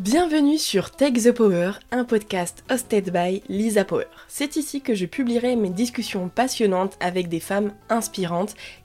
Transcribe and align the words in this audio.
Bienvenue 0.00 0.56
sur 0.56 0.92
Take 0.92 1.20
the 1.20 1.30
Power, 1.30 1.72
un 1.90 2.04
podcast 2.04 2.64
hosted 2.70 3.12
by 3.12 3.42
Lisa 3.50 3.84
Power. 3.84 4.06
C'est 4.28 4.56
ici 4.56 4.80
que 4.80 4.94
je 4.94 5.04
publierai 5.04 5.56
mes 5.56 5.68
discussions 5.68 6.30
passionnantes 6.30 6.96
avec 7.00 7.28
des 7.28 7.38
femmes 7.38 7.74
inspirantes 7.90 8.54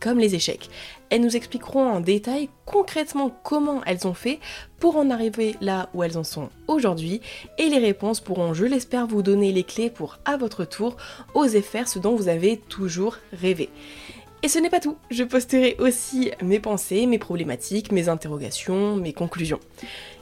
comme 0.00 0.18
les 0.18 0.34
échecs. 0.34 0.68
Elles 1.10 1.20
nous 1.20 1.36
expliqueront 1.36 1.88
en 1.88 2.00
détail 2.00 2.48
concrètement 2.64 3.30
comment 3.44 3.82
elles 3.84 4.06
ont 4.06 4.14
fait 4.14 4.40
pour 4.78 4.96
en 4.96 5.10
arriver 5.10 5.54
là 5.60 5.88
où 5.94 6.02
elles 6.02 6.18
en 6.18 6.24
sont 6.24 6.48
aujourd'hui 6.66 7.20
et 7.58 7.68
les 7.68 7.78
réponses 7.78 8.20
pourront, 8.20 8.54
je 8.54 8.64
l'espère, 8.64 9.06
vous 9.06 9.22
donner 9.22 9.52
les 9.52 9.62
clés 9.62 9.90
pour 9.90 10.18
à 10.24 10.36
votre 10.36 10.64
tour 10.64 10.96
oser 11.34 11.62
faire 11.62 11.88
ce 11.88 11.98
dont 11.98 12.16
vous 12.16 12.28
avez 12.28 12.56
toujours 12.56 13.18
rêvé. 13.32 13.68
Et 14.42 14.48
ce 14.48 14.58
n'est 14.58 14.70
pas 14.70 14.80
tout, 14.80 14.96
je 15.10 15.24
posterai 15.24 15.76
aussi 15.78 16.30
mes 16.42 16.60
pensées, 16.60 17.06
mes 17.06 17.18
problématiques, 17.18 17.92
mes 17.92 18.08
interrogations, 18.08 18.96
mes 18.96 19.12
conclusions. 19.12 19.60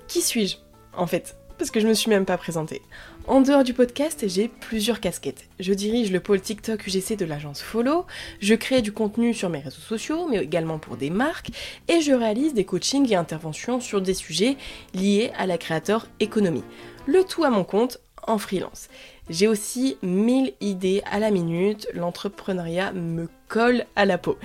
Qui 0.07 0.23
suis-je 0.23 0.57
en 0.97 1.07
fait? 1.07 1.37
Parce 1.59 1.71
que 1.71 1.81
je 1.81 1.87
me 1.87 1.95
suis 1.95 2.11
même 2.11 2.25
pas 2.25 2.37
présentée. 2.37 2.83
En 3.27 3.41
dehors 3.41 3.65
du 3.65 3.73
podcast, 3.73 4.25
j'ai 4.29 4.49
plusieurs 4.49 5.01
casquettes. 5.01 5.47
Je 5.61 5.73
dirige 5.73 6.11
le 6.11 6.21
pôle 6.21 6.41
TikTok 6.41 6.87
UGC 6.87 7.17
de 7.17 7.25
l'agence 7.25 7.63
Follow, 7.63 8.07
je 8.41 8.55
crée 8.55 8.83
du 8.83 8.93
contenu 8.93 9.33
sur 9.33 9.49
mes 9.49 9.61
réseaux 9.61 9.81
sociaux, 9.81 10.27
mais 10.29 10.39
également 10.39 10.79
pour 10.79 10.97
des 10.97 11.11
marques, 11.11 11.51
et 11.89 12.01
je 12.01 12.13
réalise 12.13 12.55
des 12.55 12.65
coachings 12.65 13.11
et 13.11 13.17
interventions 13.17 13.81
sur 13.81 14.01
des 14.01 14.15
sujets 14.15 14.57
liés 14.95 15.33
à 15.39 15.47
la 15.47 15.59
créateur 15.59 16.07
économie. 16.21 16.65
Le 17.07 17.25
tout 17.25 17.45
à 17.45 17.51
mon 17.51 17.65
compte 17.65 17.99
en 18.27 18.39
freelance. 18.39 18.89
J'ai 19.31 19.49
aussi 19.49 19.97
1000 20.03 20.53
idées 20.61 21.03
à 21.11 21.19
la 21.19 21.31
minute, 21.31 21.89
l'entrepreneuriat 21.95 22.93
me 22.93 23.29
colle 23.49 23.87
à 23.97 24.05
la 24.05 24.19
peau. 24.19 24.37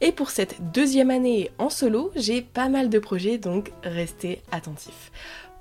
Et 0.00 0.10
pour 0.12 0.30
cette 0.30 0.72
deuxième 0.72 1.10
année 1.10 1.50
en 1.58 1.68
solo, 1.68 2.10
j'ai 2.16 2.40
pas 2.40 2.68
mal 2.68 2.88
de 2.88 2.98
projets, 2.98 3.36
donc 3.36 3.72
restez 3.82 4.40
attentifs. 4.50 5.12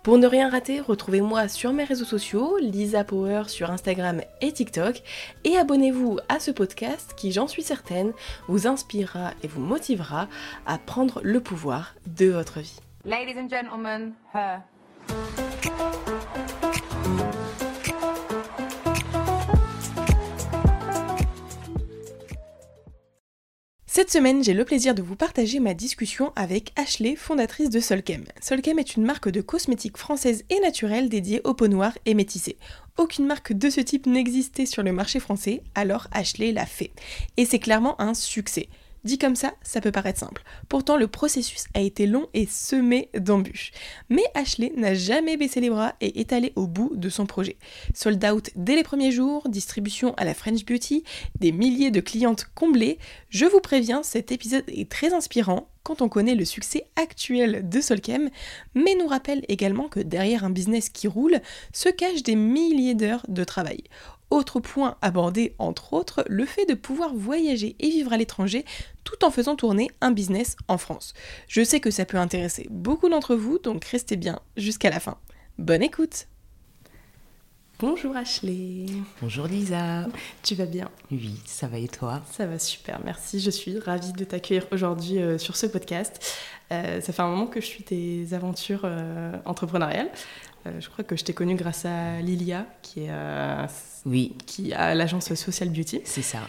Pour 0.04 0.18
ne 0.18 0.26
rien 0.26 0.50
rater, 0.50 0.80
retrouvez-moi 0.80 1.48
sur 1.48 1.74
mes 1.74 1.84
réseaux 1.84 2.06
sociaux, 2.06 2.58
Lisa 2.60 3.04
Power 3.04 3.44
sur 3.48 3.70
Instagram 3.70 4.22
et 4.42 4.52
TikTok, 4.52 5.04
et 5.44 5.58
abonnez-vous 5.58 6.18
à 6.28 6.40
ce 6.40 6.50
podcast 6.50 7.14
qui, 7.16 7.32
j'en 7.32 7.48
suis 7.48 7.62
certaine, 7.62 8.12
vous 8.48 8.66
inspirera 8.66 9.34
et 9.44 9.48
vous 9.48 9.62
motivera 9.62 10.28
à 10.66 10.80
prendre 10.80 11.22
le 11.24 11.40
pouvoir 11.40 11.94
de 12.08 12.30
votre 12.30 12.62
vie. 12.62 12.80
Ladies 13.06 13.40
and 13.40 13.50
gentlemen, 13.50 14.14
her. 14.34 14.62
Cette 23.94 24.10
semaine, 24.10 24.42
j'ai 24.42 24.54
le 24.54 24.64
plaisir 24.64 24.96
de 24.96 25.02
vous 25.02 25.18
partager 25.18 25.60
ma 25.60 25.74
discussion 25.74 26.32
avec 26.38 26.72
Ashley, 26.78 27.18
fondatrice 27.18 27.70
de 27.70 27.82
Solkem. 27.82 28.24
Solkem 28.42 28.80
est 28.80 28.96
une 28.96 29.04
marque 29.04 29.28
de 29.28 29.42
cosmétiques 29.42 29.98
française 29.98 30.46
et 30.50 30.62
naturelle 30.62 31.10
dédiée 31.10 31.42
aux 31.44 31.54
peaux 31.54 31.68
noires 31.68 31.98
et 32.06 32.14
métissées. 32.14 32.56
Aucune 32.98 33.26
marque 33.26 33.52
de 33.52 33.70
ce 33.70 33.82
type 33.82 34.06
n'existait 34.06 34.66
sur 34.66 34.82
le 34.82 34.94
marché 34.94 35.20
français, 35.20 35.62
alors 35.76 36.08
Ashley 36.14 36.54
l'a 36.54 36.66
fait. 36.66 36.92
Et 37.36 37.44
c'est 37.44 37.60
clairement 37.60 38.00
un 38.00 38.14
succès. 38.14 38.70
Dit 39.04 39.18
comme 39.18 39.36
ça, 39.36 39.56
ça 39.64 39.82
peut 39.82 39.92
paraître 39.92 40.20
simple. 40.20 40.44
Pourtant, 40.70 40.96
le 40.96 41.08
processus 41.08 41.66
a 41.74 41.82
été 41.82 42.06
long 42.06 42.28
et 42.36 42.46
semé 42.46 43.10
d'embûches. 43.18 43.72
Mais 44.10 44.24
Ashley 44.36 44.72
n'a 44.78 44.94
jamais 44.94 45.38
baissé 45.38 45.60
les 45.60 45.72
bras 45.72 45.96
et 46.02 46.20
est 46.20 46.34
allé 46.34 46.54
au 46.56 46.68
bout 46.68 46.92
de 46.96 47.10
son 47.10 47.26
projet. 47.26 47.58
Sold 47.96 48.24
out 48.24 48.52
dès 48.56 48.76
les 48.76 48.84
premiers 48.84 49.12
jours, 49.12 49.50
distribution 49.50 50.14
à 50.18 50.26
la 50.26 50.36
French 50.36 50.66
Beauty, 50.66 51.04
des 51.40 51.52
milliers 51.52 51.90
de 51.90 52.00
clientes 52.00 52.48
comblées. 52.54 53.00
Je 53.30 53.46
vous 53.46 53.60
préviens, 53.60 54.04
cet 54.04 54.32
épisode 54.32 54.66
est 54.68 54.90
très 54.90 55.14
inspirant 55.14 55.68
quand 55.84 56.04
on 56.04 56.10
connaît 56.10 56.36
le 56.36 56.46
succès 56.46 56.86
actuel 56.96 57.68
de 57.68 57.82
Solkem, 57.82 58.30
mais 58.76 58.94
nous 59.00 59.08
rappelle 59.08 59.44
également 59.48 59.88
que 59.88 60.00
derrière 60.00 60.44
un 60.44 60.52
business 60.52 60.90
qui 60.90 61.08
roule 61.08 61.40
se 61.74 61.90
cachent 61.90 62.22
des 62.22 62.36
milliers 62.36 62.94
d'heures 62.94 63.26
de 63.28 63.44
travail. 63.44 63.84
Autre 64.32 64.62
point 64.62 64.96
abordé, 65.02 65.56
entre 65.60 65.92
autres, 65.92 66.24
le 66.28 66.46
fait 66.46 66.66
de 66.66 66.74
pouvoir 66.74 67.14
voyager 67.14 67.76
et 67.80 67.90
vivre 67.90 68.14
à 68.14 68.18
l'étranger 68.18 68.64
tout 69.04 69.26
en 69.26 69.30
faisant 69.30 69.58
tourner 69.58 69.92
un 70.00 70.12
business 70.12 70.56
en 70.70 70.78
France. 70.78 71.14
Je 71.50 71.62
sais 71.64 71.82
que 71.82 71.92
ça 71.92 72.06
peut 72.06 72.18
intéresser 72.18 72.66
beaucoup 72.70 73.10
d'entre 73.10 73.36
vous, 73.36 73.60
donc 73.60 73.84
restez 73.84 74.16
bien 74.16 74.40
jusqu'à 74.56 74.90
la 74.90 75.02
fin. 75.02 75.18
Bonne 75.58 75.84
écoute 75.84 76.28
Bonjour 77.82 78.16
Ashley. 78.16 78.86
Bonjour 79.24 79.48
Lisa. 79.48 80.06
Tu 80.44 80.54
vas 80.54 80.68
bien? 80.68 80.92
Oui, 81.10 81.42
ça 81.46 81.68
va 81.68 81.80
et 81.80 81.88
toi? 81.88 82.22
Ça 82.32 82.46
va 82.46 82.60
super, 82.60 83.02
merci. 83.04 83.40
Je 83.40 83.50
suis 83.50 83.80
ravie 83.80 84.14
de 84.14 84.24
t'accueillir 84.24 84.68
aujourd'hui 84.72 85.18
euh, 85.18 85.40
sur 85.40 85.58
ce 85.58 85.66
podcast. 85.66 86.38
Euh, 86.72 87.02
ça 87.02 87.12
fait 87.12 87.24
un 87.24 87.28
moment 87.28 87.48
que 87.48 87.60
je 87.60 87.66
suis 87.66 87.84
tes 87.84 88.34
aventures 88.34 88.82
euh, 88.84 89.34
entrepreneuriales. 89.46 90.12
Je 90.66 90.90
crois 90.90 91.04
que 91.04 91.16
je 91.16 91.24
t'ai 91.24 91.34
connue 91.34 91.56
grâce 91.56 91.86
à 91.86 92.22
Lilia, 92.22 92.66
qui 92.82 93.06
est 93.06 93.12
oui. 94.06 94.36
qui 94.46 94.74
a 94.74 94.96
l'agence 94.96 95.34
Social 95.34 95.70
Beauty. 95.70 96.02
C'est 96.06 96.22
ça. 96.22 96.40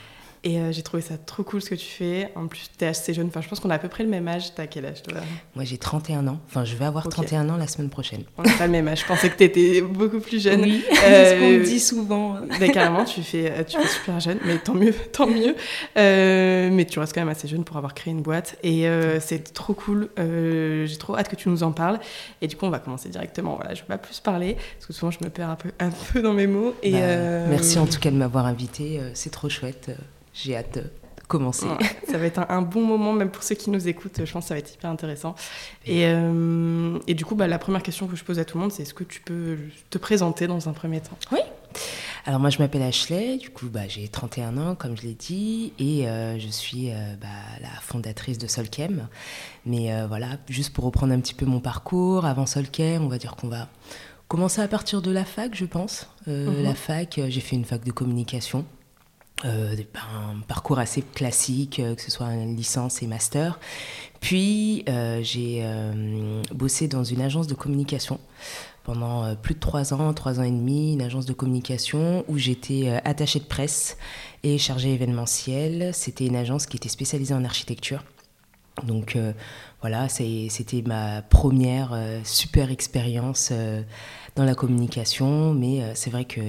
Et 0.44 0.58
euh, 0.58 0.72
j'ai 0.72 0.82
trouvé 0.82 1.02
ça 1.02 1.16
trop 1.18 1.44
cool 1.44 1.62
ce 1.62 1.70
que 1.70 1.76
tu 1.76 1.86
fais. 1.86 2.32
En 2.34 2.48
plus, 2.48 2.68
tu 2.76 2.84
es 2.84 2.88
assez 2.88 3.14
jeune. 3.14 3.28
Enfin, 3.28 3.40
je 3.40 3.48
pense 3.48 3.60
qu'on 3.60 3.70
a 3.70 3.76
à 3.76 3.78
peu 3.78 3.88
près 3.88 4.02
le 4.02 4.10
même 4.10 4.26
âge. 4.26 4.52
T'as 4.56 4.66
quel 4.66 4.84
âge 4.86 5.02
toi? 5.04 5.20
Moi, 5.54 5.64
j'ai 5.64 5.78
31 5.78 6.26
ans. 6.26 6.40
Enfin, 6.48 6.64
je 6.64 6.74
vais 6.74 6.84
avoir 6.84 7.08
31 7.08 7.48
ans 7.48 7.56
la 7.56 7.68
semaine 7.68 7.88
prochaine. 7.88 8.24
On 8.36 8.42
n'a 8.42 8.52
pas 8.54 8.66
le 8.66 8.72
même 8.72 8.88
âge. 8.88 9.02
Je 9.02 9.06
pensais 9.06 9.30
que 9.30 9.36
tu 9.36 9.44
étais 9.44 9.82
beaucoup 9.82 10.18
plus 10.18 10.42
jeune. 10.42 10.62
Oui, 10.62 10.84
c'est 10.90 11.36
ce 11.36 11.40
qu'on 11.40 11.48
me 11.48 11.64
dit 11.64 11.78
souvent. 11.78 12.38
Mais 12.58 12.70
carrément, 12.70 13.04
tu 13.04 13.22
fais, 13.22 13.64
tu 13.64 13.78
fais 13.78 13.86
super 13.86 14.18
jeune. 14.18 14.38
Mais 14.44 14.58
tant 14.58 14.74
mieux, 14.74 14.92
tant 15.12 15.28
mieux. 15.28 15.54
Euh, 15.96 16.70
mais 16.72 16.86
tu 16.86 16.98
restes 16.98 17.14
quand 17.14 17.20
même 17.20 17.28
assez 17.28 17.46
jeune 17.46 17.62
pour 17.62 17.76
avoir 17.76 17.94
créé 17.94 18.12
une 18.12 18.22
boîte. 18.22 18.56
Et 18.64 18.88
euh, 18.88 19.20
c'est 19.20 19.52
trop 19.52 19.74
cool. 19.74 20.08
j'ai 20.16 20.96
trop 20.98 21.16
hâte 21.16 21.28
que 21.28 21.36
tu 21.36 21.50
nous 21.50 21.62
en 21.62 21.70
parles. 21.70 22.00
Et 22.40 22.48
du 22.48 22.56
coup, 22.56 22.66
on 22.66 22.70
va 22.70 22.80
commencer 22.80 23.08
directement. 23.10 23.54
Voilà, 23.54 23.74
je 23.74 23.82
ne 23.82 23.86
vais 23.86 23.94
pas 23.94 23.98
plus 23.98 24.18
parler. 24.18 24.56
Parce 24.74 24.86
que 24.86 24.92
souvent, 24.92 25.12
je 25.12 25.18
me 25.22 25.30
perds 25.30 25.50
un 25.50 25.56
peu, 25.56 25.70
un 25.78 25.90
peu 26.12 26.20
dans 26.20 26.32
mes 26.32 26.48
mots. 26.48 26.74
Et, 26.82 26.94
bah, 26.94 27.46
merci 27.48 27.78
en 27.78 27.86
tout 27.86 28.00
cas 28.00 28.10
de 28.10 28.16
m'avoir 28.16 28.46
invité. 28.46 29.00
C'est 29.14 29.30
trop 29.30 29.48
chouette. 29.48 29.92
J'ai 30.32 30.56
hâte 30.56 30.78
de 30.78 30.84
commencer. 31.32 31.66
ça 32.10 32.18
va 32.18 32.26
être 32.26 32.40
un, 32.48 32.62
bon 32.62 32.84
moment, 32.84 33.12
même 33.12 33.30
pour 33.30 33.42
ceux 33.42 33.54
qui 33.54 33.70
nous 33.70 33.88
écoutent, 33.88 34.24
je 34.24 34.32
pense 34.32 34.44
que 34.44 34.48
ça 34.48 34.54
va 34.54 34.58
être 34.58 34.74
hyper 34.74 34.90
intéressant. 34.90 35.34
Et, 35.86 36.04
euh, 36.06 36.98
et 37.06 37.14
du 37.14 37.24
coup, 37.24 37.34
bah, 37.34 37.46
la 37.46 37.58
première 37.58 37.82
question 37.82 38.06
que 38.06 38.16
je 38.16 38.24
pose 38.24 38.38
à 38.38 38.44
tout 38.44 38.58
le 38.58 38.62
monde, 38.62 38.72
c'est 38.72 38.82
est-ce 38.82 38.94
que 38.94 39.04
tu 39.04 39.20
peux 39.20 39.56
te 39.88 39.98
présenter 39.98 40.46
dans 40.46 40.68
un 40.68 40.72
premier 40.72 41.00
temps? 41.00 41.16
Oui. 41.32 41.40
Alors 42.26 42.38
moi, 42.38 42.50
je 42.50 42.58
m'appelle 42.58 42.82
Ashley, 42.82 43.38
du 43.38 43.50
coup, 43.50 43.68
bah, 43.68 43.88
j'ai 43.88 44.06
31 44.06 44.58
ans, 44.58 44.74
comme 44.74 44.96
je 44.96 45.02
l'ai 45.02 45.14
dit, 45.14 45.72
et 45.78 46.06
euh, 46.06 46.38
je 46.38 46.48
suis 46.48 46.90
euh, 46.90 46.94
bah, 47.20 47.28
la 47.60 47.80
fondatrice 47.80 48.38
de 48.38 48.46
Solkem. 48.46 49.08
Mais 49.64 49.90
voilà, 50.06 50.36
juste 50.48 50.72
pour 50.74 50.84
reprendre 50.84 51.14
un 51.14 51.20
petit 51.20 51.34
peu 51.34 51.46
mon 51.46 51.60
parcours, 51.60 52.26
avant 52.26 52.46
Solkem, 52.46 53.02
on 53.02 53.08
va 53.08 53.18
dire 53.18 53.36
qu'on 53.36 53.48
va 53.48 53.68
commencer 54.28 54.60
à 54.60 54.68
partir 54.68 55.02
de 55.02 55.10
la 55.10 55.24
fac, 55.24 55.54
je 55.54 55.64
pense. 55.64 56.08
Mhm. 56.26 56.62
La 56.62 56.74
fac, 56.74 57.20
j'ai 57.28 57.40
fait 57.40 57.56
une 57.56 57.64
fac 57.64 57.82
de 57.84 57.92
communication. 57.92 58.66
Euh, 59.44 59.74
un 59.94 60.38
parcours 60.46 60.78
assez 60.78 61.02
classique, 61.02 61.80
euh, 61.80 61.96
que 61.96 62.02
ce 62.02 62.12
soit 62.12 62.32
une 62.32 62.54
licence 62.54 63.02
et 63.02 63.06
master. 63.08 63.58
Puis 64.20 64.84
euh, 64.88 65.20
j'ai 65.22 65.64
bossé 66.54 66.86
dans 66.86 67.02
une 67.02 67.20
agence 67.20 67.48
de 67.48 67.54
communication 67.54 68.20
pendant 68.84 69.34
plus 69.36 69.54
de 69.54 69.60
trois 69.60 69.94
ans, 69.94 70.12
trois 70.12 70.38
ans 70.38 70.44
et 70.44 70.50
demi, 70.50 70.92
une 70.92 71.02
agence 71.02 71.26
de 71.26 71.32
communication 71.32 72.24
où 72.28 72.38
j'étais 72.38 73.00
attachée 73.04 73.40
de 73.40 73.44
presse 73.44 73.96
et 74.44 74.58
chargée 74.58 74.92
événementielle. 74.92 75.90
C'était 75.92 76.26
une 76.26 76.36
agence 76.36 76.66
qui 76.66 76.76
était 76.76 76.88
spécialisée 76.88 77.34
en 77.34 77.44
architecture. 77.44 78.04
Donc 78.84 79.16
voilà, 79.80 80.08
c'était 80.08 80.82
ma 80.84 81.22
première 81.22 81.96
super 82.24 82.70
expérience 82.70 83.52
dans 84.34 84.44
la 84.44 84.54
communication, 84.54 85.54
mais 85.54 85.94
c'est 85.94 86.10
vrai 86.10 86.24
que 86.24 86.40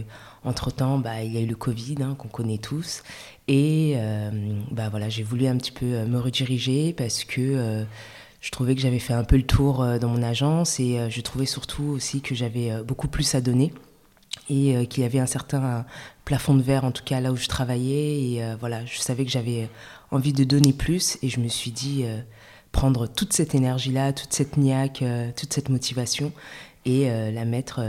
entre-temps, 0.46 0.98
bah, 0.98 1.24
il 1.24 1.34
y 1.34 1.38
a 1.38 1.42
eu 1.42 1.46
le 1.46 1.56
Covid, 1.56 1.98
hein, 2.02 2.16
qu'on 2.18 2.28
connaît 2.28 2.58
tous. 2.58 3.04
Et 3.48 3.94
euh, 3.96 4.32
bah, 4.72 4.90
voilà, 4.90 5.10
j'ai 5.10 5.24
voulu 5.24 5.48
un 5.48 5.58
petit 5.58 5.72
peu 5.72 5.86
euh, 5.86 6.06
me 6.06 6.20
rediriger 6.20 6.94
parce 6.94 7.24
que 7.24 7.42
euh, 7.42 7.84
je 8.42 8.52
trouvais 8.52 8.76
que 8.76 8.82
j'avais 8.82 9.00
fait 9.00 9.14
un 9.14 9.24
peu 9.24 9.38
le 9.38 9.44
tour 9.44 9.86
dans 10.00 10.10
mon 10.10 10.22
agence 10.22 10.78
et 10.82 11.10
je 11.10 11.22
trouvais 11.22 11.46
surtout 11.46 11.84
aussi 11.84 12.20
que 12.20 12.36
j'avais 12.36 12.84
beaucoup 12.84 13.08
plus 13.08 13.36
à 13.36 13.42
donner 13.42 13.74
et 14.50 14.86
qu'il 14.88 15.02
y 15.02 15.06
avait 15.06 15.20
un 15.20 15.26
certain 15.26 15.86
plafond 16.26 16.54
de 16.54 16.62
verre, 16.62 16.84
en 16.84 16.92
tout 16.92 17.06
cas 17.06 17.22
là 17.22 17.32
où 17.32 17.38
je 17.38 17.48
travaillais. 17.48 18.22
Et 18.22 18.44
voilà, 18.60 18.86
je 18.86 19.00
savais 19.00 19.24
que 19.24 19.32
j'avais 19.32 19.70
envie 20.12 20.34
de 20.34 20.44
donner 20.44 20.74
plus 20.74 21.18
et 21.22 21.30
je 21.30 21.40
me 21.40 21.48
suis 21.48 21.72
dit 21.72 22.04
prendre 22.74 23.08
toute 23.08 23.32
cette 23.32 23.56
énergie-là, 23.56 24.12
toute 24.12 24.34
cette 24.34 24.58
niaque, 24.58 25.06
toute 25.38 25.54
cette 25.54 25.70
motivation 25.70 26.34
et 26.84 27.10
la 27.32 27.46
mettre 27.46 27.80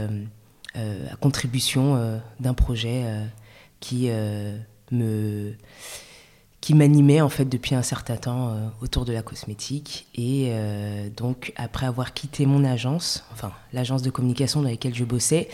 à 0.75 1.15
contribution 1.15 2.19
d'un 2.39 2.53
projet 2.53 3.03
qui 3.79 4.09
me 4.91 5.55
qui 6.65 6.73
m'animait 6.73 7.21
en 7.21 7.29
fait 7.29 7.45
depuis 7.45 7.75
un 7.75 7.83
certain 7.83 8.17
temps 8.17 8.49
euh, 8.49 8.67
autour 8.81 9.05
de 9.05 9.13
la 9.13 9.21
cosmétique. 9.21 10.07
Et 10.15 10.47
euh, 10.49 11.11
donc 11.15 11.53
après 11.57 11.85
avoir 11.85 12.15
quitté 12.15 12.47
mon 12.47 12.63
agence, 12.63 13.23
enfin 13.31 13.51
l'agence 13.71 14.01
de 14.01 14.09
communication 14.09 14.63
dans 14.63 14.69
laquelle 14.69 14.95
je 14.95 15.03
bossais, 15.03 15.47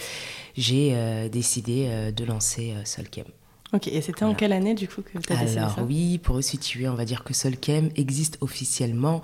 j'ai 0.56 0.92
euh, 0.94 1.28
décidé 1.28 2.14
de 2.16 2.24
lancer 2.24 2.76
Solchem. 2.86 3.26
Ok, 3.74 3.90
et 3.90 4.02
c'était 4.02 4.24
en 4.24 4.34
quelle 4.34 4.54
année 4.54 4.74
du 4.74 4.88
coup 4.88 5.02
que 5.02 5.18
tu 5.18 5.34
as 5.34 5.36
décidé 5.36 5.60
Alors 5.60 5.80
oui, 5.86 6.18
pour 6.18 6.38
resituer, 6.38 6.88
on 6.88 6.96
va 6.96 7.04
dire 7.04 7.26
que 7.26 7.34
Solchem 7.34 7.90
existe 7.98 8.38
officiellement 8.40 9.22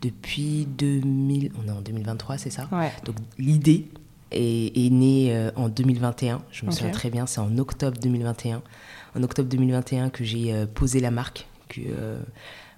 depuis 0.00 0.66
2000, 0.78 1.52
on 1.62 1.68
est 1.68 1.72
en 1.72 1.82
2023, 1.82 2.38
c'est 2.38 2.48
ça? 2.48 2.68
Ouais. 2.72 2.90
Donc 3.04 3.16
l'idée 3.36 3.86
est, 4.30 4.86
est, 4.86 4.90
née 4.90 5.50
en 5.56 5.68
2021, 5.68 6.42
je 6.50 6.66
me 6.66 6.70
souviens 6.70 6.92
très 6.92 7.10
bien, 7.10 7.26
c'est 7.26 7.40
en 7.40 7.56
octobre 7.58 7.98
2021 8.00 8.62
en 9.16 9.22
octobre 9.22 9.48
2021 9.48 10.10
que 10.10 10.24
j'ai 10.24 10.52
euh, 10.52 10.66
posé 10.66 11.00
la 11.00 11.10
marque, 11.10 11.46
que 11.68 11.80
euh, 11.86 12.20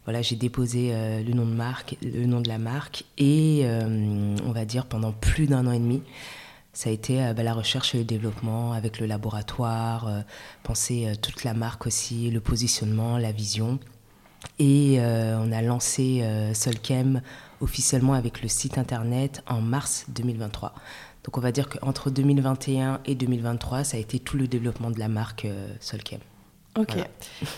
voilà, 0.04 0.22
j'ai 0.22 0.36
déposé 0.36 0.90
euh, 0.92 1.22
le 1.22 1.32
nom 1.32 1.46
de 1.46 1.54
marque, 1.54 1.96
le 2.02 2.26
nom 2.26 2.40
de 2.40 2.48
la 2.48 2.58
marque, 2.58 3.04
et 3.18 3.64
on 3.66 4.52
va 4.52 4.64
dire 4.64 4.86
pendant 4.86 5.12
plus 5.12 5.46
d'un 5.46 5.66
an 5.66 5.72
et 5.72 5.78
demi, 5.78 6.02
ça 6.72 6.88
a 6.88 6.92
été 6.92 7.32
bah, 7.34 7.42
la 7.42 7.52
recherche 7.52 7.94
et 7.94 7.98
le 7.98 8.04
développement 8.04 8.72
avec 8.72 9.00
le 9.00 9.06
laboratoire, 9.06 10.08
penser 10.62 11.12
toute 11.20 11.44
la 11.44 11.52
marque 11.52 11.86
aussi, 11.86 12.30
le 12.30 12.40
positionnement, 12.40 13.18
la 13.18 13.32
vision. 13.32 13.78
Et 14.58 14.98
on 15.00 15.52
a 15.52 15.62
lancé 15.62 16.24
Solchem 16.54 17.20
officiellement 17.60 18.14
avec 18.14 18.42
le 18.42 18.48
site 18.48 18.78
internet 18.78 19.42
en 19.46 19.60
mars 19.60 20.06
2023. 20.08 20.74
Donc 21.24 21.36
on 21.36 21.40
va 21.40 21.52
dire 21.52 21.68
qu'entre 21.68 22.10
2021 22.10 23.00
et 23.04 23.14
2023, 23.14 23.84
ça 23.84 23.96
a 23.96 24.00
été 24.00 24.18
tout 24.18 24.36
le 24.36 24.48
développement 24.48 24.90
de 24.90 24.98
la 24.98 25.08
marque 25.08 25.46
Solchem. 25.80 26.20
Ok. 26.78 26.96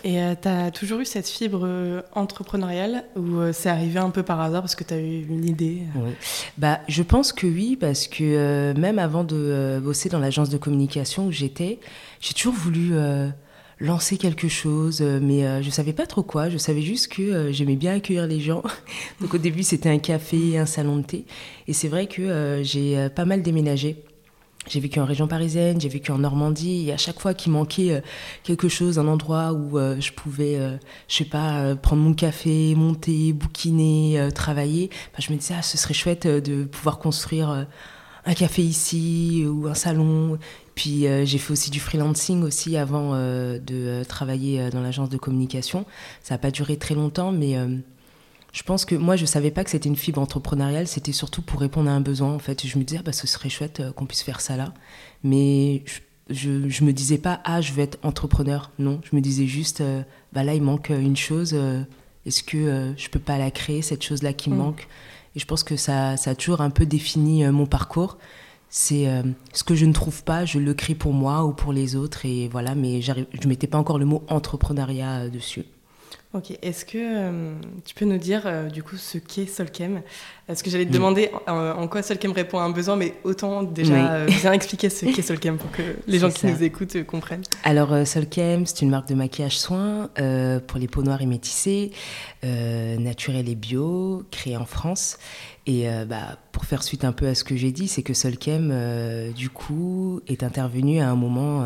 Et 0.05 0.23
euh, 0.23 0.35
tu 0.41 0.49
as 0.49 0.70
toujours 0.70 1.00
eu 1.00 1.05
cette 1.05 1.29
fibre 1.29 1.62
euh, 1.64 2.00
entrepreneuriale 2.12 3.05
ou 3.14 3.37
euh, 3.37 3.53
c'est 3.53 3.69
arrivé 3.69 3.99
un 3.99 4.09
peu 4.09 4.23
par 4.23 4.41
hasard 4.41 4.62
parce 4.62 4.75
que 4.75 4.85
tu 4.85 4.94
as 4.94 4.99
eu 4.99 5.26
une 5.29 5.44
idée 5.44 5.82
oui. 5.97 6.12
bah, 6.56 6.81
Je 6.88 7.03
pense 7.03 7.32
que 7.32 7.47
oui, 7.47 7.76
parce 7.79 8.09
que 8.09 8.73
même 8.73 8.99
avant 8.99 9.23
de 9.23 9.81
bosser 9.82 10.08
dans 10.08 10.19
l'agence 10.19 10.49
de 10.49 10.56
communication 10.56 11.26
où 11.26 11.32
j'étais, 11.32 11.79
j'ai 12.20 12.32
toujours 12.32 12.55
voulu 12.55 12.94
lancer 13.82 14.17
quelque 14.17 14.49
chose, 14.49 15.02
mais 15.02 15.62
je 15.62 15.70
savais 15.70 15.93
pas 15.93 16.06
trop 16.06 16.23
quoi. 16.23 16.49
Je 16.49 16.56
savais 16.56 16.82
juste 16.82 17.08
que 17.08 17.52
j'aimais 17.52 17.76
bien 17.76 17.94
accueillir 17.94 18.26
les 18.26 18.40
gens. 18.40 18.62
Donc 19.20 19.34
au 19.34 19.38
début, 19.38 19.62
c'était 19.62 19.88
un 19.88 19.99
café, 19.99 20.56
un 20.56 20.67
salon 20.67 20.96
de 20.96 21.02
thé. 21.02 21.25
Et 21.69 21.73
c'est 21.73 21.88
vrai 21.88 22.06
que 22.06 22.61
j'ai 22.62 23.08
pas 23.14 23.25
mal 23.25 23.43
déménagé. 23.43 24.05
J'ai 24.69 24.79
vécu 24.79 25.00
en 25.00 25.05
région 25.05 25.26
parisienne, 25.26 25.81
j'ai 25.81 25.88
vécu 25.88 26.12
en 26.12 26.19
Normandie, 26.19 26.88
et 26.88 26.93
à 26.93 26.96
chaque 26.96 27.19
fois 27.19 27.34
qu'il 27.34 27.50
manquait 27.50 27.94
euh, 27.94 28.00
quelque 28.44 28.69
chose, 28.69 29.00
un 29.00 29.08
endroit 29.08 29.52
où 29.52 29.76
euh, 29.76 30.00
je 30.00 30.12
pouvais, 30.12 30.56
euh, 30.56 30.76
je 31.08 31.17
sais 31.17 31.25
pas, 31.25 31.75
prendre 31.75 32.02
mon 32.02 32.14
café, 32.14 32.76
monter, 32.76 33.32
bouquiner, 33.32 34.29
travailler, 34.32 34.88
bah, 35.12 35.19
je 35.19 35.32
me 35.32 35.38
disais, 35.38 35.55
ah, 35.58 35.62
ce 35.62 35.76
serait 35.76 35.94
chouette 35.94 36.29
de 36.29 36.62
pouvoir 36.64 37.00
construire 37.00 37.67
un 38.25 38.34
café 38.34 38.62
ici 38.62 39.44
ou 39.49 39.67
un 39.67 39.75
salon. 39.75 40.38
Puis 40.75 41.07
j'ai 41.25 41.39
fait 41.39 41.53
aussi 41.53 41.71
du 41.71 41.81
freelancing 41.81 42.43
aussi 42.43 42.77
avant 42.77 43.13
de 43.13 44.03
travailler 44.05 44.71
dans 44.71 44.81
l'agence 44.81 45.11
de 45.11 45.19
communication. 45.19 45.85
Ça 46.23 46.35
n'a 46.35 46.39
pas 46.39 46.51
duré 46.51 46.79
très 46.79 46.95
longtemps, 46.95 47.31
mais 47.31 47.59
je 48.53 48.63
pense 48.63 48.85
que 48.85 48.95
moi, 48.95 49.17
je 49.17 49.25
savais 49.25 49.51
pas 49.51 49.65
que 49.65 49.71
c'était 49.71 49.89
une 49.89 49.97
fibre 49.97 50.21
entrepreneuriale. 50.21 50.87
C'était 50.87 51.13
surtout 51.13 51.41
pour 51.41 51.61
répondre 51.61 51.89
à 51.91 51.95
un 51.95 52.01
besoin. 52.03 52.35
En 52.35 52.39
fait, 52.39 52.67
je 52.67 52.79
me 52.79 52.85
disais, 52.85 52.99
ah, 53.01 53.03
bah, 53.03 53.13
ce 53.13 53.27
serait 53.27 53.49
chouette 53.49 53.81
euh, 53.81 53.93
qu'on 53.93 54.05
puisse 54.05 54.23
faire 54.23 54.43
ça 54.43 54.57
là. 54.57 54.75
Mais 55.25 55.83
je, 56.29 56.69
je, 56.69 56.85
me 56.85 56.93
disais 56.93 57.17
pas, 57.17 57.41
ah, 57.45 57.63
je 57.63 57.73
vais 57.73 57.83
être 57.83 57.99
entrepreneur. 58.03 58.71
Non, 58.79 59.01
je 59.11 59.17
me 59.17 59.23
disais 59.23 59.47
juste, 59.47 59.81
euh, 59.81 60.03
bah 60.35 60.45
là, 60.45 60.55
il 60.55 60.63
manque 60.63 60.91
euh, 60.91 61.01
une 61.01 61.17
chose. 61.17 61.57
Est-ce 62.27 62.43
que 62.43 62.93
je 62.97 63.09
peux 63.09 63.19
pas 63.19 63.39
la 63.39 63.51
créer, 63.51 63.81
cette 63.81 64.05
chose-là 64.05 64.35
qui 64.35 64.51
me 64.51 64.55
mm. 64.55 64.59
manque? 64.59 64.89
Et 65.35 65.41
je 65.41 65.47
pense 65.47 65.65
que 65.65 65.77
ça, 65.77 66.19
ça 66.19 66.33
a 66.33 66.35
toujours 66.35 66.61
un 66.61 66.71
peu 66.71 66.85
défini 66.85 67.47
mon 67.47 67.65
parcours. 67.65 68.19
C'est 68.75 69.07
ce 69.53 69.65
que 69.65 69.75
je 69.75 69.85
ne 69.85 69.93
trouve 69.93 70.25
pas, 70.25 70.47
je 70.47 70.59
le 70.59 70.73
crée 70.73 70.95
pour 70.95 71.13
moi 71.13 71.45
ou 71.45 71.53
pour 71.53 71.75
les 71.75 71.95
autres. 71.95 72.25
Et 72.25 72.49
voilà, 72.49 72.75
mais 72.75 73.03
je 73.03 73.13
ne 73.13 73.47
mettais 73.47 73.67
pas 73.67 73.77
encore 73.77 73.99
le 73.99 74.07
mot 74.07 74.25
entrepreneuriat 74.29 75.29
dessus. 75.29 75.65
Ok, 76.35 76.57
est-ce 76.63 76.87
que 76.87 76.97
euh, 76.97 77.55
tu 77.85 77.95
peux 77.95 78.07
nous 78.07 78.17
dire 78.17 78.47
euh, 78.47 78.71
du 78.71 78.83
coup 78.83 78.97
ce 78.97 79.19
qu'est 79.19 79.45
Solchem 79.45 80.01
Est-ce 80.53 80.63
que 80.63 80.71
j'allais 80.71 80.87
te 80.87 80.93
demander 80.93 81.31
euh, 81.49 81.75
en, 81.75 81.89
quoi 81.89 82.03
Solchem 82.03 82.33
répond 82.33 82.59
à 82.59 82.63
un 82.63 82.71
besoin, 82.71 82.97
mais 82.97 83.15
autant 83.25 83.63
déjà 83.63 84.27
bien 84.27 84.53
expliquer 84.53 84.91
ce 84.91 85.07
qu'est 85.07 85.23
Solchem 85.23 85.57
pour 85.57 85.71
que 85.71 85.83
les 86.07 86.19
gens 86.19 86.31
qui 86.31 86.47
nous 86.47 86.63
écoutent 86.63 87.03
comprennent. 87.05 87.43
Alors 87.65 88.07
Solchem, 88.07 88.67
c'est 88.67 88.83
une 88.83 88.91
marque 88.91 89.09
de 89.09 89.15
maquillage 89.15 89.59
soin 89.59 90.11
pour 90.67 90.79
les 90.79 90.89
peaux 90.89 91.03
noires 91.03 91.23
et 91.23 91.27
métissées, 91.27 91.93
naturelle 92.43 93.49
et 93.49 93.55
bio, 93.55 94.25
créée 94.31 94.57
en 94.57 94.67
France. 94.67 95.19
Et 95.67 95.87
bah, 96.09 96.39
pour 96.51 96.65
faire 96.65 96.83
suite 96.83 97.05
un 97.05 97.13
peu 97.13 97.27
à 97.29 97.35
ce 97.35 97.45
que 97.45 97.57
j'ai 97.57 97.73
dit, 97.73 97.89
c'est 97.89 98.03
que 98.03 98.15
Solchem, 98.15 98.75
du 99.35 99.49
coup, 99.49 100.21
est 100.29 100.43
intervenu 100.43 101.01
à 101.01 101.09
un 101.09 101.17
moment, 101.17 101.65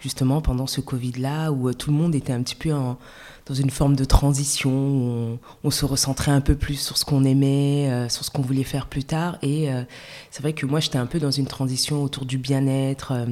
justement, 0.00 0.40
pendant 0.40 0.66
ce 0.66 0.80
Covid-là, 0.80 1.52
où 1.52 1.72
tout 1.72 1.90
le 1.90 1.96
monde 1.96 2.14
était 2.14 2.32
un 2.32 2.42
petit 2.42 2.56
peu 2.56 2.72
en 2.72 2.98
dans 3.46 3.54
une 3.54 3.70
forme 3.70 3.94
de 3.94 4.04
transition 4.04 4.70
où 4.70 5.38
on, 5.64 5.70
se 5.70 5.84
recentrait 5.84 6.30
un 6.30 6.40
peu 6.40 6.54
plus 6.54 6.76
sur 6.76 6.96
ce 6.96 7.04
qu'on 7.04 7.24
aimait, 7.24 7.90
euh, 7.90 8.08
sur 8.08 8.23
ce 8.24 8.30
qu'on 8.30 8.42
voulait 8.42 8.64
faire 8.64 8.86
plus 8.86 9.04
tard. 9.04 9.38
Et 9.42 9.72
euh, 9.72 9.82
c'est 10.30 10.42
vrai 10.42 10.52
que 10.52 10.66
moi, 10.66 10.80
j'étais 10.80 10.98
un 10.98 11.06
peu 11.06 11.18
dans 11.18 11.30
une 11.30 11.46
transition 11.46 12.02
autour 12.02 12.24
du 12.24 12.38
bien-être. 12.38 13.12
Euh, 13.12 13.26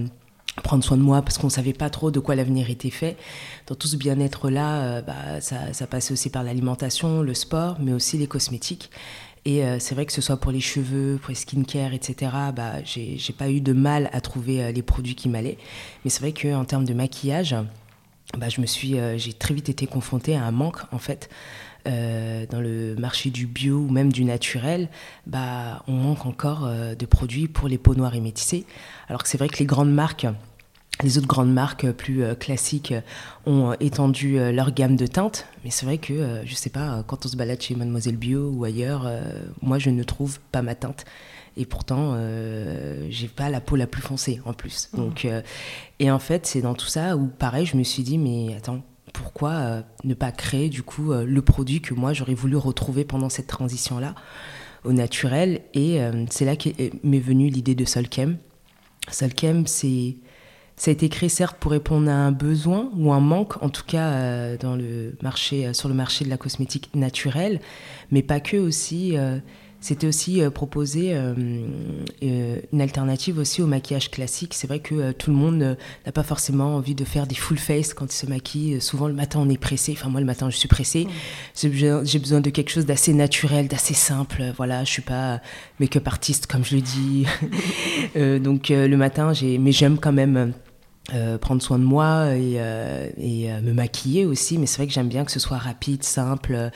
prendre 0.63 0.85
soin 0.85 0.99
de 0.99 1.03
moi 1.03 1.23
parce 1.23 1.39
qu'on 1.39 1.49
savait 1.49 1.73
pas 1.73 1.89
trop 1.89 2.11
de 2.11 2.21
quoi 2.21 2.35
l'avenir 2.35 2.69
était 2.69 2.91
fait. 2.91 3.17
Dans 3.67 3.75
tout 3.75 3.89
ce 3.89 3.97
bien-être-là, 3.97 5.01
bah, 5.01 5.41
ça, 5.41 5.73
ça 5.73 5.87
passait 5.87 6.13
aussi 6.13 6.29
par 6.29 6.43
l'alimentation, 6.43 7.23
le 7.23 7.33
sport, 7.33 7.79
mais 7.81 7.95
aussi 7.95 8.19
les 8.19 8.27
cosmétiques. 8.27 8.91
Et 9.47 9.63
c'est 9.79 9.95
vrai 9.95 10.05
que 10.05 10.13
ce 10.13 10.21
soit 10.21 10.37
pour 10.37 10.53
les 10.53 10.61
cheveux, 10.61 11.19
pour 11.23 11.31
les 11.31 11.37
skincare, 11.37 11.95
etc., 11.95 12.31
bah, 12.55 12.85
j'ai 12.85 13.33
pas 13.33 13.49
eu 13.49 13.63
de 13.63 13.73
mal 13.73 14.11
à 14.13 14.21
trouver 14.21 14.75
les 14.75 14.83
produits 14.83 15.15
qui 15.15 15.31
m'allaient. 15.31 15.57
Mais 16.05 16.11
c'est 16.11 16.21
vrai 16.21 16.35
qu'en 16.35 16.67
termes 16.67 16.85
de 16.85 16.93
maquillage, 16.93 17.57
bah, 18.39 18.49
je 18.49 18.61
me 18.61 18.67
suis, 18.67 18.99
euh, 18.99 19.19
j'ai 19.19 19.33
très 19.33 19.55
vite 19.55 19.69
été 19.69 19.87
confrontée 19.87 20.35
à 20.37 20.45
un 20.45 20.53
manque 20.53 20.79
en 20.91 20.99
fait. 20.99 21.29
Euh, 21.89 22.47
dans 22.49 22.61
le 22.61 22.95
marché 22.97 23.31
du 23.31 23.47
bio 23.47 23.79
ou 23.79 23.91
même 23.91 24.13
du 24.13 24.25
naturel, 24.25 24.89
bah, 25.27 25.83
on 25.89 25.93
manque 25.93 26.27
encore 26.27 26.65
euh, 26.65 26.95
de 26.95 27.07
produits 27.07 27.49
pour 27.49 27.69
les 27.69 27.79
peaux 27.79 27.95
noires 27.95 28.15
et 28.15 28.21
métissées. 28.21 28.65
Alors 29.09 29.23
que 29.23 29.29
c'est 29.29 29.39
vrai 29.39 29.49
que 29.49 29.59
les 29.59 29.65
grandes 29.65 29.93
marques, 29.93 30.27
les 31.03 31.19
autres 31.19 31.27
grandes 31.27 31.53
marques 31.53 31.91
plus 31.91 32.23
classiques 32.39 32.95
ont 33.47 33.73
étendu 33.81 34.39
leur 34.53 34.73
gamme 34.73 34.95
de 34.95 35.07
teintes, 35.07 35.47
mais 35.65 35.71
c'est 35.71 35.85
vrai 35.85 35.99
que, 35.99 36.43
je 36.45 36.55
sais 36.55 36.71
pas, 36.71 37.03
quand 37.09 37.27
on 37.27 37.29
se 37.29 37.37
balade 37.37 37.61
chez 37.61 37.75
Mademoiselle 37.75 38.17
Bio 38.17 38.51
ou 38.51 38.63
ailleurs, 38.63 39.11
moi 39.63 39.81
je 39.81 39.91
ne 39.91 40.03
trouve 40.05 40.39
pas 40.53 40.63
ma 40.63 40.77
teinte 40.77 41.05
et 41.57 41.67
pourtant 41.67 42.13
euh, 42.15 43.07
j'ai 43.11 43.29
pas 43.29 43.51
la 43.51 43.61
peau 43.61 43.77
la 43.77 43.87
plus 43.87 44.03
foncée 44.03 44.41
en 44.45 44.53
plus. 44.53 44.89
Mmh. 44.93 44.97
Donc 44.97 45.25
euh, 45.25 45.43
et 45.99 46.11
en 46.11 46.19
fait 46.19 46.47
c'est 46.47 46.63
dans 46.63 46.75
tout 46.75 46.87
ça 46.87 47.17
où 47.17 47.27
pareil 47.27 47.67
je 47.67 47.77
me 47.77 47.83
suis 47.83 48.03
dit 48.03 48.19
mais 48.19 48.55
attends 48.57 48.83
pourquoi 49.13 49.51
euh, 49.51 49.83
ne 50.05 50.15
pas 50.15 50.33
créer 50.33 50.69
du 50.69 50.83
coup 50.83 51.13
euh, 51.13 51.25
le 51.25 51.43
produit 51.43 51.81
que 51.81 51.95
moi 51.95 52.13
j'aurais 52.13 52.35
voulu 52.35 52.57
retrouver 52.57 53.05
pendant 53.05 53.29
cette 53.29 53.47
transition 53.47 53.99
là 53.99 54.15
au 54.85 54.93
naturel 54.93 55.61
et 55.75 56.01
c'est 56.29 56.45
là 56.45 56.57
qu'est 56.57 56.91
venue 57.05 57.49
l'idée 57.51 57.77
de 57.77 57.85
Solchem. 57.85 58.39
Solchem 59.09 59.65
c'est 59.69 60.17
ça 60.75 60.91
a 60.91 60.93
été 60.93 61.09
créé 61.09 61.29
certes 61.29 61.57
pour 61.61 61.71
répondre 61.71 62.11
à 62.11 62.15
un 62.15 62.33
besoin 62.33 62.91
ou 62.97 63.13
un 63.13 63.21
manque, 63.21 63.63
en 63.63 63.69
tout 63.69 63.85
cas 63.87 64.57
dans 64.57 64.75
le 64.75 65.17
marché, 65.23 65.73
sur 65.73 65.89
le 65.89 65.95
marché 65.95 66.25
de 66.25 66.31
la 66.31 66.37
cosmétique 66.37 66.91
naturelle, 66.97 67.61
mais 68.11 68.23
pas 68.23 68.41
que 68.41 68.57
aussi 68.57 69.17
c'était 69.83 70.07
aussi 70.07 70.41
euh, 70.41 70.49
proposer 70.49 71.13
euh, 71.13 71.35
euh, 72.23 72.57
une 72.73 72.81
alternative 72.81 73.39
aussi 73.39 73.63
au 73.63 73.67
maquillage 73.67 74.13
classique. 74.13 74.55
C'est 74.55 74.69
vrai 74.69 74.79
que 74.79 75.11
tout 75.11 75.33
le 75.33 75.37
monde 75.37 75.77
n'a 76.07 76.13
pas 76.13 76.23
forcément 76.23 76.77
envie 76.77 76.95
de 76.95 77.05
faire 77.05 77.27
des 77.27 77.35
full 77.35 77.59
face 77.59 77.93
quand 77.93 78.07
il 78.07 78.17
se 78.17 78.27
maquille. 78.27 78.81
Souvent 78.81 79.09
le 79.09 79.13
matin 79.13 79.41
on 79.43 79.49
est 79.49 79.59
pressé. 79.59 79.93
Enfin 79.99 80.09
moi 80.09 80.21
le 80.21 80.27
matin 80.27 80.49
je 80.51 80.57
suis 80.57 80.69
pressée. 80.69 81.09
J'ai 81.57 82.19
besoin 82.21 82.41
de 82.41 82.51
quelque 82.51 82.71
chose 82.71 82.87
d'assez 82.87 83.13
naturel, 83.13 83.67
d'assez 83.67 83.95
simple. 83.95 84.53
Voilà, 84.57 84.85
je 84.85 84.91
suis 84.91 85.03
pas 85.03 85.41
make-up 85.81 86.07
artiste 86.07 86.47
comme 86.47 86.65
je 86.65 86.77
le 86.77 86.83
dis. 86.83 87.27
donc 88.41 88.69
le 88.69 88.97
matin 88.97 89.33
j'ai, 89.33 89.59
mais 89.59 89.73
j'aime 89.73 89.99
quand 89.99 90.13
même 90.13 90.53
euh, 91.13 91.37
prendre 91.37 91.61
soin 91.61 91.81
de 91.81 91.85
moi 91.85 92.37
et, 92.37 92.55
euh, 92.59 93.11
et 93.17 93.53
euh, 93.53 93.61
me 93.61 93.73
maquiller 93.73 94.25
aussi. 94.25 94.57
Mais 94.57 94.67
c'est 94.67 94.77
vrai 94.77 94.87
que 94.87 94.93
j'aime 94.93 95.09
bien 95.09 95.25
que 95.25 95.33
ce 95.33 95.41
soit 95.41 95.59
rapide, 95.59 96.05
simple 96.05 96.71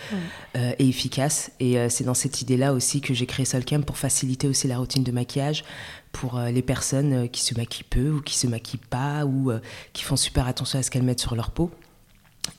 et 0.55 0.89
efficace. 0.89 1.53
Et 1.61 1.89
c'est 1.89 2.05
dans 2.05 2.15
cette 2.15 2.43
idée-là 2.43 2.73
aussi 2.73 3.01
que 3.01 3.15
j'ai 3.15 3.27
créé 3.27 3.47
Solcam 3.47 3.85
pour 3.85 3.99
faciliter 3.99 4.49
aussi 4.49 4.67
la 4.67 4.79
routine 4.79 5.05
de 5.05 5.13
maquillage 5.13 5.65
pour 6.13 6.41
les 6.41 6.63
personnes 6.63 7.29
qui 7.29 7.43
se 7.43 7.55
maquillent 7.55 7.85
peu 7.89 8.11
ou 8.11 8.21
qui 8.21 8.37
se 8.37 8.47
maquillent 8.47 8.81
pas 8.91 9.25
ou 9.27 9.53
qui 9.93 10.03
font 10.03 10.17
super 10.17 10.47
attention 10.47 10.79
à 10.79 10.83
ce 10.83 10.91
qu'elles 10.91 11.03
mettent 11.03 11.21
sur 11.21 11.37
leur 11.37 11.51
peau. 11.51 11.71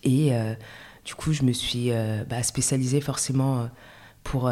Et 0.03 0.31
du 1.05 1.15
coup, 1.15 1.33
je 1.33 1.43
me 1.43 1.51
suis 1.51 1.91
bah, 2.29 2.43
spécialisée 2.43 3.01
forcément 3.01 3.69
pour 4.23 4.49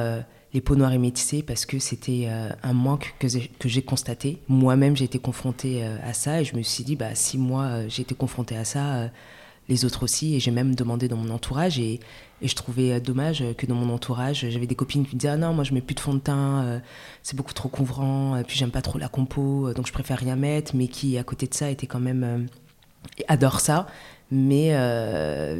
les 0.55 0.61
peaux 0.61 0.75
noires 0.75 0.93
et 0.93 0.97
métissées 0.97 1.43
parce 1.43 1.67
que 1.67 1.77
c'était 1.77 2.27
un 2.63 2.73
manque 2.73 3.13
que 3.19 3.27
j'ai 3.67 3.81
constaté. 3.83 4.39
Moi-même, 4.47 4.95
j'ai 4.95 5.05
été 5.05 5.19
confrontée 5.19 5.83
à 5.83 6.13
ça 6.13 6.41
et 6.41 6.45
je 6.45 6.55
me 6.55 6.63
suis 6.63 6.83
dit, 6.83 6.95
bah, 6.95 7.13
si 7.13 7.37
moi 7.37 7.87
j'ai 7.87 8.01
été 8.01 8.15
confrontée 8.15 8.55
à 8.55 8.65
ça, 8.65 9.11
les 9.67 9.85
autres 9.85 10.03
aussi. 10.03 10.35
Et 10.35 10.39
j'ai 10.39 10.51
même 10.51 10.75
demandé 10.75 11.07
dans 11.07 11.17
mon 11.17 11.29
entourage. 11.33 11.79
Et, 11.79 11.99
et, 12.41 12.47
je 12.47 12.55
trouvais 12.55 12.99
dommage 12.99 13.43
que 13.57 13.65
dans 13.65 13.75
mon 13.75 13.93
entourage, 13.93 14.45
j'avais 14.49 14.67
des 14.67 14.75
copines 14.75 15.05
qui 15.05 15.15
me 15.15 15.19
disaient 15.19 15.33
Ah 15.33 15.37
non, 15.37 15.53
moi 15.53 15.63
je 15.63 15.73
mets 15.73 15.81
plus 15.81 15.95
de 15.95 15.99
fond 15.99 16.13
de 16.13 16.19
teint, 16.19 16.63
euh, 16.63 16.79
c'est 17.23 17.35
beaucoup 17.35 17.53
trop 17.53 17.69
couvrant, 17.69 18.37
et 18.37 18.43
puis 18.43 18.57
j'aime 18.57 18.71
pas 18.71 18.81
trop 18.81 18.99
la 18.99 19.07
compo, 19.07 19.67
euh, 19.67 19.73
donc 19.73 19.87
je 19.87 19.93
préfère 19.93 20.19
rien 20.19 20.35
mettre. 20.35 20.75
Mais 20.75 20.87
qui, 20.87 21.17
à 21.17 21.23
côté 21.23 21.47
de 21.47 21.53
ça, 21.53 21.69
était 21.69 21.87
quand 21.87 21.99
même. 21.99 22.23
Euh, 22.23 22.45
adore 23.27 23.59
ça. 23.59 23.87
Mais 24.31 24.69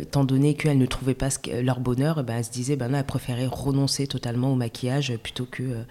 étant 0.02 0.24
donné 0.24 0.56
qu'elles 0.56 0.80
ne 0.80 0.88
trouvaient 0.88 1.14
pas 1.14 1.30
leur 1.62 1.80
bonheur, 1.80 2.24
ben, 2.24 2.38
elles 2.38 2.46
se 2.46 2.52
disaient 2.52 2.76
ben 2.76 2.90
non, 2.90 2.98
elles 2.98 3.06
préféraient 3.06 3.46
renoncer 3.46 4.08
totalement 4.08 4.52
au 4.52 4.56
maquillage 4.56 5.16
plutôt 5.18 5.46
que 5.46 5.86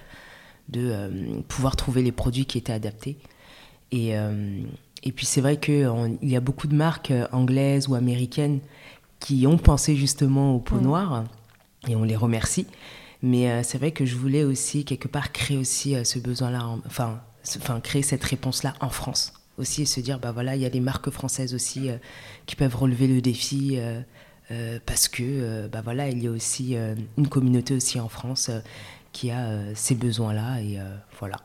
de 0.69 1.41
pouvoir 1.47 1.77
trouver 1.77 2.03
les 2.03 2.11
produits 2.11 2.47
qui 2.47 2.59
étaient 2.59 2.73
adaptés. 2.73 3.17
Et, 3.93 4.17
et 5.05 5.13
puis 5.13 5.27
c'est 5.27 5.43
vrai 5.43 5.59
qu'il 5.59 6.19
y 6.23 6.37
a 6.37 6.41
beaucoup 6.41 6.67
de 6.67 6.75
marques 6.75 7.11
euh, 7.11 7.29
anglaises 7.31 7.89
ou 7.89 7.95
américaines 7.95 8.61
qui 9.21 9.47
ont 9.47 9.59
pensé 9.59 9.97
justement 9.97 10.55
aux 10.57 10.61
peaux 10.61 10.81
noires 10.81 11.25
et 11.87 11.95
on 11.95 12.03
les 12.03 12.17
remercie. 12.17 12.67
Mais 13.23 13.51
euh, 13.51 13.63
c'est 13.63 13.79
vrai 13.79 13.93
que 13.93 14.07
je 14.07 14.17
voulais 14.17 14.45
aussi 14.45 14.85
quelque 14.85 15.09
part 15.09 15.31
créer 15.31 15.59
aussi 15.59 15.95
euh, 15.95 16.05
ce 16.05 16.19
besoin-là, 16.19 16.67
enfin, 16.87 17.21
enfin 17.59 17.81
créer 17.81 18.03
cette 18.03 18.25
réponse-là 18.25 18.75
en 18.81 18.89
France 18.89 19.35
aussi 19.59 19.83
et 19.83 19.87
se 19.87 20.01
dire 20.01 20.19
bah 20.19 20.33
voilà 20.33 20.57
il 20.57 20.63
y 20.63 20.67
a 20.67 20.69
les 20.69 20.81
marques 20.81 21.11
françaises 21.11 21.55
aussi 21.55 21.89
qui 22.47 22.57
peuvent 22.57 22.77
relever 22.77 23.07
le 23.07 23.21
défi 23.21 23.79
parce 24.87 25.09
que 25.09 25.67
bah 25.69 25.81
voilà 25.83 26.09
il 26.09 26.23
y 26.23 26.27
a 26.27 26.31
aussi 26.31 26.77
une 27.17 27.29
communauté 27.29 27.75
aussi 27.75 28.01
en 28.01 28.09
France 28.09 28.51
qui 29.13 29.31
a 29.31 29.75
ces 29.75 29.95
besoins-là 29.95 30.61
et 30.61 30.79
voilà. 31.19 31.37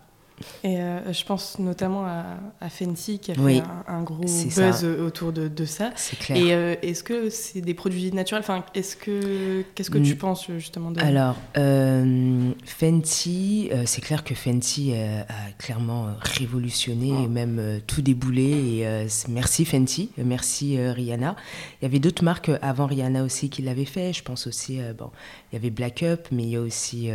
Et 0.63 0.77
euh, 0.77 1.13
je 1.13 1.23
pense 1.23 1.59
notamment 1.59 2.05
à, 2.05 2.69
Fenty 2.69 3.19
qui 3.19 3.31
a 3.31 3.35
fait 3.35 3.63
un, 3.87 4.03
gros 4.03 4.23
buzz 4.23 4.83
autour 4.83 5.31
de, 5.31 5.47
de 5.47 5.65
ça. 5.65 5.91
C'est 5.95 6.17
clair. 6.17 6.37
Et 6.37 6.53
euh, 6.53 6.75
est-ce 6.81 7.03
que 7.03 7.29
c'est 7.29 7.61
des 7.61 7.73
produits 7.73 8.11
naturels? 8.11 8.43
Enfin, 8.43 8.63
est-ce 8.75 8.95
que 8.95 9.63
qu'est-ce 9.75 9.89
que 9.89 9.97
tu 9.97 10.15
penses 10.15 10.47
justement 10.57 10.91
de 10.91 11.01
Alors, 11.01 11.35
euh, 11.57 12.51
Fenty, 12.65 13.69
c'est 13.85 14.01
clair 14.01 14.23
que 14.23 14.35
Fenty 14.35 14.93
a 14.93 15.51
clairement 15.57 16.07
révolutionné 16.21 17.23
et 17.23 17.27
même 17.27 17.81
tout 17.87 18.01
déboulé. 18.01 18.43
Et 18.43 19.07
merci 19.27 19.65
Fenty, 19.65 20.11
merci 20.17 20.79
Rihanna. 20.79 21.35
Il 21.81 21.85
y 21.85 21.87
avait 21.87 21.99
d'autres 21.99 22.23
marques 22.23 22.51
avant 22.61 22.85
Rihanna 22.85 23.23
aussi 23.23 23.49
qui 23.49 23.61
l'avaient 23.61 23.85
fait. 23.85 24.13
Je 24.13 24.23
pense 24.23 24.47
aussi, 24.47 24.79
bon, 24.97 25.11
il 25.51 25.55
y 25.55 25.57
avait 25.57 25.69
Black 25.69 26.03
Up, 26.03 26.27
mais 26.31 26.43
il 26.43 26.49
y 26.49 26.55
a 26.55 26.61
aussi 26.61 27.09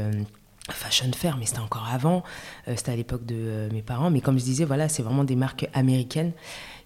Fashion 0.70 1.10
Fair, 1.14 1.36
mais 1.38 1.46
c'était 1.46 1.60
encore 1.60 1.88
avant, 1.92 2.22
euh, 2.68 2.74
c'était 2.76 2.92
à 2.92 2.96
l'époque 2.96 3.26
de 3.26 3.34
euh, 3.36 3.68
mes 3.70 3.82
parents. 3.82 4.10
Mais 4.10 4.20
comme 4.20 4.38
je 4.38 4.44
disais, 4.44 4.64
voilà, 4.64 4.88
c'est 4.88 5.02
vraiment 5.02 5.24
des 5.24 5.36
marques 5.36 5.68
américaines 5.74 6.32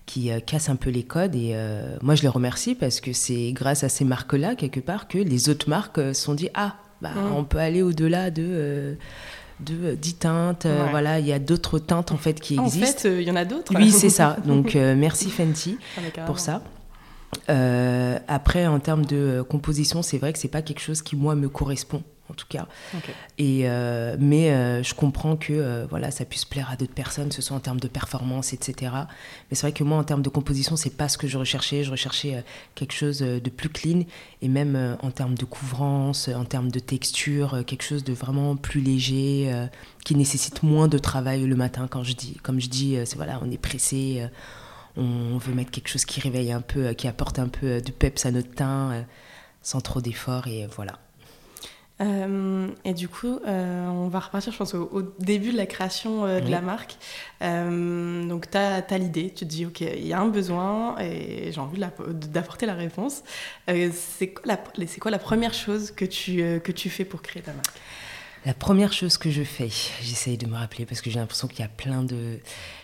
qui 0.04 0.30
euh, 0.30 0.40
cassent 0.40 0.68
un 0.68 0.76
peu 0.76 0.90
les 0.90 1.04
codes. 1.04 1.36
Et 1.36 1.54
moi, 2.02 2.14
je 2.14 2.22
les 2.22 2.28
remercie 2.28 2.74
parce 2.74 3.00
que 3.00 3.12
c'est 3.12 3.52
grâce 3.52 3.84
à 3.84 3.88
ces 3.88 4.04
marques-là, 4.04 4.56
quelque 4.56 4.80
part, 4.80 5.06
que 5.06 5.18
les 5.18 5.48
autres 5.48 5.68
marques 5.68 5.98
se 5.98 6.14
sont 6.14 6.34
dit 6.34 6.48
Ah, 6.54 6.76
bah, 7.00 7.10
mm. 7.14 7.36
on 7.36 7.44
peut 7.44 7.58
aller 7.58 7.82
au-delà 7.82 8.30
de. 8.30 8.96
de 9.60 9.94
10 9.94 10.14
teintes, 10.14 10.66
voilà, 10.90 11.20
il 11.20 11.26
y 11.26 11.32
a 11.32 11.38
d'autres 11.38 11.78
teintes 11.78 12.10
en 12.12 12.16
fait 12.16 12.40
qui 12.40 12.58
existent. 12.58 13.08
En 13.08 13.12
fait, 13.12 13.20
il 13.20 13.28
y 13.28 13.30
en 13.30 13.36
a 13.36 13.44
d'autres. 13.44 13.72
Oui, 13.76 13.90
c'est 13.92 14.10
ça. 14.10 14.36
Donc 14.44 14.74
merci 14.74 15.30
Fenty 15.30 15.78
ah, 15.96 16.22
pour 16.22 16.40
ça. 16.40 16.62
après, 17.46 18.66
en 18.66 18.80
termes 18.80 19.04
de 19.04 19.44
composition, 19.48 20.02
c'est 20.02 20.18
vrai 20.18 20.32
que 20.32 20.40
c'est 20.40 20.48
pas 20.48 20.62
quelque 20.62 20.80
chose 20.80 21.00
qui 21.00 21.14
moi 21.14 21.36
me 21.36 21.48
correspond 21.48 22.02
en 22.30 22.34
tout 22.34 22.46
cas. 22.48 22.66
Et, 23.38 23.62
euh, 23.64 24.16
mais 24.18 24.50
euh, 24.50 24.82
je 24.82 24.94
comprends 24.94 25.36
que 25.36 25.52
euh, 25.52 25.86
voilà, 25.88 26.10
ça 26.10 26.24
puisse 26.24 26.44
plaire 26.44 26.70
à 26.70 26.76
d'autres 26.76 26.94
personnes, 26.94 27.32
ce 27.32 27.42
soit 27.42 27.56
en 27.56 27.60
termes 27.60 27.80
de 27.80 27.88
performance, 27.88 28.52
etc. 28.52 28.92
Mais 29.50 29.56
c'est 29.56 29.62
vrai 29.62 29.72
que 29.72 29.84
moi, 29.84 29.98
en 29.98 30.04
termes 30.04 30.22
de 30.22 30.28
composition, 30.28 30.76
c'est 30.76 30.96
pas 30.96 31.08
ce 31.08 31.16
que 31.16 31.26
je 31.26 31.38
recherchais. 31.38 31.84
Je 31.84 31.90
recherchais 31.90 32.44
quelque 32.74 32.92
chose 32.92 33.20
de 33.20 33.50
plus 33.50 33.68
clean 33.68 34.02
et 34.42 34.48
même 34.48 34.96
en 35.02 35.10
termes 35.10 35.36
de 35.36 35.44
couvrance, 35.44 36.28
en 36.28 36.44
termes 36.44 36.70
de 36.70 36.78
texture, 36.78 37.64
quelque 37.66 37.82
chose 37.82 38.04
de 38.04 38.12
vraiment 38.12 38.56
plus 38.56 38.80
léger, 38.80 39.50
qui 40.04 40.14
nécessite 40.14 40.62
moins 40.62 40.88
de 40.88 40.98
travail 40.98 41.44
le 41.44 41.56
matin. 41.56 41.88
Quand 41.88 42.04
je 42.04 42.12
dis, 42.12 42.34
comme 42.42 42.60
je 42.60 42.68
dis, 42.68 42.96
c'est 43.04 43.16
voilà, 43.16 43.40
on 43.42 43.50
est 43.50 43.58
pressé, 43.58 44.26
on 44.96 45.38
veut 45.38 45.54
mettre 45.54 45.70
quelque 45.70 45.88
chose 45.88 46.04
qui 46.04 46.20
réveille 46.20 46.52
un 46.52 46.60
peu, 46.60 46.92
qui 46.92 47.08
apporte 47.08 47.38
un 47.38 47.48
peu 47.48 47.80
de 47.80 47.90
peps 47.90 48.26
à 48.26 48.30
notre 48.30 48.50
teint, 48.54 49.04
sans 49.62 49.80
trop 49.80 50.00
d'efforts 50.00 50.46
et 50.46 50.66
voilà. 50.74 50.98
Euh, 52.00 52.68
et 52.84 52.94
du 52.94 53.08
coup, 53.08 53.40
euh, 53.46 53.88
on 53.88 54.08
va 54.08 54.20
repartir, 54.20 54.52
je 54.52 54.58
pense, 54.58 54.74
au, 54.74 55.02
début 55.18 55.52
de 55.52 55.56
la 55.56 55.66
création 55.66 56.24
euh, 56.24 56.40
de 56.40 56.50
la 56.50 56.60
marque. 56.60 56.96
donc, 57.40 58.50
tu 58.50 58.56
as, 58.56 58.98
l'idée, 58.98 59.30
tu 59.30 59.44
te 59.44 59.50
dis, 59.50 59.66
OK, 59.66 59.80
il 59.80 60.06
y 60.06 60.12
a 60.12 60.20
un 60.20 60.28
besoin 60.28 60.96
et 61.00 61.50
j'ai 61.52 61.60
envie 61.60 61.80
d'apporter 61.80 62.66
la, 62.66 62.74
réponse. 62.74 63.22
c'est 63.66 64.28
quoi, 64.28 64.56
quoi, 65.00 65.10
la 65.10 65.18
première 65.18 65.54
chose 65.54 65.90
que 65.90 66.04
tu, 66.04 66.60
que 66.60 66.72
tu 66.72 66.90
fais 66.90 67.04
pour 67.04 67.22
créer 67.22 67.42
ta 67.42 67.52
marque? 67.52 67.66
La 68.46 68.54
première 68.54 68.92
chose 68.92 69.18
que 69.18 69.30
je 69.30 69.42
fais, 69.42 69.68
j'essaye 70.00 70.38
de 70.38 70.46
me 70.46 70.54
rappeler 70.54 70.86
parce 70.86 71.00
que 71.00 71.10
j'ai 71.10 71.18
l'impression 71.18 71.48
qu'il 71.48 71.60
y 71.60 71.64
a 71.64 71.68
plein 71.68 72.04
de... 72.04 72.38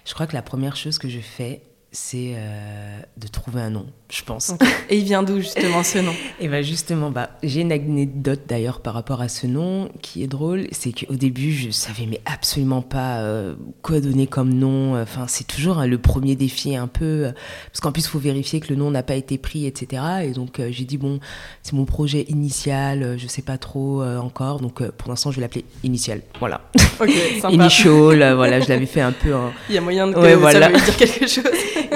Je 0.04 0.12
crois 0.12 0.26
que 0.26 0.34
la 0.34 0.42
première 0.42 0.74
chose 0.74 0.98
que 0.98 1.08
je 1.08 1.20
fais, 1.20 1.62
c'est 1.94 2.32
euh, 2.34 2.98
de 3.16 3.28
trouver 3.28 3.60
un 3.60 3.70
nom, 3.70 3.86
je 4.10 4.22
pense. 4.24 4.52
Et 4.90 4.98
il 4.98 5.04
vient 5.04 5.22
d'où 5.22 5.38
justement 5.38 5.84
ce 5.84 5.98
nom? 5.98 6.12
Et 6.40 6.48
bien 6.48 6.60
justement, 6.60 7.10
bah, 7.10 7.30
j'ai 7.44 7.60
une 7.60 7.70
anecdote 7.70 8.42
d'ailleurs 8.48 8.80
par 8.80 8.94
rapport 8.94 9.20
à 9.20 9.28
ce 9.28 9.46
nom 9.46 9.88
qui 10.02 10.24
est 10.24 10.26
drôle. 10.26 10.66
C'est 10.72 10.92
qu'au 10.92 11.14
début, 11.14 11.52
je 11.52 11.70
savais 11.70 12.06
mais 12.06 12.20
absolument 12.26 12.82
pas 12.82 13.20
euh, 13.20 13.54
quoi 13.82 14.00
donner 14.00 14.26
comme 14.26 14.52
nom. 14.52 15.00
Enfin, 15.00 15.26
c'est 15.28 15.46
toujours 15.46 15.78
hein, 15.78 15.86
le 15.86 15.98
premier 15.98 16.34
défi 16.34 16.74
un 16.74 16.88
peu. 16.88 17.04
Euh, 17.04 17.32
parce 17.70 17.80
qu'en 17.80 17.92
plus, 17.92 18.02
il 18.02 18.08
faut 18.08 18.18
vérifier 18.18 18.58
que 18.58 18.70
le 18.70 18.76
nom 18.76 18.90
n'a 18.90 19.04
pas 19.04 19.14
été 19.14 19.38
pris, 19.38 19.64
etc. 19.64 20.02
Et 20.24 20.30
donc, 20.32 20.60
j'ai 20.70 20.84
dit, 20.84 20.98
bon, 20.98 21.20
c'est 21.62 21.74
mon 21.74 21.84
projet 21.84 22.22
initial, 22.28 23.16
je 23.18 23.26
sais 23.28 23.42
pas 23.42 23.56
trop 23.56 24.02
encore. 24.02 24.58
Donc, 24.58 24.82
pour 24.82 25.10
l'instant, 25.10 25.30
je 25.30 25.36
vais 25.36 25.42
l'appeler 25.42 25.64
Initial. 25.84 26.22
Voilà. 26.40 26.60
Ok, 27.00 27.10
sympa. 27.40 27.54
Initial, 27.54 28.34
voilà, 28.34 28.60
je 28.60 28.68
l'avais 28.68 28.86
fait 28.86 29.00
un 29.00 29.12
peu 29.12 29.34
en... 29.34 29.52
Il 29.68 29.74
y 29.76 29.78
a 29.78 29.80
moyen 29.80 30.08
de 30.08 30.14
que 30.14 30.52
ça 30.52 30.68
veuille 30.68 30.82
dire 30.82 30.96
quelque 30.96 31.26
chose. 31.26 31.44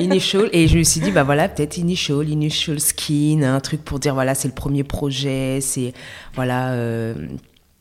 Initial. 0.00 0.48
Et 0.52 0.68
je 0.68 0.78
me 0.78 0.84
suis 0.84 1.00
dit, 1.00 1.10
bah 1.10 1.24
voilà, 1.24 1.48
peut-être 1.48 1.76
Initial, 1.76 2.28
Initial 2.28 2.80
Skin, 2.80 3.42
un 3.42 3.60
truc 3.60 3.84
pour 3.84 3.98
dire, 3.98 4.14
voilà, 4.14 4.34
c'est 4.34 4.48
le 4.48 4.54
premier 4.54 4.84
projet, 4.84 5.60
c'est, 5.60 5.92
voilà, 6.34 6.72
euh, 6.72 7.14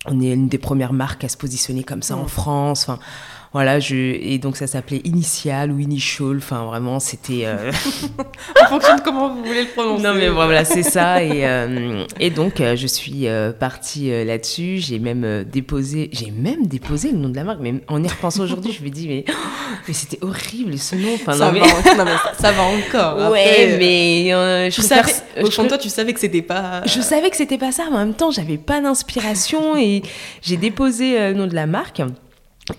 on 0.06 0.22
est 0.22 0.32
une 0.34 0.48
des 0.48 0.58
premières 0.58 0.94
marques 0.94 1.24
à 1.24 1.30
se 1.30 1.38
positionner 1.38 1.84
comme 1.84 2.02
ça 2.02 2.16
en 2.16 2.28
France. 2.28 2.88
Enfin, 2.88 3.00
voilà, 3.54 3.80
je, 3.80 3.96
et 3.96 4.40
donc 4.40 4.58
ça 4.58 4.68
s'appelait 4.68 5.02
Initial 5.06 5.72
ou 5.72 5.80
Initial, 5.80 6.38
enfin 6.38 6.66
vraiment 6.66 7.00
c'était... 7.00 7.44
Euh, 7.46 7.72
en 8.62 8.68
fonction 8.68 8.96
de 8.98 9.02
comment 9.02 9.30
vous 9.30 9.44
voulez 9.44 9.62
le 9.64 9.70
prononcer. 9.70 10.04
Non 10.04 10.14
mais 10.14 10.28
voilà, 10.28 10.66
c'est 10.66 10.84
ça. 10.84 11.24
Et, 11.24 11.48
euh, 11.48 12.04
et 12.20 12.30
donc 12.30 12.60
euh, 12.60 12.76
je 12.76 12.88
suis 12.88 13.26
partie 13.60 14.10
là-dessus, 14.26 14.78
j'ai 14.80 15.00
même 15.00 15.46
déposé, 15.46 16.10
j'ai 16.12 16.32
même 16.32 16.68
déposé 16.68 17.12
le 17.12 17.18
nom 17.18 17.30
de 17.30 17.36
la 17.36 17.46
marque, 17.46 17.60
mais 17.62 17.76
en 17.88 18.04
y 18.04 18.08
repensant 18.08 18.44
aujourd'hui, 18.44 18.74
je 18.74 18.84
me 18.84 18.90
dis 18.90 19.08
mais, 19.08 19.24
mais 19.88 19.94
c'était 19.94 20.20
horrible 20.22 20.78
ce 20.78 20.96
nom. 20.96 21.14
Enfin, 21.16 21.34
ça, 21.34 21.50
va, 21.50 21.60
ça, 22.38 22.52
va, 22.52 22.64
encore. 22.64 23.32
Ouais, 23.32 23.78
mais... 23.80 24.70
je 24.72 24.82
savais, 24.82 25.14
au 25.42 25.50
fond 25.50 25.64
de 25.64 25.70
toi, 25.70 25.78
tu 25.78 25.90
savais 25.90 26.14
que 26.14 26.20
c'était 26.20 26.42
pas... 26.42 26.82
Je 26.86 27.00
savais 27.00 27.30
que 27.30 27.38
c'était 27.38 27.58
pas 27.58 27.72
ça, 27.72 27.86
mais 27.90 27.96
en 27.96 28.00
même 28.00 28.14
temps, 28.14 28.32
j'avais 28.32 28.58
pas 28.58 28.82
d'inspiration 28.82 29.78
et 29.78 30.02
j'ai 30.42 30.58
déposé 30.58 31.18
le 31.30 31.34
nom 31.34 31.48
de 31.48 31.56
la 31.56 31.66
marque. 31.66 32.02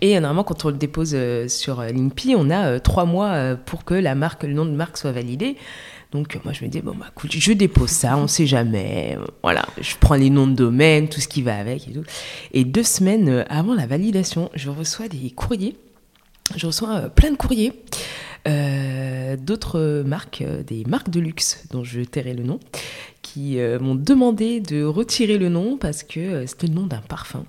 Et 0.00 0.14
normalement, 0.20 0.44
quand 0.44 0.64
on 0.64 0.68
le 0.68 0.76
dépose 0.76 1.12
euh, 1.14 1.48
sur 1.48 1.80
euh, 1.80 1.88
l'INPI, 1.88 2.34
on 2.36 2.50
a 2.50 2.66
euh, 2.66 2.78
trois 2.78 3.04
mois 3.04 3.56
pour 3.56 3.84
que 3.84 3.94
le 3.94 4.52
nom 4.52 4.64
de 4.64 4.70
marque 4.70 4.98
soit 4.98 5.12
validé. 5.12 5.56
Donc 6.10 6.40
moi 6.42 6.54
je 6.54 6.64
me 6.64 6.70
dis 6.70 6.80
bon 6.80 6.94
bah 6.98 7.10
je 7.28 7.52
dépose 7.52 7.90
ça, 7.90 8.16
on 8.16 8.26
sait 8.28 8.46
jamais. 8.46 9.18
Voilà, 9.42 9.66
je 9.78 9.94
prends 10.00 10.14
les 10.14 10.30
noms 10.30 10.46
de 10.46 10.54
domaine, 10.54 11.06
tout 11.10 11.20
ce 11.20 11.28
qui 11.28 11.42
va 11.42 11.58
avec 11.58 11.86
et 11.86 11.92
tout. 11.92 12.04
Et 12.52 12.64
deux 12.64 12.82
semaines 12.82 13.44
avant 13.50 13.74
la 13.74 13.86
validation, 13.86 14.50
je 14.54 14.70
reçois 14.70 15.08
des 15.08 15.30
courriers. 15.30 15.76
Je 16.56 16.66
reçois 16.66 17.10
plein 17.10 17.30
de 17.30 17.36
courriers 17.36 17.74
d'autres 19.36 20.02
marques, 20.06 20.42
des 20.66 20.84
marques 20.86 21.10
de 21.10 21.20
luxe 21.20 21.64
dont 21.70 21.84
je 21.84 22.00
tairai 22.00 22.32
le 22.32 22.42
nom, 22.42 22.58
qui 23.20 23.58
m'ont 23.78 23.94
demandé 23.94 24.60
de 24.60 24.82
retirer 24.82 25.36
le 25.36 25.50
nom 25.50 25.76
parce 25.76 26.04
que 26.04 26.46
c'était 26.46 26.68
le 26.68 26.72
nom 26.72 26.86
d'un 26.86 27.02
parfum 27.02 27.44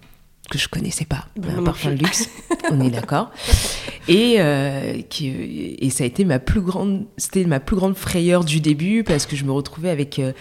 que 0.50 0.58
je 0.58 0.68
connaissais 0.68 1.06
pas, 1.06 1.26
un 1.58 1.64
parfum 1.64 1.92
de 1.92 1.98
luxe, 1.98 2.30
on 2.72 2.82
est 2.82 2.90
d'accord. 2.90 3.32
et, 4.10 4.36
euh, 4.40 5.02
qui, 5.10 5.76
et 5.80 5.90
ça 5.90 6.04
a 6.04 6.08
été 6.08 6.26
ma 6.26 6.40
plus 6.40 6.62
grande, 6.62 7.06
c'était 7.18 7.44
ma 7.46 7.60
plus 7.60 7.76
grande 7.76 7.96
frayeur 7.96 8.44
du 8.44 8.60
début 8.60 9.04
parce 9.04 9.26
que 9.26 9.36
je 9.36 9.46
me 9.46 9.52
retrouvais 9.52 9.90
avec 9.90 10.20
euh, 10.20 10.32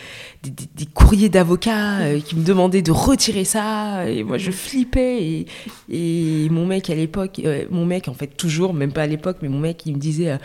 des, 0.42 0.50
des- 0.50 0.68
des 0.76 0.86
courriers 0.86 1.28
d'avocats 1.28 1.98
euh, 2.00 2.20
qui 2.20 2.34
me 2.36 2.44
demandaient 2.44 2.82
de 2.82 2.90
retirer 2.92 3.44
ça 3.44 4.08
et 4.08 4.22
moi 4.24 4.38
je 4.38 4.50
flippais 4.50 5.22
et, 5.22 5.46
et 5.90 6.48
mon 6.50 6.66
mec 6.66 6.90
à 6.90 6.94
l'époque, 6.94 7.40
euh, 7.44 7.64
mon 7.70 7.84
mec 7.86 8.08
en 8.08 8.14
fait 8.14 8.28
toujours, 8.36 8.74
même 8.74 8.92
pas 8.92 9.02
à 9.02 9.06
l'époque, 9.06 9.38
mais 9.42 9.48
mon 9.48 9.58
mec 9.60 9.82
il 9.86 9.94
me 9.94 9.98
disait, 10.00 10.30
euh, 10.30 10.36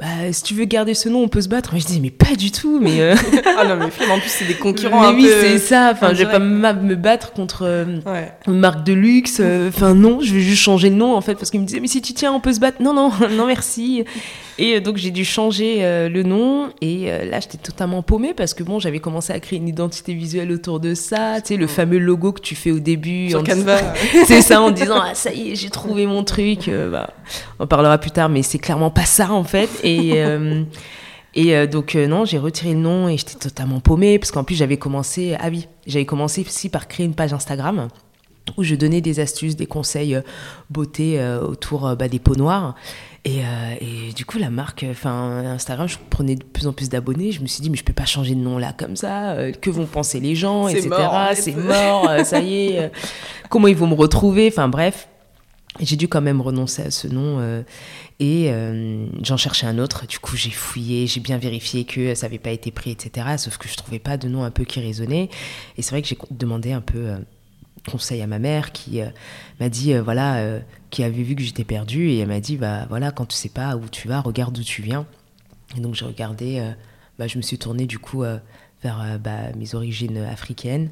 bah, 0.00 0.06
si 0.32 0.42
tu 0.42 0.54
veux 0.54 0.64
garder 0.64 0.94
ce 0.94 1.08
nom, 1.08 1.22
on 1.22 1.28
peut 1.28 1.40
se 1.40 1.48
battre. 1.48 1.72
Moi 1.72 1.80
je 1.80 1.86
disais 1.86 2.00
mais 2.00 2.10
pas 2.10 2.36
du 2.36 2.50
tout, 2.50 2.78
mais 2.80 3.00
euh, 3.00 3.14
ah 3.58 3.64
non, 3.66 3.76
mais 3.76 3.84
en 4.10 4.18
plus, 4.20 4.28
c'est 4.30 4.46
des 4.46 4.54
concurrents 4.54 5.00
mais 5.00 5.06
un 5.08 5.14
oui 5.14 5.22
peu. 5.24 5.40
c'est 5.40 5.58
ça. 5.58 5.90
Enfin 5.92 6.10
je 6.14 6.18
vais 6.24 6.30
pas 6.30 6.38
me 6.38 6.94
battre 6.94 7.32
contre. 7.32 7.62
euh, 7.62 7.84
Ouais. 8.06 8.32
une 8.46 8.58
marque 8.58 8.84
de 8.86 8.92
luxe. 8.92 9.38
euh, 9.40 9.68
Enfin, 9.68 9.94
non, 9.94 10.20
je 10.20 10.34
vais 10.34 10.40
juste 10.40 10.62
changer 10.62 10.90
le 10.90 10.96
nom, 10.96 11.14
en 11.16 11.20
fait, 11.20 11.34
parce 11.34 11.50
qu'il 11.50 11.60
me 11.60 11.64
disait, 11.66 11.80
mais 11.80 11.86
si 11.88 12.00
tu 12.02 12.12
tiens, 12.12 12.32
on 12.32 12.40
peut 12.40 12.52
se 12.52 12.60
battre. 12.60 12.67
Non, 12.80 12.92
non, 12.92 13.10
non, 13.30 13.46
merci. 13.46 14.04
Et 14.58 14.76
euh, 14.76 14.80
donc, 14.80 14.96
j'ai 14.96 15.10
dû 15.10 15.24
changer 15.24 15.78
euh, 15.80 16.08
le 16.08 16.22
nom. 16.22 16.70
Et 16.80 17.10
euh, 17.10 17.24
là, 17.24 17.40
j'étais 17.40 17.58
totalement 17.58 18.02
paumée, 18.02 18.34
parce 18.34 18.54
que 18.54 18.62
bon, 18.62 18.78
j'avais 18.78 19.00
commencé 19.00 19.32
à 19.32 19.40
créer 19.40 19.58
une 19.58 19.68
identité 19.68 20.14
visuelle 20.14 20.50
autour 20.52 20.80
de 20.80 20.94
ça. 20.94 21.40
Tu 21.40 21.48
sais, 21.48 21.56
le 21.56 21.66
fameux 21.66 21.98
logo 21.98 22.32
que 22.32 22.40
tu 22.40 22.54
fais 22.54 22.70
au 22.70 22.78
début. 22.78 23.30
Sur 23.30 23.40
en 23.40 23.44
Canva. 23.44 23.78
c'est 24.26 24.42
ça 24.42 24.60
en 24.60 24.70
disant 24.70 25.00
ah 25.02 25.14
ça 25.14 25.32
y 25.32 25.52
est 25.52 25.56
j'ai 25.56 25.70
trouvé 25.70 26.06
mon 26.06 26.24
truc 26.24 26.68
euh, 26.68 26.90
bah, 26.90 27.10
on 27.58 27.66
parlera 27.66 27.98
plus 27.98 28.10
tard 28.10 28.28
mais 28.28 28.42
c'est 28.42 28.58
clairement 28.58 28.90
pas 28.90 29.04
ça 29.04 29.32
en 29.32 29.44
fait 29.44 29.68
et 29.84 30.22
et 31.34 31.54
euh, 31.54 31.66
donc 31.66 31.94
euh, 31.94 32.06
non 32.06 32.24
j'ai 32.24 32.38
retiré 32.38 32.72
le 32.72 32.80
nom 32.80 33.08
et 33.08 33.16
j'étais 33.16 33.38
totalement 33.38 33.80
paumée 33.80 34.18
parce 34.18 34.32
qu'en 34.32 34.44
plus 34.44 34.54
j'avais 34.54 34.76
commencé 34.76 35.36
ah 35.38 35.48
oui 35.50 35.68
j'avais 35.86 36.06
commencé 36.06 36.40
aussi 36.40 36.68
par 36.68 36.88
créer 36.88 37.06
une 37.06 37.14
page 37.14 37.32
Instagram 37.32 37.88
où 38.56 38.62
je 38.62 38.74
donnais 38.74 39.00
des 39.00 39.20
astuces 39.20 39.56
des 39.56 39.66
conseils 39.66 40.14
euh, 40.14 40.22
beauté 40.70 41.20
euh, 41.20 41.40
autour 41.40 41.86
euh, 41.86 41.94
bah, 41.94 42.08
des 42.08 42.18
peaux 42.18 42.36
noires. 42.36 42.74
Et, 43.24 43.40
euh, 43.40 43.74
et 43.80 44.12
du 44.14 44.24
coup 44.24 44.38
la 44.38 44.48
marque 44.48 44.86
enfin 44.88 45.44
Instagram 45.44 45.88
je 45.88 45.96
prenais 46.08 46.36
de 46.36 46.44
plus 46.44 46.66
en 46.66 46.72
plus 46.72 46.88
d'abonnés. 46.88 47.32
Je 47.32 47.42
me 47.42 47.46
suis 47.46 47.60
dit 47.60 47.68
mais 47.68 47.76
je 47.76 47.84
peux 47.84 47.92
pas 47.92 48.06
changer 48.06 48.34
de 48.34 48.40
nom 48.40 48.58
là 48.58 48.72
comme 48.76 48.96
ça. 48.96 49.32
Euh, 49.32 49.52
que 49.52 49.70
vont 49.70 49.86
penser 49.86 50.20
les 50.20 50.34
gens 50.34 50.68
etc 50.68 50.88
c'est 51.34 51.56
mort 51.56 52.10
ça 52.24 52.40
y 52.40 52.66
est 52.66 52.78
euh, 52.78 52.88
comment 53.50 53.68
ils 53.68 53.76
vont 53.76 53.88
me 53.88 53.94
retrouver? 53.94 54.48
Enfin 54.48 54.68
bref. 54.68 55.08
J'ai 55.80 55.96
dû 55.96 56.08
quand 56.08 56.20
même 56.20 56.40
renoncer 56.40 56.82
à 56.82 56.90
ce 56.90 57.06
nom 57.06 57.38
euh, 57.38 57.62
et 58.18 58.50
euh, 58.50 59.06
j'en 59.22 59.36
cherchais 59.36 59.66
un 59.66 59.78
autre. 59.78 60.06
Du 60.06 60.18
coup, 60.18 60.36
j'ai 60.36 60.50
fouillé, 60.50 61.06
j'ai 61.06 61.20
bien 61.20 61.38
vérifié 61.38 61.84
que 61.84 62.14
ça 62.14 62.26
n'avait 62.26 62.38
pas 62.38 62.50
été 62.50 62.72
pris, 62.72 62.90
etc. 62.90 63.26
Sauf 63.36 63.58
que 63.58 63.68
je 63.68 63.76
trouvais 63.76 64.00
pas 64.00 64.16
de 64.16 64.28
nom 64.28 64.42
un 64.42 64.50
peu 64.50 64.64
qui 64.64 64.80
résonnait. 64.80 65.28
Et 65.76 65.82
c'est 65.82 65.90
vrai 65.90 66.02
que 66.02 66.08
j'ai 66.08 66.18
demandé 66.32 66.72
un 66.72 66.80
peu 66.80 66.98
euh, 66.98 67.18
conseil 67.90 68.22
à 68.22 68.26
ma 68.26 68.38
mère 68.38 68.72
qui 68.72 69.00
euh, 69.00 69.08
m'a 69.60 69.68
dit, 69.68 69.92
euh, 69.92 70.02
voilà, 70.02 70.36
euh, 70.36 70.60
qui 70.90 71.02
avait 71.02 71.22
vu 71.22 71.34
que 71.34 71.42
j'étais 71.42 71.64
perdue 71.64 72.08
et 72.10 72.18
elle 72.18 72.28
m'a 72.28 72.40
dit, 72.40 72.56
bah 72.56 72.86
voilà, 72.88 73.10
quand 73.10 73.26
tu 73.26 73.36
sais 73.36 73.48
pas 73.48 73.76
où 73.76 73.88
tu 73.88 74.08
vas, 74.08 74.20
regarde 74.20 74.54
d'où 74.54 74.62
tu 74.62 74.82
viens. 74.82 75.06
Et 75.76 75.80
donc 75.80 75.94
j'ai 75.94 76.04
regardé, 76.04 76.62
bah, 77.18 77.26
je 77.26 77.36
me 77.36 77.42
suis 77.42 77.58
tournée 77.58 77.86
du 77.86 77.98
coup 77.98 78.22
vers 78.82 79.18
bah, 79.20 79.52
mes 79.54 79.74
origines 79.74 80.16
africaines. 80.16 80.88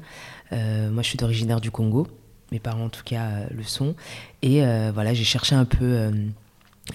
Moi, 0.51 1.01
je 1.01 1.07
suis 1.07 1.17
d'originaire 1.17 1.59
du 1.59 1.71
Congo. 1.71 2.07
Mes 2.51 2.59
parents, 2.59 2.85
en 2.85 2.89
tout 2.89 3.03
cas, 3.03 3.47
le 3.49 3.63
sont. 3.63 3.95
Et 4.43 4.61
voilà, 4.93 5.15
j'ai 5.15 5.23
cherché 5.23 5.55
un 5.55 5.65
peu 5.65 6.11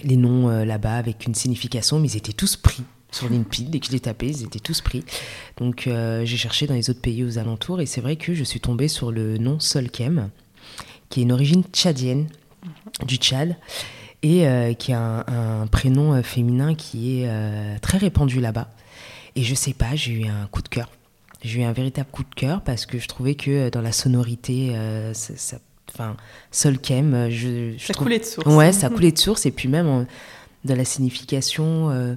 les 0.01 0.15
noms 0.15 0.63
là-bas 0.63 0.95
avec 0.95 1.25
une 1.27 1.35
signification, 1.35 1.99
mais 1.99 2.07
ils 2.07 2.15
étaient 2.15 2.31
tous 2.31 2.55
pris 2.55 2.83
sur 3.13 3.29
LinkedIn. 3.29 3.69
Dès 3.69 3.79
que 3.79 3.85
je 3.87 3.91
les 3.91 3.99
tapais, 3.99 4.27
ils 4.27 4.43
étaient 4.43 4.59
tous 4.59 4.81
pris. 4.81 5.03
Donc 5.57 5.87
euh, 5.87 6.25
j'ai 6.25 6.37
cherché 6.37 6.67
dans 6.67 6.73
les 6.73 6.89
autres 6.89 7.01
pays 7.01 7.23
aux 7.23 7.37
alentours 7.37 7.79
et 7.81 7.85
c'est 7.85 8.01
vrai 8.01 8.15
que 8.15 8.33
je 8.33 8.43
suis 8.43 8.59
tombée 8.59 8.87
sur 8.87 9.11
le 9.11 9.37
nom 9.37 9.59
Solkem, 9.59 10.29
qui 11.09 11.19
est 11.21 11.23
une 11.23 11.31
origine 11.31 11.63
tchadienne, 11.71 12.27
du 13.05 13.15
Tchad, 13.17 13.55
et 14.21 14.47
euh, 14.47 14.73
qui 14.73 14.93
a 14.93 14.99
un, 15.27 15.61
un 15.63 15.67
prénom 15.67 16.13
euh, 16.13 16.21
féminin 16.23 16.75
qui 16.75 17.19
est 17.21 17.27
euh, 17.27 17.77
très 17.81 17.97
répandu 17.97 18.39
là-bas. 18.39 18.69
Et 19.35 19.43
je 19.43 19.53
sais 19.55 19.73
pas, 19.73 19.95
j'ai 19.95 20.11
eu 20.13 20.25
un 20.27 20.47
coup 20.47 20.61
de 20.61 20.69
cœur. 20.69 20.89
J'ai 21.43 21.59
eu 21.61 21.63
un 21.63 21.73
véritable 21.73 22.07
coup 22.11 22.23
de 22.23 22.33
cœur 22.35 22.61
parce 22.61 22.85
que 22.85 22.99
je 22.99 23.07
trouvais 23.07 23.35
que 23.35 23.69
dans 23.69 23.81
la 23.81 23.91
sonorité, 23.91 24.73
ça, 25.13 25.33
ça- 25.35 25.59
enfin, 25.93 26.15
Solkem, 26.51 27.29
je, 27.29 27.73
je 27.77 27.85
Ça 27.85 27.93
trouve- 27.93 28.05
coulait 28.05 28.19
de 28.19 28.23
source. 28.23 28.47
Ouais, 28.47 28.71
ça 28.71 28.89
coulait 28.89 29.11
de 29.11 29.17
source. 29.17 29.45
Et 29.45 29.51
puis 29.51 29.67
même 29.67 29.87
en- 29.87 30.05
dans 30.63 30.75
la 30.75 30.85
signification, 30.85 31.89
euh, 31.89 32.15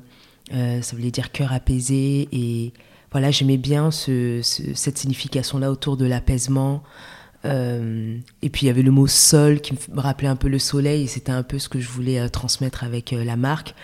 euh, 0.55 0.81
ça 0.83 0.97
voulait 0.97 1.11
dire 1.11 1.33
cœur 1.33 1.53
apaisé. 1.53 2.29
Et 2.33 2.73
voilà, 3.12 3.31
j'aimais 3.31 3.57
bien 3.57 3.91
ce- 3.91 4.41
ce- 4.43 4.75
cette 4.75 4.99
signification-là 4.99 5.71
autour 5.71 5.97
de 5.97 6.07
l'apaisement. 6.07 6.83
Euh, 7.45 8.17
et 8.43 8.50
puis 8.50 8.65
il 8.65 8.67
y 8.67 8.71
avait 8.71 8.83
le 8.83 8.91
mot 8.91 9.07
sol 9.07 9.61
qui 9.61 9.75
me 9.75 10.00
rappelait 10.00 10.29
un 10.29 10.37
peu 10.37 10.49
le 10.49 10.59
soleil. 10.59 11.05
Et 11.05 11.07
c'était 11.07 11.33
un 11.33 11.43
peu 11.43 11.59
ce 11.59 11.69
que 11.69 11.81
je 11.81 11.88
voulais 11.88 12.19
euh, 12.19 12.29
transmettre 12.29 12.85
avec 12.85 13.12
la 13.12 13.37
marque. 13.37 13.75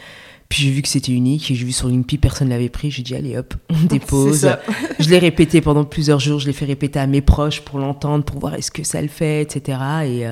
Puis 0.49 0.65
j'ai 0.65 0.71
vu 0.71 0.83
que 0.83 0.89
c'était 0.89 1.13
unique 1.13 1.51
et 1.51 1.55
j'ai 1.55 1.65
vu 1.65 1.73
sur 1.73 1.89
LinkedIn, 1.89 2.21
personne 2.21 2.49
ne 2.49 2.53
l'avait 2.53 2.69
pris. 2.69 2.91
J'ai 2.91 3.03
dit, 3.03 3.15
allez 3.15 3.39
hop, 3.39 3.55
on 3.71 3.87
dépose. 3.87 4.51
Je 4.99 5.09
l'ai 5.09 5.19
répété 5.19 5.61
pendant 5.63 5.85
plusieurs 5.85 6.21
jours, 6.21 6.41
je 6.41 6.47
l'ai 6.47 6.53
fait 6.53 6.67
répéter 6.67 6.99
à 6.99 7.07
mes 7.07 7.23
proches 7.23 7.63
pour 7.63 7.79
l'entendre, 7.79 8.23
pour 8.25 8.39
voir 8.39 8.55
est-ce 8.55 8.71
que 8.71 8.83
ça 8.85 9.01
le 9.01 9.09
fait, 9.09 9.41
etc. 9.41 9.79
Et, 10.05 10.27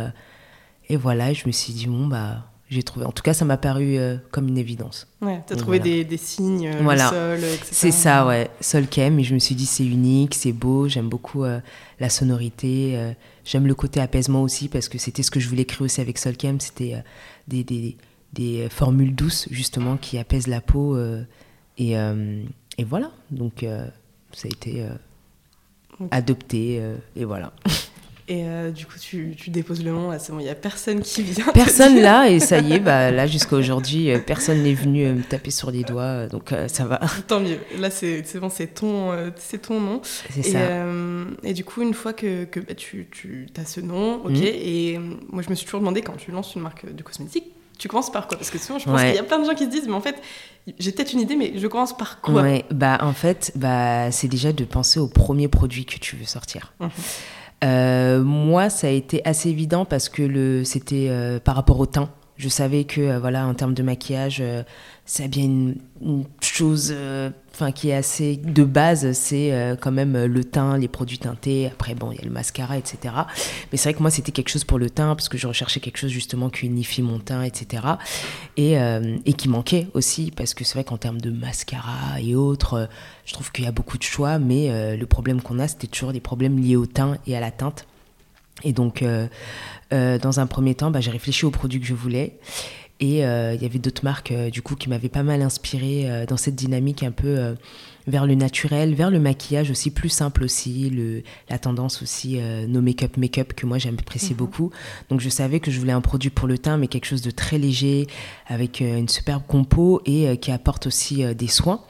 et 0.92 0.96
voilà, 0.98 1.32
je 1.32 1.44
me 1.46 1.52
suis 1.52 1.72
dit, 1.72 1.86
bon, 1.86 2.06
bah, 2.06 2.49
j'ai 2.70 2.82
trouvé. 2.84 3.04
En 3.04 3.10
tout 3.12 3.22
cas, 3.24 3.34
ça 3.34 3.44
m'a 3.44 3.56
paru 3.56 3.98
euh, 3.98 4.16
comme 4.30 4.46
une 4.48 4.56
évidence. 4.56 5.08
Ouais, 5.20 5.40
t'as 5.46 5.56
trouvé 5.56 5.78
voilà. 5.78 5.92
des, 5.92 6.04
des 6.04 6.16
signes, 6.16 6.68
euh, 6.68 6.80
Voilà. 6.82 7.10
le 7.10 7.40
sol, 7.40 7.48
etc. 7.50 7.68
C'est 7.72 7.90
ça, 7.90 8.26
ouais, 8.26 8.48
Solkem. 8.60 9.18
Et 9.18 9.24
je 9.24 9.34
me 9.34 9.40
suis 9.40 9.54
dit, 9.56 9.66
c'est 9.66 9.84
unique, 9.84 10.34
c'est 10.36 10.52
beau, 10.52 10.86
j'aime 10.88 11.08
beaucoup 11.08 11.42
euh, 11.44 11.58
la 11.98 12.08
sonorité. 12.08 12.92
euh, 12.96 13.12
j'aime 13.44 13.66
le 13.66 13.74
côté 13.74 14.00
apaisement 14.00 14.42
aussi, 14.42 14.68
parce 14.68 14.88
que 14.88 14.98
c'était 14.98 15.22
ce 15.24 15.30
que 15.32 15.40
je 15.40 15.48
voulais 15.48 15.64
créer 15.64 15.84
aussi 15.84 16.00
avec 16.00 16.16
Solkem. 16.16 16.60
C'était 16.60 16.94
euh, 16.94 17.00
des, 17.48 17.64
des, 17.64 17.96
des 18.32 18.68
formules 18.70 19.14
douces, 19.16 19.48
justement, 19.50 19.96
qui 19.96 20.16
apaisent 20.16 20.46
la 20.46 20.60
peau. 20.60 20.96
et, 21.76 21.92
et 21.92 22.84
voilà. 22.84 23.10
Donc, 23.32 23.64
ça 24.32 24.46
a 24.46 24.48
été 24.48 24.86
adopté. 26.10 26.80
et 27.16 27.24
voilà. 27.24 27.52
Et 28.32 28.44
euh, 28.44 28.70
du 28.70 28.86
coup, 28.86 28.94
tu, 29.00 29.34
tu 29.36 29.50
déposes 29.50 29.82
le 29.82 29.90
nom, 29.90 30.08
là, 30.12 30.20
c'est 30.20 30.30
bon, 30.30 30.38
il 30.38 30.44
n'y 30.44 30.48
a 30.50 30.54
personne 30.54 31.00
qui 31.00 31.22
vient. 31.24 31.46
Personne 31.52 32.00
là, 32.00 32.28
et 32.30 32.38
ça 32.38 32.60
y 32.60 32.74
est, 32.74 32.78
bah, 32.78 33.10
là 33.10 33.26
jusqu'à 33.26 33.56
aujourd'hui, 33.56 34.08
euh, 34.12 34.20
personne 34.24 34.62
n'est 34.62 34.72
venu 34.72 35.04
euh, 35.04 35.14
me 35.14 35.22
taper 35.22 35.50
sur 35.50 35.72
les 35.72 35.82
doigts, 35.82 36.26
donc 36.28 36.52
euh, 36.52 36.68
ça 36.68 36.84
va. 36.84 37.00
Tant 37.26 37.40
mieux. 37.40 37.58
Là, 37.80 37.90
c'est 37.90 38.22
c'est 38.24 38.38
bon, 38.38 38.48
c'est 38.48 38.68
ton, 38.68 39.10
euh, 39.10 39.30
c'est 39.36 39.62
ton 39.62 39.80
nom. 39.80 40.00
C'est 40.04 40.46
Et, 40.46 40.52
ça. 40.52 40.58
et 41.42 41.52
du 41.54 41.64
coup, 41.64 41.82
une 41.82 41.92
fois 41.92 42.12
que, 42.12 42.44
que 42.44 42.60
bah, 42.60 42.74
tu, 42.76 43.08
tu 43.10 43.48
as 43.60 43.64
ce 43.64 43.80
nom, 43.80 44.22
ok, 44.24 44.30
Mhm. 44.30 44.42
et 44.44 45.00
moi 45.32 45.42
je 45.42 45.50
me 45.50 45.56
suis 45.56 45.64
toujours 45.66 45.80
demandé 45.80 46.00
quand 46.00 46.16
tu 46.16 46.30
lances 46.30 46.54
une 46.54 46.62
marque 46.62 46.86
de 46.94 47.02
cosmétiques, 47.02 47.52
tu 47.78 47.88
commences 47.88 48.12
par 48.12 48.28
quoi? 48.28 48.38
Parce 48.38 48.50
que 48.50 48.58
souvent, 48.58 48.78
je 48.78 48.84
pense 48.84 49.00
Ouais. 49.00 49.06
qu'il 49.08 49.16
y 49.16 49.18
a 49.18 49.24
plein 49.24 49.40
de 49.40 49.44
gens 49.46 49.54
qui 49.54 49.64
se 49.64 49.70
disent, 49.70 49.88
mais 49.88 49.94
en 49.94 50.00
fait, 50.00 50.14
j'ai 50.78 50.92
peut-être 50.92 51.14
une 51.14 51.20
idée, 51.20 51.34
mais 51.34 51.54
je 51.56 51.66
commence 51.66 51.96
par 51.96 52.20
quoi? 52.20 52.42
Ouais, 52.42 52.64
bah 52.70 52.98
en 53.00 53.12
fait, 53.12 53.50
bah 53.56 54.12
c'est 54.12 54.28
déjà 54.28 54.52
de 54.52 54.64
penser 54.64 55.00
au 55.00 55.08
premier 55.08 55.48
produit 55.48 55.84
que 55.84 55.98
tu 55.98 56.14
veux 56.14 56.26
sortir. 56.26 56.74
Mhm. 56.78 56.90
Euh, 57.62 58.22
moi, 58.22 58.70
ça 58.70 58.86
a 58.86 58.90
été 58.90 59.20
assez 59.26 59.50
évident 59.50 59.84
parce 59.84 60.08
que 60.08 60.22
le, 60.22 60.64
c'était 60.64 61.08
euh, 61.10 61.38
par 61.40 61.56
rapport 61.56 61.78
au 61.78 61.86
teint. 61.86 62.10
Je 62.36 62.48
savais 62.48 62.84
que, 62.84 63.00
euh, 63.02 63.18
voilà, 63.18 63.46
en 63.46 63.54
termes 63.54 63.74
de 63.74 63.82
maquillage, 63.82 64.38
euh, 64.40 64.62
c'est 65.04 65.28
bien 65.28 65.44
une, 65.44 65.76
chose 66.40 66.94
enfin, 67.60 67.72
qui 67.72 67.90
est 67.90 67.94
assez 67.94 68.36
de 68.36 68.64
base, 68.64 69.12
c'est 69.12 69.52
euh, 69.52 69.76
quand 69.76 69.92
même 69.92 70.16
euh, 70.16 70.26
le 70.26 70.44
teint, 70.44 70.78
les 70.78 70.88
produits 70.88 71.18
teintés. 71.18 71.66
Après, 71.66 71.94
bon, 71.94 72.10
il 72.10 72.18
y 72.18 72.20
a 72.20 72.24
le 72.24 72.30
mascara, 72.30 72.78
etc. 72.78 73.14
Mais 73.70 73.78
c'est 73.78 73.90
vrai 73.90 73.94
que 73.94 74.02
moi, 74.02 74.10
c'était 74.10 74.32
quelque 74.32 74.48
chose 74.48 74.64
pour 74.64 74.78
le 74.78 74.88
teint 74.88 75.14
parce 75.14 75.28
que 75.28 75.36
je 75.36 75.46
recherchais 75.46 75.80
quelque 75.80 75.98
chose 75.98 76.10
justement 76.10 76.48
qui 76.48 76.66
unifie 76.66 77.02
mon 77.02 77.18
teint, 77.18 77.42
etc. 77.42 77.82
Et, 78.56 78.78
euh, 78.78 79.18
et 79.26 79.34
qui 79.34 79.48
manquait 79.48 79.88
aussi 79.94 80.32
parce 80.34 80.54
que 80.54 80.64
c'est 80.64 80.74
vrai 80.74 80.84
qu'en 80.84 80.96
termes 80.96 81.20
de 81.20 81.30
mascara 81.30 82.20
et 82.20 82.34
autres, 82.34 82.88
je 83.26 83.34
trouve 83.34 83.52
qu'il 83.52 83.64
y 83.64 83.68
a 83.68 83.72
beaucoup 83.72 83.98
de 83.98 84.02
choix, 84.02 84.38
mais 84.38 84.96
le 84.96 85.06
problème 85.06 85.42
qu'on 85.42 85.58
a, 85.58 85.68
c'était 85.68 85.86
toujours 85.86 86.12
des 86.12 86.20
problèmes 86.20 86.58
liés 86.58 86.76
au 86.76 86.86
teint 86.86 87.16
et 87.26 87.36
à 87.36 87.40
la 87.40 87.50
teinte. 87.50 87.86
Et 88.64 88.72
donc, 88.72 89.04
dans 89.90 90.40
un 90.40 90.46
premier 90.46 90.74
temps, 90.74 90.90
bah, 90.90 91.00
j'ai 91.00 91.10
réfléchi 91.10 91.44
aux 91.46 91.50
produits 91.50 91.80
que 91.80 91.86
je 91.86 91.94
voulais. 91.94 92.38
Et 93.00 93.24
euh, 93.24 93.54
il 93.54 93.62
y 93.62 93.64
avait 93.64 93.78
d'autres 93.78 94.04
marques, 94.04 94.30
euh, 94.30 94.50
du 94.50 94.62
coup, 94.62 94.76
qui 94.76 94.88
m'avaient 94.88 95.08
pas 95.08 95.22
mal 95.22 95.40
inspiré 95.42 96.10
euh, 96.10 96.26
dans 96.26 96.36
cette 96.36 96.54
dynamique 96.54 97.02
un 97.02 97.12
peu 97.12 97.28
euh, 97.28 97.54
vers 98.06 98.26
le 98.26 98.34
naturel, 98.34 98.94
vers 98.94 99.10
le 99.10 99.18
maquillage 99.18 99.70
aussi, 99.70 99.90
plus 99.90 100.10
simple 100.10 100.44
aussi, 100.44 100.90
le, 100.90 101.22
la 101.48 101.58
tendance 101.58 102.02
aussi 102.02 102.38
no 102.68 102.80
make-up, 102.80 103.16
make-up, 103.16 103.52
que 103.52 103.66
moi 103.66 103.78
j'apprécie 103.78 104.34
beaucoup. 104.34 104.70
Donc 105.10 105.20
je 105.20 105.28
savais 105.28 105.60
que 105.60 105.70
je 105.70 105.78
voulais 105.78 105.92
un 105.92 106.00
produit 106.00 106.30
pour 106.30 106.48
le 106.48 106.58
teint, 106.58 106.76
mais 106.76 106.88
quelque 106.88 107.04
chose 107.04 107.22
de 107.22 107.30
très 107.30 107.58
léger, 107.58 108.06
avec 108.46 108.80
une 108.80 109.08
superbe 109.08 109.42
compo 109.46 110.00
et 110.06 110.38
qui 110.38 110.50
apporte 110.50 110.86
aussi 110.86 111.22
des 111.34 111.46
soins. 111.46 111.84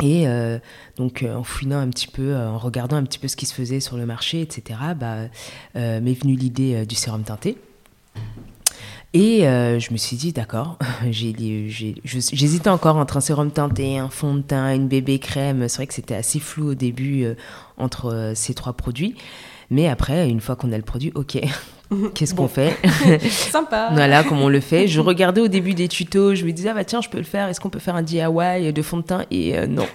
Et 0.00 0.26
euh, 0.26 0.58
donc, 0.96 1.22
euh, 1.22 1.34
en 1.34 1.44
fouinant 1.44 1.78
un 1.78 1.90
petit 1.90 2.08
peu, 2.08 2.34
euh, 2.34 2.48
en 2.48 2.58
regardant 2.58 2.96
un 2.96 3.04
petit 3.04 3.18
peu 3.18 3.28
ce 3.28 3.36
qui 3.36 3.46
se 3.46 3.54
faisait 3.54 3.80
sur 3.80 3.96
le 3.96 4.06
marché, 4.06 4.40
etc., 4.40 4.78
bah, 4.96 5.28
m'est 5.74 6.14
venue 6.14 6.34
l'idée 6.34 6.86
du 6.86 6.94
sérum 6.94 7.22
teinté. 7.22 7.58
Et 9.14 9.46
euh, 9.46 9.78
je 9.78 9.92
me 9.92 9.98
suis 9.98 10.16
dit, 10.16 10.32
d'accord, 10.32 10.78
j'hésitais 11.10 12.70
encore 12.70 12.96
entre 12.96 13.18
un 13.18 13.20
sérum 13.20 13.50
teinté, 13.50 13.98
un 13.98 14.08
fond 14.08 14.34
de 14.34 14.40
teint, 14.40 14.74
une 14.74 14.88
bébé 14.88 15.18
crème. 15.18 15.68
C'est 15.68 15.76
vrai 15.76 15.86
que 15.86 15.94
c'était 15.94 16.14
assez 16.14 16.40
flou 16.40 16.70
au 16.70 16.74
début 16.74 17.24
euh, 17.24 17.34
entre 17.76 18.06
euh, 18.06 18.34
ces 18.34 18.54
trois 18.54 18.72
produits. 18.72 19.14
Mais 19.70 19.88
après, 19.88 20.28
une 20.28 20.40
fois 20.40 20.56
qu'on 20.56 20.72
a 20.72 20.76
le 20.76 20.82
produit, 20.82 21.12
ok, 21.14 21.38
Qu'est-ce 22.14 22.34
qu'on 22.34 22.48
fait 22.48 22.76
Sympa. 23.30 23.90
Voilà, 23.92 24.22
comment 24.24 24.44
on 24.46 24.48
le 24.48 24.60
fait. 24.60 24.88
Je 24.88 25.00
regardais 25.00 25.40
au 25.40 25.48
début 25.48 25.74
des 25.74 25.88
tutos, 25.88 26.34
je 26.34 26.44
me 26.44 26.52
disais, 26.52 26.70
ah 26.70 26.74
bah 26.74 26.84
tiens, 26.84 27.00
je 27.00 27.08
peux 27.08 27.18
le 27.18 27.24
faire. 27.24 27.48
Est-ce 27.48 27.60
qu'on 27.60 27.70
peut 27.70 27.78
faire 27.78 27.94
un 27.96 28.02
DIY 28.02 28.72
de 28.72 28.82
fond 28.82 28.96
de 28.98 29.02
teint 29.02 29.24
Et 29.30 29.56
euh, 29.58 29.66
non. 29.66 29.86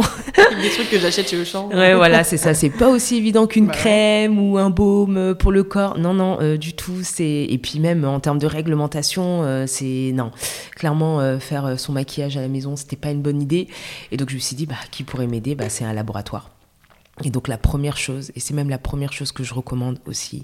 des 0.61 0.69
trucs 0.69 0.89
que 0.89 0.99
j'achète 0.99 1.29
chez 1.29 1.39
Auchan. 1.41 1.69
Ouais, 1.69 1.95
voilà, 1.95 2.23
c'est 2.23 2.37
ça. 2.37 2.53
C'est 2.53 2.69
pas 2.69 2.87
aussi 2.89 3.17
évident 3.17 3.47
qu'une 3.47 3.67
Bah 3.67 3.73
ouais. 3.73 3.77
crème 3.79 4.39
ou 4.39 4.57
un 4.57 4.69
baume 4.69 5.35
pour 5.35 5.51
le 5.51 5.63
corps. 5.63 5.97
Non, 5.97 6.13
non, 6.13 6.37
euh, 6.41 6.57
du 6.57 6.73
tout. 6.73 6.99
C'est 7.03 7.47
et 7.49 7.57
puis 7.57 7.79
même 7.79 8.05
en 8.05 8.19
termes 8.19 8.39
de 8.39 8.47
réglementation, 8.47 9.43
euh, 9.43 9.65
c'est 9.67 10.11
non. 10.13 10.31
Clairement, 10.75 11.39
faire 11.39 11.79
son 11.79 11.93
maquillage 11.93 12.37
à 12.37 12.41
la 12.41 12.47
maison, 12.47 12.75
c'était 12.75 12.95
pas 12.95 13.09
une 13.11 13.21
bonne 13.21 13.41
idée. 13.41 13.67
Et 14.11 14.17
donc 14.17 14.29
je 14.29 14.35
me 14.35 14.39
suis 14.39 14.55
dit, 14.55 14.65
bah 14.65 14.75
qui 14.91 15.03
pourrait 15.03 15.27
m'aider? 15.27 15.55
Bah 15.55 15.69
c'est 15.69 15.83
un 15.85 15.93
laboratoire. 15.93 16.49
Et 17.23 17.31
donc 17.31 17.47
la 17.47 17.57
première 17.57 17.97
chose, 17.97 18.31
et 18.35 18.39
c'est 18.39 18.53
même 18.53 18.69
la 18.69 18.77
première 18.77 19.11
chose 19.11 19.31
que 19.31 19.43
je 19.43 19.53
recommande 19.55 19.97
aussi 20.05 20.43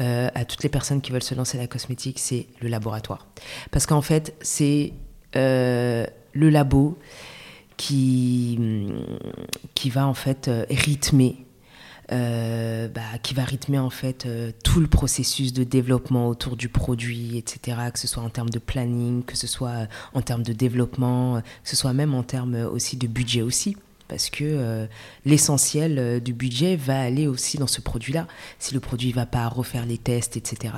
euh, 0.00 0.28
à 0.34 0.44
toutes 0.44 0.62
les 0.62 0.68
personnes 0.68 1.00
qui 1.00 1.12
veulent 1.12 1.22
se 1.22 1.34
lancer 1.34 1.58
la 1.58 1.66
cosmétique, 1.66 2.18
c'est 2.18 2.46
le 2.60 2.68
laboratoire. 2.68 3.26
Parce 3.70 3.86
qu'en 3.86 4.02
fait, 4.02 4.34
c'est 4.40 4.92
euh, 5.36 6.06
le 6.32 6.50
labo 6.50 6.98
qui, 7.76 8.58
qui 9.74 9.90
va 9.90 10.06
en 10.06 10.14
fait 10.14 10.48
euh, 10.48 10.64
rythmer. 10.70 11.44
bah, 12.08 13.18
qui 13.22 13.32
va 13.34 13.44
rythmer 13.44 13.78
en 13.78 13.90
fait 13.90 14.28
tout 14.62 14.80
le 14.80 14.86
processus 14.86 15.52
de 15.52 15.64
développement 15.64 16.28
autour 16.28 16.56
du 16.56 16.68
produit, 16.68 17.38
etc. 17.38 17.78
Que 17.92 17.98
ce 17.98 18.06
soit 18.06 18.22
en 18.22 18.28
termes 18.28 18.50
de 18.50 18.58
planning, 18.58 19.22
que 19.24 19.36
ce 19.36 19.46
soit 19.46 19.88
en 20.12 20.20
termes 20.20 20.42
de 20.42 20.52
développement, 20.52 21.40
que 21.40 21.70
ce 21.70 21.76
soit 21.76 21.94
même 21.94 22.14
en 22.14 22.22
termes 22.22 22.54
aussi 22.54 22.96
de 22.96 23.06
budget 23.06 23.42
aussi 23.42 23.76
parce 24.12 24.28
que 24.28 24.44
euh, 24.44 24.86
l'essentiel 25.24 25.98
euh, 25.98 26.20
du 26.20 26.34
budget 26.34 26.76
va 26.76 27.00
aller 27.00 27.26
aussi 27.26 27.56
dans 27.56 27.66
ce 27.66 27.80
produit-là. 27.80 28.26
Si 28.58 28.74
le 28.74 28.80
produit 28.80 29.08
ne 29.08 29.14
va 29.14 29.24
pas 29.24 29.48
refaire 29.48 29.86
les 29.86 29.96
tests, 29.96 30.36
etc. 30.36 30.74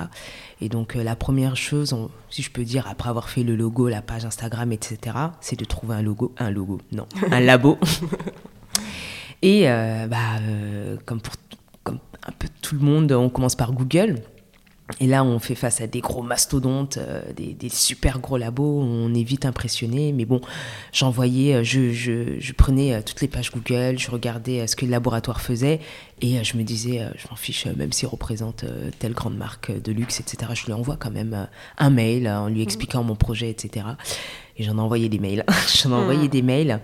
Et 0.61 0.69
donc 0.69 0.95
euh, 0.95 1.03
la 1.03 1.17
première 1.17 1.57
chose, 1.57 1.91
on- 1.91 2.09
si 2.29 2.41
je 2.43 2.49
peux 2.49 2.63
dire, 2.63 2.87
après 2.89 3.09
avoir 3.09 3.27
fait 3.29 3.43
le 3.43 3.57
logo, 3.57 3.89
la 3.89 4.01
page 4.01 4.23
Instagram, 4.23 4.71
etc., 4.71 5.17
c'est 5.41 5.59
de 5.59 5.65
trouver 5.65 5.95
un 5.95 6.01
logo, 6.01 6.33
un 6.37 6.49
logo, 6.49 6.79
non, 6.93 7.07
un 7.29 7.39
labo. 7.41 7.77
Et 9.41 9.65
bah, 9.65 10.39
comme 11.05 11.19
pour 11.19 11.33
comme 11.83 11.99
un 12.25 12.31
peu 12.31 12.47
tout 12.61 12.75
le 12.75 12.81
monde, 12.81 13.11
on 13.11 13.29
commence 13.29 13.55
par 13.55 13.73
Google. 13.73 14.21
Et 14.99 15.07
là, 15.07 15.23
on 15.23 15.39
fait 15.39 15.55
face 15.55 15.81
à 15.81 15.87
des 15.87 15.99
gros 15.99 16.21
mastodontes, 16.21 16.97
euh, 16.97 17.21
des, 17.35 17.53
des 17.53 17.69
super 17.69 18.19
gros 18.19 18.37
labos. 18.37 18.81
On 18.81 19.13
est 19.15 19.23
vite 19.23 19.45
impressionné. 19.45 20.11
Mais 20.11 20.25
bon, 20.25 20.41
j'envoyais, 20.93 21.55
euh, 21.55 21.63
je, 21.63 21.91
je, 21.91 22.39
je 22.39 22.53
prenais 22.53 22.93
euh, 22.93 23.01
toutes 23.03 23.21
les 23.21 23.27
pages 23.27 23.51
Google, 23.51 23.97
je 23.97 24.11
regardais 24.11 24.67
ce 24.67 24.75
que 24.75 24.85
le 24.85 24.91
laboratoire 24.91 25.41
faisait. 25.41 25.79
Et 26.21 26.43
je 26.43 26.55
me 26.55 26.63
disais, 26.63 27.01
je 27.17 27.27
m'en 27.29 27.35
fiche, 27.35 27.65
même 27.65 27.91
s'il 27.91 28.07
représente 28.07 28.63
telle 28.99 29.11
grande 29.11 29.35
marque 29.35 29.69
de 29.81 29.91
luxe, 29.91 30.21
etc., 30.21 30.53
je 30.55 30.65
lui 30.65 30.71
envoie 30.71 30.95
quand 30.95 31.11
même 31.11 31.47
un 31.77 31.89
mail 31.89 32.29
en 32.29 32.47
lui 32.47 32.61
expliquant 32.61 33.03
mon 33.03 33.15
projet, 33.15 33.49
etc. 33.49 33.85
Et 34.55 34.63
j'en 34.63 34.77
ai 34.77 34.81
envoyé 34.81 35.09
des 35.09 35.19
mails. 35.19 35.43
j'en 35.83 35.89
ai 35.89 35.95
envoyé 35.95 36.29
des 36.29 36.41
mails. 36.41 36.79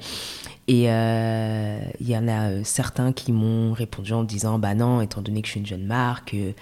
Et 0.68 0.86
euh, 0.88 1.80
il 2.00 2.10
y 2.10 2.16
en 2.16 2.28
a 2.28 2.64
certains 2.64 3.12
qui 3.12 3.32
m'ont 3.32 3.74
répondu 3.74 4.14
en 4.14 4.24
disant 4.24 4.60
Bah 4.60 4.76
non, 4.76 5.02
étant 5.02 5.22
donné 5.22 5.42
que 5.42 5.48
je 5.48 5.52
suis 5.52 5.60
une 5.60 5.66
jeune 5.66 5.86
marque, 5.86 6.34
euh, 6.34 6.54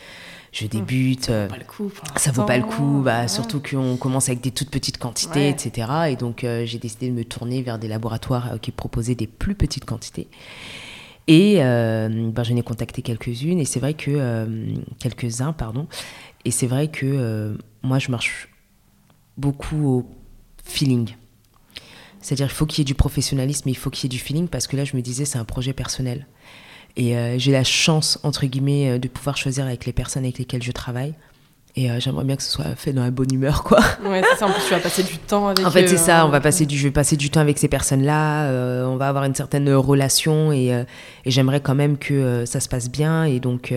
je 0.51 0.65
débute. 0.67 1.29
euh, 1.29 1.47
Pas 1.47 1.57
le 1.57 1.63
coup. 1.63 1.89
pour 1.89 2.17
ça 2.19 2.31
vaut 2.31 2.43
pas 2.45 2.57
le 2.57 2.63
coup, 2.63 3.01
bah, 3.03 3.21
Ouais. 3.21 3.27
surtout 3.27 3.61
qu'on 3.61 3.97
commence 3.97 4.29
avec 4.29 4.41
des 4.41 4.51
toutes 4.51 4.69
petites 4.71 4.97
quantités, 4.97 5.39
Ouais. 5.39 5.49
etc. 5.49 5.87
Et 6.09 6.15
donc 6.15 6.43
euh, 6.43 6.65
j'ai 6.65 6.79
décidé 6.79 7.09
de 7.09 7.13
me 7.13 7.23
tourner 7.23 7.61
vers 7.61 7.77
des 7.79 7.87
laboratoires 7.87 8.53
euh, 8.53 8.57
qui 8.57 8.71
proposaient 8.71 9.15
des 9.15 9.27
plus 9.27 9.55
petites 9.55 9.85
quantités. 9.85 10.27
Et 11.27 11.57
euh, 11.63 12.31
ben, 12.31 12.43
j'en 12.43 12.55
ai 12.55 12.63
contacté 12.63 13.03
quelques-unes, 13.03 13.59
et 13.59 13.65
c'est 13.65 13.79
vrai 13.79 13.93
que 13.93 14.09
euh, 14.09 14.73
quelques-uns, 14.99 15.53
pardon. 15.53 15.87
Et 16.45 16.49
c'est 16.51 16.65
vrai 16.67 16.87
que 16.87 17.05
euh, 17.05 17.55
moi 17.83 17.99
je 17.99 18.09
marche 18.09 18.49
beaucoup 19.37 19.87
au 19.87 20.09
feeling. 20.63 21.09
C'est-à-dire 22.21 22.47
il 22.47 22.53
faut 22.53 22.65
qu'il 22.65 22.79
y 22.79 22.81
ait 22.81 22.85
du 22.85 22.95
professionnalisme, 22.95 23.63
mais 23.65 23.71
il 23.71 23.75
faut 23.77 23.89
qu'il 23.89 24.05
y 24.05 24.07
ait 24.07 24.17
du 24.17 24.19
feeling 24.23 24.47
parce 24.47 24.67
que 24.67 24.75
là 24.75 24.83
je 24.85 24.95
me 24.97 25.01
disais 25.01 25.23
c'est 25.25 25.37
un 25.37 25.45
projet 25.45 25.73
personnel. 25.73 26.27
Et 26.97 27.15
euh, 27.15 27.37
j'ai 27.37 27.51
la 27.51 27.63
chance, 27.63 28.19
entre 28.23 28.45
guillemets, 28.45 28.89
euh, 28.91 28.97
de 28.99 29.07
pouvoir 29.07 29.37
choisir 29.37 29.65
avec 29.65 29.85
les 29.85 29.93
personnes 29.93 30.23
avec 30.23 30.37
lesquelles 30.37 30.63
je 30.63 30.71
travaille. 30.71 31.13
Et 31.75 31.89
euh, 31.89 31.99
j'aimerais 31.99 32.25
bien 32.25 32.35
que 32.35 32.43
ce 32.43 32.51
soit 32.51 32.75
fait 32.75 32.93
dans 32.93 33.03
la 33.03 33.11
bonne 33.11 33.31
humeur, 33.33 33.63
quoi. 33.63 33.79
Ouais, 34.03 34.21
c'est 34.29 34.39
ça. 34.39 34.47
En 34.47 34.51
plus, 34.51 34.63
tu 34.67 34.71
vas 34.73 34.79
passer 34.79 35.03
du 35.03 35.17
temps 35.17 35.47
avec. 35.47 35.65
En 35.65 35.71
fait, 35.71 35.87
c'est 35.87 35.97
ça. 35.97 36.25
On 36.25 36.29
va 36.29 36.41
passer 36.41 36.65
du, 36.65 36.77
je 36.77 36.83
vais 36.83 36.91
passer 36.91 37.15
du 37.15 37.29
temps 37.29 37.39
avec 37.39 37.57
ces 37.57 37.67
personnes-là. 37.67 38.45
euh, 38.45 38.85
on 38.85 38.97
va 38.97 39.07
avoir 39.07 39.23
une 39.23 39.35
certaine 39.35 39.71
relation 39.73 40.51
et, 40.51 40.67
et 40.67 41.31
j'aimerais 41.31 41.61
quand 41.61 41.75
même 41.75 41.97
que 41.97 42.43
ça 42.45 42.59
se 42.59 42.67
passe 42.67 42.89
bien. 42.89 43.23
Et 43.23 43.39
donc, 43.39 43.73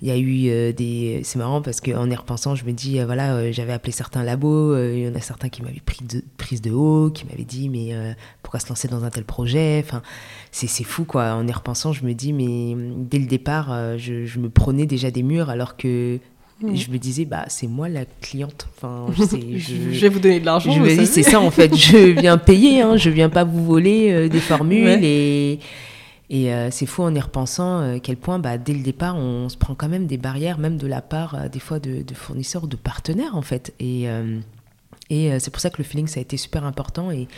il 0.00 0.08
y 0.08 0.10
a 0.12 0.16
eu 0.16 0.48
euh, 0.48 0.72
des. 0.72 1.22
C'est 1.24 1.38
marrant 1.38 1.60
parce 1.60 1.80
qu'en 1.80 2.08
y 2.08 2.14
repensant, 2.14 2.54
je 2.54 2.64
me 2.64 2.72
dis, 2.72 3.00
euh, 3.00 3.06
voilà, 3.06 3.34
euh, 3.34 3.52
j'avais 3.52 3.72
appelé 3.72 3.92
certains 3.92 4.22
labos. 4.22 4.76
Il 4.76 5.00
y 5.00 5.08
en 5.08 5.14
a 5.14 5.20
certains 5.20 5.48
qui 5.48 5.62
m'avaient 5.62 5.82
pris 5.84 6.04
de, 6.04 6.22
prise 6.36 6.62
de 6.62 6.70
haut, 6.70 7.10
qui 7.10 7.26
m'avaient 7.26 7.44
dit, 7.44 7.68
mais 7.68 7.94
pourquoi 8.42 8.60
se 8.60 8.68
lancer 8.68 8.88
dans 8.88 9.04
un 9.04 9.10
tel 9.10 9.24
projet? 9.24 9.82
Enfin, 9.84 10.02
c'est 10.52 10.68
c'est 10.68 10.84
fou, 10.84 11.04
quoi. 11.04 11.34
En 11.34 11.46
y 11.46 11.52
repensant, 11.52 11.92
je 11.92 12.04
me 12.04 12.14
dis, 12.14 12.32
mais 12.32 12.76
dès 12.96 13.18
le 13.18 13.26
départ, 13.26 13.98
je, 13.98 14.24
je 14.24 14.38
me 14.38 14.48
prenais 14.48 14.86
déjà 14.86 15.10
des 15.10 15.22
murs 15.22 15.50
alors 15.50 15.76
que. 15.76 16.20
Mhm. 16.60 16.76
Je 16.76 16.90
me 16.90 16.98
disais, 16.98 17.24
bah, 17.24 17.44
c'est 17.48 17.68
moi 17.68 17.88
la 17.88 18.04
cliente. 18.20 18.66
Enfin, 18.76 19.06
je 19.16 19.22
sais, 19.22 19.40
Je, 19.56 19.92
je 19.92 20.00
vais 20.00 20.08
vous 20.08 20.18
donner 20.18 20.40
de 20.40 20.44
l'argent. 20.44 20.72
je 20.72 20.80
me 20.80 20.88
dis, 20.88 21.06
c'est 21.06 21.22
ça 21.22 21.40
en 21.40 21.52
fait, 21.52 21.74
je 21.76 22.20
viens 22.20 22.36
payer, 22.36 22.80
hein, 22.80 22.96
je 22.96 23.10
viens 23.10 23.28
pas 23.28 23.44
vous 23.44 23.64
voler 23.64 24.10
euh, 24.10 24.28
des 24.28 24.40
formules. 24.40 24.84
Ouais. 24.84 25.00
Et, 25.02 25.58
et 26.30 26.52
euh, 26.52 26.70
c'est 26.70 26.86
fou 26.86 27.02
en 27.02 27.14
y 27.14 27.20
repensant 27.20 27.80
euh, 27.80 27.98
quel 28.02 28.16
point, 28.16 28.38
bah, 28.38 28.58
dès 28.58 28.74
le 28.74 28.82
départ, 28.82 29.16
on 29.16 29.48
se 29.48 29.56
prend 29.56 29.74
quand 29.74 29.88
même 29.88 30.06
des 30.06 30.18
barrières, 30.18 30.58
même 30.58 30.76
de 30.76 30.86
la 30.86 31.00
part 31.00 31.34
euh, 31.34 31.48
des 31.48 31.58
fois 31.58 31.78
de, 31.80 32.04
fournisseurs 32.14 32.64
ou 32.64 32.66
de 32.66 32.76
partenaires 32.76 33.34
en 33.34 33.42
fait. 33.42 33.74
Et, 33.80 34.10
euh, 34.10 34.38
et 35.08 35.38
c'est 35.40 35.50
pour 35.50 35.60
ça 35.60 35.70
que 35.70 35.78
le 35.78 35.84
feeling, 35.84 36.06
ça 36.06 36.20
a 36.20 36.22
été 36.22 36.36
super 36.36 36.64
important. 36.64 37.10
Et, 37.10 37.28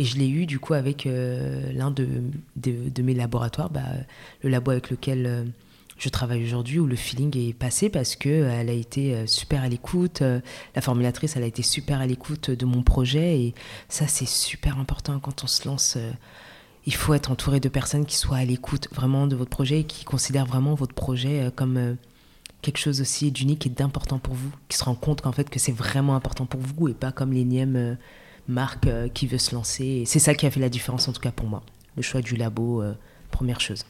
et 0.00 0.04
je 0.04 0.16
l'ai 0.16 0.28
eu 0.28 0.46
du 0.46 0.58
coup 0.58 0.74
avec 0.74 1.04
l'un 1.04 1.92
de, 1.92 2.08
de, 2.56 2.88
de 2.88 3.02
mes 3.02 3.14
laboratoires, 3.14 3.70
bah, 3.70 3.82
le 4.42 4.50
labo 4.50 4.72
avec 4.72 4.90
lequel 4.90 5.52
je 5.96 6.08
travaille 6.08 6.42
aujourd'hui, 6.42 6.80
où 6.80 6.86
le 6.86 6.96
feeling 6.96 7.36
est 7.38 7.52
passé 7.52 7.88
parce 7.88 8.16
que 8.16 8.28
elle 8.28 8.68
a 8.68 8.72
été 8.72 9.28
super 9.28 9.62
à 9.62 9.68
l'écoute. 9.68 10.22
la 10.74 10.80
formulatrice, 10.80 11.36
elle 11.36 11.44
a 11.44 11.46
été 11.46 11.62
super 11.62 12.00
à 12.00 12.06
l'écoute 12.08 12.50
de 12.50 12.66
mon 12.66 12.82
projet. 12.82 13.38
Et 13.38 13.54
ça, 13.88 14.08
c'est 14.08 14.26
super 14.26 14.80
important 14.80 15.20
quand 15.20 15.44
on 15.44 15.46
se 15.46 15.68
lance. 15.68 15.98
Il 16.86 16.94
faut 16.94 17.14
être 17.14 17.30
entouré 17.30 17.60
de 17.60 17.68
personnes 17.68 18.06
qui 18.06 18.16
soient 18.16 18.38
à 18.38 18.44
l'écoute 18.44 18.88
vraiment 18.92 19.26
de 19.26 19.36
votre 19.36 19.50
projet 19.50 19.80
et 19.80 19.84
qui 19.84 20.04
considèrent 20.04 20.46
vraiment 20.46 20.74
votre 20.74 20.94
projet 20.94 21.42
euh, 21.42 21.50
comme 21.50 21.76
euh, 21.76 21.94
quelque 22.62 22.78
chose 22.78 23.00
aussi 23.00 23.30
d'unique 23.30 23.66
et 23.66 23.70
d'important 23.70 24.18
pour 24.18 24.34
vous, 24.34 24.50
qui 24.68 24.76
se 24.76 24.84
rendent 24.84 25.00
compte 25.00 25.20
qu'en 25.20 25.32
fait 25.32 25.48
que 25.50 25.58
c'est 25.58 25.72
vraiment 25.72 26.14
important 26.16 26.46
pour 26.46 26.60
vous 26.60 26.88
et 26.88 26.94
pas 26.94 27.12
comme 27.12 27.32
l'énième 27.32 27.76
euh, 27.76 27.94
marque 28.48 28.88
qui 29.14 29.26
veut 29.26 29.38
se 29.38 29.54
lancer. 29.54 30.04
C'est 30.06 30.18
ça 30.18 30.34
qui 30.34 30.46
a 30.46 30.50
fait 30.50 30.60
la 30.60 30.68
différence 30.68 31.06
en 31.08 31.12
tout 31.12 31.20
cas 31.20 31.30
pour 31.30 31.46
moi. 31.46 31.62
Le 31.96 32.02
choix 32.02 32.20
du 32.20 32.34
labo, 32.34 32.82
première 33.30 33.60
chose. 33.60 33.84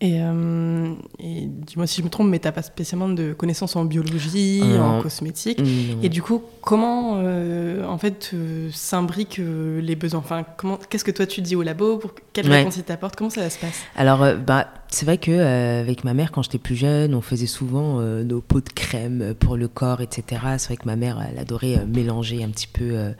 Et, 0.00 0.20
euh, 0.22 0.92
et 1.18 1.46
dis-moi 1.46 1.88
si 1.88 2.00
je 2.00 2.04
me 2.04 2.08
trompe, 2.08 2.28
mais 2.28 2.38
t'as 2.38 2.52
pas 2.52 2.62
spécialement 2.62 3.08
de 3.08 3.32
connaissances 3.32 3.74
en 3.74 3.84
biologie, 3.84 4.60
Non. 4.62 4.98
en 4.98 5.02
cosmétique. 5.02 5.58
Mmh. 5.60 6.04
Et 6.04 6.08
du 6.08 6.22
coup, 6.22 6.40
comment 6.60 7.14
euh, 7.16 7.84
en 7.84 7.98
fait 7.98 8.30
euh, 8.32 8.70
s'imbriquent 8.72 9.40
euh, 9.40 9.80
les 9.80 9.96
besoins? 9.96 10.20
Enfin, 10.20 10.44
comment 10.56 10.78
Qu'est-ce 10.88 11.02
que 11.04 11.10
toi 11.10 11.26
tu 11.26 11.40
dis 11.40 11.56
au 11.56 11.62
labo? 11.64 11.96
Pour 11.98 12.12
quelle 12.32 12.48
Ouais. 12.48 12.58
réponse 12.58 12.76
ils 12.76 12.84
t'apportent? 12.84 13.16
Comment 13.16 13.30
ça 13.30 13.50
se 13.50 13.58
passe? 13.58 13.80
Alors, 13.96 14.22
euh, 14.22 14.36
bah, 14.36 14.68
c'est 14.86 15.04
vrai 15.04 15.18
que 15.18 15.32
euh, 15.32 15.80
avec 15.80 16.04
ma 16.04 16.14
mère, 16.14 16.30
quand 16.30 16.42
j'étais 16.42 16.58
plus 16.58 16.76
jeune, 16.76 17.12
on 17.12 17.20
faisait 17.20 17.46
souvent 17.46 17.98
euh, 17.98 18.22
nos 18.22 18.40
pots 18.40 18.60
de 18.60 18.68
crème 18.68 19.34
pour 19.40 19.56
le 19.56 19.66
corps, 19.66 20.00
etc. 20.00 20.40
C'est 20.58 20.66
vrai 20.68 20.76
que 20.76 20.86
ma 20.86 20.94
mère, 20.94 21.20
elle 21.28 21.40
adorait 21.40 21.74
euh, 21.78 21.86
mélanger 21.86 22.44
un 22.44 22.50
petit 22.50 22.68
peu, 22.68 22.84
euh, 22.92 23.10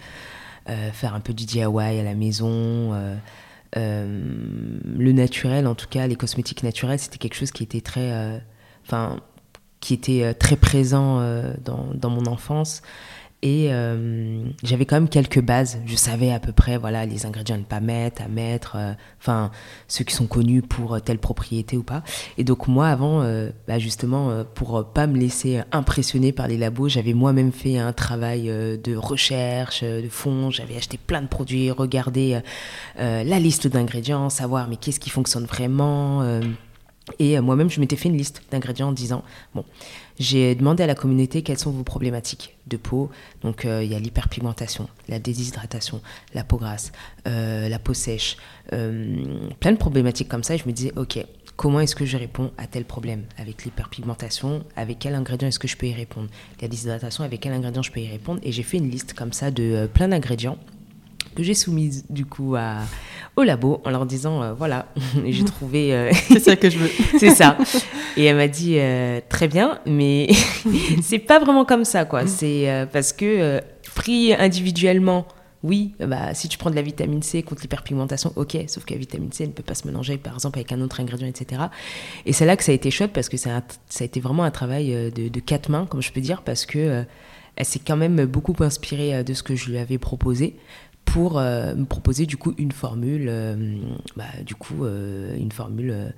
euh, 0.70 0.90
faire 0.92 1.14
un 1.16 1.20
peu 1.20 1.32
du 1.34 1.44
DIY 1.44 1.64
à 1.98 2.04
la 2.04 2.14
maison. 2.14 2.92
Euh, 3.76 4.78
le 4.84 5.12
naturel, 5.12 5.66
en 5.66 5.74
tout 5.74 5.88
cas, 5.88 6.06
les 6.06 6.16
cosmétiques 6.16 6.62
naturels, 6.62 6.98
c'était 6.98 7.18
quelque 7.18 7.34
chose 7.34 7.50
qui 7.50 7.62
était 7.62 7.80
très, 7.80 8.12
euh, 8.12 8.38
enfin, 8.86 9.20
euh, 9.92 10.32
très 10.32 10.56
présent 10.56 11.20
dans 11.62 12.10
mon 12.10 12.26
enfance. 12.26 12.82
Et 13.40 13.68
euh, 13.70 14.42
j'avais 14.64 14.84
quand 14.84 14.96
même 14.96 15.08
quelques 15.08 15.40
bases. 15.40 15.78
Je 15.86 15.94
savais 15.94 16.32
à 16.32 16.40
peu 16.40 16.50
près, 16.50 16.76
voilà, 16.76 17.06
les 17.06 17.24
ingrédients 17.24 17.54
à 17.54 17.58
ne 17.58 17.64
pas 17.64 17.78
mettre, 17.78 18.22
à 18.22 18.28
mettre. 18.28 18.76
euh, 18.76 19.48
ceux 19.86 20.04
qui 20.04 20.14
sont 20.14 20.26
connus 20.26 20.62
pour 20.62 20.94
euh, 20.94 20.98
telle 20.98 21.18
propriété 21.18 21.76
ou 21.76 21.84
pas. 21.84 22.02
Et 22.36 22.42
donc 22.42 22.66
moi, 22.66 22.88
avant, 22.88 23.22
bah, 23.68 23.78
justement, 23.78 24.44
pour 24.54 24.84
pas 24.92 25.06
me 25.06 25.16
laisser 25.16 25.60
impressionner 25.70 26.32
par 26.32 26.48
les 26.48 26.56
labos, 26.56 26.88
j'avais 26.88 27.14
moi-même 27.14 27.52
fait 27.52 27.78
un 27.78 27.92
travail 27.92 28.46
de 28.46 28.96
recherche, 28.96 29.84
de 29.84 30.08
fond. 30.08 30.50
J'avais 30.50 30.76
acheté 30.76 30.98
plein 30.98 31.22
de 31.22 31.28
produits, 31.28 31.70
regardé 31.70 32.40
la 32.96 33.38
liste 33.38 33.68
d'ingrédients, 33.68 34.30
savoir 34.30 34.68
mais 34.68 34.76
qu'est-ce 34.76 35.00
qui 35.00 35.10
fonctionne 35.10 35.44
vraiment. 35.44 36.40
et 37.18 37.40
moi-même, 37.40 37.70
je 37.70 37.80
m'étais 37.80 37.96
fait 37.96 38.08
une 38.08 38.16
liste 38.16 38.42
d'ingrédients 38.50 38.88
en 38.88 38.92
disant, 38.92 39.22
bon, 39.54 39.64
j'ai 40.18 40.54
demandé 40.54 40.82
à 40.82 40.86
la 40.86 40.94
communauté 40.94 41.42
quelles 41.42 41.58
sont 41.58 41.70
vos 41.70 41.84
problématiques 41.84 42.56
de 42.66 42.76
peau. 42.76 43.10
Donc, 43.42 43.64
euh, 43.64 43.82
il 43.82 43.90
y 43.90 43.94
a 43.94 43.98
l'hyperpigmentation, 43.98 44.88
la 45.08 45.18
déshydratation, 45.18 46.00
la 46.34 46.44
peau 46.44 46.56
grasse, 46.56 46.92
euh, 47.26 47.68
la 47.68 47.78
peau 47.78 47.94
sèche, 47.94 48.36
euh, 48.72 49.16
plein 49.60 49.72
de 49.72 49.76
problématiques 49.76 50.28
comme 50.28 50.42
ça. 50.42 50.54
Et 50.54 50.58
je 50.58 50.66
me 50.66 50.72
disais, 50.72 50.92
ok, 50.96 51.24
comment 51.56 51.80
est-ce 51.80 51.94
que 51.94 52.04
je 52.04 52.16
réponds 52.16 52.50
à 52.58 52.66
tel 52.66 52.84
problème 52.84 53.24
Avec 53.38 53.64
l'hyperpigmentation, 53.64 54.64
avec 54.76 54.98
quel 54.98 55.14
ingrédient 55.14 55.48
est-ce 55.48 55.58
que 55.58 55.68
je 55.68 55.76
peux 55.76 55.86
y 55.86 55.94
répondre? 55.94 56.28
La 56.60 56.68
déshydratation, 56.68 57.24
avec 57.24 57.40
quel 57.40 57.52
ingrédient 57.52 57.82
je 57.82 57.92
peux 57.92 58.00
y 58.00 58.08
répondre? 58.08 58.40
Et 58.42 58.52
j'ai 58.52 58.64
fait 58.64 58.78
une 58.78 58.90
liste 58.90 59.14
comme 59.14 59.32
ça 59.32 59.50
de 59.50 59.88
plein 59.92 60.08
d'ingrédients 60.08 60.58
que 61.38 61.44
j'ai 61.44 61.54
soumise 61.54 62.04
du 62.10 62.26
coup 62.26 62.56
à, 62.56 62.78
au 63.36 63.42
labo 63.42 63.80
en 63.84 63.90
leur 63.90 64.06
disant 64.06 64.42
euh, 64.42 64.52
voilà 64.52 64.86
j'ai 65.26 65.44
trouvé 65.56 65.94
euh, 65.94 66.10
c'est 66.28 66.40
ça 66.40 66.56
que 66.56 66.68
je 66.68 66.78
veux. 66.78 66.90
C'est 67.18 67.30
ça. 67.30 67.56
Et 68.16 68.24
elle 68.24 68.36
m'a 68.36 68.48
dit 68.48 68.78
très 69.28 69.48
bien 69.48 69.78
mais 69.86 70.28
c'est 71.02 71.18
pas 71.18 71.38
vraiment 71.38 71.64
comme 71.64 71.84
ça 71.84 72.04
quoi. 72.04 72.26
C'est 72.26 72.88
parce 72.92 73.12
que 73.12 73.60
pris 73.94 74.34
individuellement 74.34 75.26
oui, 75.64 75.94
bah, 75.98 76.34
si 76.34 76.48
tu 76.48 76.56
prends 76.56 76.70
de 76.70 76.76
la 76.76 76.82
vitamine 76.82 77.22
C 77.22 77.42
contre 77.42 77.62
l'hyperpigmentation, 77.62 78.32
ok, 78.36 78.56
sauf 78.68 78.84
que 78.84 78.94
la 78.94 78.98
vitamine 79.00 79.32
C 79.32 79.46
ne 79.46 79.52
peut 79.52 79.64
pas 79.64 79.74
se 79.74 79.86
mélanger 79.88 80.16
par 80.16 80.34
exemple 80.34 80.58
avec 80.58 80.70
un 80.70 80.80
autre 80.80 81.00
ingrédient, 81.00 81.26
etc. 81.26 81.62
Et 82.26 82.32
c'est 82.32 82.46
là 82.46 82.56
que 82.56 82.62
ça 82.62 82.70
a 82.70 82.74
été 82.76 82.90
chouette 82.90 83.12
parce 83.12 83.28
que 83.28 83.36
ça 83.36 83.56
a, 83.56 84.04
été 84.04 84.20
vraiment 84.20 84.44
un 84.44 84.52
travail 84.52 84.94
euh, 84.94 85.10
de, 85.10 85.40
quatre 85.40 85.68
mains, 85.68 85.86
comme 85.86 86.00
je 86.00 86.12
peux 86.12 86.20
dire, 86.20 86.42
parce 86.42 86.64
que 86.64 86.78
euh, 86.78 87.02
elle 87.56 87.64
s'est 87.64 87.80
quand 87.84 87.96
même 87.96 88.24
beaucoup 88.24 88.54
inspirée 88.60 89.16
euh, 89.16 89.22
de 89.24 89.34
ce 89.34 89.42
que 89.42 89.56
je 89.56 89.70
lui 89.70 89.78
avais 89.78 89.98
proposé 89.98 90.54
pour 91.12 91.40
me 91.40 91.84
proposer 91.84 92.26
du 92.26 92.36
coup 92.36 92.54
une 92.58 92.72
formule, 92.72 93.32
bah, 94.16 94.24
du 94.44 94.54
coup 94.54 94.86
une 94.86 95.52
formule 95.52 96.12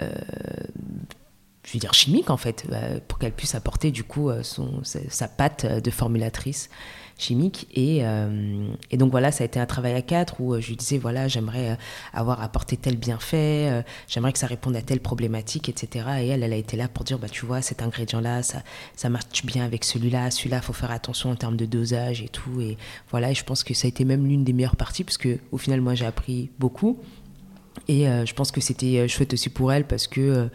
je 0.00 1.72
veux 1.72 1.78
dire 1.78 1.94
chimique 1.94 2.30
en 2.30 2.36
fait, 2.36 2.66
pour 3.08 3.18
qu'elle 3.18 3.32
puisse 3.32 3.54
apporter 3.54 3.90
du 3.90 4.04
coup 4.04 4.30
son, 4.42 4.82
sa, 4.82 5.28
pâte 5.28 5.66
de 5.66 5.90
formulatrice 5.90 6.68
chimique. 7.18 7.68
Euh, 7.76 8.66
et, 8.90 8.96
donc 8.96 9.10
voilà, 9.10 9.32
ça 9.32 9.44
a 9.44 9.46
été 9.46 9.60
un 9.60 9.66
travail 9.66 9.94
à 9.94 10.02
quatre 10.02 10.40
où 10.40 10.54
euh, 10.54 10.60
je 10.60 10.68
lui 10.68 10.76
disais, 10.76 10.98
voilà, 10.98 11.28
j'aimerais 11.28 11.70
euh, 11.70 11.76
avoir 12.12 12.42
apporté 12.42 12.76
tel 12.76 12.96
bienfait, 12.96 13.84
j'aimerais 14.08 14.32
que 14.32 14.38
ça 14.38 14.46
réponde 14.46 14.76
à 14.76 14.82
telle 14.82 15.00
problématique, 15.00 15.68
etc. 15.68 16.06
Et 16.20 16.28
elle, 16.28 16.42
elle 16.42 16.52
a 16.52 16.56
été 16.56 16.76
là 16.76 16.88
pour 16.88 17.04
dire, 17.04 17.18
bah, 17.18 17.28
tu 17.28 17.46
vois, 17.46 17.62
cet 17.62 17.82
ingrédient-là, 17.82 18.42
ça, 18.42 18.62
ça 18.96 19.08
marche 19.08 19.44
bien 19.44 19.64
avec 19.64 19.84
celui-là, 19.84 20.30
celui-là, 20.30 20.56
il 20.56 20.62
faut 20.62 20.72
faire 20.72 20.90
attention 20.90 21.30
en 21.30 21.36
termes 21.36 21.56
de 21.56 21.66
dosage 21.66 22.22
et 22.22 22.28
tout. 22.28 22.60
Et 22.60 22.76
voilà, 23.10 23.30
et 23.30 23.34
je 23.34 23.44
pense 23.44 23.64
que 23.64 23.74
ça 23.74 23.86
a 23.86 23.88
été 23.88 24.04
même 24.04 24.26
l'une 24.26 24.44
des 24.44 24.52
meilleures 24.52 24.76
parties, 24.76 25.04
parce 25.04 25.18
que 25.18 25.38
au 25.52 25.58
final, 25.58 25.80
moi, 25.80 25.94
j'ai 25.94 26.06
appris 26.06 26.50
beaucoup. 26.58 26.98
Et 27.88 28.04
je 28.04 28.32
pense 28.34 28.52
que 28.52 28.60
c'était 28.60 29.08
chouette 29.08 29.32
aussi 29.32 29.50
pour 29.50 29.72
elle, 29.72 29.84
parce 29.84 30.06
que 30.06 30.48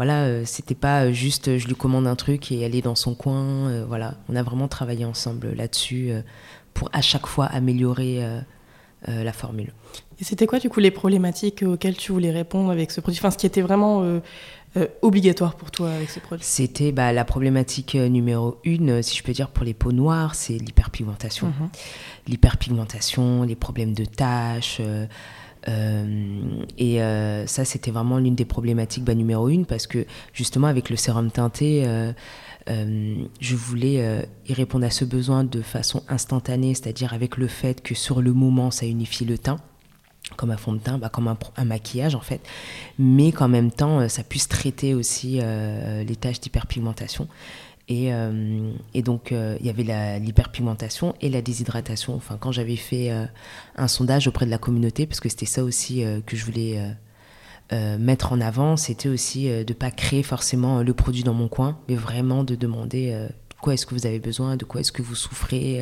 voilà, 0.00 0.22
euh, 0.22 0.44
c'était 0.46 0.74
pas 0.74 1.02
euh, 1.02 1.12
juste 1.12 1.48
euh, 1.48 1.58
je 1.58 1.68
lui 1.68 1.74
commande 1.74 2.06
un 2.06 2.16
truc 2.16 2.50
et 2.52 2.60
elle 2.60 2.74
est 2.74 2.80
dans 2.80 2.94
son 2.94 3.14
coin. 3.14 3.84
voilà, 3.84 4.14
on 4.30 4.34
a 4.34 4.42
vraiment 4.42 4.66
travaillé 4.66 5.04
ensemble 5.04 5.52
là-dessus 5.52 6.10
pour 6.72 6.88
à 6.94 7.02
chaque 7.02 7.26
fois 7.26 7.44
améliorer 7.44 8.24
la 9.06 9.32
formule. 9.34 9.74
Et 10.18 10.24
c'était 10.24 10.46
quoi 10.46 10.58
du 10.58 10.70
coup 10.70 10.80
les 10.80 10.90
problématiques 10.90 11.62
auxquelles 11.62 11.98
tu 11.98 12.12
voulais 12.12 12.30
répondre 12.30 12.70
avec 12.70 12.92
ce 12.92 13.02
produit? 13.02 13.20
Enfin, 13.20 13.30
ce 13.30 13.36
qui 13.36 13.44
était 13.44 13.60
vraiment 13.60 14.02
obligatoire 15.02 15.54
pour 15.54 15.70
toi 15.70 15.90
avec 15.90 16.08
ce 16.08 16.18
produit? 16.18 16.46
C'était 16.46 16.92
bah, 16.92 17.12
la 17.12 17.26
problématique 17.26 17.94
numéro 17.94 18.58
une, 18.64 19.02
si 19.02 19.18
je 19.18 19.22
peux 19.22 19.32
dire, 19.32 19.48
pour 19.48 19.66
les 19.66 19.74
peaux 19.74 19.92
noires, 19.92 20.34
c'est 20.34 20.54
l'hyperpigmentation. 20.54 21.48
Mhm. 21.48 21.68
L'hyperpigmentation, 22.26 23.42
les 23.42 23.56
problèmes 23.56 23.92
de 23.92 24.06
taches. 24.06 24.78
Euh, 24.80 25.06
et 25.66 27.02
euh, 27.02 27.46
ça, 27.46 27.64
c'était 27.64 27.90
vraiment 27.90 28.18
l'une 28.18 28.34
des 28.34 28.44
problématiques 28.44 29.04
bah, 29.04 29.14
numéro 29.14 29.48
une 29.48 29.66
parce 29.66 29.86
que 29.86 30.06
justement, 30.32 30.66
avec 30.66 30.90
le 30.90 30.96
sérum 30.96 31.30
teinté, 31.30 31.82
euh, 31.86 32.12
je 33.40 33.56
voulais 33.56 34.26
y 34.48 34.52
répondre 34.52 34.86
à 34.86 34.90
ce 34.90 35.04
besoin 35.04 35.44
de 35.44 35.60
façon 35.60 36.02
instantanée, 36.08 36.74
c'est-à-dire 36.74 37.12
avec 37.12 37.36
le 37.36 37.48
fait 37.48 37.82
que 37.82 37.94
sur 37.94 38.22
le 38.22 38.32
moment, 38.32 38.70
ça 38.70 38.86
unifie 38.86 39.24
le 39.24 39.38
teint 39.38 39.58
comme 40.36 40.52
un 40.52 40.56
fond 40.56 40.72
de 40.72 40.78
teint, 40.78 40.96
bah, 40.96 41.08
comme 41.08 41.26
un, 41.26 41.64
maquillage 41.64 42.14
en 42.14 42.20
fait, 42.20 42.40
mais 43.00 43.32
qu'en 43.32 43.48
même 43.48 43.72
temps, 43.72 44.08
ça 44.08 44.22
puisse 44.22 44.46
traiter 44.46 44.94
aussi 44.94 45.40
les 45.40 46.16
tâches 46.16 46.38
d'hyperpigmentation. 46.38 47.26
Euh, 47.90 48.72
et, 48.94 49.02
donc, 49.02 49.32
euh, 49.32 49.56
il 49.60 49.66
y 49.66 49.70
avait 49.70 50.18
l'hyperpigmentation 50.18 51.14
et 51.20 51.28
la 51.28 51.42
déshydratation. 51.42 52.14
Enfin, 52.14 52.36
quand 52.38 52.52
j'avais 52.52 52.76
fait 52.76 53.10
euh, 53.10 53.26
un 53.76 53.88
sondage 53.88 54.28
auprès 54.28 54.46
de 54.46 54.50
la 54.50 54.58
communauté, 54.58 55.06
parce 55.06 55.20
que 55.20 55.28
c'était 55.28 55.46
ça 55.46 55.64
aussi 55.64 56.04
que 56.26 56.36
je 56.36 56.44
voulais 56.44 56.80
mettre 57.98 58.32
en 58.32 58.40
avant, 58.40 58.76
c'était 58.76 59.08
aussi 59.08 59.48
de 59.48 59.64
ne 59.66 59.74
pas 59.74 59.90
créer 59.90 60.22
forcément 60.22 60.82
le 60.82 60.94
produit 60.94 61.22
dans 61.22 61.34
mon 61.34 61.48
coin, 61.48 61.78
mais 61.88 61.94
vraiment 61.94 62.42
de 62.42 62.56
demander 62.56 63.12
de 63.12 63.54
quoi 63.60 63.74
est-ce 63.74 63.86
que 63.86 63.94
vous 63.94 64.06
avez 64.06 64.18
besoin, 64.18 64.56
de 64.56 64.64
quoi 64.64 64.80
est-ce 64.80 64.92
que 64.92 65.02
vous 65.02 65.14
souffrez. 65.14 65.80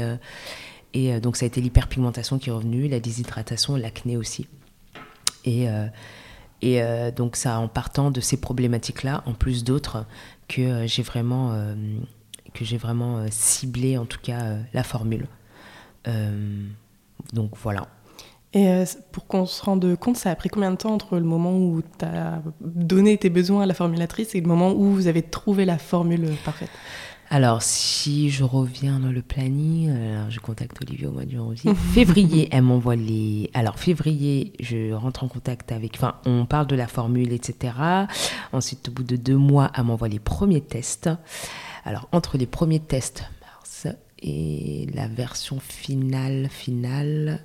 et 0.93 1.21
donc, 1.21 1.37
ça 1.37 1.45
a 1.45 1.47
été 1.47 1.61
l'hyperpigmentation 1.61 2.39
qui 2.39 2.51
est 2.51 2.53
revenue, 2.53 2.89
la 2.89 3.01
déshydratation, 3.01 3.77
l'acné 3.77 4.17
aussi. 4.17 4.47
Et. 5.45 5.67
Et 6.61 6.83
donc 7.13 7.37
ça, 7.37 7.61
en 7.61 7.69
partant 7.69 8.11
de 8.11 8.21
ces 8.21 8.37
problématiques-là, 8.37 9.23
en 9.27 9.33
plus 9.33 9.63
d'autres, 9.63 10.07
que 10.49 10.63
euh, 10.63 10.87
j'ai 10.87 11.03
vraiment, 11.03 11.53
euh, 11.53 11.75
que 12.55 12.65
j'ai 12.65 12.79
vraiment 12.79 13.19
euh, 13.19 13.27
ciblé, 13.31 13.99
en 13.99 14.07
tout 14.07 14.19
cas, 14.21 14.57
la 14.73 14.83
formule. 14.83 15.27
donc 17.33 17.51
voilà. 17.63 17.89
Et 18.55 18.67
pour 19.13 19.27
qu'on 19.27 19.45
se 19.45 19.63
rende 19.63 19.95
compte, 19.97 20.17
ça 20.17 20.31
a 20.31 20.35
pris 20.35 20.49
combien 20.49 20.71
de 20.71 20.77
temps 20.77 20.95
entre 20.95 21.19
le 21.19 21.25
moment 21.25 21.55
où 21.59 21.83
tu 21.99 22.05
as 22.07 22.41
donné 22.63 23.19
tes 23.19 23.29
besoins 23.29 23.65
à 23.65 23.67
la 23.67 23.75
formulatrice 23.75 24.35
et 24.35 24.41
le 24.41 24.47
moment 24.47 24.73
où 24.73 24.91
vous 24.91 25.07
avez 25.07 25.21
trouvé 25.21 25.67
la 25.67 25.77
formule 25.77 26.31
parfaite? 26.47 26.71
Alors, 27.31 27.63
si 27.63 28.31
je 28.31 28.43
reviens 28.43 29.01
dans 29.01 29.13
le 29.13 29.21
planning, 29.21 29.93
je 30.31 30.41
contacte 30.41 30.81
Olivier 30.81 31.07
au 31.07 31.13
mois 31.13 31.27
de 31.27 31.33
janvier. 31.33 31.75
février, 31.93 32.49
elle 32.51 32.63
m'envoie 32.63 32.97
les. 32.97 33.51
Alors, 33.53 33.79
février, 33.79 34.55
je 34.61 34.93
rentre 34.93 35.25
en 35.25 35.29
contact 35.29 35.71
avec. 35.71 35.97
Enfin, 35.97 36.15
on 36.25 36.47
parle 36.47 36.67
de 36.67 36.77
la 36.77 36.87
formule, 36.87 37.33
etc. 37.33 37.75
Ensuite, 38.53 38.89
au 38.89 38.93
bout 38.93 39.03
de 39.03 39.17
deux 39.17 39.37
mois, 39.37 39.71
elle 39.77 39.85
m'envoie 39.85 40.09
les 40.09 40.19
premiers 40.19 40.63
tests. 40.63 41.11
Alors, 41.85 42.09
entre 42.13 42.39
les 42.39 42.47
premiers 42.47 42.81
tests, 42.81 43.25
mars, 43.43 43.87
et 44.21 44.87
la 44.95 45.07
version 45.07 45.61
finale, 45.61 46.49
finale, 46.51 47.41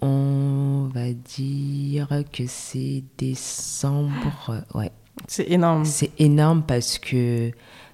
on 0.00 0.88
va 0.92 1.12
dire 1.12 2.08
que 2.32 2.44
c'est 2.46 3.04
décembre. 3.18 4.64
Ouais. 4.74 4.90
C'est 5.28 5.50
énorme. 5.50 5.84
C'est 5.84 6.12
énorme 6.18 6.62
parce 6.66 6.98
que 6.98 7.52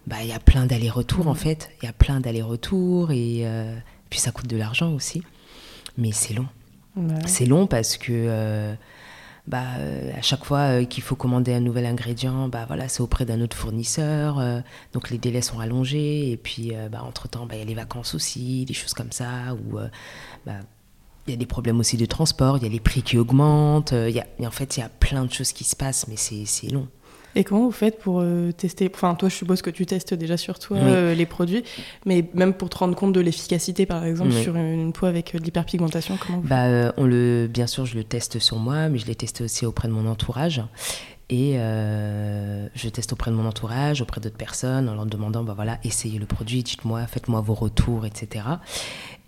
bah, 0.09 0.17
il 0.23 0.29
y 0.29 0.33
a 0.33 0.39
plein 0.39 0.65
d'allers-retours 0.65 1.29
en 1.29 1.35
fait. 1.35 1.71
Il 1.83 1.85
y 1.85 1.89
a 1.89 1.93
plein 1.93 2.19
d'allers-retours 2.19 3.13
et 3.13 3.43
euh, 3.43 3.77
puis 4.09 4.19
ça 4.19 4.31
coûte 4.31 4.47
de 4.47 4.57
l'argent 4.57 4.95
aussi. 4.95 5.23
Mais 5.99 6.13
c'est 6.13 6.33
long. 6.33 6.47
C'est 7.27 7.47
long 7.47 7.69
parce 7.69 7.97
que 7.97 8.13
euh, 8.13 8.75
bah, 9.47 9.65
à 10.17 10.23
chaque 10.23 10.45
fois 10.45 10.81
euh, 10.81 10.85
qu'il 10.85 11.03
faut 11.03 11.15
commander 11.15 11.53
un 11.53 11.61
nouvel 11.61 11.85
ingrédient, 11.85 12.49
bah, 12.49 12.65
voilà, 12.67 12.89
c'est 12.89 13.03
auprès 13.03 13.27
d'un 13.27 13.41
autre 13.43 13.57
fournisseur. 13.57 14.43
donc 14.95 15.11
les 15.11 15.19
délais 15.19 15.43
sont 15.43 15.61
allongés. 15.61 16.31
Et 16.31 16.39
puis 16.39 16.73
bah, 16.91 17.03
entre-temps, 17.05 17.45
bah, 17.45 17.57
il 17.57 17.59
y 17.59 17.63
a 17.63 17.67
les 17.67 17.75
vacances 17.75 18.15
aussi, 18.15 18.65
des 18.65 18.75
choses 18.75 18.95
comme 18.95 19.13
ça. 19.13 19.55
Où, 19.55 19.77
bah, 20.47 20.55
il 21.27 21.33
y 21.33 21.35
a 21.35 21.37
des 21.37 21.47
problèmes 21.47 21.79
aussi 21.79 21.99
de 21.99 22.07
transport, 22.07 22.57
il 22.57 22.63
y 22.63 22.67
a 22.67 22.71
les 22.71 22.81
prix 22.81 23.03
qui 23.03 23.19
augmentent. 23.19 23.93
Il 23.93 24.15
y 24.15 24.21
a, 24.21 24.27
en 24.43 24.51
fait, 24.51 24.79
il 24.79 24.81
y 24.81 24.83
a 24.83 24.89
plein 24.89 25.27
de 25.27 25.33
choses 25.33 25.53
qui 25.53 25.65
se 25.65 25.77
passent, 25.77 26.09
mais 26.09 26.17
c'est 26.17 26.69
long. 26.69 26.89
Et 27.35 27.45
comment 27.45 27.65
vous 27.65 27.71
faites 27.71 27.99
pour 27.99 28.21
euh, 28.21 28.53
tester? 28.53 28.91
Enfin, 28.93 29.15
toi, 29.15 29.29
je 29.29 29.35
suppose 29.35 29.63
que 29.63 29.71
tu 29.71 29.87
testes 29.87 30.15
déjà 30.15 30.37
sur 30.37 30.59
toi 30.59 30.79
euh, 30.79 31.15
les 31.15 31.27
produits, 31.27 31.63
mais 32.07 32.25
même 32.35 32.55
pour 32.55 32.71
te 32.71 32.79
rendre 32.79 32.95
compte 32.95 33.13
de 33.13 33.21
l'efficacité, 33.21 33.87
par 33.87 34.05
exemple, 34.05 34.33
sur 34.33 34.57
une, 34.57 34.93
peau 34.93 35.07
avec 35.07 35.35
euh, 35.35 35.39
de 35.39 35.45
l'hyperpigmentation, 35.45 36.19
comment 36.19 36.41
vous 36.41 36.49
bah, 36.49 36.93
on 36.97 37.05
le, 37.05 37.49
Bien 37.49 37.67
sûr, 37.67 37.87
je 37.87 37.97
le 37.97 38.05
teste 38.05 38.39
sur 38.39 38.57
moi, 38.57 38.89
mais 38.89 38.99
je 38.99 39.07
l'ai 39.07 39.15
testé 39.15 39.45
aussi 39.45 39.67
auprès 39.67 39.89
de 39.89 39.93
mon 39.93 40.07
entourage. 40.09 40.63
Et 41.31 41.57
je 41.59 42.89
teste 42.89 43.13
auprès 43.13 43.31
de 43.31 43.37
mon 43.37 43.47
entourage, 43.47 44.01
auprès 44.01 44.19
d'autres 44.19 44.39
personnes, 44.39 44.89
en 44.89 44.95
leur 44.95 45.05
demandant, 45.05 45.45
bah 45.45 45.53
voilà, 45.55 45.79
essayez 45.85 46.19
le 46.19 46.25
produit, 46.25 46.63
dites-moi, 46.63 47.07
faites-moi 47.07 47.43
vos 47.43 47.53
retours, 47.53 48.07
etc. 48.07 48.47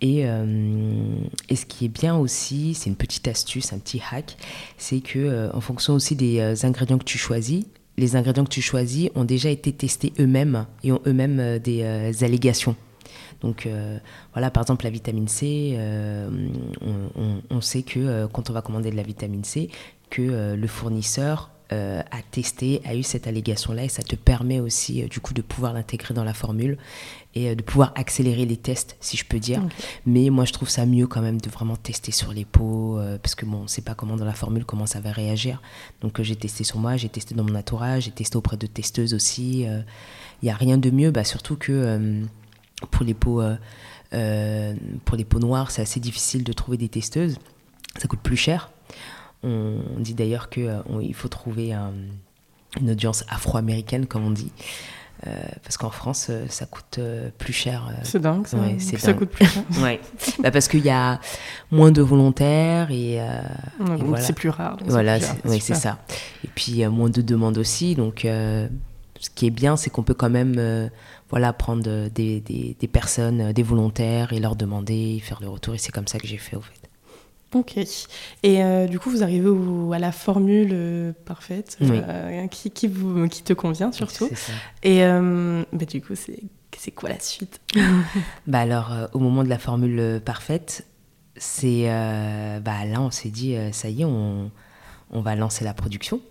Et, 0.01 0.21
et, 0.21 1.55
ce 1.55 1.65
qui 1.67 1.85
est 1.85 1.89
bien 1.89 2.17
aussi, 2.17 2.73
c'est 2.73 2.89
une 2.89 2.95
petite 2.95 3.27
astuce, 3.27 3.71
un 3.71 3.77
petit 3.77 4.01
hack, 4.11 4.35
c'est 4.79 5.01
que 5.01 5.51
en 5.53 5.61
fonction 5.61 5.93
aussi 5.93 6.15
des 6.15 6.65
ingrédients 6.65 6.97
que 6.97 7.03
tu 7.03 7.19
choisis, 7.19 7.65
les 8.01 8.15
ingrédients 8.15 8.43
que 8.43 8.49
tu 8.49 8.61
choisis 8.61 9.09
ont 9.15 9.23
déjà 9.23 9.49
été 9.49 9.71
testés 9.71 10.11
eux-mêmes 10.19 10.65
et 10.83 10.91
ont 10.91 11.01
eux-mêmes 11.05 11.39
euh, 11.39 11.59
des 11.59 11.83
euh, 11.83 12.11
allégations. 12.21 12.75
Donc 13.41 13.65
euh, 13.65 13.97
voilà, 14.33 14.49
par 14.51 14.63
exemple 14.63 14.83
la 14.83 14.89
vitamine 14.91 15.27
C, 15.27 15.77
on, 17.49 17.61
sait 17.61 17.81
que 17.81 18.27
quand 18.27 18.49
on 18.49 18.53
va 18.53 18.61
commander 18.61 18.91
de 18.91 18.95
la 18.95 19.03
vitamine 19.03 19.43
C, 19.43 19.69
que 20.11 20.55
le 20.55 20.67
fournisseur 20.67 21.49
a 21.71 22.21
testé, 22.29 22.81
a 22.85 22.95
eu 22.95 23.01
cette 23.01 23.25
allégation-là 23.25 23.85
et 23.85 23.87
ça 23.87 24.03
te 24.03 24.15
permet 24.15 24.59
aussi 24.59 25.03
du 25.05 25.19
coup 25.21 25.33
de 25.33 25.41
pouvoir 25.41 25.73
l'intégrer 25.73 26.13
dans 26.13 26.23
la 26.23 26.35
formule 26.35 26.77
et 27.35 27.49
euh, 27.49 27.55
de 27.55 27.61
pouvoir 27.61 27.93
accélérer 27.95 28.45
les 28.45 28.57
tests, 28.57 28.97
si 28.99 29.17
je 29.17 29.25
peux 29.25 29.39
dire. 29.39 29.61
Mais 30.05 30.29
moi, 30.29 30.45
je 30.45 30.53
trouve 30.53 30.69
ça 30.69 30.85
mieux 30.85 31.07
quand 31.07 31.21
même 31.21 31.39
de 31.39 31.49
vraiment 31.49 31.75
tester 31.75 32.11
sur 32.11 32.33
les 32.33 32.45
peaux, 32.45 32.97
euh, 32.97 33.17
parce 33.17 33.35
que 33.35 33.45
bon, 33.45 33.57
on 33.57 33.63
ne 33.63 33.67
sait 33.67 33.81
pas 33.81 33.95
comment 33.95 34.17
dans 34.17 34.25
la 34.25 34.33
formule, 34.33 34.65
comment 34.65 34.85
ça 34.85 34.99
va 34.99 35.11
réagir. 35.11 35.61
Donc 36.01 36.19
euh, 36.19 36.23
j'ai 36.23 36.35
testé 36.35 36.63
sur 36.63 36.77
moi, 36.79 36.97
j'ai 36.97 37.09
testé 37.09 37.35
dans 37.35 37.43
mon 37.43 37.55
entourage, 37.55 38.03
j'ai 38.03 38.11
testé 38.11 38.37
auprès 38.37 38.57
de 38.57 38.67
testeuses 38.67 39.13
aussi. 39.13 39.61
Il 39.61 40.45
n'y 40.45 40.49
a 40.49 40.55
rien 40.55 40.77
de 40.77 40.89
mieux, 40.89 41.11
bah, 41.11 41.23
surtout 41.23 41.55
que 41.55 42.21
pour 42.89 43.05
les 43.05 43.13
peaux... 43.13 43.41
pour 44.11 45.17
les 45.17 45.25
peaux 45.25 45.39
noires, 45.39 45.71
c'est 45.71 45.81
assez 45.81 45.99
difficile 45.99 46.43
de 46.43 46.53
trouver 46.53 46.77
des 46.77 46.89
testeuses. 46.89 47.37
Ça 47.97 48.07
coûte 48.07 48.21
plus 48.21 48.37
cher. 48.37 48.71
On, 49.43 49.79
dit 49.97 50.13
d'ailleurs 50.13 50.49
qu'il 50.49 51.13
faut 51.13 51.27
trouver 51.27 51.73
une 51.73 52.89
audience 52.89 53.23
afro-américaine, 53.29 54.05
comme 54.05 54.25
on 54.25 54.31
dit. 54.31 54.51
Euh, 55.27 55.31
parce 55.63 55.77
qu'en 55.77 55.91
France, 55.91 56.27
euh, 56.29 56.45
ça 56.49 56.65
coûte 56.65 56.97
euh, 56.97 57.29
plus 57.37 57.53
cher. 57.53 57.87
C'est 58.03 58.19
dingue, 58.19 58.47
ça. 58.47 58.57
ça 58.97 59.13
coûte 59.13 59.29
plus 59.29 59.45
cher. 59.45 59.63
ouais. 59.83 59.99
bah 60.41 60.49
parce 60.49 60.67
qu'il 60.67 60.83
y 60.83 60.89
a 60.89 61.19
moins 61.69 61.91
de 61.91 62.01
volontaires 62.01 62.89
et, 62.89 63.19
c'est 64.17 64.33
plus 64.33 64.49
rare. 64.49 64.77
Voilà, 64.85 65.19
oui, 65.45 65.59
c'est 65.59 65.75
ça. 65.75 65.99
Et 66.43 66.47
puis 66.47 66.71
il 66.71 66.77
y 66.77 66.83
a 66.83 66.89
moins 66.89 67.09
de 67.09 67.21
demandes 67.21 67.57
aussi. 67.57 67.93
Donc, 67.93 68.21
ce 68.23 69.29
qui 69.35 69.45
est 69.45 69.51
bien, 69.51 69.77
c'est 69.77 69.91
qu'on 69.91 70.03
peut 70.03 70.15
quand 70.15 70.31
même, 70.31 70.89
voilà, 71.29 71.53
prendre 71.53 72.09
des, 72.09 72.39
des, 72.39 72.75
des, 72.79 72.87
personnes, 72.87 73.51
des 73.51 73.63
volontaires 73.63 74.33
et 74.33 74.39
leur 74.39 74.55
demander, 74.55 75.21
faire 75.23 75.39
le 75.41 75.49
retour. 75.49 75.75
Et 75.75 75.77
c'est 75.77 75.91
comme 75.91 76.07
ça 76.07 76.17
que 76.17 76.27
j'ai 76.27 76.37
fait, 76.37 76.55
au 76.55 76.61
fait. 76.61 76.80
Ok. 77.53 77.77
Et 77.77 78.63
euh, 78.63 78.87
du 78.87 78.99
coup, 78.99 79.09
vous 79.09 79.23
arrivez 79.23 79.49
à 79.93 79.99
la 79.99 80.11
formule 80.11 80.69
euh, 80.71 81.11
parfaite 81.25 81.77
euh, 81.81 82.47
qui, 82.47 82.71
qui, 82.71 82.87
vous, 82.87 83.27
qui 83.27 83.43
te 83.43 83.53
convient 83.53 83.91
surtout. 83.91 84.29
Et 84.83 85.01
bah, 85.01 85.85
du 85.85 86.01
coup, 86.01 86.13
c'est 86.15 86.91
quoi 86.91 87.09
la 87.09 87.19
suite? 87.19 87.59
Bah 88.47 88.59
Alors, 88.59 88.91
au 89.13 89.19
moment 89.19 89.43
de 89.43 89.49
la 89.49 89.59
formule 89.59 90.21
parfaite, 90.23 90.85
c'est 91.35 91.85
bah 92.63 92.85
là, 92.85 93.01
on 93.01 93.11
s'est 93.11 93.29
dit, 93.29 93.55
ça 93.71 93.89
y 93.89 94.01
est, 94.01 94.05
on, 94.05 94.51
on 95.11 95.21
va 95.21 95.35
lancer 95.35 95.65
la 95.65 95.73
production 95.73 96.21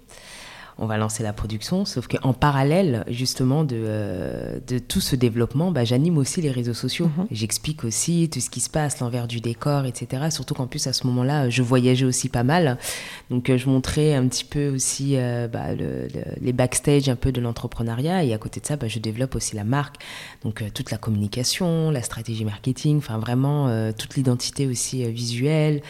on 0.81 0.87
va 0.87 0.97
lancer 0.97 1.23
la 1.23 1.35
production. 1.35 1.85
Sauf 1.85 2.09
qu'en 2.09 2.33
parallèle, 2.33 3.05
justement, 3.07 3.65
de, 3.65 3.77
euh, 3.79 4.59
de 4.67 4.79
tout 4.79 5.01
ce 5.01 5.15
développement, 5.15 5.71
bah, 5.71 5.85
j'anime 5.85 6.17
aussi 6.17 6.41
les 6.41 6.51
réseaux 6.51 6.75
sociaux. 6.75 7.11
Mhm. 7.19 7.27
J'explique 7.31 7.85
aussi 7.85 8.31
tout 8.33 8.41
ce 8.41 8.49
qui 8.49 8.61
se 8.61 8.71
passe, 8.71 8.99
l'envers 9.01 9.29
du 9.29 9.41
décor, 9.41 9.85
etc. 9.85 10.31
Surtout 10.31 10.55
qu'en 10.55 10.67
plus, 10.67 10.87
à 10.87 10.95
ce 10.95 11.07
moment-là, 11.07 11.51
je 11.51 11.63
voyageais 11.63 12.07
aussi 12.07 12.31
pas 12.31 12.45
mal. 12.45 12.79
Donc, 13.29 13.51
euh, 13.51 13.59
je 13.59 13.69
montrais 13.69 14.15
un 14.15 14.27
petit 14.27 14.45
peu 14.45 14.71
aussi 14.71 15.17
euh, 15.17 15.49
bah, 15.49 15.67
les 16.41 16.53
backstage 16.55 17.11
un 17.11 17.17
peu 17.17 17.31
de 17.31 17.43
l'entrepreneuriat. 17.43 18.25
Et 18.25 18.33
à 18.33 18.39
côté 18.39 18.61
de 18.61 18.67
ça, 18.67 18.77
bah, 18.77 18.89
je 18.89 18.99
développe 18.99 19.35
aussi 19.35 19.57
la 19.57 19.65
marque. 19.65 19.97
Donc, 20.45 20.65
toute 20.73 20.91
la 20.91 20.97
communication, 20.97 21.91
la 21.91 22.03
stratégie 22.03 22.47
marketing, 22.47 22.97
enfin 22.97 23.19
vraiment 23.19 23.93
toute 23.93 24.17
l'identité 24.17 24.67
aussi 24.67 25.05
visuelle, 25.13 25.83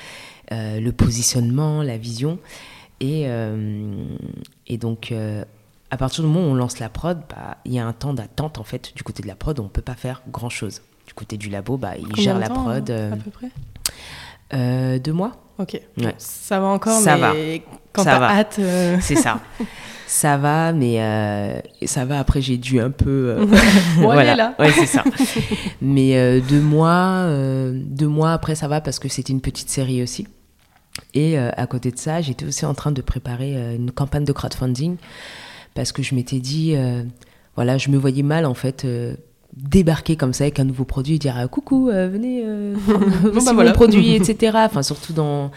le 0.50 0.90
positionnement, 0.90 1.84
la 1.84 1.96
vision. 1.96 2.38
Et, 3.00 3.24
euh, 3.26 4.04
et 4.66 4.76
donc, 4.76 5.10
euh, 5.10 5.44
à 5.90 5.96
partir 5.96 6.22
du 6.22 6.30
moment 6.30 6.46
où 6.46 6.50
on 6.50 6.54
lance 6.54 6.78
la 6.78 6.90
prod, 6.90 7.18
bah, 7.30 7.56
il 7.64 7.72
y 7.72 7.78
a 7.78 7.86
un 7.86 7.92
temps 7.92 8.14
d'attente 8.14 8.58
en 8.58 8.64
fait 8.64 8.94
du 8.94 9.02
côté 9.02 9.22
de 9.22 9.28
la 9.28 9.34
prod, 9.34 9.58
on 9.58 9.64
ne 9.64 9.68
peut 9.68 9.82
pas 9.82 9.94
faire 9.94 10.22
grand 10.30 10.50
chose. 10.50 10.82
Du 11.06 11.14
côté 11.14 11.36
du 11.36 11.48
labo, 11.48 11.76
bah, 11.76 11.92
il 11.98 12.14
gère 12.22 12.38
la 12.38 12.50
prod. 12.50 12.88
Euh, 12.90 13.12
à 13.12 13.16
peu 13.16 13.30
près? 13.30 14.98
Deux 15.00 15.12
mois. 15.12 15.32
Ok. 15.58 15.80
Ça 16.18 16.60
va 16.60 16.66
encore, 16.66 17.00
ça 17.00 17.16
mais 17.16 17.58
va. 17.58 17.64
quand 17.92 18.04
t'as 18.04 18.22
hâte. 18.22 18.60
C'est 19.00 19.16
ça. 19.16 19.40
ça 20.06 20.36
va, 20.36 20.72
mais 20.72 21.62
ça 21.84 22.04
va. 22.04 22.18
Après, 22.18 22.42
j'ai 22.42 22.58
dû 22.58 22.80
un 22.80 22.90
peu. 22.90 23.38
voilà. 23.96 24.36
là. 24.36 24.54
Ouais, 24.58 24.72
c'est 24.72 24.86
ça. 24.86 25.04
mais 25.80 26.40
deux 26.42 26.60
mois, 26.60 27.26
deux 27.74 28.08
mois 28.08 28.32
après, 28.32 28.54
ça 28.54 28.68
va 28.68 28.80
parce 28.80 28.98
que 28.98 29.08
c'était 29.08 29.32
une 29.32 29.40
petite 29.40 29.70
série 29.70 30.02
aussi. 30.02 30.26
Et 31.14 31.38
euh, 31.38 31.50
à 31.56 31.66
côté 31.66 31.90
de 31.90 31.98
ça, 31.98 32.20
j'étais 32.20 32.44
aussi 32.44 32.64
en 32.64 32.74
train 32.74 32.92
de 32.92 33.02
préparer 33.02 33.56
euh, 33.56 33.76
une 33.76 33.90
campagne 33.90 34.24
de 34.24 34.32
crowdfunding 34.32 34.96
parce 35.74 35.92
que 35.92 36.02
je 36.02 36.14
m'étais 36.14 36.38
dit, 36.38 36.74
euh, 36.76 37.02
voilà, 37.56 37.78
je 37.78 37.90
me 37.90 37.96
voyais 37.96 38.22
mal 38.22 38.46
en 38.46 38.54
fait 38.54 38.86
débarquer 39.56 40.16
comme 40.16 40.32
ça 40.32 40.44
avec 40.44 40.58
un 40.60 40.64
nouveau 40.64 40.84
produit 40.84 41.14
et 41.14 41.18
dire 41.18 41.34
ah, 41.36 41.46
coucou, 41.48 41.86
venez, 41.86 42.44
bon, 42.86 43.44
bah, 43.44 43.52
voilà. 43.54 43.72
produit, 43.72 44.14
etc. 44.14 44.52
Enfin, 44.64 44.82
surtout 44.82 45.12
dans, 45.12 45.50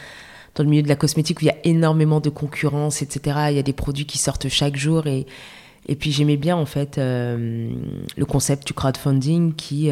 dans 0.55 0.63
le 0.63 0.69
milieu 0.69 0.83
de 0.83 0.87
la 0.87 0.95
cosmétique 0.95 1.39
où 1.39 1.41
il 1.41 1.47
y 1.47 1.51
a 1.51 1.57
énormément 1.63 2.19
de 2.19 2.29
concurrence, 2.29 3.01
etc. 3.01 3.37
Il 3.49 3.55
y 3.55 3.59
a 3.59 3.63
des 3.63 3.73
produits 3.73 4.05
qui 4.05 4.17
sortent 4.17 4.49
chaque 4.49 4.75
jour 4.75 5.07
et, 5.07 5.25
et 5.87 5.95
puis 5.95 6.11
j'aimais 6.11 6.37
bien 6.37 6.55
en 6.55 6.65
fait 6.65 6.97
le 6.97 8.25
concept 8.25 8.67
du 8.67 8.73
crowdfunding 8.73 9.53
qui, 9.53 9.89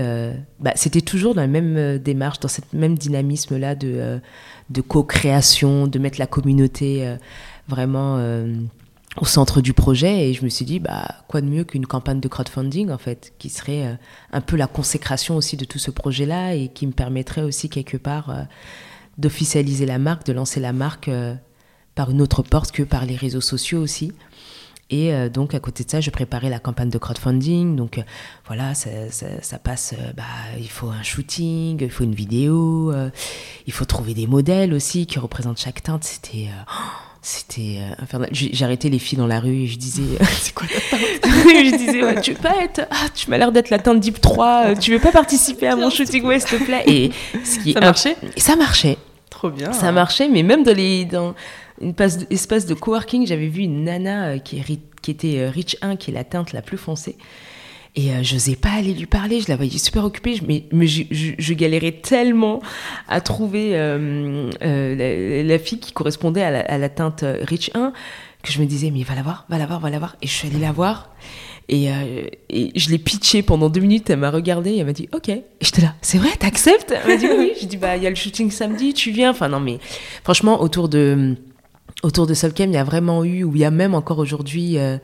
bah, 0.59 0.71
c'était 0.75 1.01
toujours 1.01 1.35
dans 1.35 1.41
la 1.41 1.47
même 1.47 1.97
démarche, 1.97 2.39
dans 2.39 2.47
cette 2.47 2.71
même 2.73 2.97
dynamisme 2.97 3.57
là 3.57 3.75
de 3.75 4.21
de 4.71 4.81
co-création, 4.81 5.87
de 5.87 5.99
mettre 5.99 6.19
la 6.19 6.27
communauté 6.27 7.05
euh, 7.05 7.17
vraiment 7.67 8.17
euh, 8.17 8.55
au 9.17 9.25
centre 9.25 9.61
du 9.61 9.73
projet. 9.73 10.29
Et 10.29 10.33
je 10.33 10.43
me 10.43 10.49
suis 10.49 10.65
dit, 10.65 10.79
bah, 10.79 11.07
quoi 11.27 11.41
de 11.41 11.47
mieux 11.47 11.63
qu'une 11.63 11.85
campagne 11.85 12.19
de 12.19 12.27
crowdfunding, 12.27 12.89
en 12.89 12.97
fait, 12.97 13.33
qui 13.37 13.49
serait 13.49 13.85
euh, 13.85 13.93
un 14.31 14.41
peu 14.41 14.55
la 14.55 14.67
consécration 14.67 15.35
aussi 15.35 15.57
de 15.57 15.65
tout 15.65 15.79
ce 15.79 15.91
projet-là 15.91 16.55
et 16.55 16.69
qui 16.69 16.87
me 16.87 16.93
permettrait 16.93 17.41
aussi, 17.41 17.69
quelque 17.69 17.97
part, 17.97 18.47
d'officialiser 19.17 19.85
la 19.85 19.99
marque, 19.99 20.25
de 20.25 20.33
lancer 20.33 20.59
la 20.59 20.73
marque 20.73 21.09
par 21.93 22.09
une 22.09 22.21
autre 22.21 22.41
porte 22.41 22.71
que 22.71 22.83
par 22.83 23.05
les 23.05 23.15
réseaux 23.15 23.41
sociaux 23.41 23.81
aussi. 23.81 24.13
Et 24.91 25.13
euh, 25.13 25.29
donc, 25.29 25.55
à 25.55 25.59
côté 25.59 25.85
de 25.85 25.89
ça, 25.89 26.01
je 26.01 26.09
préparais 26.09 26.49
la 26.49 26.59
campagne 26.59 26.89
de 26.89 26.97
crowdfunding. 26.97 27.77
Donc, 27.77 27.97
euh, 27.97 28.01
voilà, 28.45 28.75
ça, 28.75 28.89
ça, 29.09 29.57
passe. 29.57 29.93
Euh, 29.97 30.11
bah, 30.15 30.23
il 30.59 30.69
faut 30.69 30.89
un 30.89 31.01
shooting, 31.01 31.77
il 31.81 31.89
faut 31.89 32.03
une 32.03 32.13
vidéo, 32.13 32.93
il 33.65 33.73
faut 33.73 33.85
trouver 33.85 34.13
des 34.13 34.27
modèles 34.27 34.73
aussi 34.73 35.05
qui 35.05 35.17
représentent 35.17 35.59
chaque 35.59 35.81
teinte. 35.81 36.03
C'était. 36.03 36.49
c'était 37.21 37.79
infernal. 37.99 38.29
J'ai 38.33 38.65
arrêté 38.65 38.89
les 38.89 38.99
filles 38.99 39.17
dans 39.17 39.27
la 39.27 39.39
rue 39.39 39.61
et 39.61 39.67
je 39.67 39.77
disais 39.77 40.03
C'est 40.41 40.53
quoi 40.53 40.67
ta 40.67 40.97
teinte? 40.97 41.01
Je 41.23 41.77
disais 41.77 42.21
Tu 42.21 42.33
veux 42.33 42.39
pas 42.39 42.61
être. 42.61 42.81
Ah, 42.91 43.07
tu 43.15 43.29
m'as 43.29 43.37
l'air 43.37 43.53
d'être 43.53 43.69
la 43.69 43.79
teinte 43.79 43.99
Deep 44.01 44.19
3, 44.19 44.75
tu 44.75 44.91
veux 44.91 44.99
pas 44.99 45.11
participer 45.11 45.67
à 45.67 45.77
mon 45.77 45.89
shooting 45.89 46.25
Ouais, 46.25 46.39
s'il 46.39 46.59
te 46.59 46.63
plaît. 46.65 46.83
Et 46.87 47.11
ce 47.45 47.59
qui 47.59 47.73
ça 47.73 47.79
marchait? 47.79 48.17
Ça 48.35 48.55
marchait. 48.57 48.97
Trop 49.29 49.49
bien. 49.49 49.71
Ça 49.71 49.91
marchait, 49.93 50.27
mais 50.27 50.43
même 50.43 50.63
dans 50.63 50.75
les. 50.75 51.05
Dans, 51.05 51.33
une 51.81 51.93
espace 52.29 52.65
de 52.65 52.73
coworking, 52.73 53.25
j'avais 53.25 53.47
vu 53.47 53.63
une 53.63 53.83
nana 53.83 54.27
euh, 54.29 54.37
qui, 54.37 54.59
était 55.07 55.39
euh, 55.39 55.49
Rich 55.49 55.77
1, 55.81 55.95
qui 55.95 56.11
est 56.11 56.13
la 56.13 56.23
teinte 56.23 56.53
la 56.53 56.61
plus 56.61 56.77
foncée. 56.77 57.15
Et 57.95 58.11
euh, 58.11 58.23
je 58.23 58.35
n'osais 58.35 58.55
pas 58.55 58.69
aller 58.69 58.93
lui 58.93 59.05
parler, 59.05 59.41
je 59.41 59.49
la 59.49 59.55
voyais 59.57 59.77
super 59.77 60.05
occupée, 60.05 60.39
mais, 60.47 60.65
mais 60.71 60.87
je, 60.87 61.53
galérais 61.53 61.91
tellement 61.91 62.61
à 63.09 63.19
trouver 63.19 63.71
la, 63.71 65.59
fille 65.59 65.79
qui 65.79 65.91
correspondait 65.91 66.43
à 66.43 66.77
la, 66.77 66.89
teinte 66.89 67.25
Rich 67.41 67.71
1 67.73 67.91
que 68.43 68.51
je 68.51 68.59
me 68.59 68.65
disais, 68.65 68.91
mais 68.91 69.03
va 69.03 69.15
la 69.15 69.23
voir, 69.23 69.45
va 69.49 69.57
la 69.57 69.65
voir, 69.65 69.79
va 69.79 69.89
la 69.89 69.99
voir. 69.99 70.15
Et 70.21 70.27
je 70.27 70.31
suis 70.31 70.47
allée 70.47 70.59
la 70.59 70.71
voir. 70.71 71.13
Et, 71.67 71.89
et 72.49 72.71
je 72.75 72.89
l'ai 72.89 72.97
pitché 72.97 73.43
pendant 73.43 73.69
deux 73.69 73.81
minutes, 73.81 74.09
elle 74.09 74.19
m'a 74.19 74.31
regardé, 74.31 74.77
elle 74.77 74.85
m'a 74.85 74.93
dit 74.93 75.09
ok. 75.13 75.29
Et 75.29 75.43
j'étais 75.59 75.81
là, 75.81 75.93
c'est 76.01 76.17
vrai, 76.17 76.29
t'acceptes? 76.39 76.91
Elle 76.91 77.07
m'a 77.07 77.17
dit 77.17 77.27
oui. 77.37 77.51
J'ai 77.59 77.67
dit 77.67 77.77
bah 77.77 77.97
il 77.97 78.03
y 78.03 78.07
a 78.07 78.09
le 78.09 78.15
shooting 78.15 78.51
samedi, 78.51 78.93
tu 78.93 79.11
viens. 79.11 79.31
Enfin 79.31 79.49
non 79.49 79.59
mais 79.59 79.79
franchement 80.23 80.61
autour 80.61 80.89
de 80.89 81.35
autour 82.03 82.27
de 82.27 82.33
Solkem, 82.33 82.71
il 82.71 82.75
y 82.75 82.77
a 82.77 82.83
vraiment 82.83 83.23
eu, 83.23 83.43
ou 83.43 83.55
il 83.55 83.61
y 83.61 83.65
a 83.65 83.71
même 83.71 83.93
encore 83.93 84.19
aujourd'hui, 84.19 84.77
euh, 84.77 84.97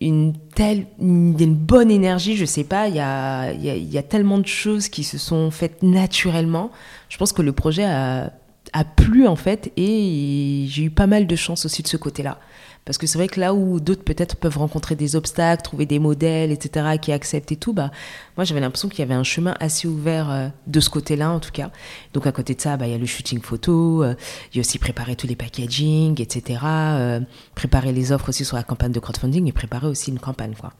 une 0.00 0.34
telle, 0.54 0.86
une, 1.00 1.54
bonne 1.54 1.90
énergie, 1.90 2.36
je 2.36 2.44
sais 2.44 2.64
pas, 2.64 2.88
il 2.88 2.96
y 2.96 3.00
a, 3.00 3.52
y 3.52 3.98
a, 3.98 4.02
tellement 4.02 4.38
de 4.38 4.46
choses 4.46 4.88
qui 4.88 5.04
se 5.04 5.18
sont 5.18 5.50
faites 5.50 5.82
naturellement. 5.82 6.70
Je 7.08 7.16
pense 7.16 7.32
que 7.32 7.42
le 7.42 7.52
projet 7.52 7.84
a, 7.84 8.32
a 8.72 8.84
plu 8.84 9.26
en 9.26 9.36
fait, 9.36 9.72
et 9.76 10.66
j'ai 10.68 10.84
eu 10.84 10.90
pas 10.90 11.06
mal 11.06 11.26
de 11.26 11.36
chance 11.36 11.64
aussi 11.64 11.82
de 11.82 11.88
ce 11.88 11.96
côté-là. 11.96 12.38
Parce 12.86 12.98
que 12.98 13.08
c'est 13.08 13.18
vrai 13.18 13.26
que 13.26 13.40
là 13.40 13.52
où 13.52 13.80
d'autres 13.80 14.04
peut-être 14.04 14.36
peuvent 14.36 14.58
rencontrer 14.58 14.94
des 14.94 15.16
obstacles, 15.16 15.60
trouver 15.60 15.86
des 15.86 15.98
modèles, 15.98 16.52
etc., 16.52 16.98
qui 17.02 17.10
acceptent 17.10 17.50
et 17.50 17.56
tout, 17.56 17.72
bah, 17.72 17.90
moi 18.36 18.44
j'avais 18.44 18.60
l'impression 18.60 18.88
qu'il 18.88 19.00
y 19.00 19.02
avait 19.02 19.12
un 19.12 19.24
chemin 19.24 19.56
assez 19.58 19.88
ouvert 19.88 20.30
euh, 20.30 20.48
de 20.68 20.78
ce 20.78 20.88
côté-là 20.88 21.32
en 21.32 21.40
tout 21.40 21.50
cas. 21.50 21.72
Donc 22.14 22.28
à 22.28 22.32
côté 22.32 22.54
de 22.54 22.60
ça, 22.60 22.76
bah, 22.76 22.86
il 22.86 22.92
y 22.92 22.94
a 22.94 22.98
le 22.98 23.04
shooting 23.04 23.42
photo, 23.42 24.04
euh, 24.04 24.14
il 24.52 24.58
y 24.58 24.60
a 24.60 24.62
aussi 24.62 24.78
préparer 24.78 25.16
tous 25.16 25.26
les 25.26 25.34
packaging, 25.34 26.22
etc., 26.22 26.60
euh, 26.64 27.20
préparer 27.56 27.92
les 27.92 28.12
offres 28.12 28.28
aussi 28.28 28.44
sur 28.44 28.56
la 28.56 28.62
campagne 28.62 28.92
de 28.92 29.00
crowdfunding 29.00 29.48
et 29.48 29.52
préparer 29.52 29.88
aussi 29.88 30.12
une 30.12 30.20
campagne. 30.20 30.54
Quoi. 30.54 30.72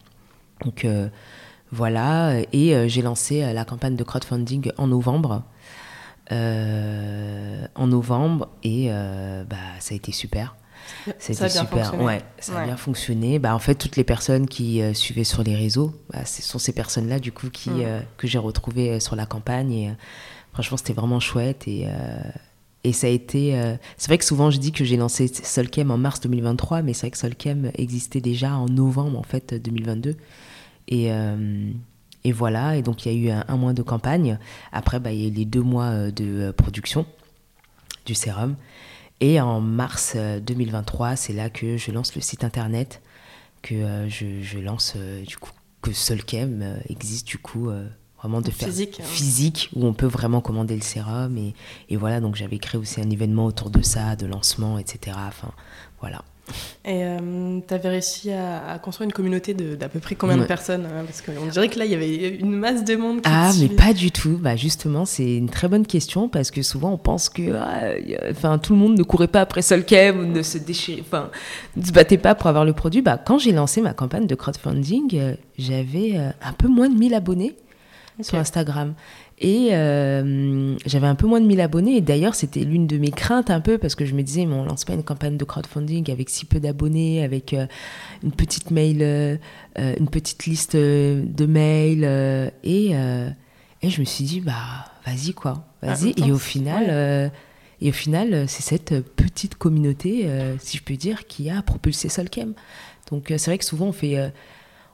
Donc 0.64 0.86
voilà, 1.72 2.38
et 2.52 2.88
j'ai 2.88 3.02
lancé 3.02 3.52
la 3.52 3.64
campagne 3.64 3.96
de 3.96 4.04
crowdfunding 4.04 4.70
en 4.78 4.86
novembre. 4.86 5.42
en 6.30 7.86
novembre 7.86 8.48
et 8.62 8.88
bah, 8.88 9.56
ça 9.80 9.94
a 9.94 9.96
été 9.96 10.12
super 10.12 10.54
c'était 11.18 11.48
super. 11.48 12.00
Ouais, 12.00 12.22
ça 12.38 12.60
a 12.60 12.64
bien 12.64 12.76
fonctionné. 12.76 13.38
Bah, 13.38 13.54
en 13.54 13.58
fait, 13.58 13.74
toutes 13.74 13.96
les 13.96 14.04
personnes 14.04 14.46
qui 14.46 14.82
euh, 14.82 14.94
suivaient 14.94 15.24
sur 15.24 15.42
les 15.42 15.54
réseaux, 15.54 15.94
bah, 16.12 16.24
ce 16.24 16.42
sont 16.42 16.58
ces 16.58 16.72
personnes-là, 16.72 17.18
du 17.18 17.32
coup, 17.32 17.50
qui, 17.50 17.70
mm. 17.70 17.80
euh, 17.80 18.00
que 18.16 18.26
j'ai 18.26 18.38
retrouvées 18.38 18.92
euh, 18.92 19.00
sur 19.00 19.16
la 19.16 19.26
campagne. 19.26 19.72
Et 19.72 19.90
franchement, 20.52 20.76
c'était 20.76 20.92
vraiment 20.92 21.20
chouette. 21.20 21.68
Et, 21.68 21.86
et 22.84 22.92
ça 22.92 23.08
a 23.08 23.10
été. 23.10 23.52
c'est 23.96 24.08
vrai 24.08 24.18
que 24.18 24.24
souvent, 24.24 24.50
je 24.50 24.58
dis 24.58 24.72
que 24.72 24.84
j'ai 24.84 24.96
lancé 24.96 25.28
Solkem 25.28 25.90
en 25.90 25.98
mars 25.98 26.20
2023, 26.20 26.82
mais 26.82 26.92
c'est 26.92 27.02
vrai 27.02 27.10
que 27.10 27.18
Solkem 27.18 27.70
existait 27.74 28.20
déjà 28.20 28.54
en 28.54 28.66
novembre, 28.66 29.18
en 29.18 29.22
fait, 29.22 29.54
2022. 29.54 30.16
Et. 30.88 31.10
et 32.24 32.32
voilà, 32.32 32.76
et 32.76 32.82
donc 32.82 33.04
il 33.04 33.12
y 33.12 33.30
a 33.30 33.36
eu 33.36 33.42
un, 33.48 33.56
mois 33.56 33.72
de 33.74 33.82
campagne. 33.82 34.38
Après, 34.72 34.98
bah, 34.98 35.12
il 35.12 35.20
y 35.20 35.24
a 35.26 35.28
eu 35.28 35.32
les 35.32 35.44
deux 35.44 35.62
mois 35.62 36.10
de 36.10 36.52
production 36.52 37.06
du 38.06 38.14
sérum. 38.14 38.56
Et 39.20 39.40
en 39.40 39.60
mars 39.60 40.16
2023, 40.16 41.08
euh, 41.08 41.12
c'est 41.16 41.32
là 41.32 41.48
que 41.48 41.76
je 41.76 41.90
lance 41.90 42.14
le 42.14 42.20
site 42.20 42.44
internet, 42.44 43.00
que 43.62 43.74
euh, 43.74 44.08
je, 44.08 44.58
lance 44.58 44.94
euh, 44.96 45.22
du 45.22 45.36
coup, 45.38 45.52
que 45.80 45.92
Solkem 45.92 46.78
existe 46.88 47.26
du 47.26 47.38
coup 47.38 47.70
vraiment 48.18 48.40
de 48.40 48.50
faire 48.50 48.68
Physique, 48.68 49.00
hein. 49.00 49.06
physique 49.06 49.70
où 49.76 49.86
on 49.86 49.94
peut 49.94 50.06
vraiment 50.06 50.40
commander 50.40 50.74
le 50.74 50.82
sérum 50.82 51.36
et, 51.38 51.54
et 51.88 51.96
voilà 51.96 52.20
donc 52.20 52.34
j'avais 52.34 52.58
créé 52.58 52.80
aussi 52.80 53.00
un 53.00 53.08
événement 53.08 53.46
autour 53.46 53.70
de 53.70 53.82
ça, 53.82 54.16
de 54.16 54.26
lancement, 54.26 54.78
etc. 54.78 55.16
Enfin 55.28 55.52
voilà. 56.00 56.22
Et 56.84 57.02
tu 57.66 57.74
avais 57.74 57.88
réussi 57.88 58.30
à, 58.30 58.70
à 58.70 58.78
construire 58.78 59.06
une 59.06 59.12
communauté 59.12 59.54
d'à 59.54 59.88
peu 59.88 59.98
près 59.98 60.14
combien 60.14 60.36
de 60.36 60.44
personnes 60.44 60.86
hein, 60.86 61.04
Parce 61.04 61.20
qu'on 61.20 61.46
dirait 61.46 61.68
que 61.68 61.78
là, 61.78 61.84
il 61.84 61.90
y 61.90 61.94
avait 61.94 62.28
une 62.28 62.52
masse 62.52 62.84
de 62.84 62.94
monde 62.94 63.22
qui 63.22 63.28
Ah, 63.32 63.50
mais 63.58 63.68
pas 63.68 63.92
du 63.92 64.12
tout. 64.12 64.38
Bah, 64.40 64.54
justement, 64.54 65.04
c'est 65.04 65.36
une 65.36 65.48
très 65.48 65.66
bonne 65.66 65.86
question 65.86 66.28
parce 66.28 66.50
que 66.50 66.62
souvent 66.62 66.92
on 66.92 66.98
pense 66.98 67.28
que 67.28 67.54
ah, 67.54 67.94
enfin, 68.30 68.58
tout 68.58 68.72
le 68.74 68.78
monde 68.78 68.96
ne 68.96 69.02
courait 69.02 69.28
pas 69.28 69.40
après 69.40 69.62
Solchem 69.62 70.20
ou 70.20 70.26
ne 70.26 70.42
se 70.42 70.58
déchirait, 70.58 71.00
enfin, 71.00 71.30
ne 71.76 71.84
se 71.84 71.92
battait 71.92 72.18
pas 72.18 72.34
pour 72.34 72.46
avoir 72.46 72.64
le 72.64 72.72
produit. 72.72 73.02
Bah, 73.02 73.18
quand 73.18 73.38
j'ai 73.38 73.52
lancé 73.52 73.80
ma 73.80 73.92
campagne 73.92 74.26
de 74.26 74.34
crowdfunding, 74.34 75.10
euh, 75.14 75.34
j'avais 75.58 76.12
euh, 76.16 76.30
un 76.42 76.52
peu 76.52 76.68
moins 76.68 76.88
de 76.88 76.94
1000 76.96 77.14
abonnés 77.14 77.56
sur 78.20 78.38
Instagram. 78.38 78.94
Et 79.38 79.68
euh, 79.72 80.76
j'avais 80.86 81.06
un 81.06 81.14
peu 81.14 81.26
moins 81.26 81.40
de 81.42 81.46
1000 81.46 81.60
abonnés. 81.60 81.96
Et 81.96 82.00
d'ailleurs, 82.00 82.34
c'était 82.34 82.60
l'une 82.60 82.86
de 82.86 82.96
mes 82.96 83.10
craintes 83.10 83.50
un 83.50 83.60
peu 83.60 83.76
parce 83.76 83.94
que 83.94 84.06
je 84.06 84.14
me 84.14 84.22
disais, 84.22 84.46
mais 84.46 84.54
on 84.54 84.64
lance 84.64 84.84
pas 84.86 84.94
une 84.94 85.02
campagne 85.02 85.36
de 85.36 85.44
crowdfunding 85.44 86.10
avec 86.10 86.30
si 86.30 86.46
peu 86.46 86.58
d'abonnés, 86.58 87.22
avec 87.22 87.52
euh, 87.52 87.66
une 88.22 88.32
petite 88.32 88.70
mail, 88.70 88.98
euh, 89.02 89.36
une 89.76 90.08
petite 90.08 90.46
liste 90.46 90.74
de 90.74 91.46
mails. 91.46 92.04
et, 92.64 92.92
et 93.82 93.90
je 93.90 94.00
me 94.00 94.06
suis 94.06 94.24
dit, 94.24 94.40
bah, 94.40 94.54
vas-y 95.04 95.34
quoi, 95.34 95.66
Ah, 95.82 95.94
vas-y. 95.94 96.14
et 96.26 96.32
au 96.32 96.38
final, 96.38 97.30
et 97.82 97.90
au 97.90 97.92
final, 97.92 98.48
c'est 98.48 98.62
cette 98.62 99.00
petite 99.16 99.56
communauté, 99.56 100.26
si 100.60 100.78
je 100.78 100.82
peux 100.82 100.96
dire, 100.96 101.26
qui 101.26 101.50
a 101.50 101.60
propulsé 101.60 102.08
Solchem. 102.08 102.54
Donc 103.10 103.26
c'est 103.28 103.46
vrai 103.46 103.58
que 103.58 103.64
souvent 103.66 103.88
on 103.88 103.92
fait, 103.92 104.32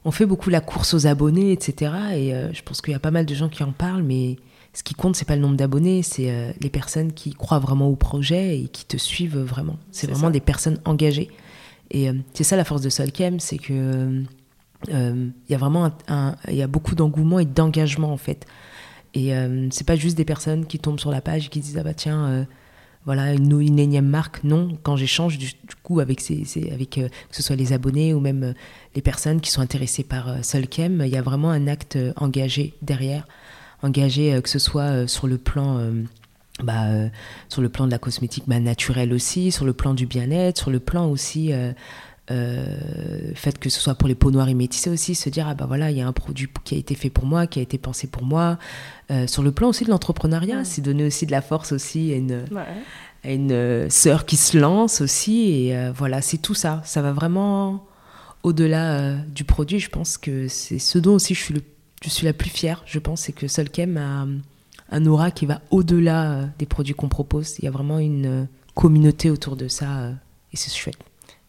on 0.05 0.11
fait 0.11 0.25
beaucoup 0.25 0.49
la 0.49 0.61
course 0.61 0.93
aux 0.93 1.07
abonnés, 1.07 1.51
etc. 1.51 1.93
Et 2.15 2.33
euh, 2.33 2.51
je 2.53 2.61
pense 2.61 2.81
qu'il 2.81 2.91
y 2.91 2.95
a 2.95 2.99
pas 2.99 3.11
mal 3.11 3.25
de 3.25 3.33
gens 3.33 3.49
qui 3.49 3.63
en 3.63 3.71
parlent, 3.71 4.03
mais 4.03 4.37
ce 4.73 4.83
qui 4.83 4.93
compte, 4.93 5.15
c'est 5.15 5.27
pas 5.27 5.35
le 5.35 5.41
nombre 5.41 5.55
d'abonnés, 5.55 6.03
c'est 6.03 6.31
euh, 6.31 6.51
les 6.59 6.69
personnes 6.69 7.13
qui 7.13 7.33
croient 7.33 7.59
vraiment 7.59 7.87
au 7.87 7.95
projet 7.95 8.59
et 8.59 8.67
qui 8.67 8.85
te 8.85 8.97
suivent 8.97 9.39
vraiment. 9.39 9.77
C'est 9.91 10.07
vraiment 10.07 10.27
ça. 10.27 10.31
des 10.31 10.39
personnes 10.39 10.79
engagées. 10.85 11.29
Et 11.91 12.09
euh, 12.09 12.13
c'est 12.33 12.43
ça 12.43 12.55
la 12.57 12.65
force 12.65 12.81
de 12.81 12.89
Solchem, 12.89 13.39
c'est 13.39 13.57
que 13.57 14.23
il 14.89 15.31
y 15.49 15.55
a 15.55 15.57
vraiment 15.57 15.89
il 16.49 16.55
y 16.55 16.61
a 16.61 16.67
beaucoup 16.67 16.93
d'engouement 16.93 17.39
et 17.39 17.45
d'engagement 17.45 18.11
en 18.11 18.17
fait. 18.17 18.45
Et 19.13 19.31
c'est 19.69 19.87
pas 19.87 19.95
juste 19.95 20.17
des 20.17 20.25
personnes 20.25 20.65
qui 20.65 20.77
tombent 20.77 20.99
sur 20.99 21.11
la 21.11 21.21
page 21.21 21.45
et 21.45 21.49
qui 21.49 21.61
disent 21.61 21.77
ah 21.77 21.83
bah 21.83 21.93
tiens 21.93 22.45
voilà 23.05 23.33
une, 23.33 23.79
énième 23.79 24.07
marque. 24.07 24.43
Non, 24.43 24.77
quand 24.81 24.95
j'échange 24.95 25.37
du, 25.37 25.51
coup 25.83 25.99
avec 25.99 26.21
ces, 26.21 26.45
avec 26.71 26.97
euh, 26.97 27.07
que 27.07 27.35
ce 27.35 27.43
soit 27.43 27.55
les 27.55 27.73
abonnés 27.73 28.13
ou 28.13 28.19
même 28.19 28.43
euh, 28.43 28.53
les 28.95 29.01
personnes 29.01 29.41
qui 29.41 29.51
sont 29.51 29.61
intéressées 29.61 30.03
par 30.03 30.29
euh, 30.29 30.37
Solchem, 30.41 31.01
il 31.05 31.11
y 31.11 31.17
a 31.17 31.21
vraiment 31.21 31.51
un 31.51 31.67
acte 31.67 31.97
engagé 32.15 32.73
derrière, 32.81 33.27
engagé 33.81 34.39
que 34.41 34.49
ce 34.49 34.59
soit 34.59 35.07
sur 35.07 35.27
le 35.27 35.37
plan 35.37 35.91
bah, 36.63 36.87
sur 37.49 37.61
le 37.61 37.69
plan 37.69 37.85
de 37.85 37.91
la 37.91 37.97
cosmétique 37.97 38.45
bah, 38.47 38.59
naturelle 38.59 39.11
aussi, 39.11 39.51
sur 39.51 39.65
le 39.65 39.73
plan 39.73 39.93
du 39.93 40.05
bien-être, 40.05 40.57
sur 40.57 40.71
le 40.71 40.79
plan 40.79 41.07
aussi 41.09 41.51
euh, 42.31 43.31
fait 43.35 43.57
que 43.59 43.69
ce 43.69 43.81
soit 43.81 43.95
pour 43.95 44.07
les 44.07 44.15
peaux 44.15 44.31
noires 44.31 44.47
et 44.47 44.53
métissées 44.53 44.89
aussi, 44.89 45.13
se 45.13 45.29
dire 45.29 45.47
ah 45.47 45.55
bah 45.55 45.65
voilà 45.67 45.91
il 45.91 45.97
y 45.97 46.01
a 46.01 46.07
un 46.07 46.13
produit 46.13 46.47
qui 46.63 46.75
a 46.75 46.77
été 46.77 46.95
fait 46.95 47.09
pour 47.09 47.25
moi, 47.25 47.47
qui 47.47 47.59
a 47.59 47.61
été 47.61 47.77
pensé 47.77 48.07
pour 48.07 48.23
moi. 48.23 48.57
Euh, 49.11 49.27
sur 49.27 49.43
le 49.43 49.51
plan 49.51 49.67
aussi 49.69 49.83
de 49.83 49.89
l'entrepreneuriat, 49.89 50.63
c'est 50.63 50.81
donner 50.81 51.05
aussi 51.05 51.25
de 51.25 51.31
la 51.31 51.41
force 51.41 51.73
aussi 51.73 52.13
à 52.13 52.15
une, 52.15 52.45
Ouais. 52.51 52.61
à 53.25 53.31
une 53.31 53.51
euh, 53.51 53.89
sœur 53.89 54.25
qui 54.25 54.37
se 54.37 54.57
lance 54.57 55.01
aussi 55.01 55.49
et 55.67 55.91
voilà 55.95 56.21
c'est 56.21 56.37
tout 56.37 56.53
ça. 56.55 56.81
Ça 56.85 57.01
va 57.01 57.11
vraiment 57.11 57.85
au-delà 58.43 59.15
du 59.15 59.43
produit. 59.43 59.79
Je 59.79 59.89
pense 59.89 60.17
que 60.17 60.47
c'est 60.47 60.79
ce 60.79 60.99
dont 60.99 61.15
aussi 61.15 61.33
je 61.33 61.39
suis 61.41 61.53
le, 61.53 61.61
je 62.03 62.09
suis 62.09 62.25
la 62.25 62.33
plus 62.33 62.49
fière. 62.49 62.83
Je 62.85 62.99
pense 62.99 63.21
c'est 63.21 63.33
que 63.33 63.47
Solchem 63.49 63.97
a 63.97 64.27
un 64.95 65.05
aura 65.05 65.31
qui 65.31 65.45
va 65.45 65.59
au-delà 65.71 66.45
des 66.59 66.65
produits 66.65 66.93
qu'on 66.93 67.09
propose. 67.09 67.55
Il 67.59 67.65
y 67.65 67.67
a 67.67 67.71
vraiment 67.71 67.99
une 67.99 68.47
communauté 68.75 69.29
autour 69.29 69.55
de 69.57 69.67
ça 69.67 70.09
et 70.53 70.57
c'est 70.57 70.73
chouette. 70.73 70.95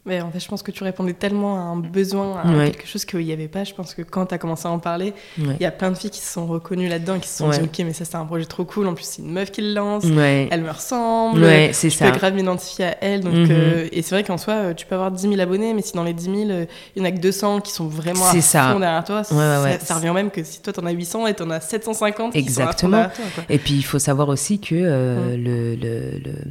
Mais 0.06 0.20
en 0.20 0.30
fait, 0.30 0.38
je 0.38 0.48
pense 0.48 0.62
que 0.62 0.70
tu 0.70 0.84
répondais 0.84 1.14
tellement 1.14 1.56
à 1.56 1.60
un 1.60 1.76
besoin, 1.78 2.36
à 2.38 2.52
Ouais. 2.54 2.70
quelque 2.72 2.86
chose 2.86 3.06
qu'il 3.06 3.20
n'y 3.20 3.32
avait 3.32 3.48
pas. 3.48 3.64
Je 3.64 3.72
pense 3.72 3.94
que 3.94 4.02
quand 4.02 4.26
tu 4.26 4.34
as 4.34 4.38
commencé 4.38 4.68
à 4.68 4.70
en 4.70 4.78
parler, 4.78 5.14
Ouais. 5.38 5.54
il 5.58 5.62
y 5.62 5.64
a 5.66 5.70
plein 5.70 5.90
de 5.90 5.94
filles 5.96 6.10
qui 6.10 6.20
se 6.20 6.30
sont 6.30 6.46
reconnues 6.46 6.88
là-dedans, 6.88 7.18
qui 7.18 7.26
se 7.28 7.38
sont 7.38 7.48
Ouais. 7.48 7.58
dit 7.58 7.64
Ok, 7.64 7.78
mais 7.86 7.94
ça, 7.94 8.04
c'est 8.04 8.16
un 8.16 8.26
projet 8.26 8.44
trop 8.44 8.64
cool. 8.66 8.86
En 8.86 8.92
plus, 8.92 9.04
c'est 9.06 9.22
une 9.22 9.32
meuf 9.32 9.50
qui 9.50 9.62
le 9.62 9.72
lance. 9.72 10.04
Elle 10.04 10.60
me 10.62 10.70
ressemble. 10.70 11.42
C'est 11.72 11.88
je 11.88 11.96
ça. 11.96 12.10
peux 12.10 12.18
grave 12.18 12.34
m'identifier 12.34 12.84
à 12.84 12.96
elle. 13.02 13.20
Donc, 13.22 13.32
Mhm. 13.32 13.48
euh, 13.50 13.88
et 13.92 14.02
c'est 14.02 14.14
vrai 14.14 14.24
qu'en 14.24 14.36
soi, 14.36 14.52
euh, 14.54 14.74
tu 14.74 14.84
peux 14.84 14.94
avoir 14.94 15.10
10 15.10 15.22
000 15.26 15.40
abonnés, 15.40 15.72
mais 15.72 15.80
si 15.80 15.94
dans 15.94 16.04
les 16.04 16.12
10 16.12 16.24
000, 16.26 16.36
euh, 16.50 16.66
il 16.94 17.00
n'y 17.02 17.08
en 17.08 17.10
a 17.10 17.12
que 17.12 17.20
200 17.20 17.60
qui 17.62 17.72
sont 17.72 17.86
vraiment 17.86 18.26
à 18.26 18.40
ça. 18.42 18.72
fond 18.74 18.80
derrière 18.80 19.04
toi. 19.04 19.24
Ça, 19.24 19.78
ça 19.80 19.94
revient 19.94 20.12
même 20.14 20.30
que 20.30 20.44
si 20.44 20.60
toi, 20.60 20.74
tu 20.74 20.80
en 20.80 20.86
as 20.86 20.90
800 20.92 21.26
et 21.26 21.34
tu 21.34 21.42
en 21.44 21.50
as 21.50 21.60
750 21.60 22.34
qui 22.34 22.42
sont 22.42 22.60
à 22.60 22.64
fond 22.64 22.70
Exactement. 22.70 23.04
toi. 23.04 23.44
Et 23.48 23.56
puis 23.56 23.72
il 23.74 23.84
faut 23.84 23.98
savoir 23.98 24.28
aussi 24.28 24.58
que 24.60 24.74
euh, 24.74 25.34
le, 25.34 25.74
le- 25.76 26.18
le- 26.18 26.44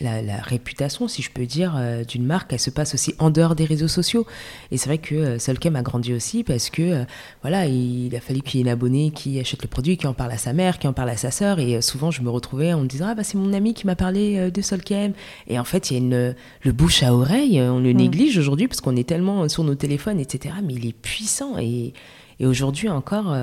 la, 0.00 0.22
la 0.22 0.36
réputation, 0.38 1.06
si 1.08 1.22
je 1.22 1.30
peux 1.30 1.46
dire, 1.46 1.74
euh, 1.76 2.04
d'une 2.04 2.24
marque, 2.26 2.52
elle 2.52 2.58
se 2.60 2.70
passe 2.70 2.94
aussi 2.94 3.14
en 3.18 3.30
dehors 3.30 3.54
des 3.54 3.64
réseaux 3.64 3.88
sociaux. 3.88 4.26
Et 4.70 4.76
c'est 4.76 4.88
vrai 4.88 4.98
que 4.98 5.14
euh, 5.14 5.38
Solchem 5.38 5.76
a 5.76 5.82
grandi 5.82 6.12
aussi 6.12 6.42
parce 6.44 6.68
que 6.70 6.82
euh, 6.82 7.04
voilà, 7.42 7.66
il 7.66 8.14
a 8.16 8.20
fallu 8.20 8.40
qu'il 8.40 8.58
y 8.58 8.62
ait 8.62 8.66
une 8.66 8.68
abonnée 8.72 9.10
qui 9.12 9.38
achète 9.38 9.62
le 9.62 9.68
produit, 9.68 9.96
qui 9.96 10.06
en 10.06 10.14
parle 10.14 10.32
à 10.32 10.38
sa 10.38 10.52
mère, 10.52 10.78
qui 10.78 10.88
en 10.88 10.92
parle 10.92 11.10
à 11.10 11.16
sa 11.16 11.30
sœur. 11.30 11.58
Et 11.60 11.80
souvent, 11.80 12.10
je 12.10 12.22
me 12.22 12.30
retrouvais 12.30 12.72
en 12.72 12.80
me 12.80 12.86
disant 12.86 13.06
ah 13.08 13.14
bah 13.14 13.22
c'est 13.24 13.38
mon 13.38 13.52
ami 13.52 13.72
qui 13.74 13.86
m'a 13.86 13.96
parlé 13.96 14.50
de 14.50 14.62
Solchem. 14.62 15.12
Et 15.46 15.58
en 15.58 15.64
fait, 15.64 15.90
il 15.90 15.94
y 15.94 15.96
a 15.96 16.00
une 16.00 16.34
le 16.62 16.72
bouche 16.72 17.02
à 17.02 17.14
oreille. 17.14 17.60
On 17.60 17.78
le 17.78 17.92
Mm. 17.92 17.96
néglige 17.96 18.38
aujourd'hui 18.38 18.66
parce 18.68 18.80
qu'on 18.80 18.96
est 18.96 19.08
tellement 19.08 19.48
sur 19.48 19.62
nos 19.64 19.74
téléphones, 19.76 20.18
etc. 20.18 20.56
Mais 20.64 20.74
il 20.74 20.86
est 20.86 20.92
puissant 20.92 21.56
et, 21.58 21.92
et 22.40 22.46
aujourd'hui 22.46 22.88
encore. 22.88 23.34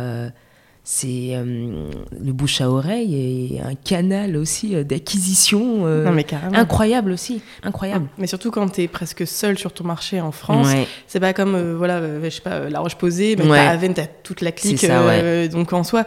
C'est 0.84 1.36
euh, 1.36 1.90
le 2.20 2.34
bouche 2.34 2.60
à 2.60 2.70
oreille 2.70 3.16
et 3.56 3.62
un 3.62 3.76
canal 3.76 4.36
aussi 4.36 4.76
euh, 4.76 4.84
d'acquisition 4.84 5.86
euh, 5.86 6.12
incroyable 6.54 7.12
aussi, 7.12 7.42
incroyable. 7.62 8.08
Mais 8.18 8.26
surtout 8.26 8.50
quand 8.50 8.68
tu 8.70 8.82
es 8.82 8.88
presque 8.88 9.28
seul 9.28 9.58
sur 9.60 9.74
ton 9.74 9.84
marché 9.84 10.20
en 10.22 10.32
France, 10.32 10.68
Ouais. 10.68 10.88
c'est 11.08 11.20
pas 11.20 11.34
comme, 11.34 11.74
voilà, 11.76 12.02
je 12.24 12.30
sais 12.30 12.42
pas, 12.42 12.68
La 12.70 12.80
Roche-Posay, 12.80 13.36
mais 13.38 13.48
Ouais. 13.50 13.94
t'as 13.94 14.08
toute 14.24 14.42
la 14.42 14.52
clique. 14.52 14.80
Ça, 14.80 15.48
Donc 15.50 15.72
en 15.74 15.84
soi, 15.84 16.04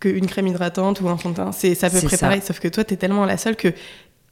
qu'une 0.00 0.26
crème 0.26 0.46
hydratante 0.48 1.00
ou 1.00 1.08
un 1.08 1.16
fond 1.16 1.30
de 1.30 1.34
teint, 1.36 1.52
c'est 1.52 1.82
à 1.84 1.90
peu 1.90 2.00
près 2.00 2.16
ça. 2.16 2.26
pareil. 2.26 2.40
Sauf 2.44 2.60
que 2.60 2.68
toi, 2.68 2.84
t'es 2.84 2.96
tellement 2.96 3.24
la 3.24 3.36
seule 3.36 3.56
que 3.56 3.68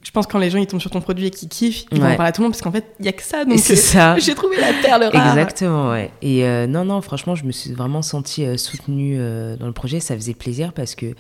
je 0.07 0.13
pense 0.13 0.29
que 0.29 0.33
quand 0.33 0.39
les 0.39 0.51
gens 0.51 0.59
ils 0.61 0.69
tombent 0.69 0.81
sur 0.81 0.91
ton 0.93 1.01
produit 1.01 1.27
et 1.27 1.31
qu'ils 1.31 1.49
kiffent, 1.49 1.85
ils 1.91 2.01
vont 2.01 2.07
en 2.07 2.15
parler 2.15 2.29
à 2.29 2.33
tout 2.33 2.41
le 2.41 2.45
monde 2.45 2.53
parce 2.53 2.63
qu'en 2.63 2.71
fait, 2.71 2.85
il 3.01 3.07
y 3.07 3.09
a 3.09 3.13
que 3.13 3.25
ça. 3.25 3.45
Donc 3.45 3.59
c'est 3.59 3.75
ça. 3.95 4.17
j'ai 4.19 4.37
trouvé 4.37 4.57
la 4.57 4.73
perle 4.81 5.03
rare. 5.13 5.37
Exactement, 5.37 5.91
ouais. 5.91 6.13
Et 6.23 6.45
euh, 6.45 6.69
non, 6.69 6.85
non, 6.85 7.01
franchement, 7.01 7.35
je 7.35 7.43
me 7.45 7.51
suis 7.51 7.73
vraiment 7.73 8.03
sentie 8.03 8.47
euh, 8.47 8.57
soutenue 8.57 9.17
euh, 9.19 9.57
dans 9.57 9.67
le 9.67 9.73
projet. 9.73 9.99
Ça 9.99 10.15
faisait 10.15 10.35
plaisir 10.35 10.73
parce 10.73 10.95
que, 10.95 11.17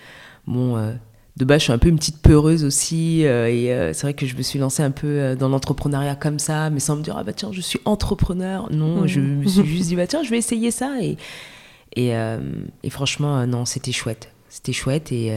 bon, 0.47 0.76
de 1.37 1.45
base, 1.45 1.59
je 1.59 1.64
suis 1.64 1.72
un 1.72 1.78
peu 1.78 1.89
une 1.89 1.97
petite 1.99 2.22
peureuse 2.22 2.62
aussi. 2.64 3.22
et 3.22 3.91
c'est 3.93 4.03
vrai 4.03 4.14
que 4.14 4.24
je 4.24 4.37
me 4.37 4.43
suis 4.43 4.61
lancée 4.61 4.84
un 4.84 4.93
peu 4.93 5.34
dans 5.37 5.49
l'entrepreneuriat 5.49 6.14
comme 6.14 6.39
ça, 6.39 6.70
mais 6.70 6.78
sans 6.78 6.95
me 6.95 7.03
dire, 7.03 7.16
ah 7.18 7.24
bah 7.24 7.32
tiens, 7.32 7.51
je 7.51 7.61
suis 7.61 7.80
entrepreneur. 7.87 8.68
Non, 8.72 9.01
Mhm. 9.01 9.07
je 9.09 9.20
me 9.20 9.47
suis 9.49 9.66
juste 9.76 9.89
dit, 9.89 9.97
bah 9.97 10.07
tiens, 10.07 10.22
je 10.22 10.30
vais 10.30 10.39
essayer 10.39 10.70
ça. 10.70 10.93
Et, 11.03 11.16
et, 11.97 12.12
et 12.84 12.91
franchement, 12.91 13.45
non, 13.49 13.64
c'était 13.64 13.91
chouette. 13.91 14.30
C'était 14.49 14.72
chouette. 14.72 15.11
Et, 15.11 15.37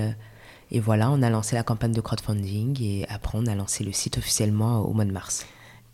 et 0.72 0.80
voilà, 0.80 1.10
on 1.12 1.22
a 1.22 1.30
lancé 1.30 1.56
la 1.56 1.64
campagne 1.64 1.94
de 1.94 2.02
crowdfunding. 2.02 2.82
Et 2.82 3.06
après, 3.10 3.38
on 3.42 3.48
a 3.48 3.56
lancé 3.56 3.84
le 3.84 3.92
site 3.92 4.18
officiellement 4.18 4.82
au 4.82 4.94
mois 4.94 5.06
de 5.06 5.12
mars. 5.12 5.46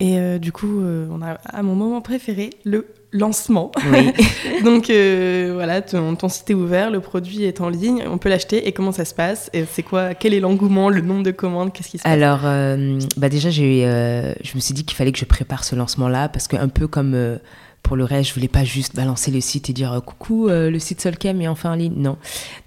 Et 0.01 0.19
euh, 0.19 0.39
du 0.39 0.51
coup, 0.51 0.82
euh, 0.82 1.07
on 1.09 1.21
a 1.21 1.36
à 1.45 1.63
mon 1.63 1.76
moment 1.76 2.01
préféré, 2.01 2.49
le 2.65 2.86
lancement. 3.15 3.71
Oui. 3.91 4.11
Donc 4.63 4.89
euh, 4.89 5.51
voilà, 5.53 5.82
ton, 5.82 6.15
ton 6.15 6.30
site 6.30 6.49
est 6.49 6.53
ouvert, 6.53 6.91
le 6.91 6.99
produit 6.99 7.43
est 7.43 7.61
en 7.61 7.69
ligne, 7.69 8.03
on 8.07 8.17
peut 8.17 8.30
l'acheter. 8.30 8.67
Et 8.67 8.71
comment 8.73 8.91
ça 8.91 9.05
se 9.05 9.13
passe? 9.13 9.49
Et 9.53 9.65
c'est 9.65 9.84
quoi 9.84 10.13
Quel 10.13 10.34
est 10.34 10.39
l'engouement, 10.39 10.89
le 10.89 11.01
nombre 11.01 11.23
de 11.23 11.32
commandes? 11.32 11.71
Qu'est-ce 11.73 11.89
qui 11.89 11.97
se 11.97 12.03
passe? 12.03 12.11
Alors, 12.11 12.41
euh, 12.43 12.99
bah 13.17 13.30
déjà, 13.30 13.49
j'ai, 13.49 13.86
euh, 13.86 14.34
je 14.43 14.55
me 14.55 14.59
suis 14.59 14.73
dit 14.73 14.86
qu'il 14.86 14.95
fallait 14.97 15.11
que 15.11 15.19
je 15.19 15.26
prépare 15.26 15.63
ce 15.63 15.76
lancement-là 15.76 16.30
parce 16.30 16.47
que 16.47 16.57
un 16.57 16.67
peu 16.67 16.88
comme 16.88 17.13
euh, 17.13 17.38
pour 17.86 17.95
le 17.95 18.03
reste, 18.03 18.29
je 18.29 18.33
voulais 18.33 18.47
pas 18.47 18.63
juste 18.63 18.95
balancer 18.95 19.29
le 19.29 19.39
site 19.41 19.69
et 19.69 19.73
dire 19.73 19.93
euh, 19.93 19.99
coucou, 19.99 20.49
euh, 20.49 20.71
le 20.71 20.79
site 20.79 21.01
Solchem 21.01 21.39
est 21.39 21.47
enfin 21.47 21.73
en 21.73 21.75
ligne. 21.75 21.93
Non. 21.95 22.17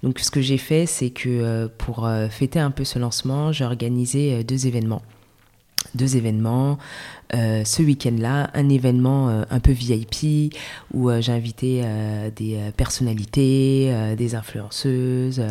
Donc, 0.01 0.19
ce 0.19 0.31
que 0.31 0.39
j'ai 0.39 0.57
fait, 0.57 0.85
c'est 0.85 1.09
que 1.09 1.27
euh, 1.27 1.67
pour 1.77 2.09
fêter 2.29 2.59
un 2.59 2.71
peu 2.71 2.85
ce 2.85 2.99
lancement, 2.99 3.51
j'ai 3.51 3.65
organisé 3.65 4.45
deux 4.45 4.65
événements. 4.65 5.01
Deux 5.93 6.15
événements. 6.17 6.77
Ce 7.31 7.81
week-end-là, 7.81 8.49
un 8.53 8.69
événement 8.69 9.29
un 9.49 9.59
peu 9.59 9.71
VIP 9.71 10.53
où 10.93 11.09
j'ai 11.19 11.31
invité 11.31 11.83
des 12.35 12.59
personnalités, 12.75 14.15
des 14.17 14.35
influenceuses, 14.35 15.41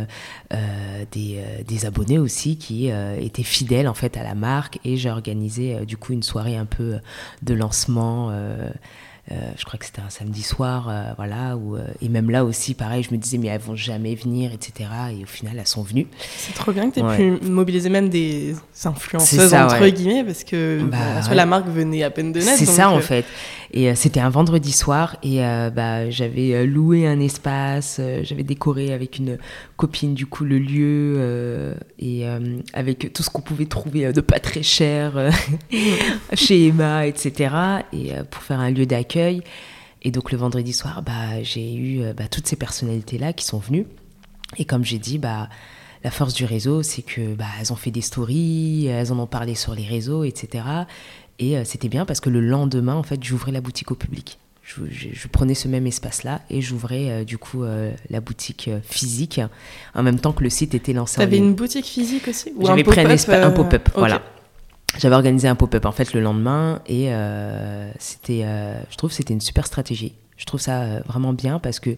des, 1.13 1.41
des 1.67 1.87
abonnés 1.87 2.19
aussi 2.19 2.59
qui 2.59 2.89
étaient 2.89 3.43
fidèles 3.43 3.89
en 3.89 3.95
fait 3.95 4.17
à 4.17 4.23
la 4.23 4.35
marque 4.35 4.79
et 4.85 4.97
j'ai 4.97 5.11
organisé 5.11 5.87
du 5.87 5.97
coup 5.97 6.13
une 6.13 6.23
soirée 6.23 6.57
un 6.57 6.67
peu 6.67 6.99
de 7.43 7.55
lancement. 7.55 8.31
Euh, 9.31 9.35
je 9.59 9.65
crois 9.65 9.79
que 9.79 9.85
c'était 9.85 10.01
un 10.01 10.09
samedi 10.11 10.43
soir, 10.43 10.89
euh, 10.89 11.13
voilà, 11.17 11.57
où, 11.57 11.77
euh, 11.77 11.85
et 12.01 12.09
même 12.09 12.31
là 12.31 12.45
aussi, 12.45 12.73
pareil, 12.75 13.03
je 13.03 13.13
me 13.13 13.19
disais, 13.19 13.37
mais 13.37 13.49
elles 13.49 13.61
vont 13.61 13.77
jamais 13.77 14.15
venir, 14.15 14.53
etc. 14.53 14.89
Et 15.19 15.23
au 15.23 15.27
final, 15.27 15.55
elles 15.59 15.67
sont 15.67 15.83
venues. 15.83 16.07
C'est 16.39 16.55
trop 16.55 16.73
bien 16.73 16.89
que 16.89 16.95
tu 16.95 17.01
aies 17.01 17.03
Ouais. 17.03 17.17
pu 17.39 17.45
mobiliser 17.47 17.91
même 17.91 18.09
des 18.09 18.55
influenceuses, 18.85 19.51
ça, 19.51 19.67
entre 19.67 19.81
ouais. 19.81 19.93
guillemets, 19.93 20.25
parce 20.25 20.45
que 20.45 20.81
Bah, 20.83 20.97
bon, 20.97 21.19
en 21.19 21.23
soi, 21.23 21.31
ouais. 21.31 21.37
la 21.37 21.47
marque 21.47 21.69
venait 21.69 22.03
à 22.05 22.11
peine 22.11 22.33
de 22.33 22.41
naître. 22.41 22.59
C'est 22.59 22.65
ça 22.67 22.91
en 22.91 23.01
fait. 23.01 23.27
Et 23.73 23.95
c'était 23.95 24.21
un 24.21 24.31
vendredi 24.31 24.73
soir 24.73 25.17
et 25.23 25.39
bah, 25.39 26.09
j'avais 26.09 26.65
loué 26.67 27.07
un 27.07 27.21
espace, 27.21 28.01
j'avais 28.23 28.43
décoré 28.43 28.95
avec 28.95 29.19
une 29.19 29.37
copine 29.77 30.15
du 30.15 30.25
coup 30.25 30.45
le 30.45 30.59
lieu 30.59 31.75
et 31.99 32.25
avec 32.73 33.13
tout 33.13 33.23
ce 33.23 33.29
qu'on 33.29 33.43
pouvait 33.43 33.67
trouver 33.67 34.11
de 34.13 34.21
pas 34.23 34.41
très 34.41 34.63
cher 34.63 35.31
chez 36.33 36.69
Emma, 36.69 37.07
etc. 37.07 37.55
Et 37.93 38.13
pour 38.31 38.43
faire 38.43 38.61
un 38.61 38.71
lieu 38.71 38.87
d'accueil. 38.87 39.43
Et 40.01 40.11
donc 40.11 40.33
le 40.33 40.39
vendredi 40.39 40.73
soir, 40.73 41.03
bah, 41.03 41.43
j'ai 41.43 41.75
eu 41.75 42.13
bah, 42.17 42.29
toutes 42.31 42.47
ces 42.47 42.57
personnalités-là 42.57 43.35
qui 43.35 43.45
sont 43.45 43.59
venues. 43.59 43.87
Et 44.57 44.65
comme 44.65 44.85
j'ai 44.85 44.99
dit, 44.99 45.19
bah, 45.19 45.49
la 46.05 46.11
force 46.11 46.35
du 46.35 46.45
réseau, 46.45 46.83
c'est 46.83 47.03
que 47.03 47.35
bah, 47.35 47.47
elles 47.61 47.73
ont 47.73 47.77
fait 47.77 47.91
des 47.91 48.01
stories, 48.01 48.87
elles 48.87 49.13
en 49.13 49.19
ont 49.19 49.27
parlé 49.27 49.55
sur 49.55 49.75
les 49.75 49.85
réseaux, 49.85 50.25
etc. 50.25 50.65
Et 51.39 51.57
euh, 51.57 51.63
c'était 51.65 51.89
bien 51.89 52.05
parce 52.05 52.21
que 52.21 52.31
le 52.31 52.41
lendemain, 52.41 52.95
en 52.95 53.03
fait, 53.03 53.23
j'ouvrais 53.23 53.53
la 53.53 53.61
boutique 53.61 53.91
au 53.91 53.95
public. 53.95 54.39
Je, 54.65 55.29
prenais 55.29 55.55
ce 55.55 55.67
même 55.67 55.87
espace-là 55.87 56.43
et 56.51 56.61
j'ouvrais 56.61 57.09
euh, 57.09 57.25
du 57.25 57.39
coup 57.39 57.65
euh, 57.65 57.91
la 58.11 58.21
boutique 58.21 58.69
physique 58.83 59.41
en 59.95 60.03
même 60.03 60.21
temps 60.21 60.33
que 60.33 60.45
le 60.45 60.51
site 60.51 60.75
était 60.75 60.93
lancé. 60.93 61.17
T'avais 61.17 61.39
une 61.39 61.55
boutique 61.55 61.87
physique 61.87 62.29
aussi 62.29 62.53
J'avais 62.61 62.85
pris 62.85 63.01
un, 63.01 63.51
pop-up, 63.51 63.89
voilà. 63.95 64.21
J'avais 64.99 65.15
organisé 65.15 65.49
un 65.49 65.55
pop-up 65.55 65.87
en 65.87 65.93
fait 65.93 66.13
le 66.13 66.21
lendemain 66.21 66.83
et 66.87 67.11
c'était, 67.99 68.45
je 68.91 68.97
trouve, 68.99 69.11
c'était 69.11 69.33
une 69.33 69.41
super 69.41 69.67
stratégie. 69.67 70.13
Je 70.39 70.45
trouve 70.45 70.61
ça 70.61 70.83
euh, 70.83 71.01
vraiment 71.05 71.33
bien 71.33 71.59
parce 71.59 71.81
que 71.81 71.91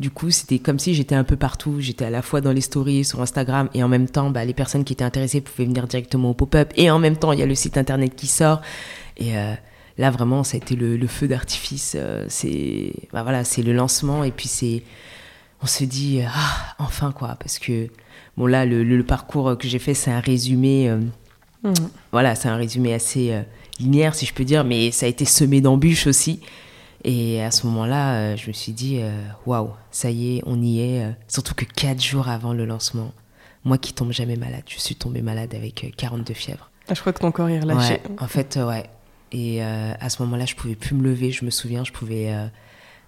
du 0.00 0.10
coup, 0.10 0.30
c'était 0.30 0.58
comme 0.58 0.78
si 0.78 0.94
j'étais 0.94 1.14
un 1.14 1.24
peu 1.24 1.36
partout. 1.36 1.76
J'étais 1.80 2.04
à 2.04 2.10
la 2.10 2.20
fois 2.20 2.42
dans 2.42 2.52
les 2.52 2.60
stories 2.60 3.06
sur 3.06 3.22
Instagram 3.22 3.70
et 3.72 3.82
en 3.82 3.88
même 3.88 4.06
temps, 4.06 4.30
bah, 4.30 4.44
les 4.44 4.52
personnes 4.52 4.84
qui 4.84 4.92
étaient 4.92 5.02
intéressées 5.02 5.40
pouvaient 5.40 5.64
venir 5.64 5.86
directement 5.88 6.30
au 6.30 6.34
pop-up. 6.34 6.72
Et 6.76 6.90
en 6.90 6.98
même 6.98 7.16
temps, 7.16 7.32
il 7.32 7.40
y 7.40 7.42
a 7.42 7.46
le 7.46 7.54
site 7.54 7.78
internet 7.78 8.14
qui 8.14 8.26
sort. 8.26 8.60
Et 9.16 9.38
euh, 9.38 9.54
là, 9.96 10.10
vraiment, 10.10 10.44
ça 10.44 10.56
a 10.56 10.58
été 10.58 10.76
le, 10.76 11.06
feu 11.06 11.26
d'artifice. 11.26 11.94
Euh, 11.98 12.26
c'est 12.28 12.92
bah, 13.14 13.22
voilà, 13.22 13.44
c'est 13.44 13.62
le 13.62 13.72
lancement. 13.72 14.24
Et 14.24 14.30
puis, 14.30 14.46
c'est. 14.48 14.82
On 15.62 15.66
se 15.66 15.84
dit, 15.84 16.20
ah, 16.22 16.74
enfin, 16.78 17.12
quoi. 17.12 17.36
Parce 17.40 17.58
que, 17.58 17.88
bon, 18.36 18.44
là, 18.44 18.66
le, 18.66 19.02
parcours 19.04 19.56
que 19.56 19.66
j'ai 19.66 19.78
fait, 19.78 19.94
c'est 19.94 20.10
un 20.10 20.20
résumé. 20.20 20.94
Mmh. 21.62 21.72
Voilà, 22.12 22.34
c'est 22.34 22.48
un 22.48 22.56
résumé 22.56 22.92
assez 22.92 23.42
linéaire, 23.80 24.14
si 24.14 24.26
je 24.26 24.34
peux 24.34 24.44
dire, 24.44 24.64
mais 24.64 24.90
ça 24.90 25.06
a 25.06 25.08
été 25.08 25.24
semé 25.24 25.62
d'embûches 25.62 26.06
aussi. 26.06 26.40
Et 27.08 27.40
à 27.40 27.52
ce 27.52 27.68
moment-là, 27.68 28.14
euh, 28.14 28.36
je 28.36 28.48
me 28.48 28.52
suis 28.52 28.72
dit, 28.72 28.98
euh, 29.00 29.12
waouh, 29.46 29.70
ça 29.92 30.10
y 30.10 30.36
est, 30.36 30.42
on 30.44 30.60
y 30.60 30.80
est. 30.80 31.04
Euh, 31.04 31.12
surtout 31.28 31.54
que 31.54 31.64
quatre 31.64 32.02
jours 32.02 32.28
avant 32.28 32.52
le 32.52 32.66
lancement, 32.66 33.12
moi 33.62 33.78
qui 33.78 33.92
tombe 33.92 34.10
jamais 34.10 34.34
malade, 34.34 34.64
je 34.66 34.80
suis 34.80 34.96
tombée 34.96 35.22
malade 35.22 35.54
avec 35.54 35.94
42 35.96 36.34
fièvres. 36.34 36.68
Ah, 36.88 36.94
je 36.94 37.00
crois 37.00 37.12
que 37.12 37.20
ton 37.20 37.30
corps 37.30 37.48
est 37.48 37.60
relâché. 37.60 38.00
en 38.18 38.26
fait, 38.26 38.58
ouais. 38.60 38.90
Et 39.30 39.62
à 39.62 40.08
ce 40.08 40.22
moment-là, 40.22 40.46
je 40.46 40.54
pouvais 40.54 40.76
plus 40.76 40.94
me 40.94 41.02
lever. 41.02 41.30
Je 41.30 41.44
me 41.44 41.50
souviens, 41.50 41.84
je 41.84 41.90
pouvais 41.92 42.32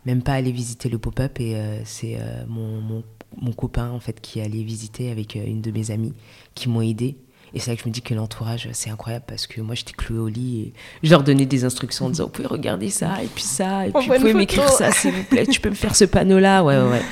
même 0.05 0.23
pas 0.23 0.33
aller 0.33 0.51
visiter 0.51 0.89
le 0.89 0.99
pop-up. 0.99 1.39
Et 1.39 1.57
c'est 1.85 2.19
mon, 2.49 2.81
mon, 2.81 3.05
mon, 3.41 3.53
copain, 3.53 3.91
en 3.91 4.01
fait, 4.01 4.21
qui 4.21 4.41
allait 4.41 4.65
visiter 4.65 5.13
avec 5.13 5.37
une 5.37 5.63
de 5.63 5.71
mes 5.71 5.93
amies 5.93 6.13
qui 6.55 6.69
m'ont 6.69 6.83
aidé. 6.83 7.17
Et 7.55 7.61
c'est 7.61 7.71
là 7.71 7.77
que 7.77 7.83
je 7.83 7.89
me 7.89 7.93
dis 7.93 8.03
que 8.03 8.15
l'entourage, 8.15 8.69
c'est 8.73 8.91
incroyable 8.91 9.25
parce 9.27 9.47
que 9.47 9.61
moi, 9.61 9.75
j'étais 9.75 9.93
clouée 9.93 10.19
au 10.19 10.29
lit 10.29 10.61
et 10.61 10.73
je 11.03 11.11
leur 11.11 11.23
donnais 11.23 11.47
des 11.47 11.65
instructions 11.65 12.07
en 12.07 12.11
disant 12.11 12.25
Vous 12.25 12.31
pouvez 12.31 12.49
regarder 12.49 12.91
ça, 12.91 13.23
et 13.23 13.27
puis 13.27 13.45
ça, 13.45 13.87
et 13.87 13.93
puis 13.93 14.07
vous 14.07 14.15
pouvez 14.15 14.35
m'écrire 14.35 14.69
ça, 14.69 14.91
s'il 14.93 15.13
vous 15.13 15.25
plaît, 15.25 15.47
tu 15.47 15.61
peux 15.61 15.71
me 15.71 15.75
faire 15.75 15.97
ce 15.97 16.05
panneau-là. 16.05 16.63
Ouais, 16.63 16.77
ouais, 16.77 16.91
ouais. 16.91 17.03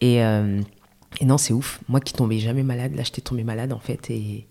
Et, 0.00 0.22
euh, 0.22 0.60
et 1.20 1.24
non, 1.24 1.38
c'est 1.38 1.52
ouf. 1.52 1.80
Moi 1.88 2.00
qui 2.00 2.12
tombais 2.12 2.38
jamais 2.38 2.62
malade, 2.62 2.94
là, 2.94 3.02
j'étais 3.04 3.20
tombée 3.20 3.44
malade 3.44 3.72
en 3.72 3.80
fait. 3.80 4.10
Et, 4.10 4.46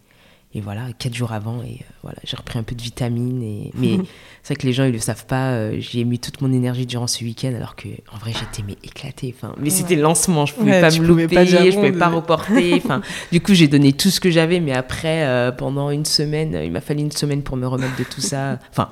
et 0.56 0.62
voilà, 0.62 0.84
quatre 1.00 1.16
jours 1.16 1.32
avant, 1.32 1.64
et 1.64 1.80
euh, 1.82 1.94
voilà, 2.04 2.18
j'ai 2.24 2.38
repris 2.38 2.60
un 2.60 2.64
peu 2.64 2.76
de 2.76 2.82
vitamines. 2.82 3.42
Et... 3.42 3.72
Mais 3.76 3.98
c'est 4.44 4.54
vrai 4.54 4.62
que 4.62 4.68
les 4.68 4.74
gens, 4.74 4.84
ils 4.84 4.94
le 4.94 5.00
savent 5.00 5.26
pas. 5.26 5.52
Euh, 5.54 5.78
j'ai 5.80 6.04
mis 6.04 6.20
toute 6.20 6.42
mon 6.42 6.54
énergie 6.54 6.86
durant 6.86 7.08
ce 7.08 7.24
week-end, 7.24 7.54
alors 7.56 7.76
que 7.76 7.88
en 8.14 8.18
vrai, 8.18 8.34
j'étais 8.34 8.62
mais 8.66 8.78
éclatée. 8.84 9.34
Enfin, 9.36 9.56
mais 9.58 9.72
c'était 9.72 9.96
le 9.96 10.04
lancement, 10.04 10.46
je 10.46 10.54
pouvais 10.54 10.80
pas 10.80 10.92
me 10.92 11.06
louper, 11.06 11.28
pas 11.28 11.46
je 11.46 11.72
pouvais 11.74 11.92
pas 11.92 12.10
reporter. 12.10 12.74
Enfin, 12.84 13.02
du 13.32 13.40
coup, 13.42 13.54
j'ai 13.54 13.68
donné 13.68 13.94
tout 13.94 14.10
ce 14.10 14.20
que 14.20 14.30
j'avais, 14.30 14.60
mais 14.60 14.74
après, 14.74 15.26
euh, 15.26 15.52
pendant 15.52 15.90
une 15.90 16.06
semaine, 16.06 16.60
il 16.64 16.72
m'a 16.72 16.82
fallu 16.82 17.02
une 17.02 17.12
semaine 17.12 17.42
pour 17.42 17.56
me 17.58 17.66
remettre 17.66 17.98
de 17.98 18.04
tout 18.04 18.22
ça. 18.22 18.60
Enfin, 18.72 18.90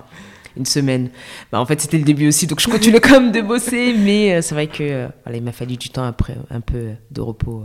une 0.57 0.65
semaine. 0.65 1.09
Bah, 1.51 1.59
en 1.59 1.65
fait, 1.65 1.79
c'était 1.79 1.97
le 1.97 2.03
début 2.03 2.27
aussi, 2.27 2.47
donc 2.47 2.59
je 2.59 2.67
continuais 2.69 2.99
quand 2.99 3.21
même 3.21 3.31
de 3.31 3.41
bosser, 3.41 3.93
mais 3.93 4.41
c'est 4.41 4.55
vrai 4.55 4.67
que 4.67 5.07
voilà, 5.23 5.37
il 5.37 5.43
m'a 5.43 5.51
fallu 5.51 5.77
du 5.77 5.89
temps 5.89 6.03
après, 6.03 6.37
un 6.49 6.61
peu 6.61 6.89
de 7.11 7.21
repos. 7.21 7.63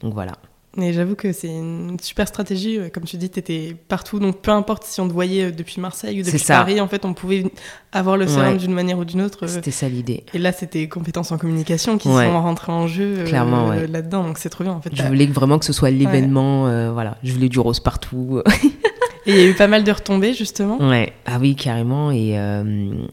donc 0.00 0.12
voilà. 0.14 0.32
Et 0.80 0.94
j'avoue 0.94 1.16
que 1.16 1.32
c'est 1.32 1.48
une 1.48 1.98
super 2.00 2.26
stratégie. 2.26 2.78
Comme 2.94 3.04
tu 3.04 3.18
dis, 3.18 3.28
tu 3.28 3.38
étais 3.38 3.76
partout. 3.88 4.18
Donc 4.18 4.40
peu 4.40 4.52
importe 4.52 4.84
si 4.84 5.00
on 5.02 5.08
te 5.08 5.12
voyait 5.12 5.44
euh, 5.44 5.50
depuis 5.50 5.80
Marseille 5.82 6.20
ou 6.20 6.24
depuis 6.24 6.42
Paris, 6.42 6.80
en 6.80 6.88
fait, 6.88 7.04
on 7.04 7.12
pouvait 7.12 7.44
avoir 7.92 8.16
le 8.16 8.26
sérum 8.26 8.56
d'une 8.56 8.72
manière 8.72 8.98
ou 8.98 9.04
d'une 9.04 9.20
autre. 9.20 9.46
C'était 9.46 9.70
ça 9.70 9.88
l'idée. 9.88 10.24
Et 10.32 10.38
là, 10.38 10.50
c'était 10.52 10.88
compétences 10.88 11.30
en 11.30 11.36
communication 11.36 11.98
qui 11.98 12.08
sont 12.08 12.42
rentrées 12.42 12.72
en 12.72 12.86
jeu 12.86 13.18
euh, 13.18 13.26
Clairement, 13.26 13.72
là-dedans. 13.72 14.24
Donc 14.24 14.38
c'est 14.38 14.48
trop 14.48 14.64
bien. 14.64 14.72
En 14.72 14.80
fait, 14.80 14.90
je 14.94 15.02
voulais 15.02 15.26
vraiment 15.26 15.58
que 15.58 15.66
ce 15.66 15.74
soit 15.74 15.90
l'événement. 15.90 16.66
Euh, 16.68 16.90
voilà, 16.90 17.18
je 17.22 17.32
voulais 17.32 17.50
du 17.50 17.58
rose 17.58 17.80
partout. 17.80 18.40
et 19.26 19.30
il 19.32 19.36
y 19.36 19.40
a 19.40 19.46
eu 19.46 19.54
pas 19.54 19.68
mal 19.68 19.84
de 19.84 19.92
retombées, 19.92 20.32
justement. 20.32 20.78
Ouais. 20.80 21.12
Ah 21.26 21.36
oui, 21.38 21.54
carrément. 21.54 22.10
Et 22.10 22.34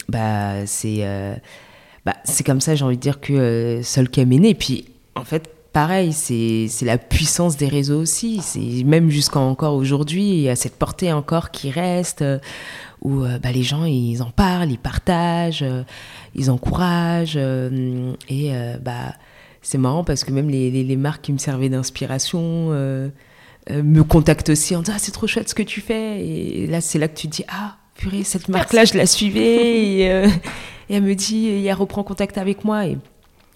bah, 0.08 0.66
c'est 0.66 1.04
bah, 2.06 2.16
comme 2.46 2.62
ça, 2.62 2.76
j'ai 2.76 2.86
envie 2.86 2.96
de 2.96 3.02
dire, 3.02 3.20
que 3.20 3.82
Sol 3.84 4.08
est 4.16 4.26
né. 4.26 4.52
Et 4.52 4.56
puis, 4.56 4.86
en 5.16 5.26
fait, 5.26 5.50
pareil, 5.74 6.14
c'est 6.14 6.86
la 6.86 6.98
puissance 6.98 7.58
des 7.58 7.68
réseaux 7.68 8.00
aussi. 8.02 8.42
C'est 8.42 8.84
même 8.84 9.10
jusqu'à 9.10 9.40
encore 9.40 9.76
aujourd'hui, 9.76 10.24
il 10.24 10.42
y 10.42 10.50
a 10.50 10.56
cette 10.56 10.76
portée 10.76 11.14
encore 11.14 11.52
qui 11.52 11.70
reste, 11.70 12.22
euh, 12.22 12.40
où 13.02 13.24
euh, 13.24 13.40
bah, 13.40 13.52
les 13.52 13.64
gens, 13.64 13.86
ils 13.86 14.22
en 14.22 14.32
parlent, 14.32 14.72
ils 14.72 14.80
partagent, 14.80 15.64
euh, 15.64 15.84
ils 16.36 16.50
encouragent. 16.52 17.38
et 17.38 18.52
bah, 18.82 19.14
c'est 19.62 19.78
marrant 19.78 20.04
parce 20.04 20.24
que 20.24 20.32
même 20.32 20.50
les, 20.50 20.72
les, 20.72 20.96
marques 20.96 21.24
qui 21.24 21.34
me 21.34 21.38
servaient 21.38 21.70
d'inspiration 21.70 22.70
me 22.72 24.02
contactent 24.04 24.50
aussi 24.50 24.76
en 24.76 24.82
disant 24.82 24.94
ah, 24.96 25.00
c'est 25.00 25.12
trop 25.12 25.28
chouette 25.28 25.50
ce 25.50 25.56
que 25.56 25.64
tu 25.64 25.82
fais. 25.82 26.26
Et 26.26 26.68
là, 26.68 26.82
c'est 26.82 26.98
là 26.98 27.08
que 27.08 27.18
tu 27.18 27.28
te 27.28 27.36
dis 27.36 27.46
ah, 27.48 27.78
purée, 27.96 28.24
cette 28.24 28.50
marque-là, 28.50 28.86
je 28.86 28.98
la 28.98 29.06
suivais. 29.06 29.42
et, 29.42 30.02
et, 30.02 30.96
elle 30.96 31.04
me 31.04 31.14
dit, 31.14 31.48
et 31.48 31.66
elle 31.66 31.74
reprend 31.74 32.04
contact 32.04 32.38
avec 32.38 32.64
moi. 32.64 32.86
Et 32.88 32.98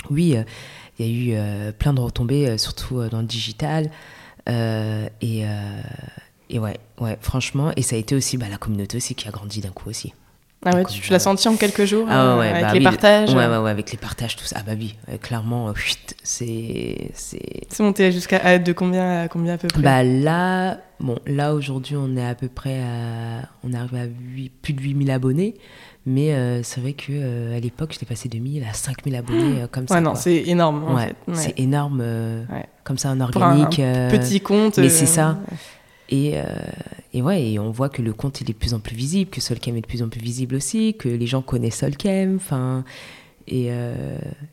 oui, 0.10 0.36
il 1.00 1.06
y 1.06 1.10
a 1.10 1.12
eu 1.12 1.38
euh, 1.38 1.72
plein 1.72 1.94
de 1.94 2.00
retombées, 2.00 2.48
euh, 2.48 2.58
surtout 2.58 3.00
euh, 3.00 3.10
dans 3.10 3.20
le 3.20 3.28
digital. 3.28 3.90
et, 4.48 5.44
et 6.50 6.60
ouais, 6.60 6.78
ouais, 7.00 7.18
franchement, 7.22 7.72
et 7.76 7.82
ça 7.82 7.96
a 7.96 8.00
été 8.00 8.16
aussi 8.16 8.38
bah, 8.38 8.48
la 8.50 8.58
communauté 8.58 8.98
aussi 8.98 9.16
qui 9.16 9.28
a 9.28 9.32
grandi 9.32 9.62
d'un 9.62 9.70
coup 9.70 9.90
aussi. 9.90 10.14
Ah 10.66 10.74
ouais, 10.76 10.86
tu, 10.86 11.12
l'as 11.12 11.20
senti 11.20 11.46
en 11.50 11.58
quelques 11.58 11.84
jours 11.84 12.08
ah 12.10 12.40
avec 12.40 12.62
bah 12.62 12.74
les 12.74 12.80
partages 12.80 13.34
ouais, 13.34 13.48
ouais, 13.48 13.58
ouais, 13.58 13.70
avec 13.70 13.92
les 13.92 13.98
partages, 13.98 14.38
tout 14.38 14.46
ça. 14.46 14.58
Ah 14.60 14.64
bah 14.66 14.74
oui, 14.78 14.96
clairement, 15.22 15.74
c'est. 16.24 17.12
C'est 17.14 17.80
monté 17.80 18.14
jusqu'à 18.14 18.60
de 18.60 18.72
combien, 18.72 19.24
à 19.24 19.28
combien 19.28 19.56
à 19.56 19.58
peu 19.58 19.68
près? 19.68 19.82
Bah 19.82 20.04
là, 20.04 20.78
bon, 21.02 21.20
là 21.28 21.54
aujourd'hui, 21.54 21.98
on 21.98 22.16
est 22.16 22.26
à 22.26 22.34
peu 22.36 22.48
près 22.48 22.82
à. 22.82 23.50
On 23.66 23.74
arrive 23.74 23.96
à 23.96 24.06
plus 24.62 24.72
de 24.72 24.82
8000 24.82 25.12
abonnés. 25.12 25.56
Mais 26.06 26.34
euh, 26.34 26.64
c'est 26.64 26.82
vrai 26.82 26.94
qu'à 26.94 27.14
euh, 27.14 27.56
à 27.56 27.60
l'époque, 27.60 27.92
j'étais 27.94 28.06
passé 28.06 28.28
de 28.28 28.38
1000 28.38 28.64
à 28.70 28.74
5000 28.74 29.16
abonnés 29.16 29.62
euh, 29.62 29.68
comme 29.72 29.88
ça. 29.88 29.96
Ouais, 29.96 30.02
non, 30.02 30.16
c'est 30.16 30.36
énorme. 30.36 30.94
ouais, 30.94 31.14
C'est 31.34 31.58
énorme, 31.58 32.04
comme 32.84 32.98
ça, 32.98 33.12
en 33.12 33.22
organique. 33.22 33.78
petit 33.78 34.42
compte. 34.42 34.78
Mais 34.78 34.90
c'est 34.90 35.06
ça. 35.06 35.38
Et, 36.10 36.36
et, 37.14 37.22
ouais, 37.22 37.44
et 37.52 37.60
on 37.60 37.72
voit 37.72 37.90
que 37.90 38.02
le 38.02 38.14
compte 38.14 38.42
il 38.42 38.50
est 38.50 38.54
de 38.54 38.58
plus 38.58 38.74
en 38.74 38.80
plus 38.80 38.96
visible, 38.96 39.30
que 39.32 39.42
Solcam 39.42 39.76
est 39.78 39.82
de 39.82 39.88
plus 39.88 40.04
en 40.04 40.10
plus 40.10 40.20
visible 40.22 40.56
aussi, 40.56 40.94
que 40.96 41.08
les 41.10 41.26
gens 41.26 41.42
connaissent 41.42 41.78
Solcam. 41.78 42.36
Enfin, 42.36 42.84
et 43.48 43.72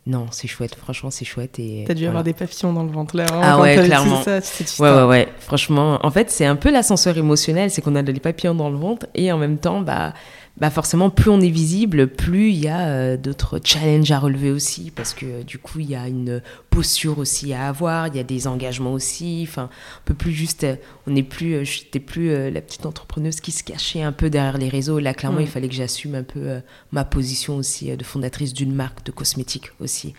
non, 0.07 0.27
c'est 0.31 0.47
chouette, 0.47 0.77
franchement, 0.77 1.11
c'est 1.11 1.25
chouette. 1.25 1.59
Et 1.59 1.85
T'as 1.87 1.95
dû 1.95 2.07
avoir 2.07 2.23
des 2.23 2.33
papillons 2.33 2.73
dans 2.73 2.85
le 2.85 2.93
ventre 2.93 3.17
là. 3.17 3.27
Hein, 3.33 3.41
ah 3.43 3.61
ouais, 3.61 3.75
clairement. 3.85 4.23
Ça, 4.23 4.39
ouais, 4.79 4.91
ouais, 4.95 5.05
ouais. 5.05 5.29
Franchement, 5.41 5.99
en 6.03 6.11
fait, 6.13 6.31
c'est 6.31 6.47
un 6.47 6.57
peu 6.57 6.71
l'ascenseur 6.71 7.19
émotionnel, 7.19 7.73
c'est 7.73 7.83
qu'on 7.83 7.97
a 7.97 8.03
des 8.03 8.21
papillons 8.21 8.55
dans 8.55 8.71
le 8.71 8.77
ventre 8.79 9.07
et 9.17 9.33
en 9.33 9.37
même 9.39 9.59
temps, 9.59 9.81
bah 9.81 10.15
bah 10.61 10.69
forcément, 10.69 11.09
plus 11.09 11.31
on 11.31 11.41
est 11.41 11.49
visible, 11.49 12.07
plus 12.07 12.51
il 12.51 12.59
y 12.59 12.69
a 12.69 12.87
euh, 12.89 13.17
d'autres 13.17 13.59
challenges 13.65 14.11
à 14.11 14.19
relever 14.19 14.51
aussi, 14.51 14.93
parce 14.95 15.15
que 15.15 15.43
du 15.43 15.57
coup, 15.57 15.81
il 15.81 15.89
y 15.89 15.97
a 15.97 16.07
une 16.07 16.43
posture 16.69 17.19
aussi 17.19 17.55
à 17.55 17.67
avoir, 17.69 18.09
il 18.09 18.17
y 18.17 18.21
a 18.21 18.25
des 18.25 18.47
engagements 18.47 18.93
aussi. 18.93 19.47
Enfin, 19.49 19.71
on 19.73 20.05
peut 20.05 20.15
plus 20.15 20.33
juste, 20.33 20.65
euh, 20.65 20.77
on 21.07 21.13
n'est 21.13 21.23
plus, 21.23 21.55
euh, 21.55 21.65
j'étais 21.65 21.99
plus 21.99 22.51
la 22.51 22.61
petite 22.61 22.85
entrepreneuse 22.85 23.41
qui 23.41 23.53
se 23.53 23.65
cachait 23.65 24.03
un 24.03 24.13
peu 24.13 24.29
derrière 24.29 24.59
les 24.59 24.69
réseaux. 24.69 24.99
Là, 24.99 25.15
clairement, 25.15 25.41
il 25.41 25.49
fallait 25.49 25.69
que 25.69 25.75
j'assume 25.75 26.15
un 26.15 26.25
peu 26.25 26.61
ma 26.93 27.05
position 27.05 27.57
aussi 27.57 27.97
de 27.97 28.05
fondatrice 28.05 28.53
d'une 28.53 28.75
marque 28.75 29.05
de 29.07 29.13
cosmétiques 29.13 29.73
aussi. 29.81 30.13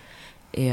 Et 0.55 0.69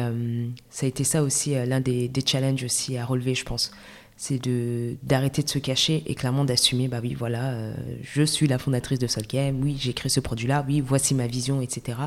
ça 0.71 0.87
a 0.87 0.89
été 0.89 1.05
ça 1.05 1.23
aussi 1.23 1.55
l'un 1.67 1.81
des, 1.81 2.09
des 2.09 2.23
challenges 2.25 2.65
aussi 2.65 2.97
à 2.97 3.05
relever, 3.05 3.35
je 3.35 3.45
pense 3.45 3.71
c'est 4.19 4.43
de 4.43 4.97
d'arrêter 5.05 5.45
de 5.45 5.49
se 5.49 5.61
cacher 5.61 6.03
et 6.07 6.17
clairement 6.17 6.45
d'assumer 6.45 6.89
bah 6.89 6.99
oui 7.01 7.15
voilà 7.15 7.53
euh, 7.53 7.75
je 8.03 8.25
suis 8.25 8.49
la 8.49 8.59
fondatrice 8.59 8.99
de 8.99 9.07
Solgame 9.07 9.63
oui 9.63 9.77
j'ai 9.79 9.93
créé 9.93 10.11
ce 10.11 10.19
produit 10.19 10.49
là 10.49 10.65
oui 10.67 10.81
voici 10.81 11.15
ma 11.15 11.29
vision 11.29 11.61
etc 11.63 11.99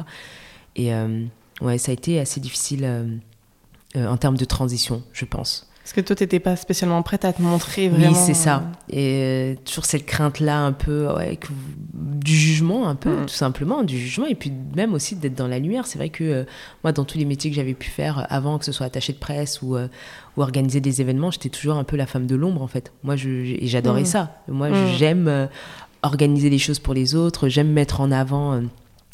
et 0.76 0.94
euh, 0.94 1.24
ouais 1.62 1.78
ça 1.78 1.92
a 1.92 1.94
été 1.94 2.20
assez 2.20 2.42
difficile 2.42 2.84
euh, 2.84 3.08
en 3.96 4.18
termes 4.18 4.36
de 4.36 4.44
transition 4.44 5.04
je 5.14 5.24
pense 5.24 5.71
parce 5.84 5.94
que 5.94 6.02
toi 6.02 6.16
t'étais 6.16 6.40
pas 6.40 6.56
spécialement 6.56 7.02
prête 7.02 7.26
à 7.26 7.34
te 7.34 7.42
montrer 7.42 7.90
vraiment 7.90 8.10
oui 8.12 8.16
c'est 8.16 8.34
ça 8.36 8.64
et 8.90 9.58
toujours 9.66 9.86
cette 9.86 10.06
crainte 10.06 10.40
là 10.40 10.60
un 10.60 10.72
peu 10.74 11.08
ouais, 11.16 11.36
que 11.38 11.48
du 11.94 12.36
jugement 12.36 12.88
un 12.88 12.94
peu, 12.96 13.10
Mm. 13.22 13.22
tout 13.26 13.34
simplement, 13.34 13.82
du 13.84 13.98
jugement, 13.98 14.28
et 14.28 14.36
puis 14.36 14.52
même 14.76 14.94
aussi 14.94 15.16
d'être 15.16 15.34
dans 15.34 15.48
la 15.48 15.58
lumière. 15.58 15.88
C'est 15.88 15.98
vrai 15.98 16.10
que 16.10 16.24
euh, 16.24 16.44
moi, 16.84 16.92
dans 16.92 17.04
tous 17.04 17.18
les 17.18 17.26
métiers 17.26 17.50
que 17.50 17.56
j'avais 17.56 17.74
pu 17.74 17.90
faire 17.90 18.28
avant, 18.30 18.60
que 18.60 18.66
ce 18.66 18.72
soit 18.72 18.86
attaché 18.86 19.12
de 19.12 19.18
presse 19.18 19.62
ou, 19.64 19.76
euh, 19.76 19.88
ou 20.38 20.42
organiser 20.44 20.82
des 20.82 21.02
événements, 21.02 21.32
j'étais 21.32 21.50
toujours 21.50 21.78
un 21.78 21.84
peu 21.84 21.98
la 21.98 22.06
femme 22.06 22.28
de 22.28 22.36
l'ombre, 22.36 22.62
en 22.62 22.68
fait. 22.68 22.92
Moi, 23.04 23.16
je, 23.16 23.30
et 23.30 23.66
j'adorais 23.68 24.04
Mm. 24.04 24.06
ça. 24.06 24.36
Moi, 24.48 24.70
Mm. 24.70 24.88
j'aime 24.98 25.28
euh, 25.28 25.48
organiser 26.04 26.50
les 26.52 26.60
choses 26.60 26.78
pour 26.80 26.94
les 26.94 27.16
autres, 27.16 27.50
j'aime 27.50 27.72
mettre 27.72 28.02
en 28.02 28.12
avant, 28.12 28.54
euh, 28.54 28.62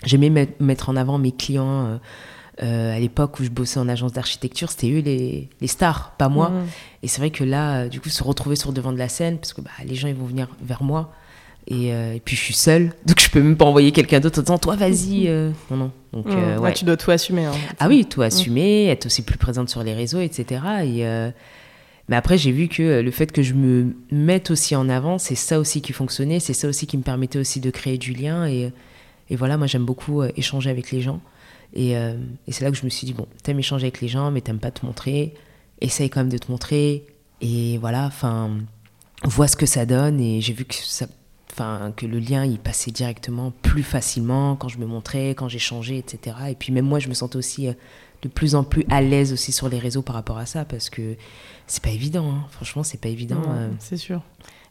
j'aimais 0.05 0.29
met- 0.29 0.55
mettre 0.59 0.89
en 0.89 0.97
avant 0.97 1.17
mes 1.17 1.31
clients. 1.31 1.99
Euh, 2.63 2.95
à 2.95 2.99
l'époque 2.99 3.39
où 3.39 3.43
je 3.43 3.49
bossais 3.49 3.79
en 3.79 3.87
agence 3.87 4.13
d'architecture, 4.13 4.71
c'était 4.71 4.89
eux 4.91 4.99
les, 5.01 5.49
les 5.61 5.67
stars, 5.67 6.13
pas 6.17 6.29
moi. 6.29 6.49
Mhm. 6.49 6.65
Et 7.03 7.07
c'est 7.07 7.19
vrai 7.21 7.29
que 7.29 7.43
là, 7.43 7.81
euh, 7.83 7.87
du 7.89 7.99
coup, 7.99 8.09
se 8.09 8.23
retrouver 8.23 8.55
sur 8.55 8.69
le 8.69 8.75
devant 8.75 8.91
de 8.91 8.97
la 8.97 9.09
scène, 9.09 9.37
parce 9.37 9.53
que 9.53 9.61
bah, 9.61 9.69
les 9.85 9.95
gens, 9.95 10.07
ils 10.07 10.15
vont 10.15 10.25
venir 10.25 10.47
vers 10.61 10.81
moi. 10.83 11.11
Et, 11.69 11.93
euh, 11.93 12.13
et 12.15 12.19
puis, 12.19 12.35
je 12.35 12.41
suis 12.41 12.53
seule. 12.53 12.93
Donc, 13.05 13.19
je 13.19 13.29
peux 13.29 13.41
même 13.41 13.57
pas 13.57 13.65
envoyer 13.65 13.91
quelqu'un 13.91 14.19
d'autre 14.19 14.39
en 14.39 14.41
disant, 14.41 14.57
toi, 14.57 14.75
vas-y. 14.75 15.27
euh. 15.27 15.51
Non, 15.69 15.77
non. 15.77 15.91
Donc, 16.13 16.27
euh, 16.27 16.55
Ouais, 16.55 16.61
ouais. 16.63 16.73
tu 16.73 16.85
dois 16.85 16.97
tout 16.97 17.11
assumer. 17.11 17.45
hein. 17.45 17.51
Ah 17.79 17.87
oui, 17.87 18.05
tout 18.05 18.21
assumer, 18.21 18.87
être 18.87 19.05
aussi 19.05 19.21
plus 19.21 19.37
présente 19.37 19.69
sur 19.69 19.83
les 19.83 19.93
réseaux, 19.93 20.21
etc. 20.21 20.61
Et, 20.83 21.03
Mais 22.09 22.15
après, 22.15 22.37
j'ai 22.37 22.51
vu 22.53 22.69
que 22.69 23.01
le 23.01 23.11
fait 23.11 23.31
que 23.33 23.43
je 23.43 23.53
me 23.53 23.93
mette 24.11 24.49
aussi 24.49 24.75
en 24.77 24.87
avant, 24.87 25.17
c'est 25.17 25.35
ça 25.35 25.59
aussi 25.59 25.81
qui 25.81 25.91
fonctionnait, 25.91 26.39
c'est 26.39 26.53
ça 26.53 26.69
aussi 26.69 26.87
qui 26.87 26.97
me 26.97 27.03
permettait 27.03 27.37
aussi 27.37 27.59
de 27.59 27.69
créer 27.69 27.97
du 27.97 28.13
lien. 28.13 28.47
Et, 28.47 28.71
et 29.29 29.35
voilà, 29.35 29.57
moi, 29.57 29.67
j'aime 29.67 29.83
beaucoup 29.85 30.23
échanger 30.23 30.69
avec 30.69 30.91
les 30.91 31.01
gens. 31.01 31.19
Et, 31.73 31.97
euh, 31.97 32.15
et 32.47 32.51
c'est 32.51 32.63
là 32.63 32.71
que 32.71 32.77
je 32.77 32.85
me 32.85 32.89
suis 32.89 33.05
dit, 33.05 33.13
bon, 33.13 33.27
t'aimes 33.43 33.59
échanger 33.59 33.85
avec 33.85 34.01
les 34.01 34.07
gens, 34.07 34.31
mais 34.31 34.41
t'aimes 34.41 34.59
pas 34.59 34.71
te 34.71 34.85
montrer. 34.85 35.33
Essaye 35.81 36.09
quand 36.09 36.21
même 36.21 36.29
de 36.29 36.37
te 36.37 36.51
montrer. 36.51 37.05
Et 37.41 37.77
voilà, 37.77 38.05
enfin, 38.05 38.51
vois 39.23 39.47
ce 39.47 39.55
que 39.55 39.65
ça 39.65 39.85
donne. 39.85 40.19
Et 40.19 40.41
j'ai 40.41 40.53
vu 40.53 40.65
que 40.65 40.75
ça. 40.75 41.07
Que 41.95 42.05
le 42.05 42.19
lien 42.19 42.45
il 42.45 42.59
passait 42.59 42.91
directement 42.91 43.51
plus 43.63 43.81
facilement 43.81 44.55
quand 44.55 44.67
je 44.67 44.77
me 44.77 44.85
montrais, 44.85 45.29
quand 45.29 45.49
j'échangeais, 45.49 45.97
etc. 45.97 46.35
Et 46.51 46.53
puis 46.53 46.71
même 46.71 46.85
moi 46.85 46.99
je 46.99 47.09
me 47.09 47.15
sentais 47.15 47.37
aussi 47.37 47.67
euh, 47.67 47.73
de 48.21 48.27
plus 48.27 48.53
en 48.53 48.63
plus 48.63 48.85
à 48.91 49.01
l'aise 49.01 49.33
aussi 49.33 49.51
sur 49.51 49.67
les 49.67 49.79
réseaux 49.79 50.03
par 50.03 50.13
rapport 50.13 50.37
à 50.37 50.45
ça 50.45 50.65
parce 50.65 50.91
que 50.91 51.15
c'est 51.65 51.81
pas 51.81 51.89
évident, 51.89 52.29
hein. 52.29 52.45
franchement 52.51 52.83
c'est 52.83 53.01
pas 53.01 53.09
évident. 53.09 53.37
Ouais, 53.37 53.47
euh. 53.57 53.69
C'est 53.79 53.97
sûr. 53.97 54.21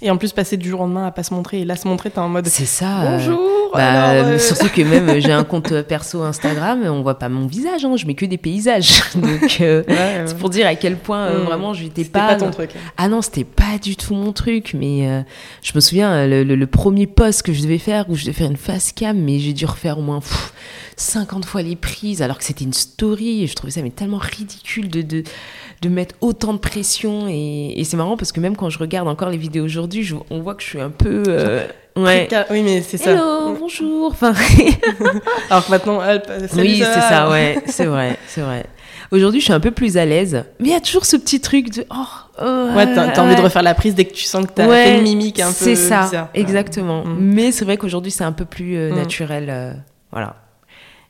Et 0.03 0.11
en 0.11 0.19
plus, 0.19 0.33
passer 0.33 0.57
du 0.59 0.69
jour 0.69 0.81
au 0.81 0.83
lendemain 0.85 1.07
à 1.07 1.11
pas 1.11 1.23
se 1.23 1.33
montrer, 1.33 1.61
et 1.61 1.65
là, 1.65 1.75
se 1.75 1.89
montrer, 1.89 2.11
t'es 2.11 2.19
en 2.19 2.29
mode 2.29 2.47
C'est 2.49 2.67
ça. 2.67 3.01
euh, 3.03 3.17
Bonjour 3.17 3.41
bah, 3.73 4.11
alors, 4.11 4.27
euh, 4.29 4.39
Surtout 4.39 4.69
que 4.69 4.83
même 4.83 5.09
euh, 5.09 5.21
j'ai 5.21 5.33
un 5.33 5.43
compte 5.45 5.73
euh, 5.73 5.83
perso 5.83 6.23
Instagram, 6.23 6.83
on 6.85 7.01
voit 7.03 7.19
pas 7.19 7.29
mon 7.31 7.47
visage, 7.47 7.85
hein, 7.85 7.97
je 7.97 8.07
mets 8.07 8.15
que 8.15 8.27
des 8.27 8.37
paysages. 8.37 9.03
Donc 9.15 9.59
euh, 9.63 9.83
ouais, 9.89 9.95
ouais. 9.95 10.23
c'est 10.27 10.37
pour 10.37 10.51
dire 10.51 10.67
à 10.67 10.75
quel 10.75 10.97
point 10.97 11.21
euh, 11.27 11.43
Mm. 11.43 11.45
vraiment 11.47 11.73
je 11.75 11.85
n'étais 11.85 12.05
pas, 12.05 12.29
pas 12.29 12.37
ton 12.37 12.51
truc. 12.51 12.71
Ah 12.99 13.09
non, 13.09 13.23
c'était 13.23 13.45
pas 13.45 13.79
du 13.83 13.97
tout 13.97 14.15
mon 14.15 14.33
truc, 14.33 14.73
mais 14.79 15.09
euh, 15.09 15.23
je 15.63 15.73
me 15.75 15.81
souviens, 15.81 16.11
euh, 16.13 16.27
le, 16.27 16.45
le- 16.45 16.57
le 16.57 16.67
premier 16.67 17.07
post 17.07 17.43
que 17.43 17.53
je 17.55 17.63
devais 17.63 17.79
faire, 17.79 18.05
où 18.11 18.15
je 18.17 18.23
devais 18.25 18.33
faire 18.35 18.51
une 18.51 18.57
face 18.59 18.93
cam, 18.93 19.17
mais 19.19 19.39
j'ai 19.39 19.53
dû 19.55 19.65
refaire 19.65 19.99
au 19.99 20.03
moins 20.03 20.21
pff, 20.21 20.53
50 20.97 21.45
fois 21.47 21.63
les 21.63 21.77
prises, 21.77 22.21
alors 22.23 22.37
que 22.39 22.45
c'était 22.45 22.65
une 22.65 22.73
story, 22.75 23.43
et 23.43 23.47
je 23.47 23.55
trouvais 23.55 23.73
ça 23.73 23.83
mais 23.83 23.91
tellement 23.91 24.19
ridicule 24.19 24.89
de, 24.89 25.01
de, 25.03 25.23
de 25.83 25.89
mettre 25.89 26.15
autant 26.21 26.53
de 26.55 26.59
pression, 26.59 27.27
et, 27.29 27.75
et 27.79 27.85
c'est 27.85 27.97
marrant 27.97 28.17
parce 28.17 28.33
que 28.33 28.41
même 28.41 28.57
quand 28.57 28.71
je 28.71 28.79
regarde 28.79 29.09
encore 29.09 29.29
les 29.31 29.37
vidéos 29.37 29.65
aujourd'hui, 29.65 30.11
on 30.31 30.41
voit 30.41 30.55
que 30.55 30.63
je 30.63 30.69
suis 30.69 30.81
un 30.81 30.91
peu... 30.91 31.23
euh, 31.29 31.67
ouais. 31.97 32.29
Oui, 32.51 32.63
mais 32.63 32.83
c'est 32.83 32.97
ça. 32.97 33.11
Hello, 33.13 33.55
bonjour. 33.59 34.11
Enfin, 34.11 34.33
Alors 35.51 35.67
que 35.67 35.71
maintenant, 35.71 36.01
salut, 36.49 36.63
oui, 36.63 36.77
c'est 36.79 37.01
ça, 37.01 37.29
ouais, 37.31 37.59
c'est 37.67 37.85
vrai, 37.87 38.17
c'est 38.27 38.41
vrai. 38.41 38.65
Aujourd'hui, 39.13 39.39
je 39.41 39.45
suis 39.45 39.53
un 39.53 39.61
peu 39.61 39.71
plus 39.71 39.97
à 39.99 40.05
l'aise, 40.05 40.45
mais 40.59 40.69
il 40.69 40.73
y 40.73 40.75
a 40.75 40.81
toujours 40.81 41.05
ce 41.07 41.17
petit 41.17 41.41
truc 41.41 41.71
de 41.73 41.85
oh, 41.91 41.95
oh, 42.43 42.69
Ouais, 42.75 42.93
t'as 42.93 43.23
envie 43.23 43.37
de 43.37 43.41
refaire 43.41 43.63
la 43.63 43.75
prise 43.75 43.95
dès 43.95 44.05
que 44.05 44.13
tu 44.13 44.25
sens 44.25 44.45
que 44.47 44.51
t'as 44.53 44.67
Ouais, 44.67 44.85
fait 44.85 44.97
une 44.97 45.05
mimique 45.05 45.39
un 45.39 45.47
peu 45.47 45.53
C'est 45.53 45.77
ça, 45.77 46.03
bizarre. 46.05 46.29
exactement. 46.35 47.05
Mais 47.07 47.53
c'est 47.53 47.65
vrai 47.65 47.77
qu'aujourd'hui, 47.77 48.11
c'est 48.11 48.25
un 48.25 48.33
peu 48.33 48.45
plus 48.45 48.77
euh, 48.77 48.91
Mm. 48.91 48.97
naturel. 48.97 49.47
euh, 49.49 49.73
voilà. 50.11 50.37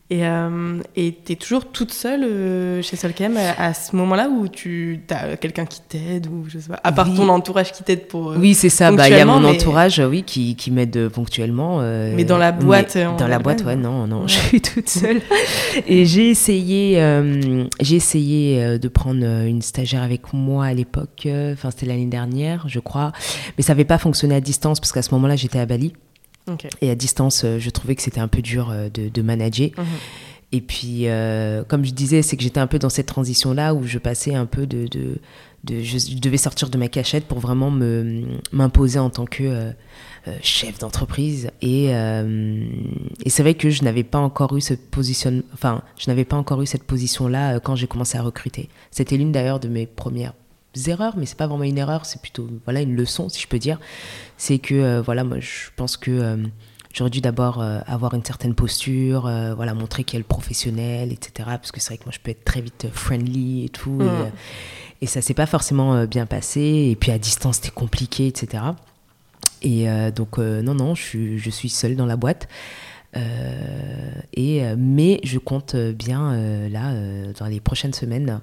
Et 0.08 0.24
euh, 0.24 0.78
et 0.94 1.10
t'es 1.12 1.34
toujours 1.34 1.64
toute 1.72 1.92
seule 1.92 2.22
euh, 2.22 2.80
chez 2.80 2.94
Solcam 2.94 3.36
à, 3.36 3.60
à 3.60 3.74
ce 3.74 3.96
moment-là 3.96 4.28
où 4.28 4.46
tu 4.46 5.00
as 5.10 5.36
quelqu'un 5.36 5.64
qui 5.66 5.80
t'aide 5.80 6.28
ou 6.28 6.44
je 6.48 6.60
sais 6.60 6.68
pas, 6.68 6.78
à 6.84 6.92
part 6.92 7.08
Oui. 7.10 7.16
ton 7.16 7.28
entourage 7.28 7.72
qui 7.72 7.82
t'aide 7.82 8.06
pour. 8.06 8.30
euh, 8.30 8.36
Oui, 8.38 8.54
c'est 8.54 8.68
ça. 8.68 8.92
Bah, 8.92 9.08
il 9.08 9.16
y 9.16 9.18
a 9.18 9.24
mon 9.24 9.40
mais- 9.40 9.48
entourage, 9.48 9.98
oui, 9.98 10.22
qui, 10.22 10.54
qui 10.54 10.70
m'aide 10.70 11.08
ponctuellement. 11.08 11.78
euh, 11.80 12.12
Mais 12.14 12.22
dans 12.22 12.38
la 12.38 12.52
boîte, 12.52 12.96
Dans 13.18 13.26
la 13.26 13.40
boîte, 13.40 13.64
ouais, 13.64 13.74
non, 13.74 14.06
non, 14.06 14.20
Ouais. 14.22 14.28
je 14.28 14.34
suis 14.38 14.60
toute 14.60 14.88
seule. 14.88 15.20
Et 15.88 16.04
j'ai 16.06 16.30
essayé, 16.30 17.00
j'ai 17.80 17.96
essayé 17.96 18.78
de 18.78 18.88
prendre 18.88 19.24
une 19.44 19.60
stagiaire 19.60 20.04
avec 20.04 20.32
moi 20.32 20.66
à 20.66 20.72
l'époque. 20.74 21.26
Enfin, 21.52 21.72
c'était 21.72 21.86
l'année 21.86 22.06
dernière, 22.06 22.66
je 22.68 22.78
crois. 22.78 23.10
Mais 23.58 23.64
ça 23.64 23.72
n'avait 23.72 23.84
pas 23.84 23.98
fonctionné 23.98 24.36
à 24.36 24.40
distance 24.40 24.78
parce 24.78 24.92
qu'à 24.92 25.02
ce 25.02 25.12
moment-là, 25.14 25.34
j'étais 25.34 25.58
à 25.58 25.66
Bali. 25.66 25.94
Et 26.80 26.90
à 26.90 26.94
distance, 26.94 27.42
euh, 27.44 27.58
je 27.58 27.70
trouvais 27.70 27.94
que 27.96 28.02
c'était 28.02 28.20
un 28.20 28.28
peu 28.28 28.42
dur 28.42 28.70
euh, 28.70 28.88
de, 28.88 29.08
de 29.08 29.22
manager. 29.22 29.70
Mhm. 29.76 29.84
Et 30.52 30.60
puis, 30.60 31.08
euh, 31.08 31.64
comme 31.64 31.84
je 31.84 31.90
disais, 31.92 32.22
c'est 32.22 32.36
que 32.36 32.42
j'étais 32.42 32.60
un 32.60 32.68
peu 32.68 32.78
dans 32.78 32.88
cette 32.88 33.06
transition-là 33.06 33.74
où 33.74 33.82
je 33.84 33.98
passais 33.98 34.34
un 34.34 34.46
peu 34.46 34.66
de... 34.66 34.86
de, 34.86 35.18
de- 35.64 35.82
je, 35.82 36.16
devais 36.18 36.36
sortir 36.36 36.70
de 36.70 36.78
ma 36.78 36.86
cachette 36.86 37.24
pour 37.24 37.40
vraiment 37.40 37.72
me 37.72 38.22
m'imposer 38.52 39.00
en 39.00 39.10
tant 39.10 39.24
que 39.26 39.42
euh, 39.42 39.72
chef 40.42 40.78
d'entreprise. 40.78 41.50
Et, 41.62 41.88
euh, 41.94 42.64
et 43.24 43.30
c'est 43.30 43.42
vrai 43.42 43.54
que 43.54 43.70
je 43.70 43.82
n'avais 43.82 44.04
pas 44.04 44.18
encore 44.18 44.56
eu 44.56 44.60
cette 44.60 44.88
position, 44.88 45.42
enfin, 45.52 45.82
je 45.98 46.08
n'avais 46.08 46.24
pas 46.24 46.36
encore 46.36 46.62
eu 46.62 46.66
cette 46.66 46.84
position-là 46.84 47.58
quand 47.58 47.74
j'ai 47.74 47.88
commencé 47.88 48.16
à 48.16 48.22
recruter. 48.22 48.68
C'était 48.92 49.16
l'une 49.16 49.32
d'ailleurs 49.32 49.58
de 49.58 49.66
mes 49.68 49.86
premières 49.86 50.34
erreurs, 50.88 51.14
mais 51.16 51.26
c'est 51.26 51.36
pas 51.36 51.46
vraiment 51.46 51.64
une 51.64 51.78
erreur, 51.78 52.06
c'est 52.06 52.20
plutôt 52.20 52.48
voilà 52.64 52.80
une 52.82 52.94
leçon, 52.94 53.28
si 53.28 53.40
je 53.40 53.48
peux 53.48 53.58
dire. 53.58 53.78
C'est 54.36 54.58
que 54.58 54.74
euh, 54.74 55.02
voilà, 55.02 55.24
moi, 55.24 55.38
je 55.40 55.70
pense 55.76 55.96
que 55.96 56.10
euh, 56.10 56.36
J'aurais 56.94 57.10
dû 57.10 57.20
d'abord 57.20 57.60
euh, 57.60 57.80
avoir 57.86 58.14
une 58.14 58.24
certaine 58.24 58.54
posture, 58.54 59.30
voilà, 59.54 59.74
montrer 59.74 60.02
qu'il 60.02 60.14
y 60.14 60.16
a 60.16 60.20
le 60.20 60.24
professionnel, 60.24 61.12
etc. 61.12 61.30
Parce 61.44 61.70
que 61.70 61.78
c'est 61.78 61.88
vrai 61.88 61.98
que 61.98 62.04
moi, 62.04 62.12
je 62.14 62.20
peux 62.20 62.30
être 62.30 62.42
très 62.42 62.62
vite 62.62 62.86
friendly 62.90 63.66
et 63.66 63.68
tout. 63.68 63.98
Et, 64.00 64.04
Mm. 64.04 64.08
euh, 64.08 64.30
et 65.02 65.06
ça 65.06 65.20
s'est 65.20 65.34
pas 65.34 65.44
forcément 65.44 66.06
bien 66.06 66.24
passé. 66.24 66.88
Et 66.90 66.96
puis 66.98 67.10
à 67.12 67.18
distance, 67.18 67.56
c'était 67.56 67.68
compliqué, 67.68 68.28
etc. 68.28 68.62
Et 69.60 69.86
donc, 70.10 70.38
non, 70.38 70.72
non, 70.72 70.94
je 70.94 71.02
suis, 71.02 71.38
je 71.38 71.50
suis 71.50 71.68
seule 71.68 71.96
dans 71.96 72.06
la 72.06 72.16
boîte. 72.16 72.48
Et, 74.32 74.62
mais 74.78 75.20
je 75.22 75.38
compte 75.38 75.76
bien, 75.76 76.68
là, 76.70 76.94
dans 77.38 77.46
les 77.46 77.60
prochaines 77.60 77.92
semaines, 77.92 78.40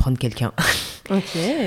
prendre 0.00 0.18
quelqu'un. 0.18 0.52
Ok, 1.10 1.24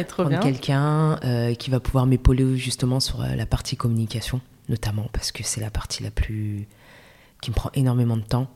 trop 0.07 0.23
prendre 0.23 0.29
bien. 0.29 0.39
quelqu'un 0.39 1.19
euh, 1.25 1.53
qui 1.53 1.69
va 1.69 1.81
pouvoir 1.81 2.05
m'épauler 2.05 2.55
justement 2.55 3.01
sur 3.01 3.21
euh, 3.21 3.35
la 3.35 3.45
partie 3.45 3.75
communication, 3.75 4.39
notamment 4.69 5.09
parce 5.11 5.33
que 5.33 5.43
c'est 5.43 5.59
la 5.59 5.69
partie 5.69 6.01
la 6.01 6.11
plus 6.11 6.65
qui 7.41 7.49
me 7.51 7.55
prend 7.55 7.69
énormément 7.73 8.15
de 8.15 8.21
temps. 8.21 8.47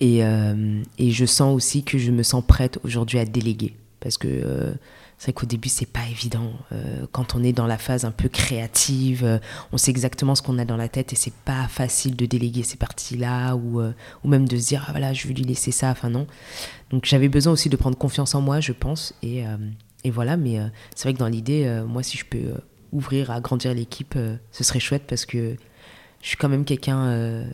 Et, 0.00 0.24
euh, 0.24 0.82
et 0.98 1.12
je 1.12 1.24
sens 1.26 1.54
aussi 1.54 1.84
que 1.84 1.96
je 1.96 2.10
me 2.10 2.24
sens 2.24 2.42
prête 2.44 2.80
aujourd'hui 2.82 3.20
à 3.20 3.24
déléguer. 3.24 3.76
Parce 4.00 4.18
que 4.18 4.74
c'est 5.20 5.26
vrai 5.26 5.32
qu'au 5.34 5.46
début, 5.46 5.68
c'est 5.68 5.84
pas 5.84 6.06
évident. 6.10 6.50
Euh, 6.72 7.04
quand 7.12 7.34
on 7.34 7.44
est 7.44 7.52
dans 7.52 7.66
la 7.66 7.76
phase 7.76 8.06
un 8.06 8.10
peu 8.10 8.30
créative, 8.30 9.22
euh, 9.22 9.38
on 9.70 9.76
sait 9.76 9.90
exactement 9.90 10.34
ce 10.34 10.40
qu'on 10.40 10.58
a 10.58 10.64
dans 10.64 10.78
la 10.78 10.88
tête 10.88 11.12
et 11.12 11.16
c'est 11.16 11.34
pas 11.44 11.68
facile 11.68 12.16
de 12.16 12.24
déléguer 12.24 12.62
ces 12.62 12.78
parties-là 12.78 13.54
ou, 13.54 13.82
euh, 13.82 13.92
ou 14.24 14.28
même 14.28 14.48
de 14.48 14.56
se 14.56 14.68
dire, 14.68 14.86
ah 14.88 14.92
voilà, 14.92 15.12
je 15.12 15.28
vais 15.28 15.34
lui 15.34 15.44
laisser 15.44 15.72
ça. 15.72 15.90
Enfin, 15.90 16.08
non. 16.08 16.26
Donc 16.88 17.04
j'avais 17.04 17.28
besoin 17.28 17.52
aussi 17.52 17.68
de 17.68 17.76
prendre 17.76 17.98
confiance 17.98 18.34
en 18.34 18.40
moi, 18.40 18.60
je 18.60 18.72
pense. 18.72 19.12
Et, 19.22 19.44
et 20.04 20.10
voilà, 20.10 20.38
mais 20.38 20.58
c'est 20.96 21.02
vrai 21.02 21.12
que 21.12 21.18
dans 21.18 21.28
l'idée, 21.28 21.82
moi, 21.86 22.02
si 22.02 22.16
je 22.16 22.24
peux 22.24 22.54
ouvrir, 22.90 23.30
agrandir 23.30 23.74
l'équipe, 23.74 24.18
ce 24.50 24.64
serait 24.64 24.80
chouette 24.80 25.02
parce 25.06 25.26
que 25.26 25.54
je 26.22 26.26
suis 26.26 26.38
quand 26.38 26.48
même 26.48 26.64
quelqu'un 26.64 27.44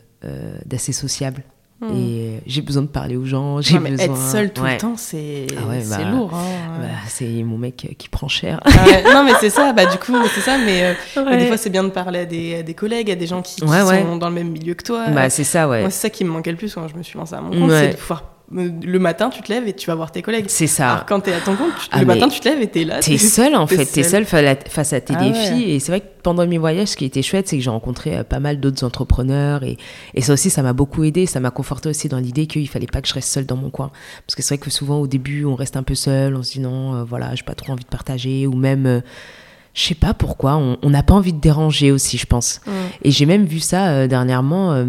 d'assez 0.65 0.93
sociable. 0.93 1.43
Mhm. 1.79 1.89
Et 1.95 2.41
j'ai 2.47 2.61
besoin 2.61 2.81
de 2.81 2.87
parler 2.87 3.15
aux 3.15 3.25
gens, 3.25 3.61
j'ai 3.61 3.77
mais 3.77 3.91
besoin... 3.91 4.05
être 4.05 4.17
seul 4.17 4.51
tout 4.51 4.63
Ouais. 4.63 4.73
le 4.73 4.77
temps, 4.79 4.95
c'est 4.97 5.45
Ah 5.55 5.67
ouais, 5.69 5.83
bah, 5.87 6.09
lourd. 6.09 6.33
hein. 6.33 6.79
Bah, 6.81 6.87
c'est 7.07 7.43
mon 7.43 7.57
mec 7.59 7.95
qui 7.99 8.09
prend 8.09 8.27
cher. 8.27 8.59
Ah 8.65 9.13
non, 9.13 9.23
mais 9.23 9.33
c'est 9.39 9.51
ça, 9.51 9.73
bah, 9.73 9.85
du 9.85 9.97
coup, 9.99 10.15
c'est 10.33 10.41
ça, 10.41 10.57
mais 10.57 10.83
euh, 10.83 11.23
Ouais. 11.23 11.37
des 11.37 11.45
fois, 11.47 11.57
c'est 11.57 11.69
bien 11.69 11.83
de 11.83 11.89
parler 11.89 12.19
à 12.21 12.25
des, 12.25 12.55
à 12.55 12.63
des 12.63 12.73
collègues, 12.73 13.11
à 13.11 13.15
des 13.15 13.27
gens 13.27 13.41
qui, 13.43 13.61
sont 13.61 14.17
dans 14.17 14.29
le 14.29 14.35
même 14.35 14.49
milieu 14.49 14.73
que 14.73 14.83
toi. 14.83 15.05
Bah, 15.09 15.29
c'est 15.29 15.43
ça, 15.43 15.67
ouais. 15.69 15.81
Moi, 15.81 15.89
c'est 15.91 16.01
ça 16.01 16.09
qui 16.09 16.23
me 16.25 16.29
manquait 16.31 16.51
le 16.51 16.57
plus 16.57 16.73
quand 16.73 16.87
je 16.87 16.95
me 16.95 17.03
suis 17.03 17.17
lancée 17.17 17.35
à 17.35 17.41
mon 17.41 17.51
compte, 17.51 17.69
c'est 17.71 17.89
de 17.91 17.95
pouvoir. 17.95 18.23
Le 18.49 18.97
matin, 18.97 19.29
tu 19.29 19.41
te 19.41 19.51
lèves 19.51 19.67
et 19.67 19.73
tu 19.73 19.87
vas 19.87 19.95
voir 19.95 20.09
tes 20.11 20.21
collègues. 20.21 20.45
C'est 20.47 20.67
ça. 20.67 20.91
Alors, 20.93 21.05
quand 21.05 21.19
t'es 21.19 21.33
à 21.33 21.41
ton 21.41 21.57
compte, 21.57 21.73
tu- 21.81 21.89
Ah, 21.91 21.99
le 21.99 22.05
matin, 22.05 22.29
tu 22.29 22.39
te 22.39 22.47
lèves 22.47 22.61
et 22.61 22.67
t'es 22.67 22.85
là. 22.85 23.01
T'es 23.01 23.17
seul 23.17 23.53
en 23.55 23.67
fait, 23.67 23.85
t'es 23.85 24.03
seul. 24.03 24.25
seul 24.25 24.25
fa- 24.25 24.55
face 24.69 24.93
à 24.93 25.01
tes 25.01 25.13
Ah 25.17 25.21
défis. 25.21 25.51
ouais. 25.53 25.61
Et 25.71 25.79
c'est 25.81 25.91
vrai 25.91 25.99
que 25.99 26.05
pendant 26.23 26.47
mes 26.47 26.57
voyages, 26.57 26.87
ce 26.87 26.95
qui 26.95 27.03
était 27.03 27.21
chouette, 27.21 27.49
c'est 27.49 27.57
que 27.57 27.63
j'ai 27.63 27.69
rencontré 27.69 28.15
euh, 28.17 28.23
pas 28.23 28.39
mal 28.39 28.61
d'autres 28.61 28.85
entrepreneurs. 28.85 29.63
Et, 29.63 29.75
et 30.13 30.21
ça 30.21 30.31
aussi, 30.31 30.49
ça 30.49 30.61
m'a 30.63 30.71
beaucoup 30.71 31.03
aidé. 31.03 31.25
Ça 31.25 31.41
m'a 31.41 31.51
conforté 31.51 31.89
aussi 31.89 32.07
dans 32.07 32.19
l'idée 32.19 32.47
qu'il 32.47 32.69
fallait 32.69 32.85
pas 32.87 33.01
que 33.01 33.09
je 33.09 33.13
reste 33.15 33.29
seule 33.33 33.45
dans 33.45 33.57
mon 33.57 33.69
coin. 33.69 33.91
Parce 34.25 34.35
que 34.35 34.41
c'est 34.41 34.55
vrai 34.55 34.63
que 34.63 34.69
souvent 34.69 34.99
au 34.99 35.07
début, 35.07 35.43
on 35.43 35.55
reste 35.55 35.75
un 35.75 35.83
peu 35.83 35.95
seul, 35.95 36.33
on 36.35 36.41
se 36.43 36.53
dit 36.53 36.59
non, 36.61 36.95
euh, 36.95 37.03
voilà, 37.03 37.35
j'ai 37.35 37.43
pas 37.43 37.55
trop 37.55 37.73
envie 37.73 37.83
de 37.83 37.89
partager. 37.89 38.47
Ou 38.47 38.53
même, 38.55 38.85
euh, 38.85 39.01
je 39.73 39.83
sais 39.83 39.93
pas 39.95 40.13
pourquoi, 40.13 40.55
on 40.55 40.89
n'a 40.89 41.03
pas 41.03 41.15
envie 41.15 41.33
de 41.33 41.41
déranger 41.41 41.91
aussi, 41.91 42.17
je 42.17 42.25
pense. 42.25 42.61
Mm. 42.65 42.71
Et 43.03 43.11
j'ai 43.11 43.25
même 43.25 43.43
vu 43.45 43.59
ça 43.59 43.89
euh, 43.89 44.07
dernièrement, 44.07 44.85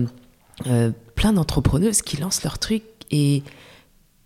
euh, 0.69 0.91
plein 1.17 1.33
d'entrepreneuses 1.33 2.03
qui 2.03 2.19
lancent 2.19 2.45
leur 2.45 2.61
truc 2.61 2.83
et 3.11 3.43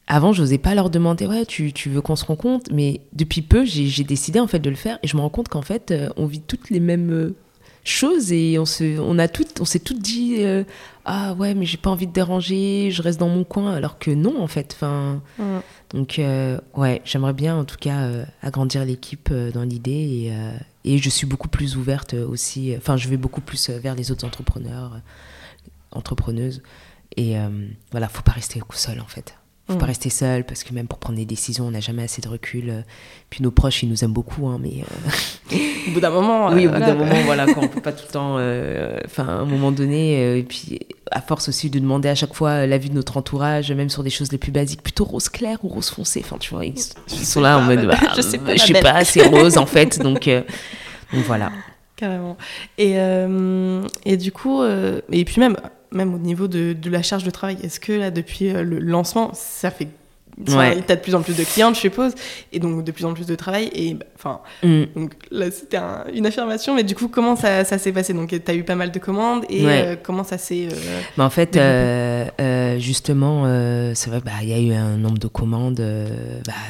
avant, 0.07 0.33
j'osais 0.33 0.59
pas 0.59 0.75
leur 0.75 0.91
demander 0.91 1.27
ouais, 1.27 1.47
tu, 1.47 1.73
tu 1.73 1.89
veux 1.89 2.01
qu'on 2.01 2.17
se 2.17 2.25
rencontre, 2.25 2.71
mais 2.73 3.01
depuis 3.13 3.41
peu, 3.41 3.65
j'ai 3.65 4.05
décidé 4.05 4.41
en 4.41 4.47
fait 4.47 4.59
de 4.59 4.69
le 4.69 4.77
faire 4.77 4.99
et 5.03 5.09
je 5.09 5.17
me 5.17 5.23
rends 5.23 5.31
compte 5.31 5.49
qu'en 5.49 5.63
fait, 5.63 5.91
euh, 5.91 6.11
on 6.17 6.27
vit 6.27 6.41
toutes 6.41 6.71
les 6.71 6.81
mêmes 6.81 7.11
euh, 7.11 7.35
chose 7.85 8.33
et 8.33 8.59
on 8.59 8.65
se, 8.65 8.99
on 9.01 9.19
a 9.19 9.29
tout, 9.29 9.47
on 9.61 9.65
s'est 9.65 9.79
toutes 9.79 10.01
dit 10.01 10.37
ah 11.05 11.35
ouais 11.35 11.53
mais 11.55 11.67
j'ai 11.67 11.79
pas 11.79 11.91
envie 11.91 12.07
de 12.07 12.13
déranger, 12.13 12.91
je 12.93 13.03
reste 13.03 13.19
dans 13.19 13.29
mon 13.29 13.43
coin 13.43 13.73
alors 13.73 13.99
que 13.99 14.11
non 14.13 14.41
en 14.41 14.47
fait. 14.47 14.77
Enfin, 14.77 15.21
donc 15.91 16.21
ouais, 16.77 17.03
j'aimerais 17.05 17.33
bien 17.33 17.57
en 17.57 17.65
tout 17.65 17.79
cas 17.81 18.09
agrandir 18.41 18.85
l'équipe 18.85 19.33
dans 19.33 19.65
l'idée 19.65 20.31
et, 20.85 20.93
et 20.93 20.99
je 20.99 21.11
suis 21.11 21.27
beaucoup 21.27 21.49
plus 21.49 21.77
ouverte 21.77 22.15
aussi. 22.15 22.73
Enfin, 22.77 22.97
je 22.97 23.09
vais 23.09 23.17
beaucoup 23.17 23.41
plus 23.41 23.69
vers 23.71 23.97
les 23.97 24.13
autres 24.13 24.25
entrepreneurs, 24.25 25.01
entrepreneuses 25.91 26.63
et 27.17 27.37
voilà, 27.91 28.09
faut 28.09 28.23
pas 28.23 28.33
rester 28.33 28.61
seul 28.75 29.01
en 29.01 29.07
fait 29.07 29.35
faut 29.69 29.79
pas 29.79 29.87
mm. 29.87 29.89
rester 29.89 30.11
seul 30.11 30.45
parce 30.45 30.65
que 30.65 30.75
même 30.75 30.87
pour 30.87 30.99
prendre 30.99 31.19
des 31.19 31.25
décisions, 31.25 31.67
on 31.67 31.71
n'a 31.71 31.81
jamais 31.81 32.03
assez 32.03 32.21
de 32.21 32.29
recul. 32.29 32.85
Puis 33.31 33.43
nos 33.43 33.51
proches, 33.51 33.83
ils 33.83 33.89
nous 33.89 34.05
aiment 34.05 34.13
beaucoup, 34.13 34.49
hein, 34.49 34.59
mais 34.61 34.83
euh, 35.53 35.57
au 35.89 35.91
bout 35.93 36.01
d'un 36.01 36.11
moment, 36.11 36.49
oui, 36.51 36.67
au 36.67 36.71
bout 36.71 36.79
d'un 36.79 36.95
moment, 36.95 37.23
voilà, 37.25 37.47
quand 37.47 37.63
on 37.63 37.69
peut 37.69 37.81
pas 37.81 37.93
tout 37.93 38.05
le 38.07 38.13
temps, 38.13 38.37
euh, 38.39 38.99
enfin, 39.05 39.27
à 39.27 39.33
un 39.33 39.45
moment 39.45 39.73
donné, 39.73 40.23
euh, 40.23 40.39
et 40.39 40.43
puis 40.43 40.81
à 41.11 41.21
force 41.21 41.49
aussi 41.49 41.71
de 41.71 41.79
demander 41.79 42.09
à 42.09 42.15
chaque 42.15 42.35
fois 42.35 42.67
l'avis 42.67 42.91
de 42.91 42.95
notre 42.95 43.17
entourage, 43.17 43.71
même 43.73 43.89
sur 43.89 44.03
des 44.03 44.11
choses 44.11 44.33
les 44.33 44.39
plus 44.39 44.53
basiques, 44.53 44.83
plutôt 44.83 45.05
rose 45.05 45.29
clair 45.29 45.59
ou 45.63 45.69
rose 45.69 45.91
foncé. 45.91 46.23
Enfin, 46.25 46.37
tu 46.39 46.55
vois, 46.55 46.65
ils, 46.65 46.79
sont 46.79 47.41
là 47.41 47.59
en 47.59 47.63
mode, 47.63 47.87
bah, 47.87 47.99
je 48.17 48.21
sais 48.21 48.39
pas, 48.39 48.57
je 48.57 48.65
sais 48.65 48.81
pas, 48.81 49.05
c'est 49.05 49.27
rose 49.27 49.59
en 49.59 49.67
fait, 49.67 50.01
donc, 50.01 50.29
donc 50.29 51.25
voilà. 51.27 51.53
Carrément. 51.97 52.37
Et 52.79 52.97
et 54.05 54.17
du 54.17 54.33
coup, 54.33 54.65
et 54.65 55.25
puis 55.25 55.41
même 55.41 55.57
même 55.93 56.15
au 56.15 56.19
niveau 56.19 56.49
de, 56.49 56.77
la 56.89 57.03
charge 57.03 57.25
de 57.25 57.31
travail. 57.31 57.59
Est-ce 57.63 57.81
que 57.81 57.93
là, 57.93 58.11
depuis 58.11 58.51
euh, 58.51 58.63
le 58.63 58.79
lancement, 58.79 59.33
ça 59.35 59.71
fait 59.71 59.89
Ouais. 60.39 60.83
Tu 60.83 60.93
as 60.93 60.97
de 60.97 61.01
plus 61.01 61.15
en 61.15 61.23
plus 61.23 61.37
de 61.37 61.45
clients, 61.45 61.75
je 61.75 61.81
suppose, 61.81 62.15
et 62.53 62.59
donc 62.59 62.85
de 62.85 62.91
plus 62.91 63.05
en 63.05 63.13
plus 63.13 63.27
de 63.27 63.35
travail. 63.35 63.71
Et 63.75 63.95
bah, 63.95 64.07
enfin, 64.17 64.41
mm. 64.63 64.85
donc 64.97 65.13
là, 65.31 65.51
c'était 65.51 65.79
une 66.15 66.27
affirmation, 66.27 66.75
mais 66.75 66.85
du 66.85 66.95
coup, 66.95 67.09
comment 67.09 67.37
ça, 67.37 67.65
ça 67.65 67.77
s'est 67.79 67.93
passé? 67.93 68.15
Donc, 68.15 68.31
tu 68.31 68.51
as 68.51 68.55
eu 68.55 68.65
pas 68.65 68.75
mal 68.75 68.91
de 68.91 68.99
commandes, 68.99 69.45
et 69.51 69.67
euh, 69.67 69.97
comment 70.03 70.25
ça 70.25 70.39
s'est. 70.39 70.69
Euh, 70.71 71.01
bah, 71.17 71.25
en 71.25 71.31
fait, 71.31 71.57
euh, 71.57 72.79
justement, 72.79 73.45
c'est 73.95 74.09
vrai, 74.09 74.21
bah, 74.25 74.33
il 74.43 74.49
y 74.49 74.55
a 74.55 74.59
eu 74.59 74.73
un 74.73 74.97
nombre 74.97 75.19
de 75.19 75.29
commandes. 75.29 75.85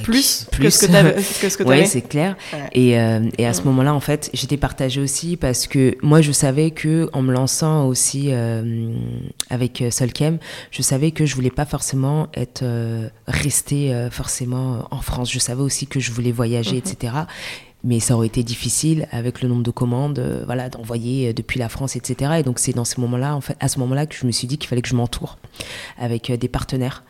Plus, 0.03 0.47
plus 0.51 0.65
que 0.65 0.71
ce 0.71 1.57
que 1.57 1.63
tu 1.63 1.69
Oui, 1.69 1.87
c'est 1.87 2.03
clair. 2.03 2.37
Et, 2.73 2.91
et, 2.91 3.47
à 3.47 3.53
ce 3.53 3.63
mm. 3.63 3.65
moment-là, 3.67 3.95
en 3.95 4.01
fait, 4.01 4.29
j'étais 4.35 4.57
partagée 4.57 5.01
aussi 5.01 5.37
parce 5.37 5.69
que 5.69 5.97
moi, 6.03 6.21
je 6.21 6.33
savais 6.33 6.73
que 6.73 7.09
en 7.13 7.23
me 7.23 7.33
lançant 7.33 7.87
aussi 7.87 8.33
avec 9.51 9.85
Solkem, 9.91 10.39
je 10.73 10.83
savais 10.83 11.13
que 11.13 11.27
je 11.27 11.35
voulais 11.37 11.51
pas 11.51 11.67
forcément 11.67 12.29
être 12.35 12.65
rester 13.53 13.93
euh, 13.93 14.11
forcément 14.11 14.89
en 14.91 15.03
France. 15.03 15.31
Je 15.31 15.39
savais 15.39 15.61
aussi 15.61 15.87
que 15.87 16.01
je 16.01 16.11
voulais 16.11 16.33
voyager, 16.33 16.77
mhm. 16.77 16.79
etc. 16.79 17.15
Mais 17.85 18.01
ça 18.01 18.15
aurait 18.15 18.29
été 18.29 18.43
difficile 18.43 19.09
avec 19.11 19.43
le 19.43 19.49
nombre 19.49 19.63
de 19.63 19.71
commandes, 19.71 20.21
euh, 20.21 20.43
voilà, 20.47 20.71
d'envoyer 20.71 21.29
euh, 21.29 21.33
depuis 21.35 21.59
la 21.59 21.69
France, 21.69 21.95
etc. 21.95 22.37
Et 22.39 22.43
donc 22.43 22.59
c'est 22.59 22.73
dans 22.73 22.87
ce 22.87 22.99
moment-là, 23.03 23.37
en 23.37 23.43
fait, 23.43 23.57
à 23.61 23.69
ce 23.69 23.79
moment-là, 23.81 24.07
que 24.07 24.15
je 24.15 24.25
me 24.27 24.33
suis 24.33 24.47
dit 24.47 24.57
qu'il 24.57 24.69
fallait 24.69 24.81
que 24.81 24.89
je 24.89 24.95
m'entoure 24.97 25.37
avec 25.99 26.33
des 26.33 26.49
partenaires 26.49 27.05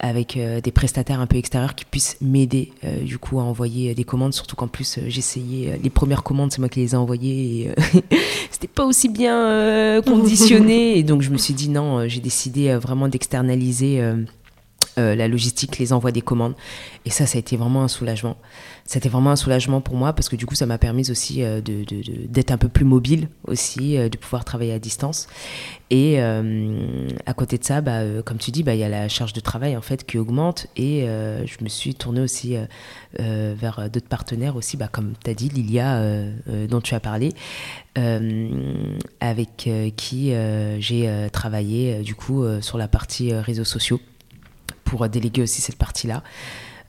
avec 0.00 0.36
des 0.36 0.72
prestataires 0.72 1.20
un 1.20 1.26
peu 1.26 1.36
extérieurs 1.36 1.76
qui 1.76 1.84
puissent 1.84 2.16
m'aider 2.20 2.72
du 3.02 3.16
coup 3.16 3.38
à 3.38 3.44
envoyer 3.44 3.94
des 3.94 4.02
commandes 4.02 4.34
surtout 4.34 4.56
qu'en 4.56 4.66
plus 4.66 4.98
j'essayais 5.06 5.78
les 5.80 5.88
premières 5.88 6.24
commandes 6.24 6.50
c'est 6.50 6.58
moi 6.58 6.68
qui 6.68 6.80
les 6.80 6.94
ai 6.94 6.96
envoyées 6.96 7.68
et 7.68 8.16
c'était 8.50 8.66
pas 8.66 8.84
aussi 8.84 9.08
bien 9.08 10.02
conditionné 10.06 10.98
et 10.98 11.04
donc 11.04 11.22
je 11.22 11.30
me 11.30 11.38
suis 11.38 11.54
dit 11.54 11.68
non 11.68 12.08
j'ai 12.08 12.20
décidé 12.20 12.74
vraiment 12.74 13.06
d'externaliser 13.06 14.02
euh, 14.96 15.16
la 15.16 15.26
logistique, 15.26 15.78
les 15.78 15.92
envois 15.92 16.12
des 16.12 16.20
commandes. 16.20 16.54
Et 17.04 17.10
ça, 17.10 17.26
ça 17.26 17.36
a 17.36 17.40
été 17.40 17.56
vraiment 17.56 17.82
un 17.82 17.88
soulagement. 17.88 18.36
C'était 18.84 19.08
vraiment 19.08 19.30
un 19.30 19.36
soulagement 19.36 19.80
pour 19.80 19.96
moi 19.96 20.12
parce 20.12 20.28
que 20.28 20.36
du 20.36 20.46
coup, 20.46 20.54
ça 20.54 20.66
m'a 20.66 20.78
permis 20.78 21.10
aussi 21.10 21.42
euh, 21.42 21.60
d'être 22.28 22.52
un 22.52 22.58
peu 22.58 22.68
plus 22.68 22.84
mobile 22.84 23.28
aussi, 23.44 23.96
euh, 23.96 24.08
de 24.08 24.16
pouvoir 24.16 24.44
travailler 24.44 24.72
à 24.72 24.78
distance. 24.78 25.26
Et 25.90 26.18
à 26.18 27.34
côté 27.34 27.56
de 27.56 27.62
ça, 27.62 27.80
bah, 27.80 28.00
comme 28.24 28.38
tu 28.38 28.50
dis, 28.50 28.64
bah, 28.64 28.74
il 28.74 28.80
y 28.80 28.84
a 28.84 28.88
la 28.88 29.08
charge 29.08 29.32
de 29.32 29.38
travail 29.38 29.76
en 29.76 29.80
fait 29.80 30.04
qui 30.04 30.18
augmente 30.18 30.66
et 30.76 31.06
je 31.06 31.62
me 31.62 31.68
suis 31.68 31.94
tournée 31.94 32.20
aussi 32.20 32.56
vers 33.16 33.88
d'autres 33.88 34.08
partenaires 34.08 34.56
aussi, 34.56 34.76
bah, 34.76 34.88
comme 34.90 35.12
tu 35.22 35.30
as 35.30 35.34
dit, 35.34 35.50
Lilia, 35.50 36.02
dont 36.68 36.80
tu 36.80 36.96
as 36.96 37.00
parlé, 37.00 37.32
avec 37.94 39.70
qui 39.96 40.32
j'ai 40.80 41.28
travaillé 41.30 42.00
du 42.00 42.16
coup 42.16 42.44
sur 42.60 42.76
la 42.76 42.88
partie 42.88 43.32
réseaux 43.32 43.62
sociaux 43.62 44.00
pour 44.84 45.08
déléguer 45.08 45.42
aussi 45.42 45.60
cette 45.60 45.76
partie-là. 45.76 46.22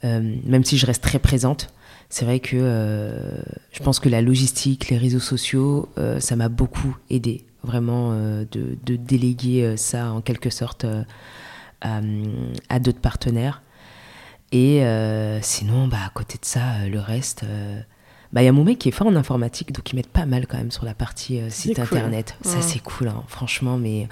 Euh, 0.03 0.35
même 0.45 0.63
si 0.63 0.77
je 0.77 0.85
reste 0.85 1.03
très 1.03 1.19
présente, 1.19 1.69
c'est 2.09 2.25
vrai 2.25 2.39
que 2.39 2.57
euh, 2.59 3.41
je 3.71 3.81
pense 3.81 3.99
que 3.99 4.09
la 4.09 4.21
logistique, 4.21 4.89
les 4.89 4.97
réseaux 4.97 5.19
sociaux, 5.19 5.89
euh, 5.97 6.19
ça 6.19 6.35
m'a 6.35 6.49
beaucoup 6.49 6.95
aidé, 7.09 7.43
vraiment, 7.63 8.11
de, 8.11 8.77
déléguer 8.95 9.75
ça 9.77 10.11
en 10.11 10.21
quelque 10.21 10.49
sorte 10.49 10.85
à, 11.81 12.79
d'autres 12.79 13.01
partenaires. 13.01 13.61
Et 14.51 14.83
sinon, 15.41 15.87
bah, 15.87 15.97
à 16.05 16.09
côté 16.13 16.37
de 16.37 16.45
ça, 16.45 16.87
le 16.87 16.99
reste, 16.99 17.43
bah, 18.35 18.43
il 18.43 18.45
y 18.45 18.49
a 18.49 18.51
mon 18.51 18.63
mec 18.63 18.77
qui 18.77 18.89
est 18.89 18.91
fort 18.91 19.07
en 19.07 19.15
informatique, 19.15 19.71
donc 19.71 19.91
il 19.91 19.95
m'aide 19.95 20.07
pas 20.07 20.25
mal 20.25 20.45
quand 20.45 20.57
même 20.57 20.69
sur 20.69 20.85
la 20.85 20.93
partie 20.93 21.39
site 21.49 21.79
internet. 21.79 22.35
Ça, 22.43 22.57
c'est 22.61 22.83
cool, 22.83 23.07
hein, 23.07 23.23
franchement, 23.27 23.77
mais. 23.77 24.07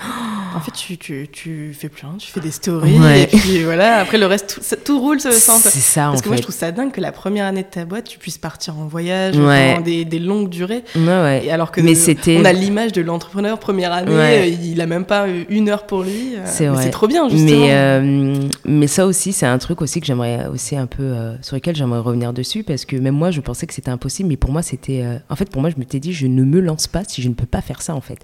En 0.55 0.59
fait, 0.59 0.71
tu, 0.71 0.97
tu, 0.97 1.27
tu, 1.31 1.75
fais 1.77 1.89
plus 1.89 2.05
rien, 2.05 2.15
tu 2.17 2.31
fais 2.31 2.39
des 2.39 2.51
stories, 2.51 2.95
et 2.95 3.27
puis 3.27 3.63
voilà, 3.63 3.97
après 3.97 4.17
le 4.17 4.25
reste, 4.25 4.59
tout, 4.61 4.75
tout 4.83 4.99
roule 4.99 5.19
sans 5.19 5.57
C'est 5.57 5.69
ça, 5.79 6.05
Parce 6.05 6.21
que 6.21 6.29
moi, 6.29 6.37
je 6.37 6.41
trouve 6.41 6.55
ça 6.55 6.71
dingue 6.71 6.91
que 6.91 7.01
la 7.01 7.11
première 7.11 7.45
année 7.45 7.63
de 7.63 7.67
ta 7.67 7.85
boîte, 7.85 8.05
tu 8.05 8.19
puisses 8.19 8.37
partir 8.37 8.77
en 8.77 8.85
voyage 8.85 9.35
pendant 9.35 9.81
des, 9.81 10.05
des, 10.05 10.19
longues 10.19 10.49
durées. 10.49 10.83
Ouais, 10.95 11.43
Et 11.45 11.51
alors 11.51 11.71
que 11.71 11.81
Mais 11.81 11.95
c'était... 11.95 12.37
on 12.39 12.45
a 12.45 12.53
l'image 12.53 12.91
de 12.91 13.01
l'entrepreneur, 13.01 13.59
première 13.59 13.91
année, 13.91 14.11
euh, 14.13 14.45
il 14.45 14.79
a 14.81 14.85
même 14.85 15.05
pas 15.05 15.25
une 15.49 15.69
heure 15.69 15.85
pour 15.85 16.03
lui. 16.03 16.35
Euh, 16.35 16.43
c'est 16.45 16.69
C'est 16.81 16.89
trop 16.89 17.07
bien, 17.07 17.27
justement. 17.29 17.49
Mais, 17.49 17.69
euh, 17.71 18.35
mais 18.65 18.87
ça 18.87 19.05
aussi, 19.05 19.33
c'est 19.33 19.45
un 19.45 19.57
truc 19.57 19.81
aussi 19.81 19.99
que 19.99 20.05
j'aimerais 20.05 20.47
aussi 20.47 20.75
un 20.75 20.87
peu, 20.87 21.13
sur 21.41 21.55
lequel 21.55 21.75
j'aimerais 21.75 21.99
revenir 21.99 22.33
dessus, 22.33 22.63
parce 22.63 22.85
que 22.85 22.95
même 22.95 23.15
moi, 23.15 23.31
je 23.31 23.41
pensais 23.41 23.67
que 23.67 23.73
c'était 23.73 23.91
impossible, 23.91 24.12
mais 24.21 24.37
pour 24.37 24.51
moi, 24.51 24.61
c'était. 24.61 25.03
en 25.29 25.35
fait, 25.35 25.49
pour 25.49 25.61
moi, 25.61 25.69
je 25.69 25.77
m'étais 25.77 25.99
dit, 25.99 26.13
je 26.13 26.27
ne 26.27 26.43
me 26.43 26.59
lance 26.59 26.87
pas 26.87 27.03
si 27.05 27.21
je 27.21 27.29
ne 27.29 27.33
peux 27.33 27.45
pas 27.45 27.61
faire 27.61 27.81
ça, 27.81 27.95
en 27.95 28.01
fait. 28.01 28.19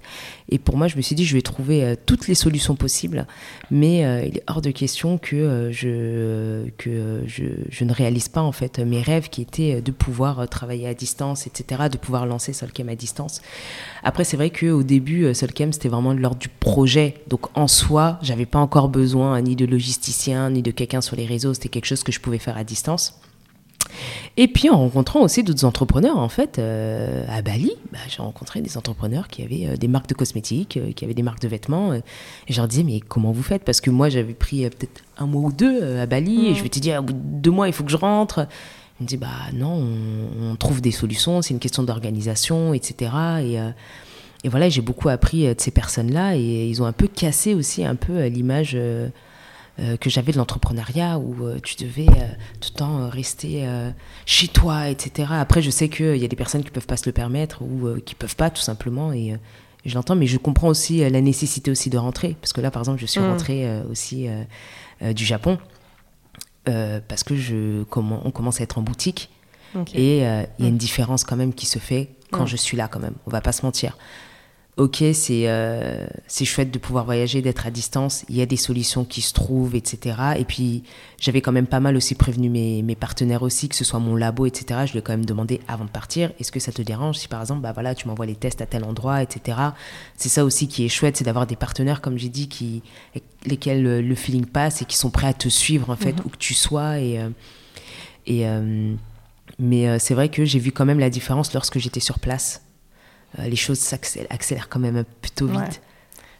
Et 0.48 0.58
pour 0.58 0.76
moi, 0.76 0.88
je 0.88 0.96
me 0.96 1.02
suis 1.02 1.14
dit, 1.14 1.24
je 1.24 1.34
vais 1.34 1.42
trouver 1.42 1.96
toutes 2.06 2.28
les 2.28 2.34
solutions 2.34 2.76
possibles, 2.76 3.26
mais 3.70 4.04
euh, 4.04 4.24
il 4.24 4.38
est 4.38 4.42
hors 4.46 4.60
de 4.60 4.70
question 4.70 5.18
que, 5.18 5.36
euh, 5.36 5.72
je, 5.72 6.68
que 6.76 7.22
je, 7.26 7.44
je, 7.68 7.84
ne 7.84 7.92
réalise 7.92 8.28
pas 8.28 8.42
en 8.42 8.52
fait 8.52 8.78
mes 8.78 9.00
rêves 9.00 9.28
qui 9.28 9.42
étaient 9.42 9.80
de 9.80 9.92
pouvoir 9.92 10.48
travailler 10.48 10.86
à 10.86 10.94
distance, 10.94 11.46
etc., 11.46 11.82
de 11.90 11.98
pouvoir 11.98 12.26
lancer 12.26 12.52
Solcam 12.52 12.88
à 12.88 12.96
distance. 12.96 13.40
Après, 14.02 14.24
c'est 14.24 14.36
vrai 14.36 14.50
qu'au 14.50 14.82
début, 14.82 15.24
euh, 15.24 15.34
Solcam, 15.34 15.72
c'était 15.72 15.88
vraiment 15.88 16.14
de 16.14 16.20
l'ordre 16.20 16.38
du 16.38 16.48
projet. 16.48 17.14
Donc 17.28 17.46
en 17.56 17.68
soi, 17.68 18.18
j'avais 18.22 18.46
pas 18.46 18.58
encore 18.58 18.88
besoin 18.88 19.40
ni 19.40 19.56
de 19.56 19.66
logisticien, 19.66 20.50
ni 20.50 20.62
de 20.62 20.70
quelqu'un 20.70 21.00
sur 21.00 21.16
les 21.16 21.26
réseaux. 21.26 21.54
C'était 21.54 21.68
quelque 21.68 21.86
chose 21.86 22.02
que 22.02 22.12
je 22.12 22.20
pouvais 22.20 22.38
faire 22.38 22.56
à 22.56 22.64
distance. 22.64 23.20
Et 24.36 24.48
puis 24.48 24.70
en 24.70 24.78
rencontrant 24.78 25.20
aussi 25.20 25.42
d'autres 25.42 25.64
entrepreneurs, 25.64 26.18
en 26.18 26.28
fait, 26.28 26.58
euh, 26.58 27.24
à 27.28 27.42
Bali, 27.42 27.72
bah, 27.92 27.98
j'ai 28.08 28.22
rencontré 28.22 28.60
des 28.60 28.76
entrepreneurs 28.76 29.28
qui 29.28 29.42
avaient 29.42 29.66
euh, 29.66 29.76
des 29.76 29.88
marques 29.88 30.08
de 30.08 30.14
cosmétiques, 30.14 30.76
euh, 30.76 30.92
qui 30.92 31.04
avaient 31.04 31.14
des 31.14 31.22
marques 31.22 31.42
de 31.42 31.48
vêtements. 31.48 31.92
et 31.94 32.02
je 32.48 32.56
leur 32.56 32.68
disais, 32.68 32.82
mais 32.82 33.00
comment 33.00 33.32
vous 33.32 33.42
faites? 33.42 33.64
Parce 33.64 33.80
que 33.80 33.90
moi, 33.90 34.08
j'avais 34.08 34.34
pris 34.34 34.62
peut-être 34.70 35.02
un 35.18 35.26
mois 35.26 35.42
ou 35.42 35.52
deux 35.52 35.98
à 35.98 36.06
Bali, 36.06 36.46
et 36.46 36.54
je 36.54 36.62
m'étais 36.62 36.80
dit, 36.80 36.96
au 36.96 37.02
bout 37.02 37.12
de 37.12 37.18
deux 37.18 37.50
mois, 37.50 37.68
il 37.68 37.74
faut 37.74 37.84
que 37.84 37.90
je 37.90 37.96
rentre. 37.96 38.46
Ils 39.00 39.04
me 39.04 39.08
dit, 39.08 39.16
bah 39.16 39.28
non, 39.54 39.86
on, 40.42 40.56
trouve 40.56 40.80
des 40.80 40.90
solutions, 40.90 41.42
c'est 41.42 41.54
une 41.54 41.60
question 41.60 41.82
d'organisation, 41.82 42.74
etc. 42.74 43.12
Et, 43.42 43.54
et 44.44 44.48
voilà, 44.48 44.68
j'ai 44.68 44.82
beaucoup 44.82 45.08
appris 45.08 45.46
de 45.46 45.54
ces 45.58 45.70
personnes-là, 45.70 46.36
et 46.36 46.66
ils 46.66 46.82
ont 46.82 46.86
un 46.86 46.92
peu 46.92 47.08
cassé 47.08 47.54
aussi 47.54 47.84
un 47.84 47.96
peu 47.96 48.26
l'image 48.26 48.76
que 50.00 50.10
j'avais 50.10 50.32
de 50.32 50.38
l'entrepreneuriat 50.38 51.18
où 51.18 51.46
euh, 51.46 51.58
tu 51.62 51.76
devais 51.76 52.08
euh, 52.08 52.28
tout 52.60 52.70
le 52.72 52.78
temps 52.78 53.08
rester 53.08 53.66
chez 54.26 54.48
toi, 54.48 54.88
etc. 54.88 55.28
Après, 55.32 55.62
je 55.62 55.70
sais 55.70 55.88
qu'il 55.88 56.16
y 56.16 56.24
a 56.24 56.28
des 56.28 56.36
personnes 56.36 56.62
qui 56.62 56.70
peuvent 56.70 56.86
pas 56.86 56.96
se 56.96 57.06
le 57.06 57.12
permettre 57.12 57.62
ou 57.62 57.98
qui 58.04 58.14
peuvent 58.14 58.36
pas 58.36 58.50
tout 58.50 58.62
simplement 58.62 59.12
et 59.12 59.36
je 59.86 59.94
l'entends, 59.94 60.16
mais 60.16 60.26
je 60.26 60.36
comprends 60.36 60.68
aussi 60.68 61.08
la 61.08 61.20
nécessité 61.20 61.70
aussi 61.70 61.88
de 61.90 61.98
rentrer 61.98 62.36
parce 62.40 62.52
que 62.52 62.60
là, 62.60 62.70
par 62.70 62.82
exemple, 62.82 63.00
je 63.00 63.06
suis 63.06 63.20
mm. 63.20 63.30
rentrée 63.30 63.80
aussi 63.90 64.28
du 65.00 65.24
Japon 65.24 65.58
parce 66.64 67.24
que 67.24 67.36
je 67.36 67.84
on 67.96 68.30
commence 68.30 68.60
à 68.60 68.64
être 68.64 68.78
en 68.78 68.82
boutique 68.82 69.30
et 69.94 70.18
il 70.18 70.22
y 70.22 70.24
a 70.24 70.46
une 70.58 70.74
mm. 70.74 70.78
différence 70.78 71.24
quand 71.24 71.36
même 71.36 71.54
qui 71.54 71.66
se 71.66 71.78
fait 71.78 72.10
quand 72.30 72.46
je 72.46 72.56
suis 72.56 72.76
là 72.76 72.88
quand 72.88 73.00
même. 73.00 73.14
On 73.26 73.30
va 73.30 73.40
pas 73.40 73.52
se 73.52 73.64
mentir 73.64 73.96
ok, 74.80 75.02
euh, 75.02 76.06
c'est 76.26 76.44
chouette 76.46 76.70
de 76.70 76.78
pouvoir 76.78 77.04
voyager, 77.04 77.42
d'être 77.42 77.66
à 77.66 77.70
distance, 77.70 78.24
il 78.30 78.36
y 78.36 78.40
a 78.40 78.46
des 78.46 78.56
solutions 78.56 79.04
qui 79.04 79.20
se 79.20 79.34
trouvent, 79.34 79.74
etc. 79.74 80.16
Et 80.38 80.44
puis, 80.46 80.84
j'avais 81.18 81.42
quand 81.42 81.52
même 81.52 81.66
pas 81.66 81.80
mal 81.80 81.96
aussi 81.96 82.14
prévenu 82.14 82.48
mes, 82.48 82.80
mes, 82.80 82.94
partenaires 82.94 83.42
aussi, 83.42 83.68
que 83.68 83.76
ce 83.76 83.84
soit 83.84 83.98
mon 83.98 84.16
labo, 84.16 84.46
etc. 84.46 84.80
Je 84.86 84.92
lui 84.92 85.00
ai 85.00 85.02
quand 85.02 85.12
même 85.12 85.26
demandé 85.26 85.60
avant 85.68 85.84
de 85.84 85.90
partir, 85.90 86.32
est-ce 86.40 86.50
que 86.50 86.60
ça 86.60 86.72
te 86.72 86.80
dérange 86.80 87.18
si 87.18 87.28
par 87.28 87.42
exemple, 87.42 87.60
bah 87.60 87.72
voilà, 87.72 87.94
tu 87.94 88.08
m'envoies 88.08 88.24
les 88.24 88.34
tests 88.34 88.62
à 88.62 88.66
tel 88.66 88.84
endroit, 88.84 89.22
etc. 89.22 89.58
C'est 90.16 90.30
ça 90.30 90.46
aussi 90.46 90.66
qui 90.66 90.86
est 90.86 90.88
chouette, 90.88 91.18
c'est 91.18 91.24
d'avoir 91.24 91.46
des 91.46 91.56
partenaires, 91.56 92.00
comme 92.00 92.16
j'ai 92.16 92.30
dit, 92.30 92.48
qui, 92.48 92.82
lesquels 93.44 93.82
le, 93.82 94.14
feeling 94.14 94.46
passe 94.46 94.80
et 94.80 94.86
qui 94.86 94.96
sont 94.96 95.10
prêts 95.10 95.26
à 95.26 95.34
te 95.34 95.50
suivre, 95.50 95.90
en 95.90 95.96
fait, 95.96 96.12
mhm. 96.12 96.22
où 96.24 96.28
que 96.30 96.38
tu 96.38 96.54
sois. 96.54 97.00
Et, 97.00 97.20
euh, 97.20 97.28
et, 98.26 98.48
euh, 98.48 98.94
mais 99.58 99.98
c'est 99.98 100.14
vrai 100.14 100.30
que 100.30 100.46
j'ai 100.46 100.58
vu 100.58 100.72
quand 100.72 100.86
même 100.86 101.00
la 101.00 101.10
différence 101.10 101.52
lorsque 101.52 101.78
j'étais 101.78 102.00
sur 102.00 102.18
place 102.18 102.62
euh, 102.62 102.69
les 103.38 103.56
choses 103.56 103.78
s'accélèrent 103.78 104.28
accélèrent 104.30 104.68
quand 104.68 104.80
même 104.80 105.04
plutôt 105.22 105.46
vite. 105.46 105.58
Ouais. 105.60 105.66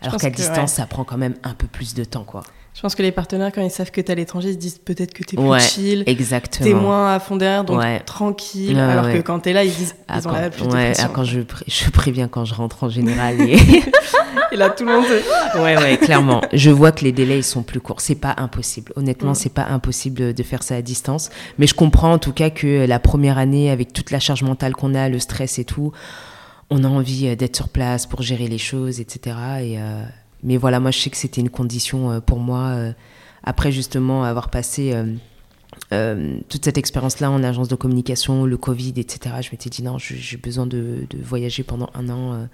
Alors 0.02 0.16
qu'à 0.16 0.30
que, 0.30 0.36
distance, 0.36 0.56
ouais. 0.72 0.76
ça 0.76 0.86
prend 0.86 1.04
quand 1.04 1.18
même 1.18 1.34
un 1.42 1.54
peu 1.54 1.66
plus 1.66 1.94
de 1.94 2.04
temps, 2.04 2.24
quoi. 2.24 2.42
Je 2.72 2.80
pense 2.82 2.94
que 2.94 3.02
les 3.02 3.12
partenaires, 3.12 3.50
quand 3.52 3.60
ils 3.62 3.70
savent 3.70 3.90
que 3.90 4.00
t'es 4.00 4.12
à 4.12 4.14
l'étranger, 4.14 4.50
ils 4.50 4.54
se 4.54 4.58
disent 4.58 4.78
peut-être 4.78 5.12
que 5.12 5.24
t'es 5.24 5.36
plus 5.36 5.44
Ouais, 5.44 5.58
chill, 5.60 6.04
Exactement. 6.06 6.64
t'es 6.64 6.72
moins 6.74 7.12
à 7.12 7.18
fond 7.20 7.36
derrière, 7.36 7.64
donc 7.64 7.80
Ouais. 7.80 7.98
tranquille. 8.00 8.76
Ouais, 8.76 8.80
alors 8.80 9.06
que 9.12 9.18
quand 9.20 9.40
t'es 9.40 9.52
là, 9.52 9.64
ils 9.64 9.74
disent 9.74 9.94
Ah, 10.08 10.18
ils 10.20 10.26
ont 10.28 10.30
quand, 10.30 10.40
la 10.40 10.50
plus 10.50 10.62
de 10.62 10.68
pression. 10.68 11.04
ah, 11.06 11.10
quand 11.12 11.24
je, 11.24 11.40
pré- 11.40 11.64
je 11.66 11.90
préviens 11.90 12.28
quand 12.28 12.44
je 12.44 12.54
rentre 12.54 12.84
en 12.84 12.88
général. 12.88 13.40
et- 13.42 13.56
Et 14.52 14.56
là, 14.56 14.70
tout 14.70 14.84
le 14.84 14.92
monde. 14.92 15.04
se- 15.04 15.58
ouais, 15.62 15.76
ouais, 15.76 15.96
clairement. 15.98 16.40
Je 16.52 16.70
vois 16.70 16.92
que 16.92 17.04
les 17.04 17.12
délais 17.12 17.38
ils 17.38 17.44
sont 17.44 17.62
plus 17.62 17.80
courts. 17.80 18.00
C'est 18.00 18.14
pas 18.16 18.34
impossible. 18.38 18.92
Honnêtement, 18.96 19.32
Mm. 19.32 19.36
c'est 19.36 19.52
pas 19.52 19.66
impossible 19.66 20.32
de 20.34 20.42
faire 20.42 20.62
ça 20.62 20.76
à 20.76 20.82
distance. 20.82 21.30
Mais 21.58 21.66
je 21.66 21.74
comprends 21.74 22.12
en 22.12 22.18
tout 22.18 22.32
cas 22.32 22.50
que 22.50 22.86
la 22.86 22.98
première 22.98 23.36
année, 23.38 23.70
avec 23.70 23.92
toute 23.92 24.10
la 24.12 24.18
charge 24.20 24.42
mentale 24.42 24.74
qu'on 24.74 24.94
a, 24.94 25.08
le 25.08 25.18
stress 25.18 25.58
et 25.58 25.64
tout, 25.64 25.92
on 26.70 26.84
a 26.84 26.88
envie 26.88 27.26
euh, 27.26 27.36
d'être 27.36 27.56
sur 27.56 27.68
place 27.68 28.06
pour 28.06 28.22
gérer 28.22 28.48
les 28.48 28.58
choses, 28.58 29.00
etc. 29.00 29.36
Et, 29.60 29.78
euh, 29.78 30.02
mais 30.42 30.56
voilà, 30.56 30.80
moi 30.80 30.90
je 30.90 30.98
sais 30.98 31.10
que 31.10 31.16
c'était 31.16 31.40
une 31.40 31.50
condition 31.50 32.10
euh, 32.10 32.20
pour 32.20 32.38
moi. 32.38 32.74
après 33.42 33.72
justement 33.72 34.24
avoir 34.24 34.50
passé 34.50 34.94
toute 36.48 36.64
cette 36.64 36.78
expérience-là 36.78 37.30
en 37.30 37.42
agence 37.42 37.68
de 37.68 37.74
communication, 37.74 38.44
le 38.44 38.56
Covid, 38.56 38.94
etc. 38.96 39.36
Je 39.42 39.50
m'étais 39.50 39.70
dit 39.70 39.82
non, 39.82 39.98
j'ai 39.98 40.36
besoin 40.36 40.66
de, 40.66 41.06
de 41.08 41.18
voyager 41.22 41.62
pendant 41.62 41.90
un 41.94 42.08
an. 42.08 42.48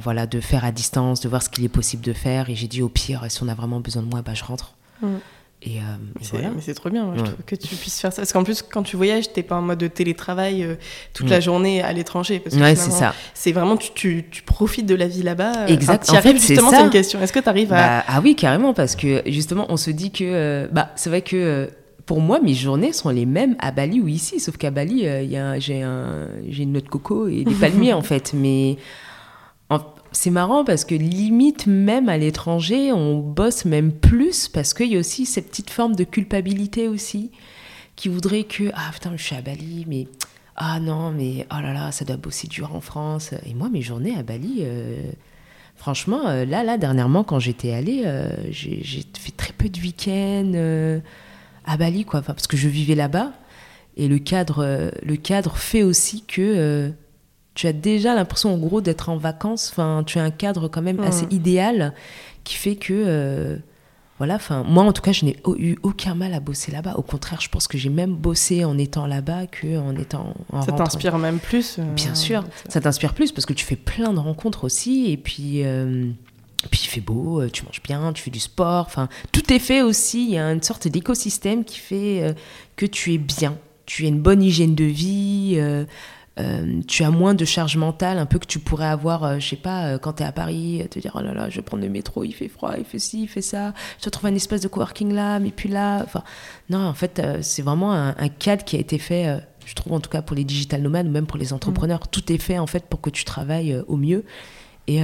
voilà, 0.00 0.26
de 0.26 0.40
faire 0.40 0.64
à 0.64 0.72
distance, 0.72 1.20
de 1.20 1.28
voir 1.28 1.42
ce 1.42 1.50
qu'il 1.50 1.64
est 1.64 1.68
possible 1.68 2.02
de 2.02 2.12
faire. 2.12 2.48
Et 2.48 2.54
j'ai 2.54 2.68
dit 2.68 2.82
au 2.82 2.88
pire, 2.88 3.24
si 3.28 3.42
on 3.42 3.48
a 3.48 3.54
vraiment 3.54 3.80
besoin 3.80 4.02
de 4.02 4.08
moi, 4.08 4.22
bah, 4.22 4.34
je 4.34 4.44
rentre. 4.44 4.74
Mm. 5.02 5.16
Et, 5.62 5.78
euh, 5.78 5.82
et 6.20 6.24
C'est- 6.24 6.32
voilà. 6.32 6.50
Mais 6.54 6.60
c'est 6.60 6.74
trop 6.74 6.90
bien, 6.90 7.04
moi, 7.04 7.14
je 7.16 7.22
Ouais. 7.22 7.26
trouve 7.28 7.44
que 7.46 7.56
tu 7.56 7.74
puisses 7.74 7.98
faire 8.00 8.12
ça. 8.12 8.22
Parce 8.22 8.32
qu'en 8.32 8.44
plus, 8.44 8.62
quand 8.62 8.82
tu 8.82 8.96
voyages, 8.96 9.32
t'es 9.32 9.42
pas 9.42 9.56
en 9.56 9.62
mode 9.62 9.78
de 9.78 9.88
télétravail 9.88 10.62
euh, 10.62 10.74
toute 11.14 11.26
Mm. 11.26 11.30
la 11.30 11.40
journée 11.40 11.82
à 11.82 11.92
l'étranger. 11.92 12.42
Ouais, 12.52 12.76
c'est 12.76 12.90
ça. 12.90 13.14
C'est 13.34 13.52
vraiment, 13.52 13.76
tu, 13.76 13.90
tu, 13.94 14.24
tu 14.30 14.42
profites 14.42 14.86
de 14.86 14.94
la 14.94 15.08
vie 15.08 15.22
là-bas. 15.22 15.52
euh, 15.60 15.66
Exact. 15.68 16.04
enfin, 16.08 16.18
En 16.18 16.22
fait, 16.22 16.36
justement, 16.36 16.70
c'est 16.70 16.82
une 16.82 16.90
question. 16.90 17.20
Est-ce 17.22 17.32
que 17.32 17.40
tu 17.40 17.48
arrives 17.48 17.72
à. 17.72 17.76
Bah, 18.00 18.04
ah 18.06 18.20
oui, 18.22 18.36
carrément, 18.36 18.74
parce 18.74 18.96
que 18.96 19.22
justement, 19.26 19.66
on 19.70 19.76
se 19.78 19.90
dit 19.90 20.10
que. 20.12 20.24
euh, 20.24 20.68
bah, 20.70 20.90
c'est 20.96 21.08
vrai 21.10 21.22
que. 21.22 21.70
pour 22.04 22.20
moi, 22.20 22.38
mes 22.40 22.54
journées 22.54 22.92
sont 22.92 23.08
les 23.08 23.26
mêmes 23.26 23.56
à 23.58 23.72
Bali 23.72 24.00
ou 24.00 24.06
ici, 24.06 24.38
sauf 24.38 24.56
qu'à 24.58 24.70
Bali, 24.70 25.00
il 25.06 25.56
j'ai 25.58 25.82
un, 25.82 26.28
une 26.46 26.70
noix 26.72 26.80
de 26.80 26.88
coco 26.88 27.26
et 27.26 27.42
des 27.42 27.54
palmiers 27.54 27.92
en 27.94 28.02
fait. 28.02 28.32
Mais 28.32 28.76
c'est 30.16 30.30
marrant 30.30 30.64
parce 30.64 30.86
que 30.86 30.94
limite 30.94 31.66
même 31.66 32.08
à 32.08 32.16
l'étranger, 32.16 32.90
on 32.90 33.18
bosse 33.18 33.66
même 33.66 33.92
plus 33.92 34.48
parce 34.48 34.72
qu'il 34.72 34.90
y 34.90 34.96
a 34.96 34.98
aussi 34.98 35.26
cette 35.26 35.50
petite 35.50 35.68
forme 35.68 35.94
de 35.94 36.04
culpabilité 36.04 36.88
aussi 36.88 37.30
qui 37.96 38.08
voudrait 38.08 38.44
que 38.44 38.70
ah 38.74 38.90
putain 38.94 39.12
je 39.14 39.22
suis 39.22 39.36
à 39.36 39.42
Bali 39.42 39.84
mais 39.86 40.08
ah 40.56 40.80
non 40.80 41.10
mais 41.10 41.46
oh 41.52 41.60
là 41.60 41.74
là 41.74 41.92
ça 41.92 42.06
doit 42.06 42.16
bosser 42.16 42.48
dur 42.48 42.74
en 42.74 42.80
France. 42.80 43.34
Et 43.44 43.52
moi 43.52 43.68
mes 43.68 43.82
journées 43.82 44.16
à 44.16 44.22
Bali 44.22 44.60
euh, 44.60 45.12
franchement 45.74 46.26
euh, 46.28 46.46
là 46.46 46.64
là 46.64 46.78
dernièrement 46.78 47.22
quand 47.22 47.38
j'étais 47.38 47.74
allée 47.74 48.04
euh, 48.06 48.30
j'ai 48.50 48.82
fait 49.18 49.36
très 49.36 49.52
peu 49.52 49.68
de 49.68 49.78
week-ends 49.78 51.00
à 51.66 51.76
Bali 51.76 52.06
quoi. 52.06 52.22
Parce 52.22 52.46
que 52.46 52.56
je 52.56 52.68
vivais 52.68 52.94
là-bas. 52.94 53.32
Et 53.98 54.08
le 54.08 54.18
cadre 54.18 54.90
le 55.02 55.16
cadre 55.16 55.58
fait 55.58 55.82
aussi 55.82 56.24
que 56.24 56.90
tu 57.56 57.66
as 57.66 57.72
déjà 57.72 58.14
l'impression 58.14 58.54
en 58.54 58.58
gros 58.58 58.80
d'être 58.80 59.08
en 59.08 59.16
vacances 59.16 59.70
enfin 59.72 60.04
tu 60.06 60.20
as 60.20 60.22
un 60.22 60.30
cadre 60.30 60.68
quand 60.68 60.82
même 60.82 61.00
assez 61.00 61.26
idéal 61.30 61.92
qui 62.44 62.54
fait 62.54 62.76
que 62.76 62.92
euh, 62.94 63.56
voilà, 64.18 64.36
enfin, 64.36 64.62
moi 64.66 64.82
en 64.84 64.92
tout 64.94 65.02
cas, 65.02 65.12
je 65.12 65.26
n'ai 65.26 65.36
eu 65.58 65.76
aucun 65.82 66.14
mal 66.14 66.32
à 66.32 66.40
bosser 66.40 66.72
là-bas. 66.72 66.94
Au 66.96 67.02
contraire, 67.02 67.38
je 67.42 67.50
pense 67.50 67.68
que 67.68 67.76
j'ai 67.76 67.90
même 67.90 68.14
bossé 68.14 68.64
en 68.64 68.78
étant 68.78 69.06
là-bas 69.06 69.46
que 69.46 69.76
en 69.78 69.94
étant 69.94 70.32
en 70.52 70.62
Ça 70.62 70.72
t'inspire 70.72 71.18
même 71.18 71.38
plus. 71.38 71.76
euh, 71.78 71.82
Bien 71.94 72.14
sûr, 72.14 72.42
ça 72.70 72.80
t'inspire 72.80 73.12
plus 73.12 73.30
parce 73.32 73.44
que 73.44 73.52
tu 73.52 73.62
fais 73.66 73.76
plein 73.76 74.14
de 74.14 74.18
rencontres 74.18 74.64
aussi 74.64 75.10
et 75.10 75.18
puis 75.18 75.64
euh, 75.66 76.08
puis 76.70 76.80
il 76.84 76.86
fait 76.88 77.02
beau, 77.02 77.46
tu 77.48 77.64
manges 77.64 77.82
bien, 77.82 78.12
tu 78.14 78.22
fais 78.22 78.30
du 78.30 78.40
sport, 78.40 78.86
enfin 78.86 79.10
tout 79.32 79.52
est 79.52 79.58
fait 79.58 79.82
aussi. 79.82 80.24
Il 80.24 80.30
y 80.30 80.38
a 80.38 80.50
une 80.50 80.62
sorte 80.62 80.88
d'écosystème 80.88 81.62
qui 81.64 81.78
fait 81.78 82.34
que 82.76 82.86
tu 82.86 83.12
es 83.12 83.18
bien, 83.18 83.58
tu 83.84 84.06
as 84.06 84.08
une 84.08 84.20
bonne 84.22 84.42
hygiène 84.42 84.74
de 84.74 84.84
vie. 84.84 85.60
Euh, 86.38 86.80
tu 86.86 87.02
as 87.02 87.10
moins 87.10 87.34
de 87.34 87.44
charge 87.44 87.76
mentale, 87.76 88.18
un 88.18 88.26
peu 88.26 88.38
que 88.38 88.46
tu 88.46 88.58
pourrais 88.58 88.86
avoir, 88.86 89.24
euh, 89.24 89.38
je 89.38 89.48
sais 89.48 89.56
pas, 89.56 89.86
euh, 89.86 89.98
quand 89.98 90.14
tu 90.14 90.22
es 90.22 90.26
à 90.26 90.32
Paris, 90.32 90.82
euh, 90.82 90.86
te 90.86 90.98
dire 90.98 91.12
oh 91.14 91.22
là 91.22 91.32
là, 91.32 91.48
je 91.48 91.56
vais 91.56 91.62
prendre 91.62 91.82
le 91.82 91.88
métro, 91.88 92.24
il 92.24 92.32
fait 92.32 92.48
froid, 92.48 92.74
il 92.76 92.84
fait 92.84 92.98
ci, 92.98 93.22
il 93.22 93.28
fait 93.28 93.42
ça, 93.42 93.72
je 94.02 94.08
trouve 94.10 94.26
un 94.26 94.34
espace 94.34 94.60
de 94.60 94.68
coworking 94.68 95.12
là, 95.12 95.38
mais 95.38 95.50
puis 95.50 95.68
là. 95.68 96.02
Enfin, 96.02 96.22
non, 96.68 96.84
en 96.84 96.94
fait, 96.94 97.22
c'est 97.40 97.62
vraiment 97.62 97.92
un, 97.94 98.14
un 98.18 98.28
cadre 98.28 98.64
qui 98.64 98.76
a 98.76 98.78
été 98.78 98.98
fait, 98.98 99.40
je 99.64 99.74
trouve 99.74 99.94
en 99.94 100.00
tout 100.00 100.10
cas 100.10 100.20
pour 100.20 100.36
les 100.36 100.44
digital 100.44 100.82
nomades 100.82 101.06
ou 101.06 101.10
même 101.10 101.26
pour 101.26 101.38
les 101.38 101.52
entrepreneurs, 101.52 102.08
tout 102.08 102.30
est 102.32 102.38
fait 102.38 102.58
en 102.58 102.66
fait 102.66 102.84
pour 102.84 103.00
que 103.00 103.10
tu 103.10 103.24
travailles 103.24 103.82
au 103.88 103.96
mieux. 103.96 104.24
Et, 104.88 105.00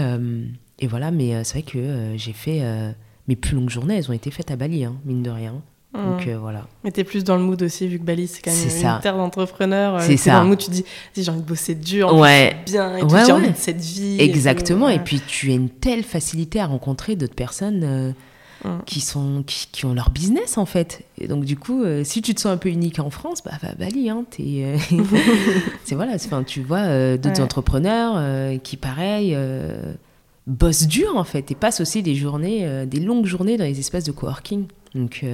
et 0.79 0.87
voilà, 0.87 1.11
mais 1.11 1.43
c'est 1.45 1.61
vrai 1.61 1.63
que 1.63 2.13
j'ai 2.17 2.33
fait 2.33 2.63
mes 3.27 3.37
plus 3.37 3.57
longues 3.57 3.71
journées, 3.71 3.97
elles 3.97 4.11
ont 4.11 4.15
été 4.15 4.31
faites 4.31 4.51
à 4.51 4.57
Bali, 4.57 4.85
hein, 4.85 4.97
mine 5.05 5.23
de 5.23 5.31
rien. 5.31 5.63
Donc 5.95 6.27
Mm. 6.27 6.31
euh, 6.31 6.39
voilà. 6.39 6.67
Mais 6.85 6.91
t'es 6.91 7.05
plus 7.05 7.23
dans 7.23 7.37
le 7.37 7.43
mood 7.43 7.61
aussi, 7.63 7.87
vu 7.87 7.99
que 7.99 8.05
Bali, 8.05 8.27
c'est 8.27 8.41
quand 8.41 8.51
même 8.51 8.63
une 8.63 8.71
ça. 8.71 8.99
terre 9.03 9.17
d'entrepreneurs. 9.19 9.97
euh, 9.97 10.01
C'est 10.01 10.17
ça. 10.17 10.33
dans 10.33 10.43
le 10.43 10.49
mood, 10.49 10.59
tu 10.59 10.71
dis, 10.71 10.85
Si, 11.13 11.23
j'ai 11.23 11.31
envie 11.31 11.43
de 11.43 11.47
bosser 11.47 11.75
dur, 11.75 12.15
Ouais. 12.15 12.57
plus, 12.65 12.73
bien, 12.73 12.97
et 12.97 13.03
Ouais, 13.03 13.09
j'ai 13.11 13.17
ouais. 13.27 13.33
envie 13.33 13.51
de 13.51 13.57
cette 13.57 13.81
vie. 13.81 14.17
et 14.19 14.25
Exactement. 14.25 14.89
Et 14.89 14.99
puis 14.99 15.21
tu 15.27 15.51
as 15.51 15.55
une 15.55 15.69
telle 15.69 16.03
facilité 16.03 16.61
à 16.61 16.67
rencontrer 16.67 17.15
d'autres 17.17 17.35
personnes 17.35 17.83
euh, 17.85 18.13
Mm. 18.65 18.85
qui, 18.87 19.01
sont, 19.01 19.43
qui, 19.45 19.67
qui 19.73 19.87
ont 19.87 19.93
leur 19.93 20.11
business 20.11 20.57
en 20.57 20.67
fait. 20.67 21.03
Et 21.19 21.27
donc 21.27 21.45
du 21.45 21.57
coup, 21.57 21.83
euh, 21.83 22.05
si 22.05 22.23
tu 22.23 22.33
te 22.33 22.41
sens 22.41 22.53
un 22.53 22.57
peu 22.57 22.69
unique 22.69 23.01
en 23.01 23.11
France, 23.11 23.41
bah 23.45 23.51
va 23.61 23.71
à 23.71 23.75
Bali. 23.75 24.09
Hein, 24.09 24.25
euh, 24.39 24.77
c'est 25.85 25.97
voilà, 25.97 26.13
enfin, 26.15 26.45
tu 26.45 26.61
vois 26.63 26.79
euh, 26.79 27.17
d'autres 27.17 27.39
Ouais. 27.39 27.43
entrepreneurs 27.43 28.15
qui 28.63 28.77
pareil 28.77 29.37
bossent 30.47 30.87
dur 30.87 31.17
en 31.17 31.25
fait 31.25 31.51
et 31.51 31.55
passent 31.55 31.81
aussi 31.81 32.03
des 32.03 32.15
journées, 32.15 32.87
des 32.87 33.01
longues 33.01 33.27
journées 33.27 33.57
dans 33.57 33.65
les 33.65 33.79
espaces 33.79 34.05
de 34.05 34.13
coworking. 34.13 34.67
Donc 34.95 35.25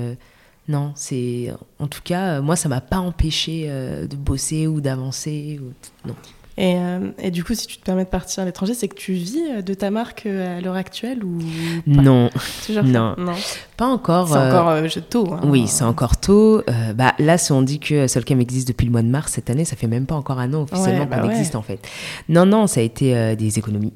non, 0.68 0.92
c'est 0.94 1.52
en 1.78 1.86
tout 1.86 2.00
cas 2.04 2.38
euh, 2.38 2.42
moi 2.42 2.54
ça 2.56 2.68
m'a 2.68 2.80
pas 2.80 2.98
empêché 2.98 3.64
euh, 3.68 4.06
de 4.06 4.16
bosser 4.16 4.66
ou 4.66 4.80
d'avancer. 4.80 5.58
ou- 5.62 6.08
Non. 6.08 6.14
Et, 6.60 6.74
euh, 6.76 7.12
et 7.22 7.30
du 7.30 7.44
coup, 7.44 7.54
si 7.54 7.68
tu 7.68 7.76
te 7.78 7.84
permets 7.84 8.02
de 8.04 8.08
partir 8.08 8.42
à 8.42 8.44
l'étranger, 8.44 8.74
c'est 8.74 8.88
que 8.88 8.96
tu 8.96 9.12
vis 9.12 9.38
euh, 9.48 9.62
de 9.62 9.74
ta 9.74 9.92
marque 9.92 10.26
euh, 10.26 10.58
à 10.58 10.60
l'heure 10.60 10.74
actuelle 10.74 11.22
ou 11.22 11.38
pas? 11.38 12.02
Non, 12.02 12.30
Toujours 12.66 12.82
non. 12.82 13.14
non. 13.16 13.34
pas 13.76 13.86
encore. 13.86 14.26
C'est 14.26 14.34
euh, 14.38 14.50
encore 14.50 14.68
euh, 14.70 14.88
tôt. 15.08 15.32
hein. 15.34 15.40
Oui, 15.44 15.68
c'est 15.68 15.84
encore 15.84 16.16
tôt. 16.16 16.62
Euh, 16.68 16.92
bah, 16.94 17.14
là, 17.20 17.38
si 17.38 17.52
on 17.52 17.62
dit 17.62 17.78
que 17.78 18.08
Solcam 18.08 18.40
existe 18.40 18.66
depuis 18.66 18.86
le 18.86 18.90
mois 18.90 19.02
de 19.02 19.06
mars 19.06 19.34
cette 19.34 19.50
année, 19.50 19.64
ça 19.64 19.76
fait 19.76 19.86
même 19.86 20.04
pas 20.04 20.16
encore 20.16 20.40
un 20.40 20.52
an 20.52 20.62
officiellement 20.62 21.02
Ouais, 21.02 21.06
bah 21.06 21.20
qu'on 21.20 21.28
ouais. 21.28 21.34
existe 21.34 21.54
en 21.54 21.62
fait. 21.62 21.78
Non, 22.28 22.44
non, 22.44 22.66
ça 22.66 22.80
a 22.80 22.82
été 22.82 23.16
euh, 23.16 23.36
des 23.36 23.56
économies. 23.60 23.92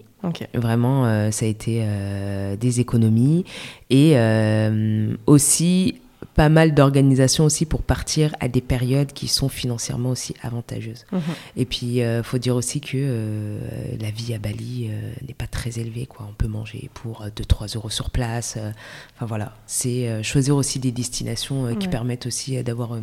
Vraiment, 0.55 1.05
euh, 1.07 1.33
ça 1.33 1.47
a 1.47 1.49
été 1.49 1.81
euh, 1.83 2.55
des 2.55 2.79
économies 2.79 3.45
et 3.91 4.12
euh, 4.14 5.16
aussi 5.27 5.97
pas 6.35 6.49
mal 6.49 6.75
d'organisations 6.75 7.45
aussi 7.45 7.66
pour 7.66 7.83
partir 7.83 8.35
à 8.41 8.49
des 8.49 8.61
périodes 8.61 9.12
qui 9.12 9.29
sont 9.29 9.49
financièrement 9.49 10.11
aussi 10.11 10.35
avantageuses. 10.43 11.05
Mhm. 11.12 11.20
Et 11.57 11.64
puis, 11.64 11.99
il 11.99 12.20
faut 12.25 12.39
dire 12.39 12.57
aussi 12.57 12.81
que 12.81 12.91
euh, 12.95 13.59
la 14.01 14.11
vie 14.11 14.35
à 14.35 14.39
Bali 14.39 14.89
euh, 14.91 15.12
n'est 15.27 15.35
pas 15.35 15.47
très 15.47 15.79
élevée. 15.79 16.07
Quoi. 16.07 16.27
On 16.31 16.35
peut 16.35 16.49
manger 16.49 16.91
pour 16.95 17.25
2-3 17.27 17.77
euros 17.77 17.91
sur 17.91 18.11
place. 18.11 18.55
euh, 18.57 18.70
Enfin 19.16 19.27
voilà, 19.27 19.55
c'est 19.66 20.09
euh, 20.09 20.23
choisir 20.23 20.57
aussi 20.57 20.79
des 20.79 20.93
destinations 20.93 21.66
euh, 21.66 21.75
qui 21.75 21.87
Ouais. 21.87 21.91
permettent 21.93 22.27
aussi 22.27 22.57
euh, 22.57 22.62
d'avoir 22.62 22.95
euh, 22.95 23.01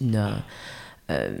une... 0.00 0.16
euh, 0.16 0.30
euh, 1.10 1.38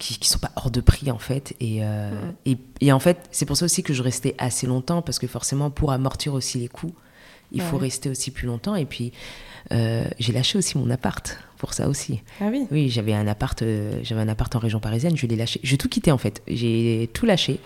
qui, 0.00 0.18
qui 0.18 0.28
sont 0.28 0.40
pas 0.40 0.50
hors 0.56 0.70
de 0.70 0.80
prix 0.80 1.10
en 1.12 1.18
fait 1.18 1.54
et, 1.60 1.78
euh, 1.84 2.10
et, 2.44 2.58
et 2.80 2.90
en 2.92 2.98
fait 2.98 3.18
c'est 3.30 3.46
pour 3.46 3.56
ça 3.56 3.64
aussi 3.64 3.84
que 3.84 3.94
je 3.94 4.02
restais 4.02 4.34
assez 4.36 4.66
longtemps 4.66 5.00
parce 5.00 5.20
que 5.20 5.28
forcément 5.28 5.70
pour 5.70 5.92
amortir 5.92 6.34
aussi 6.34 6.58
les 6.58 6.66
coûts 6.66 6.92
il 7.52 7.60
faut 7.62 7.78
rester 7.78 8.10
aussi 8.10 8.32
plus 8.32 8.48
longtemps 8.48 8.74
et 8.74 8.84
puis 8.84 9.12
euh, 9.72 10.04
j'ai 10.18 10.32
lâché 10.32 10.58
aussi 10.58 10.78
mon 10.78 10.88
appart 10.90 11.38
pour 11.58 11.72
ça 11.74 11.88
aussi 11.88 12.22
Ah 12.40 12.48
oui. 12.50 12.66
oui, 12.70 12.88
j'avais 12.88 13.14
un 13.14 13.26
appart, 13.26 13.60
euh, 13.62 13.98
j'avais 14.02 14.20
un 14.20 14.28
appart 14.28 14.54
en 14.54 14.58
région 14.58 14.78
parisienne, 14.80 15.16
je 15.16 15.26
l'ai 15.26 15.36
lâché. 15.36 15.60
J'ai 15.62 15.78
tout 15.78 15.88
quitté 15.88 16.12
en 16.12 16.18
fait. 16.18 16.42
J'ai 16.46 17.08
tout 17.12 17.26
lâché. 17.26 17.58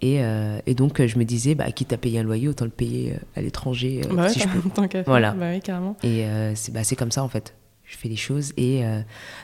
Et, 0.00 0.22
euh, 0.22 0.60
et 0.66 0.74
donc 0.74 1.04
je 1.04 1.18
me 1.18 1.24
disais, 1.24 1.54
bah, 1.54 1.70
quitte 1.72 1.92
à 1.92 1.96
payer 1.96 2.20
un 2.20 2.22
loyer, 2.22 2.48
autant 2.48 2.64
le 2.64 2.70
payer 2.70 3.14
à 3.36 3.40
l'étranger 3.40 4.00
Bah 4.10 4.22
ouais, 4.24 4.28
si 4.28 4.40
je 4.40 4.46
peux. 4.60 4.68
tant. 4.70 4.86
Voilà. 5.06 5.32
Bah 5.32 5.50
oui, 5.52 5.60
carrément. 5.60 5.96
Et 6.02 6.24
c'est 6.54 6.72
bah, 6.72 6.80
comme 6.96 7.10
ça 7.10 7.22
en 7.22 7.28
fait. 7.28 7.54
Je 7.84 7.96
fais 7.96 8.08
les 8.08 8.16
choses. 8.16 8.52
Et 8.56 8.82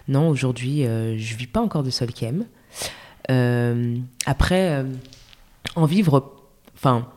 non, 0.09 0.29
aujourd'hui, 0.29 0.83
je 0.83 1.35
vis 1.37 1.47
pas 1.47 1.61
encore 1.61 1.83
de 1.83 1.91
Solkem. 1.91 2.45
Euh, 3.31 3.97
après, 4.27 4.85
en 5.77 5.87
vivre, 5.87 6.35
enfin, 6.77 7.09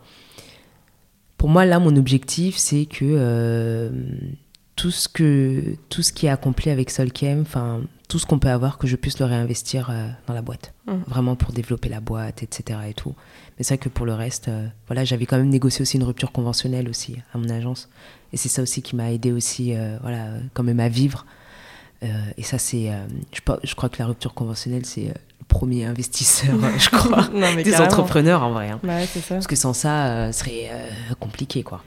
pour 1.37 1.49
moi 1.49 1.65
là, 1.65 1.79
mon 1.79 1.95
objectif, 1.97 2.55
c'est 2.57 2.85
que 2.85 3.91
tout 4.77 4.91
ce 4.91 5.09
que 5.09 5.75
tout 5.89 6.03
ce 6.03 6.13
qui 6.13 6.27
est 6.27 6.29
accompli 6.29 6.69
avec 6.69 6.89
Solkem, 6.91 7.41
enfin, 7.41 7.81
tout 8.07 8.19
ce 8.19 8.25
qu'on 8.25 8.39
peut 8.39 8.49
avoir, 8.49 8.77
que 8.77 8.87
je 8.87 8.95
puisse 8.95 9.19
le 9.19 9.25
réinvestir 9.25 9.89
euh, 9.89 10.07
dans 10.27 10.33
la 10.33 10.41
boîte, 10.43 10.71
Mhm. 10.85 11.03
vraiment 11.07 11.35
pour 11.35 11.51
développer 11.51 11.89
la 11.89 11.99
boîte, 11.99 12.43
etc. 12.43 12.79
Et 12.87 12.93
tout. 12.93 13.13
Mais 13.57 13.63
c'est 13.63 13.73
vrai 13.73 13.79
que 13.79 13.89
pour 13.89 14.05
le 14.05 14.13
reste, 14.13 14.47
euh, 14.47 14.67
voilà, 14.85 15.03
j'avais 15.03 15.25
quand 15.25 15.37
même 15.37 15.49
négocié 15.49 15.81
aussi 15.81 15.97
une 15.97 16.03
rupture 16.03 16.31
conventionnelle 16.31 16.87
aussi 16.87 17.17
à 17.33 17.37
mon 17.39 17.49
agence. 17.49 17.89
Et 18.31 18.37
c'est 18.37 18.49
ça 18.49 18.61
aussi 18.61 18.81
qui 18.83 18.95
m'a 18.95 19.11
aidé 19.11 19.31
aussi, 19.31 19.73
euh, 19.75 19.97
voilà, 20.03 20.27
quand 20.53 20.63
même 20.63 20.79
à 20.79 20.87
vivre. 20.89 21.25
et 22.37 22.43
ça, 22.43 22.59
c'est. 22.59 22.91
je, 23.33 23.41
je, 23.63 23.73
crois 23.75 23.89
que 23.89 23.97
la 23.97 24.05
rupture 24.05 24.35
conventionnelle, 24.35 24.85
c'est 24.85 25.05
le 25.07 25.45
premier 25.47 25.85
investisseur, 25.85 26.55
je 26.77 26.89
crois, 26.91 27.27
des 27.63 27.81
entrepreneurs 27.81 28.43
en 28.43 28.51
vrai. 28.51 28.69
Hein. 28.69 28.79
ça. 29.07 29.33
Parce 29.35 29.47
que 29.47 29.55
sans 29.55 29.73
ça, 29.73 30.31
ce 30.31 30.39
serait 30.39 30.69
compliqué, 31.19 31.63
quoi. 31.63 31.81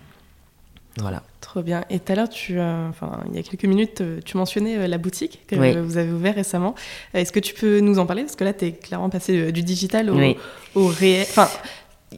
Voilà. 0.98 1.22
Trop 1.50 1.62
bien. 1.62 1.82
Et 1.90 1.98
tout 1.98 2.12
à 2.12 2.14
l'heure, 2.14 2.28
tu, 2.28 2.60
enfin, 2.60 3.18
il 3.28 3.34
y 3.34 3.40
a 3.40 3.42
quelques 3.42 3.64
minutes, 3.64 4.04
tu 4.24 4.36
mentionnais 4.36 4.86
la 4.86 4.98
boutique 4.98 5.40
que 5.48 5.56
vous 5.80 5.96
avez 5.96 6.12
ouvert 6.12 6.36
récemment. 6.36 6.76
Est-ce 7.12 7.32
que 7.32 7.40
tu 7.40 7.54
peux 7.54 7.80
nous 7.80 7.98
en 7.98 8.06
parler? 8.06 8.22
Parce 8.22 8.36
que 8.36 8.44
là, 8.44 8.52
tu 8.52 8.66
es 8.66 8.70
clairement 8.70 9.10
passé 9.10 9.50
du 9.50 9.64
digital 9.64 10.10
au, 10.10 10.16
au 10.76 10.86
réel. 10.86 11.26
Enfin, 11.28 11.48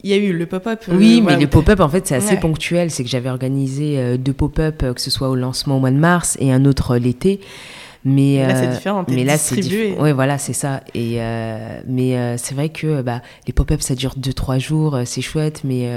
il 0.03 0.11
y 0.11 0.13
a 0.13 0.17
eu 0.17 0.33
le 0.33 0.47
pop-up. 0.47 0.85
Euh, 0.89 0.97
oui, 0.97 1.21
mais 1.21 1.37
les 1.37 1.47
pop-up, 1.47 1.81
en 1.81 1.89
fait, 1.89 2.07
c'est 2.07 2.15
assez 2.15 2.37
ponctuel. 2.37 2.91
C'est 2.91 3.05
que 3.05 3.11
j'avais 3.11 3.31
organisé 3.31 3.99
euh, 3.99 4.17
deux 4.17 4.33
pop-up, 4.33 4.83
euh, 4.83 4.95
que 4.95 5.01
ce 5.01 5.11
soit 5.11 5.29
au 5.29 5.35
lancement 5.35 5.77
au 5.77 5.81
mois 5.81 5.91
de 5.91 5.97
mars 5.97 6.37
et 6.41 6.53
un 6.53 6.65
autre 6.65 6.97
l'été. 6.97 7.41
Mais, 8.05 8.47
là, 8.47 8.55
c'est 8.55 8.69
différent. 8.69 9.05
Mais 9.09 9.25
là, 9.25 9.39
c'est 9.39 9.57
différent. 9.57 10.03
Oui, 10.03 10.13
voilà, 10.13 10.39
c'est 10.39 10.53
ça. 10.53 10.83
Et, 10.95 11.19
mais 11.87 12.37
c'est 12.39 12.55
vrai 12.55 12.69
que 12.69 13.03
bah, 13.03 13.23
les 13.47 13.53
pop-up, 13.53 13.81
ça 13.81 13.95
dure 13.95 14.15
2-3 14.19 14.59
jours, 14.59 14.99
c'est 15.05 15.23
chouette. 15.23 15.63
Mais 15.65 15.89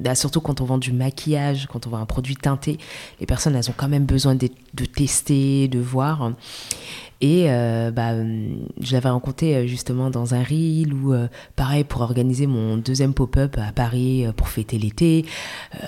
bah, 0.00 0.14
surtout 0.14 0.40
quand 0.40 0.60
on 0.60 0.64
vend 0.64 0.78
du 0.78 0.92
maquillage, 0.92 1.68
quand 1.70 1.86
on 1.86 1.90
vend 1.90 1.98
un 1.98 2.06
produit 2.06 2.36
teinté, 2.36 2.78
les 3.20 3.26
personnes, 3.26 3.54
elles 3.54 3.70
ont 3.70 3.74
quand 3.76 3.88
même 3.88 4.04
besoin 4.04 4.34
de, 4.34 4.48
de 4.74 4.84
tester, 4.84 5.68
de 5.68 5.78
voir. 5.78 6.32
Et 7.22 7.44
euh, 7.46 7.92
bah, 7.92 8.14
je 8.80 8.92
l'avais 8.92 9.08
rencontré 9.08 9.54
euh, 9.54 9.66
justement 9.68 10.10
dans 10.10 10.34
un 10.34 10.42
reel 10.42 10.92
ou 10.92 11.14
euh, 11.14 11.28
pareil 11.54 11.84
pour 11.84 12.00
organiser 12.00 12.48
mon 12.48 12.76
deuxième 12.76 13.14
pop-up 13.14 13.56
à 13.58 13.70
Paris 13.70 14.26
pour 14.36 14.48
fêter 14.48 14.76
l'été. 14.76 15.24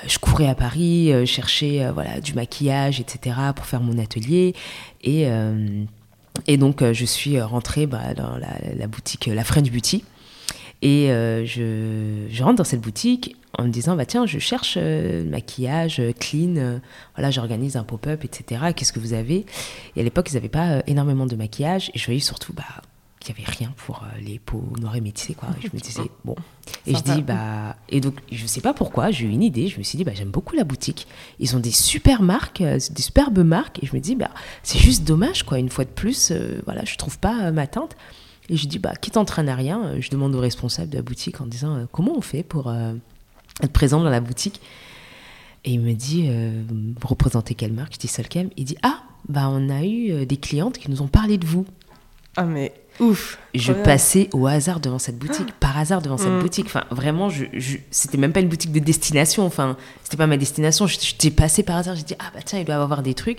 je 0.07 0.18
courais 0.20 0.47
à 0.47 0.55
Paris, 0.55 1.12
cherchais 1.26 1.91
voilà, 1.93 2.20
du 2.20 2.35
maquillage, 2.35 3.01
etc. 3.01 3.37
pour 3.57 3.66
faire 3.66 3.80
mon 3.80 3.99
atelier. 3.99 4.55
Et, 5.03 5.26
et 6.47 6.57
donc 6.57 6.85
je 6.93 7.05
suis 7.05 7.41
rentrée 7.41 7.87
bah, 7.87 8.14
dans 8.14 8.37
la, 8.39 8.87
boutique, 8.87 9.26
la 9.26 9.43
French 9.43 9.70
Beauty. 9.70 10.05
Et 10.82 11.09
je 11.09 12.43
rentre 12.43 12.57
dans 12.57 12.64
cette 12.64 12.80
boutique 12.80 13.37
en 13.59 13.65
me 13.65 13.71
disant 13.71 13.97
bah 13.97 14.07
tiens 14.07 14.27
je 14.27 14.39
cherche 14.39 14.77
euh, 14.81 15.25
maquillage 15.25 16.01
euh, 16.01 16.13
clean 16.13 16.57
euh, 16.57 16.79
voilà 17.15 17.31
j'organise 17.31 17.77
un 17.77 17.85
pop-up 17.85 18.25
etc 18.25 18.73
qu'est-ce 18.75 18.93
que 18.93 19.01
vous 19.01 19.13
avez? 19.13 19.47
Et 19.97 20.01
à 20.01 20.03
l'époque 20.03 20.31
ils 20.31 20.35
n'avaient 20.35 20.49
pas 20.49 20.83
énormément 20.87 21.27
de 21.27 21.37
maquillage 21.37 21.91
et 21.95 21.99
je 21.99 22.05
voyais 22.05 22.21
surtout 22.21 22.53
bah 22.53 22.65
qu'il 23.21 23.35
n'y 23.35 23.43
avait 23.43 23.51
rien 23.51 23.73
pour 23.77 24.05
les 24.21 24.39
peaux 24.39 24.65
noires 24.81 24.97
et 24.97 25.01
métissées 25.01 25.35
quoi. 25.35 25.49
Et 25.59 25.67
je 25.67 25.75
me 25.75 25.81
disais 25.81 26.11
bon. 26.25 26.37
Et 26.87 26.95
je 26.95 27.03
dis 27.03 27.23
bah 27.23 27.77
et 27.89 28.01
donc 28.01 28.17
je 28.31 28.47
sais 28.47 28.61
pas 28.61 28.75
pourquoi 28.75 29.11
j'ai 29.11 29.25
eu 29.25 29.31
une 29.31 29.43
idée 29.43 29.69
je 29.69 29.79
me 29.79 29.83
suis 29.83 29.97
dit 29.97 30.05
bah 30.05 30.13
j'aime 30.15 30.31
beaucoup 30.31 30.57
la 30.57 30.65
boutique. 30.65 31.07
Ils 31.39 31.57
ont 31.57 31.61
des 31.61 31.71
super 31.71 32.23
marques 32.23 32.63
des 32.63 33.03
superbes 33.03 33.39
marques 33.39 33.83
et 33.83 33.87
je 33.87 33.95
me 33.95 34.01
dis 34.01 34.15
bah 34.15 34.31
c'est 34.63 34.79
juste 34.79 35.05
dommage 35.05 35.45
quoi. 35.45 35.59
Une 35.59 35.71
fois 35.71 35.85
de 35.85 35.91
plus 35.91 36.33
voilà 36.65 36.85
je 36.85 36.97
trouve 36.97 37.19
pas 37.19 37.51
ma 37.51 37.67
teinte. 37.67 37.97
Et 38.51 38.59
je 38.59 38.69
dis 38.69 38.79
bah 38.79 38.95
qui 38.95 39.11
t'entraîne 39.11 39.49
à 39.49 39.55
rien 39.55 39.95
je 40.01 40.11
demande 40.11 40.35
au 40.35 40.41
responsable 40.41 40.91
de 40.91 40.97
la 40.97 41.03
boutique 41.03 41.41
en 41.41 41.47
disant 41.47 41.87
comment 41.93 42.13
on 42.15 42.21
fait 42.21 42.43
pour 42.43 42.71
être 43.63 43.73
présent 43.73 44.03
dans 44.03 44.11
la 44.11 44.21
boutique. 44.21 44.61
Et 45.65 45.73
il 45.73 45.81
me 45.81 45.93
dit, 45.95 46.27
euh, 46.29 46.63
vous 46.69 47.09
représentez 47.09 47.55
quelle 47.55 47.73
marque? 47.73 47.95
Je 47.95 47.99
dis 47.99 48.09
Solcam. 48.09 48.51
Il 48.57 48.65
dit, 48.65 48.77
ah, 48.83 49.03
bah 49.29 49.49
on 49.51 49.71
a 49.71 49.83
eu 49.85 50.11
euh, 50.11 50.27
des 50.27 50.37
clientes 50.37 50.79
qui 50.79 50.91
nous 50.91 51.01
ont 51.01 51.07
parlé 51.07 51.39
de 51.39 51.47
vous. 51.47 51.65
Ah 52.37 52.45
mais 52.45 52.75
ouf. 53.01 53.39
Je 53.55 53.73
passais 53.73 54.29
au 54.33 54.47
hasard 54.47 54.81
devant 54.81 54.99
cette 54.99 55.19
boutique, 55.19 55.49
ah. 55.49 55.57
par 55.61 55.79
hasard 55.79 56.03
devant 56.03 56.19
cette 56.19 56.33
mm. 56.33 56.41
boutique. 56.41 56.67
Enfin, 56.67 56.85
vraiment, 56.91 57.31
je, 57.31 57.45
c'était 57.91 58.19
même 58.19 58.33
pas 58.33 58.41
une 58.41 58.49
boutique 58.49 58.73
de 58.73 58.81
destination. 58.81 59.47
Enfin, 59.47 59.77
c'était 60.03 60.19
pas 60.19 60.27
ma 60.27 60.37
destination. 60.37 60.87
J'étais 60.87 61.31
passé 61.31 61.63
par 61.63 61.77
hasard. 61.77 61.97
J'ai 61.97 62.03
dit, 62.03 62.15
ah 62.19 62.31
bah 62.35 62.41
tiens, 62.45 62.59
il 62.59 62.67
doit 62.67 62.75
y 62.75 62.79
avoir 62.79 63.03
des 63.03 63.15
trucs. 63.15 63.39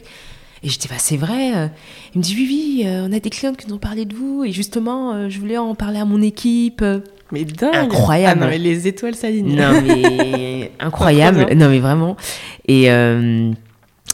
Et 0.63 0.70
je 0.70 0.80
dis, 0.80 0.88
bah 0.88 0.95
c'est 0.97 1.18
vrai. 1.18 1.55
Euh. 1.55 1.68
Il 2.16 2.20
me 2.20 2.24
dit, 2.24 2.36
oui, 2.36 2.47
oui, 2.49 2.88
on 2.88 3.11
a 3.11 3.20
des 3.20 3.30
clientes 3.30 3.57
qui 3.57 3.68
nous 3.68 3.76
ont 3.76 3.80
parlé 3.80 4.05
de 4.05 4.16
vous. 4.16 4.43
Et 4.45 4.51
justement, 4.51 5.30
je 5.30 5.39
voulais 5.39 5.59
en 5.59 5.76
parler 5.76 5.99
à 5.99 6.05
mon 6.05 6.24
équipe. 6.24 6.84
Mais 7.32 7.43
dingue. 7.43 7.73
Incroyable. 7.73 8.39
Ah 8.41 8.45
non, 8.45 8.51
mais 8.51 8.59
les 8.59 8.88
étoiles 8.88 9.15
s'alignent. 9.15 9.55
Non 9.55 9.82
mais 9.82 10.71
incroyable. 10.80 11.47
Non 11.55 11.69
mais 11.69 11.80
vraiment. 11.80 12.15
Et, 12.67 12.91
euh, 12.91 13.51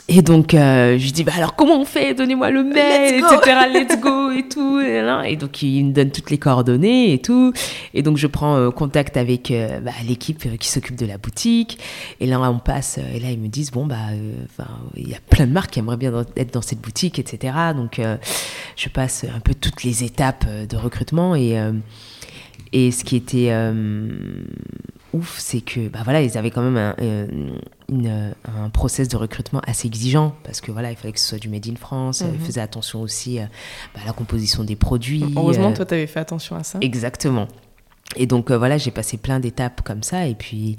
et 0.07 0.21
donc 0.21 0.53
euh, 0.53 0.97
je 0.97 1.03
lui 1.03 1.11
dis 1.11 1.23
bah 1.25 1.33
alors 1.35 1.55
comment 1.55 1.79
on 1.79 1.83
fait? 1.83 2.13
Donnez-moi 2.13 2.51
le 2.51 2.63
mail, 2.63 3.15
etc. 3.15 3.57
Let's 3.73 3.99
go 3.99 4.31
et 4.31 4.47
tout 4.47 4.79
et, 4.79 5.35
donc 5.35 5.61
il 5.61 5.87
me 5.87 5.91
donne 5.91 6.11
toutes 6.11 6.31
les 6.31 6.37
coordonnées 6.37 7.13
et 7.13 7.19
tout. 7.19 7.51
Et 7.93 8.01
donc 8.01 8.15
je 8.15 8.27
prends 8.27 8.55
euh, 8.55 8.71
contact 8.71 9.17
avec 9.17 9.53
bah, 9.83 9.91
l'équipe 10.07 10.57
qui 10.57 10.67
s'occupe 10.69 10.95
de 10.95 11.05
la 11.05 11.17
boutique. 11.17 11.79
Et 12.21 12.27
là 12.27 12.39
on 12.39 12.59
passe 12.59 12.97
Et 13.13 13.19
là 13.19 13.29
ils 13.29 13.39
me 13.39 13.49
disent 13.49 13.71
bon 13.71 13.85
bah 13.85 13.97
il 14.95 15.09
y 15.09 15.13
a 15.13 15.19
plein 15.29 15.47
de 15.47 15.51
marques 15.51 15.71
qui 15.71 15.79
aimeraient 15.79 15.97
bien 15.97 16.13
être 16.37 16.53
dans 16.53 16.61
cette 16.61 16.79
boutique 16.79 17.19
etc. 17.19 17.53
Donc 17.75 17.99
je 18.77 18.89
passe 18.89 19.25
un 19.25 19.41
peu 19.41 19.53
toutes 19.53 19.83
les 19.83 20.05
étapes 20.05 20.45
de 20.69 20.77
recrutement 20.77 21.35
et 21.35 21.57
et 22.73 22.91
ce 22.91 23.03
qui 23.03 23.15
était 23.15 23.49
euh, 23.51 24.43
ouf, 25.13 25.37
c'est 25.39 25.61
que 25.61 25.89
bah 25.89 25.99
voilà, 26.03 26.21
ils 26.21 26.37
avaient 26.37 26.51
quand 26.51 26.61
même 26.61 26.77
un, 26.77 26.95
euh, 27.01 27.27
une, 27.89 28.33
un 28.45 28.69
process 28.69 29.07
de 29.07 29.17
recrutement 29.17 29.61
assez 29.65 29.87
exigeant 29.87 30.35
parce 30.43 30.61
que 30.61 30.71
voilà, 30.71 30.91
il 30.91 30.97
fallait 30.97 31.13
que 31.13 31.19
ce 31.19 31.27
soit 31.27 31.37
du 31.37 31.49
made 31.49 31.67
in 31.67 31.75
France. 31.75 32.21
Ils 32.21 32.39
mhm. 32.39 32.45
faisaient 32.45 32.61
attention 32.61 33.01
aussi 33.01 33.39
euh, 33.39 33.45
bah, 33.93 34.01
à 34.03 34.07
la 34.07 34.13
composition 34.13 34.63
des 34.63 34.75
produits. 34.75 35.23
Heureusement, 35.35 35.73
toi, 35.73 35.85
tu 35.85 35.93
avais 35.93 36.07
fait 36.07 36.19
attention 36.19 36.55
à 36.55 36.63
ça. 36.63 36.79
Exactement. 36.81 37.47
Et 38.15 38.25
donc 38.25 38.51
voilà, 38.51 38.77
j'ai 38.77 38.91
passé 38.91 39.17
plein 39.17 39.39
d'étapes 39.39 39.81
comme 39.81 40.03
ça. 40.03 40.27
Et 40.27 40.35
puis 40.35 40.77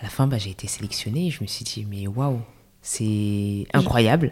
à 0.00 0.04
la 0.04 0.08
fin, 0.08 0.26
bah, 0.26 0.38
j'ai 0.38 0.50
été 0.50 0.66
sélectionnée. 0.66 1.28
Et 1.28 1.30
je 1.30 1.42
me 1.42 1.46
suis 1.46 1.64
dit, 1.64 1.86
mais 1.88 2.06
waouh, 2.06 2.40
c'est 2.82 3.66
incroyable. 3.72 4.30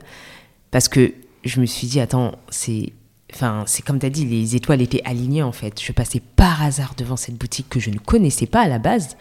Parce 0.71 0.89
que 0.89 1.13
je 1.45 1.61
me 1.61 1.67
suis 1.67 1.87
dit, 1.87 2.01
attends, 2.01 2.33
c'est 2.49 2.93
Enfin, 3.37 3.65
c'est 3.67 3.85
comme 3.85 3.99
tu 3.99 4.07
as 4.07 4.11
dit, 4.11 4.25
les 4.25 4.57
étoiles 4.57 4.81
étaient 4.81 5.03
alignées 5.05 5.43
en 5.43 5.53
fait. 5.53 5.79
Je 5.83 5.93
passais 5.93 6.23
par 6.37 6.63
hasard 6.63 6.95
devant 6.97 7.17
cette 7.17 7.35
boutique 7.35 7.69
que 7.69 7.79
je 7.79 7.91
ne 7.91 7.99
connaissais 7.99 8.47
pas 8.47 8.63
à 8.63 8.69
la 8.69 8.79
base. 8.79 9.19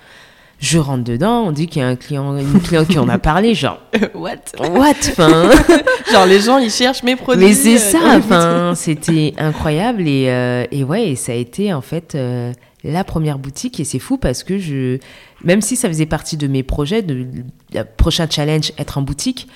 Je 0.58 0.80
rentre 0.80 1.04
dedans, 1.04 1.42
on 1.42 1.52
dit 1.52 1.68
qu'il 1.68 1.82
y 1.82 1.86
a 1.86 1.88
un 1.90 1.98
client, 1.98 2.38
une 2.38 2.62
cliente 2.62 2.88
qui 2.88 2.98
en 2.98 3.10
a 3.10 3.18
parlé, 3.18 3.56
genre 3.56 3.78
what? 4.14 4.38
What 4.58 4.94
enfin, 5.12 5.50
Genre 6.14 6.26
les 6.26 6.40
gens 6.40 6.60
ils 6.60 6.72
cherchent 6.72 7.04
mes 7.04 7.18
produits. 7.18 7.46
Mais 7.46 7.54
c'est 7.54 7.76
euh, 7.76 7.78
ça, 7.78 8.00
enfin 8.18 8.74
c'était 8.74 9.34
incroyable 9.38 10.08
et, 10.08 10.30
euh, 10.30 10.64
et 10.72 10.86
ouais, 10.86 11.16
ça 11.16 11.34
a 11.34 11.36
été 11.36 11.74
en 11.74 11.82
fait 11.82 12.16
euh, 12.16 12.54
la 12.86 13.04
première 13.04 13.38
boutique 13.38 13.82
et 13.82 13.84
c'est 13.84 14.00
fou 14.00 14.18
parce 14.18 14.44
que 14.44 14.58
je, 14.58 15.00
même 15.44 15.60
si 15.60 15.76
ça 15.76 15.90
faisait 15.90 16.06
partie 16.06 16.38
de 16.38 16.48
mes 16.48 16.64
projets, 16.64 17.02
de, 17.02 17.28
de 17.74 17.86
prochain 17.98 18.28
challenge 18.30 18.72
être 18.78 18.98
en 18.98 19.02
boutique, 19.02 19.50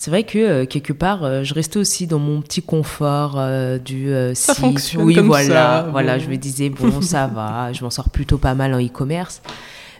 c'est 0.00 0.12
vrai 0.12 0.22
que 0.22 0.38
euh, 0.38 0.64
quelque 0.64 0.92
part, 0.92 1.24
euh, 1.24 1.42
je 1.42 1.52
restais 1.54 1.76
aussi 1.76 2.06
dans 2.06 2.20
mon 2.20 2.40
petit 2.40 2.62
confort 2.62 3.34
euh, 3.36 3.78
du 3.78 4.12
ça 4.34 4.54
Fonctionne 4.54 5.02
oui, 5.02 5.16
comme 5.16 5.26
voilà, 5.26 5.82
ça, 5.82 5.88
voilà. 5.90 6.18
Je 6.20 6.28
me 6.28 6.36
disais 6.36 6.70
bon, 6.70 7.00
ça 7.02 7.26
va, 7.26 7.72
je 7.72 7.82
m'en 7.82 7.90
sors 7.90 8.08
plutôt 8.08 8.38
pas 8.38 8.54
mal 8.54 8.72
en 8.74 8.80
e-commerce. 8.80 9.42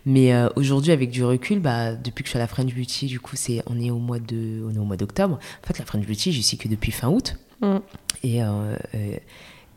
Mais 0.07 0.33
aujourd'hui, 0.57 0.93
avec 0.93 1.11
du 1.11 1.23
recul, 1.23 1.59
bah, 1.59 1.93
depuis 1.93 2.23
que 2.23 2.29
je 2.29 2.31
suis 2.31 2.39
à 2.39 2.41
la 2.41 2.47
French 2.47 2.73
Beauty, 2.73 3.07
du 3.07 3.21
coup, 3.21 3.37
c'est 3.37 3.63
on 3.67 3.79
est 3.79 3.91
au 3.91 3.99
mois 3.99 4.21
de, 4.21 4.65
on 4.67 4.75
est 4.75 4.79
au 4.79 4.85
mois 4.85 4.97
d'octobre. 4.97 5.35
En 5.35 5.67
fait, 5.67 5.79
la 5.79 5.85
French 5.85 6.07
Beauty, 6.07 6.33
j'y 6.33 6.43
suis 6.43 6.57
que 6.57 6.69
depuis 6.69 6.93
fin 6.93 7.09
août. 7.09 7.37
Mm. 7.61 7.77
Et 8.23 8.41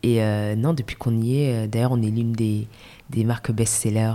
et 0.03 0.55
non, 0.55 0.73
depuis 0.73 0.95
qu'on 0.95 1.19
y 1.19 1.41
est, 1.41 1.67
d'ailleurs, 1.67 1.91
on 1.91 2.01
est 2.01 2.11
l'une 2.11 2.31
des, 2.31 2.67
des 3.09 3.23
marques 3.23 3.51
best-sellers. 3.51 4.13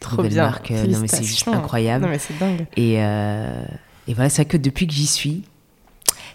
Trop 0.00 0.22
bien. 0.24 0.42
Marque, 0.42 0.70
non 0.70 0.98
mais 0.98 1.08
c'est 1.08 1.22
juste 1.22 1.48
incroyable. 1.48 2.04
Non 2.04 2.10
mais 2.10 2.18
c'est 2.18 2.36
dingue. 2.38 2.66
Et 2.76 2.98
et 4.08 4.14
voilà, 4.14 4.28
c'est 4.28 4.42
vrai 4.42 4.50
que 4.50 4.56
depuis 4.56 4.86
que 4.86 4.92
j'y 4.92 5.06
suis, 5.06 5.44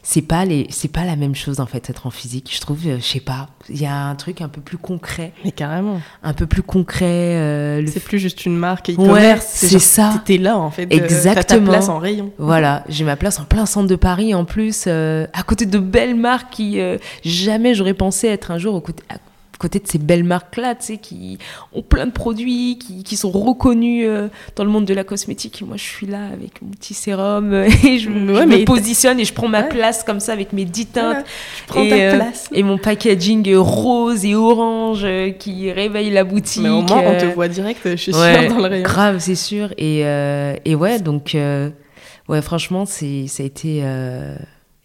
c'est 0.02 0.22
pas 0.22 0.46
les 0.46 0.68
c'est 0.70 0.92
pas 0.92 1.06
la 1.06 1.16
même 1.16 1.36
chose 1.36 1.60
en 1.60 1.66
fait 1.66 1.90
être 1.90 2.08
en 2.08 2.10
physique. 2.10 2.52
Je 2.54 2.62
trouve 2.62 2.80
euh, 2.88 2.98
je 3.00 3.06
sais 3.06 3.20
pas 3.20 3.50
il 3.70 3.80
y 3.82 3.86
a 3.86 3.96
un 3.96 4.16
truc 4.16 4.42
un 4.42 4.48
peu 4.48 4.62
plus 4.62 4.78
concret. 4.78 5.34
Mais 5.44 5.52
carrément. 5.52 6.02
Un 6.24 6.34
peu 6.34 6.48
plus 6.48 6.64
concret 6.64 7.06
euh, 7.06 7.86
c'est 7.86 8.04
plus 8.04 8.20
juste 8.20 8.46
une 8.46 8.56
marque 8.58 8.90
e-commerce 8.90 9.46
c'est 9.48 9.80
ça. 9.80 10.22
t'es 10.26 10.38
là 10.38 10.58
en 10.58 10.72
fait 10.72 10.88
exactement 10.92 11.66
ta 11.66 11.72
place 11.72 11.90
en 11.90 12.00
rayon. 12.00 12.32
Voilà 12.38 12.84
j'ai 12.90 13.04
ma 13.04 13.16
place 13.16 13.40
en 13.40 13.44
plein 13.44 13.66
centre 13.66 13.88
de 13.88 13.96
Paris 13.96 14.34
en 14.34 14.46
plus 14.46 14.86
euh, 14.88 15.28
à 15.34 15.44
côté 15.44 15.66
de 15.66 15.80
belles 15.80 16.16
marques 16.16 16.54
qui 16.54 16.80
jamais 17.24 17.74
j'aurais 17.74 17.94
pensé 17.94 18.28
être 18.28 18.52
un 18.52 18.58
jour 18.58 18.76
au 18.76 18.82
côté, 18.82 19.04
côté 19.60 19.80
de 19.80 19.88
ces 19.88 19.98
belles 19.98 20.24
marques-là, 20.24 20.74
tu 20.74 20.86
sais, 20.86 20.98
qui 20.98 21.38
ont 21.74 21.82
plein 21.82 22.08
de 22.08 22.12
produits, 22.12 22.80
qui, 22.80 23.04
qui 23.04 23.18
sont 23.18 23.30
reconnus 23.30 24.06
euh, 24.08 24.30
dans 24.56 24.64
le 24.64 24.70
monde 24.70 24.86
de 24.86 24.94
la 24.94 25.04
cosmétique. 25.04 25.62
Et 25.62 25.66
moi, 25.66 25.76
je 25.78 25.84
suis 25.84 26.08
là 26.08 26.26
avec 26.34 26.62
mon 26.62 26.70
petit 26.72 26.94
sérum 26.94 27.54
et 27.84 28.00
je, 28.00 28.10
me 28.10 28.66
positionne 28.66 29.20
et 29.20 29.26
je 29.26 29.34
prends 29.34 29.50
ma 29.50 29.64
place 29.64 30.04
comme 30.04 30.22
ça 30.22 30.32
avec 30.32 30.54
mes 30.54 30.66
dix 30.66 30.88
teintes. 30.88 31.26
prends 31.68 31.84
et, 31.84 31.90
ta 31.90 31.96
euh, 31.96 32.16
place. 32.16 32.50
et 32.54 32.64
mon 32.64 32.78
packaging 32.78 33.54
rose 33.58 34.26
et 34.26 34.34
orange 34.34 35.02
euh, 35.04 35.32
qui 35.32 35.72
réveille 35.72 36.10
la 36.10 36.24
boutique. 36.24 36.64
Mais 36.64 36.70
au 36.70 36.82
moins, 36.82 37.04
on 37.06 37.20
te 37.20 37.26
voit 37.26 37.50
direct, 37.50 37.82
je 37.84 37.96
suis 37.96 38.14
sûre, 38.14 38.50
dans 38.50 38.58
le 38.58 38.68
rayon. 38.68 38.84
Grave, 38.84 39.18
c'est 39.20 39.36
sûr. 39.36 39.74
Et, 39.78 40.00
et 40.66 40.76
ouais, 40.76 41.00
donc, 41.00 41.36
ouais, 42.30 42.42
franchement, 42.42 42.86
ça 42.86 43.06
a 43.06 43.44
été 43.44 43.84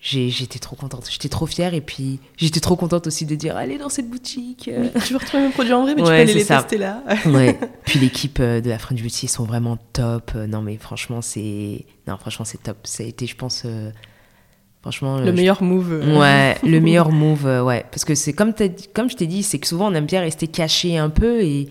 j'étais 0.07 0.59
trop 0.59 0.77
contente, 0.77 1.07
j'étais 1.11 1.31
trop 1.31 1.47
fière 1.47 1.73
et 1.73 1.81
puis 1.81 2.21
j'étais 2.37 2.61
trop 2.61 2.77
contente 2.77 3.07
aussi 3.07 3.25
de 3.25 3.35
dire 3.35 3.57
allez 3.57 3.79
dans 3.79 3.89
cette 3.89 4.09
boutique. 4.11 4.71
tu 5.05 5.13
veux 5.13 5.19
retrouver 5.19 5.45
mes 5.45 5.51
produits 5.53 5.73
en 5.73 5.83
vrai, 5.83 5.95
mais 5.95 6.03
tu 6.03 6.09
peux 6.09 6.13
aller 6.15 6.35
les 6.35 6.45
tester 6.45 6.77
là. 6.77 7.03
ouais. 7.27 7.59
Puis 7.87 7.99
l'équipe 8.01 8.39
euh, 8.41 8.61
de 8.61 8.69
la 8.69 8.79
French 8.79 9.01
Beauty 9.03 9.29
sont 9.29 9.45
vraiment 9.45 9.79
top. 9.95 10.33
Euh, 10.37 10.47
non 10.47 10.61
mais 10.61 10.77
franchement 10.77 11.23
c'est 11.23 11.87
non 12.07 12.19
franchement 12.19 12.45
c'est 12.45 12.63
top. 12.63 12.77
Ça 12.85 13.03
a 13.03 13.07
été 13.07 13.27
je 13.27 13.35
pense 13.35 13.63
euh, 13.65 13.91
Franchement, 14.83 15.17
le 15.19 15.29
je- 15.29 15.31
meilleur 15.31 15.63
move. 15.63 16.03
Ouais, 16.19 16.59
le 16.63 16.79
meilleur 16.79 17.11
move, 17.11 17.47
ouais. 17.65 17.87
Parce 17.91 18.05
que 18.05 18.15
c'est 18.15 18.35
comme, 18.35 18.53
dit- 18.53 18.89
comme 18.93 19.09
je 19.09 19.17
t'ai 19.17 19.27
dit, 19.27 19.43
c'est 19.43 19.59
que 19.59 19.67
souvent 19.67 19.91
on 19.91 19.95
aime 19.95 20.05
bien 20.05 20.21
rester 20.21 20.47
caché 20.47 20.99
un 20.99 21.09
peu 21.09 21.41
et 21.43 21.69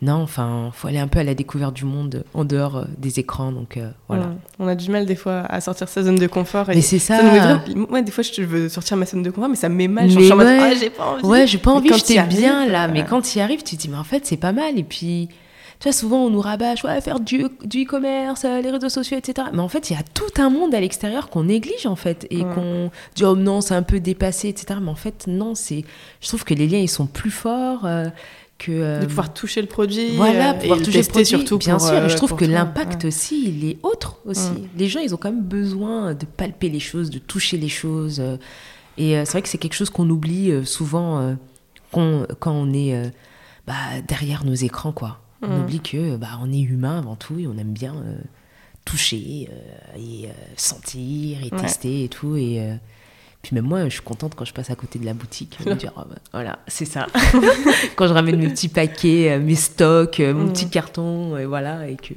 non, 0.00 0.22
enfin, 0.22 0.70
faut 0.72 0.86
aller 0.86 0.98
un 0.98 1.08
peu 1.08 1.18
à 1.18 1.24
la 1.24 1.34
découverte 1.34 1.74
du 1.74 1.84
monde 1.84 2.22
en 2.32 2.44
dehors 2.44 2.76
euh, 2.76 2.84
des 2.98 3.18
écrans, 3.18 3.50
donc 3.50 3.76
euh, 3.76 3.90
voilà. 4.06 4.26
Ouais. 4.26 4.32
On 4.60 4.68
a 4.68 4.74
du 4.76 4.90
mal 4.90 5.06
des 5.06 5.16
fois 5.16 5.40
à 5.48 5.60
sortir 5.60 5.88
sa 5.88 6.04
zone 6.04 6.14
de 6.16 6.26
confort. 6.28 6.70
Et 6.70 6.76
Mais 6.76 6.80
c'est 6.82 7.00
ça. 7.00 7.20
vraiment- 7.20 7.60
Moi, 7.90 8.02
des 8.02 8.12
fois, 8.12 8.22
je 8.22 8.42
veux 8.42 8.68
sortir 8.68 8.96
ma 8.96 9.06
zone 9.06 9.24
de 9.24 9.30
confort, 9.30 9.48
mais 9.48 9.56
ça 9.56 9.68
me 9.68 9.74
met 9.74 9.88
mal. 9.88 10.08
Genre, 10.08 10.16
Mais 10.16 10.20
je 10.20 10.24
suis 10.26 10.32
en 10.32 10.36
mode, 10.36 10.46
ouais. 10.46 10.58
ah, 10.60 10.74
j'ai 10.78 10.90
pas 10.90 11.04
envie. 11.06 11.24
Ouais, 11.24 11.46
j'ai 11.48 11.58
pas 11.58 11.70
Mais 11.72 11.76
envie, 11.78 11.88
quand 11.88 11.96
j'étais 11.96 12.22
bien 12.22 12.66
là, 12.68 12.86
mais 12.86 13.00
euh, 13.00 13.06
quand 13.08 13.22
tu 13.22 13.38
y 13.38 13.40
arrives, 13.40 13.62
tu 13.64 13.76
te 13.76 13.80
dis, 13.82 13.88
mais 13.88 13.96
en 13.96 14.04
fait, 14.04 14.24
c'est 14.24 14.36
pas 14.36 14.52
mal. 14.52 14.78
Et 14.78 14.84
puis, 14.84 15.28
tu 15.80 15.84
vois, 15.88 15.92
souvent 15.92 16.18
on 16.26 16.30
nous 16.30 16.40
rabâche, 16.40 16.84
ouais, 16.84 17.00
faire 17.00 17.18
du, 17.20 17.44
du 17.64 17.82
e-commerce, 17.84 18.44
les 18.44 18.70
réseaux 18.70 18.88
sociaux, 18.88 19.16
etc. 19.16 19.48
Mais 19.52 19.60
en 19.60 19.68
fait, 19.68 19.90
il 19.90 19.94
y 19.94 19.96
a 19.96 20.02
tout 20.14 20.40
un 20.40 20.48
monde 20.50 20.74
à 20.76 20.80
l'extérieur 20.80 21.28
qu'on 21.28 21.44
néglige, 21.44 21.86
en 21.86 21.96
fait, 21.96 22.26
et 22.30 22.44
Ouais. 22.44 22.54
qu'on 22.54 22.90
dit, 23.16 23.24
oh 23.24 23.34
non, 23.34 23.60
c'est 23.60 23.74
un 23.74 23.82
peu 23.82 23.98
dépassé, 23.98 24.48
etc. 24.48 24.78
Mais 24.80 24.90
en 24.90 24.94
fait, 24.96 25.26
non, 25.26 25.56
c'est. 25.56 25.84
Je 26.20 26.28
trouve 26.28 26.44
que 26.44 26.54
les 26.54 26.68
liens, 26.68 26.78
ils 26.78 26.88
sont 26.88 27.06
plus 27.06 27.30
forts 27.32 27.84
euh, 27.84 28.06
que. 28.58 28.72
euh, 28.72 29.00
de 29.00 29.06
pouvoir 29.06 29.32
toucher 29.32 29.60
le 29.62 29.68
produit. 29.68 30.16
Voilà, 30.16 30.50
euh, 30.50 30.58
pouvoir 30.60 30.78
et 30.78 30.82
toucher 30.82 30.98
le 30.98 31.04
tester 31.04 31.12
produit, 31.12 31.26
surtout. 31.28 31.58
bien 31.58 31.76
pour, 31.78 31.86
sûr. 31.86 31.94
euh, 31.96 32.06
et 32.06 32.08
je 32.08 32.16
trouve 32.16 32.34
que 32.36 32.44
l'impact 32.44 33.02
Ouais. 33.04 33.08
aussi, 33.08 33.44
il 33.48 33.64
est 33.64 33.78
autre 33.82 34.18
aussi. 34.26 34.50
Mm. 34.50 34.68
Les 34.76 34.88
gens, 34.88 35.00
ils 35.00 35.14
ont 35.14 35.18
quand 35.18 35.30
même 35.32 35.42
besoin 35.44 36.14
de 36.14 36.24
palper 36.26 36.68
les 36.68 36.80
choses, 36.80 37.10
de 37.10 37.18
toucher 37.18 37.56
les 37.56 37.68
choses. 37.68 38.18
euh, 38.20 38.36
Et 38.96 39.16
euh, 39.16 39.24
c'est 39.24 39.32
vrai 39.32 39.42
que 39.42 39.48
c'est 39.48 39.58
quelque 39.58 39.74
chose 39.76 39.90
qu'on 39.90 40.08
oublie 40.10 40.50
euh, 40.50 40.64
souvent 40.64 41.20
euh, 41.20 41.34
quand 41.92 42.52
on 42.52 42.72
est 42.72 42.94
euh, 42.94 43.08
bah, 43.66 43.74
derrière 44.06 44.44
nos 44.44 44.54
écrans, 44.54 44.92
quoi. 44.92 45.20
On 45.40 45.46
Mm. 45.58 45.60
oublie 45.62 45.80
que 45.80 46.16
bah, 46.16 46.38
on 46.42 46.52
est 46.52 46.60
humain 46.60 46.98
avant 46.98 47.14
tout 47.14 47.38
et 47.38 47.46
on 47.46 47.56
aime 47.58 47.72
bien 47.72 47.94
euh, 47.94 48.16
toucher 48.84 49.48
euh, 49.52 49.96
et 49.96 50.26
euh, 50.26 50.32
sentir 50.56 51.38
et 51.44 51.50
tester 51.50 52.04
et 52.04 52.08
tout. 52.08 52.34
Et 52.36 52.60
euh, 52.60 52.74
puis 53.48 53.54
même 53.54 53.64
moi, 53.64 53.82
je 53.84 53.88
suis 53.94 54.02
contente 54.02 54.34
quand 54.36 54.44
je 54.44 54.52
passe 54.52 54.68
à 54.68 54.74
côté 54.74 54.98
de 54.98 55.06
la 55.06 55.14
boutique, 55.14 55.56
de 55.64 55.70
me 55.70 55.74
dire, 55.74 55.92
Ah 55.96 56.04
bah, 56.06 56.16
voilà, 56.34 56.58
c'est 56.66 56.84
ça. 56.84 57.06
quand 57.96 58.06
je 58.06 58.12
ramène 58.12 58.36
mes 58.36 58.48
petits 58.48 58.68
paquets, 58.68 59.30
euh, 59.32 59.40
mes 59.40 59.54
stocks, 59.54 60.20
euh, 60.20 60.34
mon 60.34 60.48
petit 60.48 60.68
carton, 60.68 61.34
et 61.38 61.46
voilà, 61.46 61.88
et 61.88 61.96
que 61.96 62.12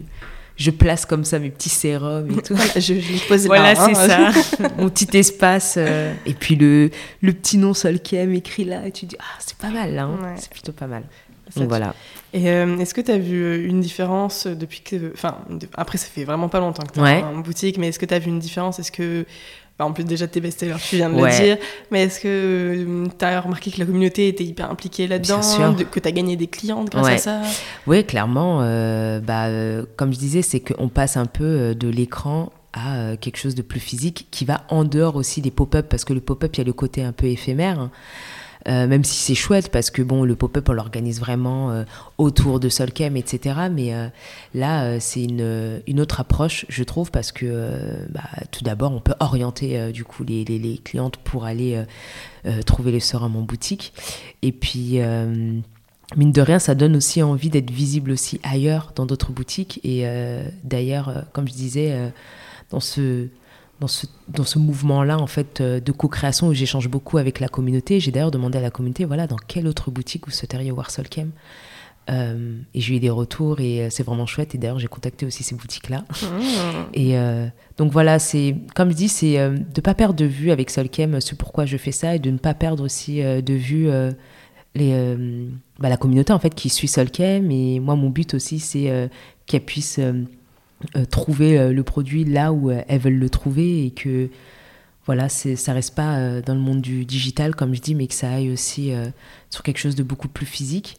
je 0.58 0.72
place 0.72 1.06
comme 1.06 1.24
ça 1.24 1.40
mes 1.40 1.50
petits 1.50 1.70
sérums 1.70 2.30
et 2.38 2.42
tout. 2.42 2.54
Voilà, 2.54 2.74
je, 2.76 2.96
je 3.00 3.28
pose 3.30 3.46
Voilà, 3.48 3.74
là, 3.74 3.82
hein. 3.82 3.94
c'est 4.34 4.58
ça. 4.58 4.68
Mon 4.78 4.90
petit 4.90 5.18
espace. 5.18 5.76
euh, 5.78 6.14
et 6.26 6.34
puis 6.34 6.58
le, 6.58 6.90
le 7.22 7.32
petit 7.32 7.58
nom 7.58 7.74
Solkem 7.74 8.34
écrit 8.34 8.66
là. 8.66 8.86
Et 8.86 8.92
tu 8.92 9.06
dis, 9.06 9.16
ah, 9.20 9.24
c'est 9.40 9.56
pas 9.58 9.70
mal 9.70 9.94
là. 9.96 10.04
hein. 10.04 10.20
Ouais. 10.22 10.36
C'est 10.38 10.52
plutôt 10.52 10.74
pas 10.74 10.88
mal. 10.88 11.04
Donc 11.56 11.68
voilà. 11.68 11.96
Et 12.34 12.50
euh, 12.50 12.78
est-ce 12.78 12.94
que 12.94 13.02
tu 13.02 13.12
as 13.12 13.18
vu 13.18 13.66
une 13.66 13.82
différence 13.82 14.48
depuis 14.48 14.82
que. 14.82 15.12
Enfin, 15.14 15.38
après, 15.76 15.98
ça 15.98 16.08
fait 16.08 16.24
vraiment 16.24 16.48
pas 16.48 16.60
longtemps 16.60 16.84
que 16.84 16.94
tu 16.94 17.00
Ouais. 17.02 17.24
en 17.24 17.40
boutique, 17.40 17.78
mais 17.78 17.88
est-ce 17.90 18.00
que 18.00 18.06
tu 18.06 18.14
as 18.14 18.20
vu 18.20 18.28
une 18.30 18.40
différence? 18.40 18.80
Est-ce 18.80 18.92
que. 18.92 19.26
Bah, 19.82 19.88
en 19.88 19.94
plus, 19.94 20.04
déjà, 20.04 20.28
tes 20.28 20.40
best-sellers, 20.42 20.76
tu 20.88 20.98
viens 20.98 21.10
de 21.10 21.16
Ouais. 21.16 21.32
le 21.40 21.44
dire, 21.44 21.58
mais 21.90 22.04
est-ce 22.04 22.20
que 22.20 23.08
tu 23.18 23.26
as 23.26 23.42
remarqué 23.42 23.72
que 23.72 23.80
la 23.80 23.86
communauté 23.86 24.28
était 24.28 24.44
hyper 24.44 24.70
impliquée 24.70 25.08
là-dedans 25.08 25.42
Que 25.92 26.00
tu 26.00 26.08
as 26.08 26.12
gagné 26.12 26.36
des 26.36 26.46
clientes 26.48 26.90
grâce 26.92 27.06
Ouais. 27.08 27.14
à 27.14 27.18
ça? 27.18 27.42
Oui, 27.88 28.04
clairement. 28.06 28.60
euh, 28.62 29.20
bah, 29.20 29.48
euh, 29.48 29.84
comme 29.96 30.14
je 30.14 30.20
disais, 30.20 30.42
c'est 30.44 30.60
qu'on 30.60 30.88
passe 30.90 31.18
un 31.18 31.26
peu 31.26 31.44
euh, 31.44 31.74
de 31.74 31.88
l'écran 31.88 32.52
à 32.74 32.96
euh, 32.96 33.16
quelque 33.20 33.38
chose 33.38 33.56
de 33.56 33.62
plus 33.64 33.80
physique 33.80 34.28
qui 34.32 34.46
va 34.46 34.62
en 34.70 34.84
dehors 34.86 35.16
aussi 35.16 35.42
des 35.42 35.52
pop-up 35.52 35.88
parce 35.90 36.06
que 36.06 36.14
le 36.14 36.22
pop-up, 36.22 36.56
il 36.56 36.60
y 36.60 36.62
a 36.62 36.66
le 36.66 36.74
côté 36.74 37.04
un 37.04 37.12
peu 37.12 37.26
éphémère. 37.28 37.90
Euh, 38.68 38.86
même 38.86 39.03
si 39.03 39.16
c'est 39.16 39.36
chouette 39.36 39.70
parce 39.72 39.89
que 39.89 40.03
bon 40.03 40.24
le 40.24 40.36
pop-up 40.36 40.70
on 40.70 40.74
l'organise 40.74 41.20
vraiment 41.20 41.72
euh, 41.72 41.84
autour 42.20 42.59
de 42.59 42.70
Solcam 42.70 43.18
etc 43.18 43.55
mais 43.72 43.95
euh, 43.95 44.07
là 44.53 44.99
c'est 44.99 45.24
une, 45.24 45.82
une 45.88 45.99
autre 45.99 46.20
approche 46.20 46.68
je 46.70 46.84
trouve 46.84 47.09
parce 47.09 47.32
que 47.32 48.05
bah, 48.09 48.22
tout 48.51 48.64
d'abord 48.64 48.91
on 48.91 48.99
peut 48.99 49.16
orienter 49.20 49.91
du 49.91 50.03
coup 50.03 50.24
les, 50.24 50.45
les, 50.45 50.78
clientes 50.78 51.18
pour 51.18 51.45
aller 51.45 51.84
trouver 52.66 52.91
les 52.91 52.99
sœurs 52.99 53.24
en 53.24 53.30
boutique 53.30 53.93
et 54.41 54.51
puis 54.51 54.99
mine 56.16 56.32
de 56.32 56.41
rien, 56.41 56.59
ça 56.59 56.76
donne 56.76 56.95
aussi 56.95 57.24
envie 57.24 57.49
d'être 57.49 57.72
visible 57.72 58.12
aussi 58.12 58.39
ailleurs, 58.43 58.91
dans 58.95 59.05
d'autres 59.05 59.32
boutiques. 59.32 59.80
Et 59.84 60.05
d'ailleurs, 60.64 61.26
comme 61.34 61.47
je 61.47 61.53
disais, 61.53 62.12
dans 62.70 62.80
ce, 62.80 63.28
dans 63.82 63.88
ce, 63.88 64.06
dans 64.30 64.46
ce 64.46 64.60
mouvement-là, 64.60 65.18
en 65.18 65.28
fait, 65.28 65.60
euh, 65.60 65.80
de 65.80 65.92
co-création 65.92 66.48
où 66.48 66.54
j'échange 66.54 66.88
beaucoup 66.88 67.18
avec 67.18 67.40
la 67.40 67.48
communauté, 67.50 68.00
j'ai 68.00 68.12
d'ailleurs 68.12 68.32
demandé 68.32 68.60
à 68.60 68.62
la 68.62 68.70
communauté, 68.70 69.06
voilà, 69.06 69.26
dans 69.28 69.38
quelle 69.38 69.68
autre 69.68 69.90
boutique 69.90 70.26
vous 70.28 70.32
souhaiteriez 70.32 70.72
voir 70.72 70.92
Solcam 70.92 71.32
euh, 72.10 72.58
et 72.74 72.82
j'ai 72.82 72.96
eu 72.96 73.00
des 73.00 73.10
retours 73.10 73.60
et 73.60 73.84
euh, 73.84 73.88
c'est 73.90 74.04
vraiment 74.04 74.26
chouette. 74.26 74.56
Et 74.56 74.58
d'ailleurs, 74.58 74.80
j'ai 74.80 74.88
contacté 74.88 75.26
aussi 75.26 75.44
ces 75.44 75.56
boutiques-là. 75.56 76.06
Et 76.94 77.18
euh, 77.18 77.48
donc 77.78 77.92
voilà, 77.92 78.20
c'est 78.20 78.56
comme 78.76 78.90
je 78.92 78.96
dis, 78.96 79.08
c'est 79.10 79.40
euh, 79.40 79.52
de 79.52 79.64
ne 79.78 79.82
pas 79.82 79.94
perdre 79.94 80.16
de 80.16 80.26
vue 80.26 80.52
avec 80.52 80.70
Solcam 80.70 81.20
ce 81.20 81.36
pourquoi 81.36 81.66
je 81.66 81.78
fais 81.78 81.92
ça 81.92 82.16
et 82.16 82.20
de 82.20 82.30
ne 82.30 82.38
pas 82.38 82.54
perdre 82.54 82.84
aussi 82.84 83.22
de 83.22 83.54
vue 83.54 83.90
les, 84.76 85.16
bah, 85.80 85.90
la 85.90 85.98
communauté 85.98 86.34
en 86.34 86.40
fait 86.40 86.54
qui 86.54 86.70
suit 86.70 86.88
Solcam. 86.88 87.50
Et 87.52 87.80
moi, 87.80 87.96
mon 87.96 88.10
but 88.10 88.34
aussi, 88.34 88.60
c'est 88.60 89.10
qu'elle 89.46 89.66
puisse 89.66 90.00
trouver 91.10 91.58
euh, 91.60 91.74
le 91.74 91.84
produit 91.84 92.24
là 92.26 92.52
où 92.54 92.70
euh, 92.70 92.82
elles 92.88 93.00
veulent 93.02 93.20
le 93.20 93.30
trouver 93.30 93.86
et 93.86 93.92
que 93.92 94.30
voilà, 95.06 95.30
c'est, 95.30 95.56
ça 95.56 95.74
reste 95.74 95.96
pas 95.96 96.18
euh, 96.18 96.42
dans 96.46 96.54
le 96.54 96.60
monde 96.60 96.80
du 96.82 97.06
digital 97.06 97.56
comme 97.56 97.74
je 97.74 97.82
dis, 97.82 97.96
mais 97.96 98.08
que 98.08 98.14
ça 98.14 98.32
aille 98.32 98.52
aussi 98.52 98.92
euh, 98.94 99.08
sur 99.50 99.64
quelque 99.64 99.80
chose 99.80 99.96
de 99.96 100.04
beaucoup 100.04 100.28
plus 100.28 100.46
physique. 100.46 100.98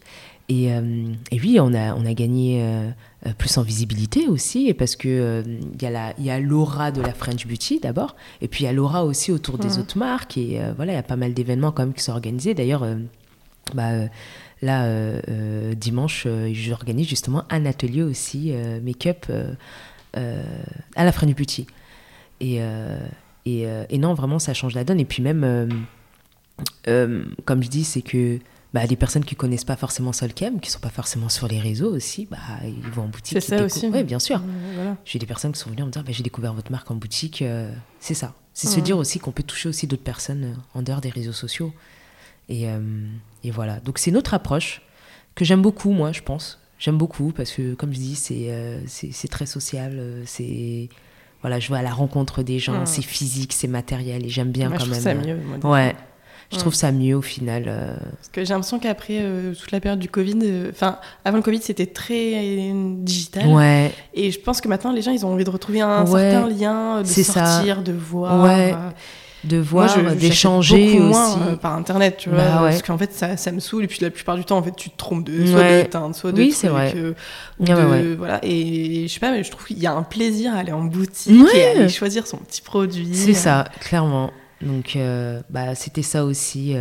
Et, 0.49 0.72
euh, 0.72 1.07
et 1.30 1.41
oui, 1.41 1.59
on 1.61 1.72
a, 1.72 1.95
on 1.95 2.05
a 2.05 2.12
gagné 2.12 2.62
euh, 2.62 2.91
euh, 3.26 3.30
plus 3.39 3.57
en 3.59 3.62
visibilité 3.62 4.26
aussi, 4.26 4.66
et 4.68 4.74
parce 4.74 4.97
que 4.97 5.09
euh, 5.09 5.43
il 5.74 5.83
y 5.83 5.87
a 5.87 5.91
la- 5.91 6.41
l'aura 6.41 6.91
de 6.91 7.01
la 7.01 7.14
French 7.14 7.47
Beauty 7.47 7.78
d'abord, 7.80 8.16
et 8.43 8.49
puis 8.49 8.64
il 8.64 8.66
y 8.66 8.68
a 8.68 8.72
l'aura 8.72 9.05
aussi 9.05 9.30
autour 9.30 9.57
des 9.57 9.68
Mhm. 9.68 9.78
autres 9.80 9.97
marques, 9.99 10.37
et 10.37 10.61
euh, 10.61 10.72
voilà, 10.76 10.93
il 10.93 10.97
y 10.97 10.99
a 10.99 11.03
pas 11.05 11.16
mal 11.16 11.33
d'événements 11.33 11.70
quand 11.70 11.85
même 11.85 11.95
qui 11.95 12.03
sont 12.03 12.12
organisés. 12.12 12.55
D'ailleurs, 12.55 12.83
euh, 12.83 12.97
bah, 13.72 13.91
euh, 13.93 14.09
là, 14.62 14.84
euh, 14.84 15.20
euh, 15.28 15.74
dimanche, 15.74 16.24
euh, 16.26 16.50
j'organise 16.54 17.08
justement 17.08 17.44
un 17.50 17.66
atelier 17.66 18.02
aussi 18.02 18.52
euh, 18.52 18.80
make-up 18.80 19.26
à 20.14 21.04
la 21.04 21.12
French 21.12 21.34
Beauty. 21.34 21.66
Et, 22.40 22.60
et, 23.46 23.66
et 23.90 23.98
non, 23.98 24.14
vraiment, 24.14 24.38
ça 24.38 24.52
change 24.54 24.74
la 24.74 24.84
donne. 24.84 25.00
Et 25.00 25.04
puis 25.04 25.22
même, 25.22 25.86
comme 26.84 27.62
je 27.62 27.68
dis, 27.68 27.84
c'est 27.84 28.02
que 28.02 28.38
bah, 28.74 28.86
des 28.86 28.96
personnes 28.96 29.24
qui 29.24 29.36
connaissent 29.36 29.64
pas 29.64 29.76
forcément 29.76 30.12
Solcam, 30.12 30.58
qui 30.60 30.70
sont 30.70 30.80
pas 30.80 30.88
forcément 30.90 31.28
sur 31.28 31.46
les 31.46 31.60
réseaux 31.60 31.94
aussi, 31.94 32.26
bah, 32.30 32.38
ils 32.64 32.90
vont 32.90 33.02
en 33.02 33.08
boutique. 33.08 33.40
C'est 33.40 33.58
ça 33.58 33.64
aussi. 33.64 33.88
Oui, 33.92 34.02
bien 34.02 34.18
sûr. 34.18 34.40
Voilà. 34.74 34.96
J'ai 35.04 35.18
des 35.18 35.26
personnes 35.26 35.52
qui 35.52 35.60
sont 35.60 35.70
venues 35.70 35.82
en 35.82 35.86
me 35.86 35.92
dire 35.92 36.02
bah, 36.04 36.12
j'ai 36.12 36.22
découvert 36.22 36.52
votre 36.54 36.70
marque 36.70 36.90
en 36.90 36.94
boutique. 36.94 37.42
euh, 37.42 37.70
c'est 38.00 38.14
ça. 38.14 38.34
C'est 38.54 38.66
se 38.66 38.80
dire 38.80 38.98
aussi 38.98 39.18
qu'on 39.18 39.32
peut 39.32 39.42
toucher 39.42 39.70
aussi 39.70 39.86
d'autres 39.86 40.02
personnes 40.02 40.56
en 40.74 40.82
dehors 40.82 41.00
des 41.00 41.08
réseaux 41.08 41.32
sociaux. 41.32 41.72
Et, 42.49 42.68
euh, 42.68 42.78
et 43.45 43.51
voilà. 43.51 43.80
Donc 43.80 43.99
c'est 43.99 44.11
notre 44.11 44.34
approche 44.34 44.82
que 45.34 45.45
j'aime 45.45 45.62
beaucoup, 45.62 45.93
moi, 45.93 46.12
je 46.12 46.20
pense. 46.22 46.59
J'aime 46.78 46.99
beaucoup 46.99 47.32
parce 47.32 47.53
que, 47.53 47.74
comme 47.74 47.93
je 47.93 47.99
dis, 47.99 48.14
c'est 48.16 48.47
euh, 48.49 48.80
très 49.30 49.47
social. 49.47 49.93
euh, 49.97 50.22
C'est 50.26 50.88
voilà, 51.40 51.59
je 51.59 51.72
vais 51.72 51.78
à 51.78 51.82
la 51.82 51.93
rencontre 51.93 52.43
des 52.43 52.59
gens. 52.59 52.80
Mhm. 52.80 52.86
C'est 52.86 53.03
physique, 53.03 53.53
c'est 53.53 53.68
matériel. 53.68 54.24
Et 54.26 54.28
j'aime 54.28 54.51
bien 54.53 54.68
Moi, 54.68 54.78
quand 54.78 54.84
je 54.84 54.90
même. 54.90 55.01
ça 55.01 55.14
mieux. 55.14 55.36
moi, 55.62 55.72
Ouais. 55.72 55.95
Je 56.53 56.59
trouve 56.59 56.74
ça 56.74 56.93
mieux 56.93 57.16
au 57.16 57.22
final. 57.22 57.64
euh, 57.66 57.97
Parce 57.97 58.28
que 58.30 58.45
j'ai 58.45 58.53
l'impression 58.53 58.78
qu'après 58.78 59.20
euh, 59.22 59.55
toute 59.55 59.70
la 59.70 59.80
période 59.80 59.99
du 59.99 60.09
Covid, 60.11 60.38
euh, 60.43 60.70
enfin 60.70 60.99
avant 61.24 61.38
le 61.38 61.43
Covid 61.43 61.62
c'était 61.62 61.86
très 61.86 62.70
digital. 62.99 63.47
Ouais. 63.49 63.90
Et 64.12 64.30
je 64.30 64.38
pense 64.38 64.61
que 64.61 64.68
maintenant 64.68 64.93
les 64.93 65.01
gens 65.01 65.12
ils 65.12 65.24
ont 65.24 65.32
envie 65.32 65.45
de 65.45 65.51
retrouver 65.51 65.80
un 65.80 66.05
Ouais. 66.05 66.30
certain 66.30 66.49
lien, 66.51 67.01
de 67.01 67.07
C'est 67.07 67.22
ça. 67.22 67.47
sortir, 67.47 67.82
de 67.82 67.93
voir. 67.93 68.43
Ouais. 68.45 68.74
Euh, 69.45 69.49
De 69.49 69.57
voir, 69.59 69.88
d'échanger 70.14 70.99
aussi. 70.99 70.99
moins, 71.01 71.38
euh, 71.49 71.57
par 71.57 71.74
internet, 71.74 72.16
tu 72.18 72.28
vois, 72.28 72.38
Bah 72.38 72.62
ouais. 72.62 72.70
parce 72.70 72.82
qu'en 72.82 72.97
fait 72.99 73.12
ça, 73.12 73.36
ça 73.36 73.51
me 73.53 73.61
saoule 73.61 73.84
et 73.84 73.86
puis 73.88 73.99
la 74.01 74.11
plupart 74.11 74.36
du 74.36 74.45
temps 74.45 74.59
en 74.59 74.62
fait 74.62 74.74
tu 74.76 74.90
te 74.90 74.97
trompes 74.97 75.24
de 75.24 75.45
soit 75.47 75.61
Ouais. 75.61 75.82
de 75.84 75.88
teinte, 75.88 76.14
soit 76.14 76.32
de 76.32 76.38
Oui, 76.38 76.53
c'est 76.53 76.68
vrai. 76.68 76.93
euh, 76.97 77.12
ou 77.59 77.64
Ouais, 77.64 77.74
de- 77.74 77.86
ouais. 77.86 78.14
voilà 78.14 78.38
et 78.43 79.07
je 79.09 79.12
sais 79.12 79.20
pas 79.20 79.30
mais 79.32 79.43
je 79.45 79.51
trouve 79.51 79.66
qu'il 79.66 79.78
y 79.78 79.86
a 79.86 79.93
un 79.93 80.03
plaisir 80.05 80.55
à 80.55 80.59
aller 80.59 80.72
en 80.72 80.84
boutique 80.84 81.45
et 81.55 81.64
à 81.66 81.70
aller 81.70 81.88
choisir 81.88 82.26
son 82.26 82.36
petit 82.38 82.62
produit. 82.62 83.09
C'est 83.14 83.34
ça, 83.34 83.64
clairement. 83.80 84.30
Donc, 84.61 84.95
euh, 84.95 85.40
bah, 85.51 85.74
c'était 85.74 86.03
ça 86.03 86.24
aussi. 86.24 86.74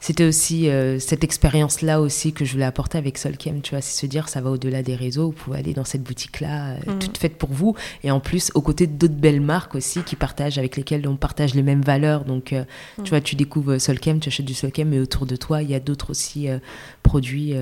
C'était 0.00 0.24
aussi 0.24 0.68
euh, 0.68 0.98
cette 1.00 1.24
expérience-là 1.24 2.00
aussi 2.00 2.32
que 2.32 2.44
je 2.44 2.52
voulais 2.52 2.64
apporter 2.64 2.98
avec 2.98 3.18
Solcam, 3.18 3.60
tu 3.62 3.70
vois, 3.70 3.80
c'est 3.80 3.98
se 4.00 4.06
dire 4.06 4.28
ça 4.28 4.40
va 4.40 4.50
au-delà 4.50 4.82
des 4.82 4.94
réseaux, 4.94 5.26
vous 5.26 5.32
pouvez 5.32 5.58
aller 5.58 5.74
dans 5.74 5.84
cette 5.84 6.02
boutique-là, 6.04 6.70
euh, 6.74 6.76
Mhm. 6.86 6.98
toute 7.00 7.18
faite 7.18 7.36
pour 7.36 7.50
vous, 7.50 7.74
et 8.04 8.10
en 8.12 8.20
plus 8.20 8.52
aux 8.54 8.62
côtés 8.62 8.86
d'autres 8.86 9.14
belles 9.14 9.40
marques 9.40 9.74
aussi 9.74 10.02
qui 10.04 10.14
partagent, 10.14 10.56
avec 10.58 10.76
lesquelles 10.76 11.06
on 11.08 11.16
partage 11.16 11.54
les 11.54 11.62
mêmes 11.64 11.82
valeurs. 11.82 12.24
Donc, 12.24 12.52
euh, 12.52 12.64
Mhm. 12.98 13.04
tu 13.04 13.10
vois, 13.10 13.20
tu 13.20 13.34
découvres 13.34 13.80
Solcam, 13.80 14.20
tu 14.20 14.28
achètes 14.28 14.46
du 14.46 14.54
Solcam, 14.54 14.88
mais 14.88 15.00
autour 15.00 15.26
de 15.26 15.34
toi, 15.36 15.62
il 15.62 15.70
y 15.70 15.74
a 15.74 15.80
d'autres 15.80 16.10
aussi 16.10 16.46
produits 17.02 17.54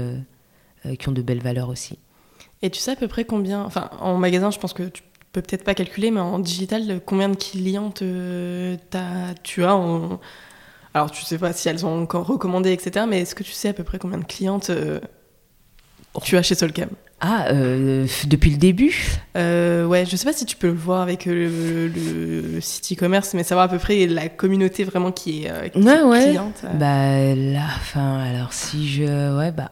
qui 0.99 1.09
ont 1.09 1.13
de 1.13 1.23
belles 1.23 1.43
valeurs 1.43 1.69
aussi. 1.71 1.99
Et 2.63 2.71
tu 2.71 2.79
sais 2.81 2.93
à 2.93 2.97
peu 2.97 3.09
près 3.09 3.25
combien, 3.25 3.63
enfin 3.65 3.91
en 4.01 4.17
magasin 4.19 4.51
je 4.51 4.59
pense 4.59 4.73
que 4.73 4.85
tu 4.85 5.03
peux 5.33 5.43
peut-être 5.43 5.65
pas 5.65 5.75
calculer, 5.75 6.11
mais 6.11 6.21
en 6.21 6.39
digital 6.39 7.01
combien 7.05 7.29
de 7.29 7.37
clientes 7.37 8.03
t'as- 8.91 9.35
tu 9.43 9.65
as 9.65 9.75
en... 9.75 10.21
Alors 10.97 11.11
tu 11.11 11.23
sais 11.27 11.37
pas 11.37 11.53
si 11.53 11.69
elles 11.69 11.85
ont 11.85 12.03
encore 12.03 12.27
recommandé 12.27 12.73
etc. 12.73 13.05
Mais 13.07 13.21
est-ce 13.21 13.35
que 13.35 13.43
tu 13.43 13.53
sais 13.53 13.69
à 13.69 13.73
peu 13.75 13.85
près 13.85 13.99
combien 13.99 14.17
de 14.17 14.25
clientes 14.25 14.71
euh, 14.71 14.99
tu 16.23 16.39
as 16.39 16.43
chez 16.43 16.55
Solcam? 16.55 16.89
Ah, 17.21 17.49
euh, 17.53 18.07
depuis 18.29 18.51
le 18.51 18.57
début? 18.57 18.95
Euh, 19.37 19.85
Ouais, 19.85 20.07
je 20.07 20.17
sais 20.17 20.25
pas 20.25 20.33
si 20.33 20.47
tu 20.47 20.57
peux 20.57 20.69
le 20.69 20.73
voir 20.73 21.03
avec 21.03 21.27
le, 21.27 21.49
le- 21.89 22.41
le 22.41 22.61
site 22.63 22.93
e-commerce, 22.97 23.35
mais 23.35 23.43
savoir 23.43 23.67
à 23.67 23.69
peu 23.69 23.77
près 23.79 24.07
la 24.07 24.31
communauté 24.31 24.85
vraiment 24.85 25.13
qui 25.13 25.45
est, 25.45 25.71
qui 25.71 25.79
Ouais, 25.83 25.99
est 25.99 26.03
ouais. 26.03 26.25
cliente. 26.29 26.65
Bah 26.79 27.35
là, 27.35 27.67
enfin, 27.77 28.19
alors 28.21 28.55
si 28.55 28.89
je... 28.89 29.37
Ouais, 29.37 29.53
bah 29.53 29.71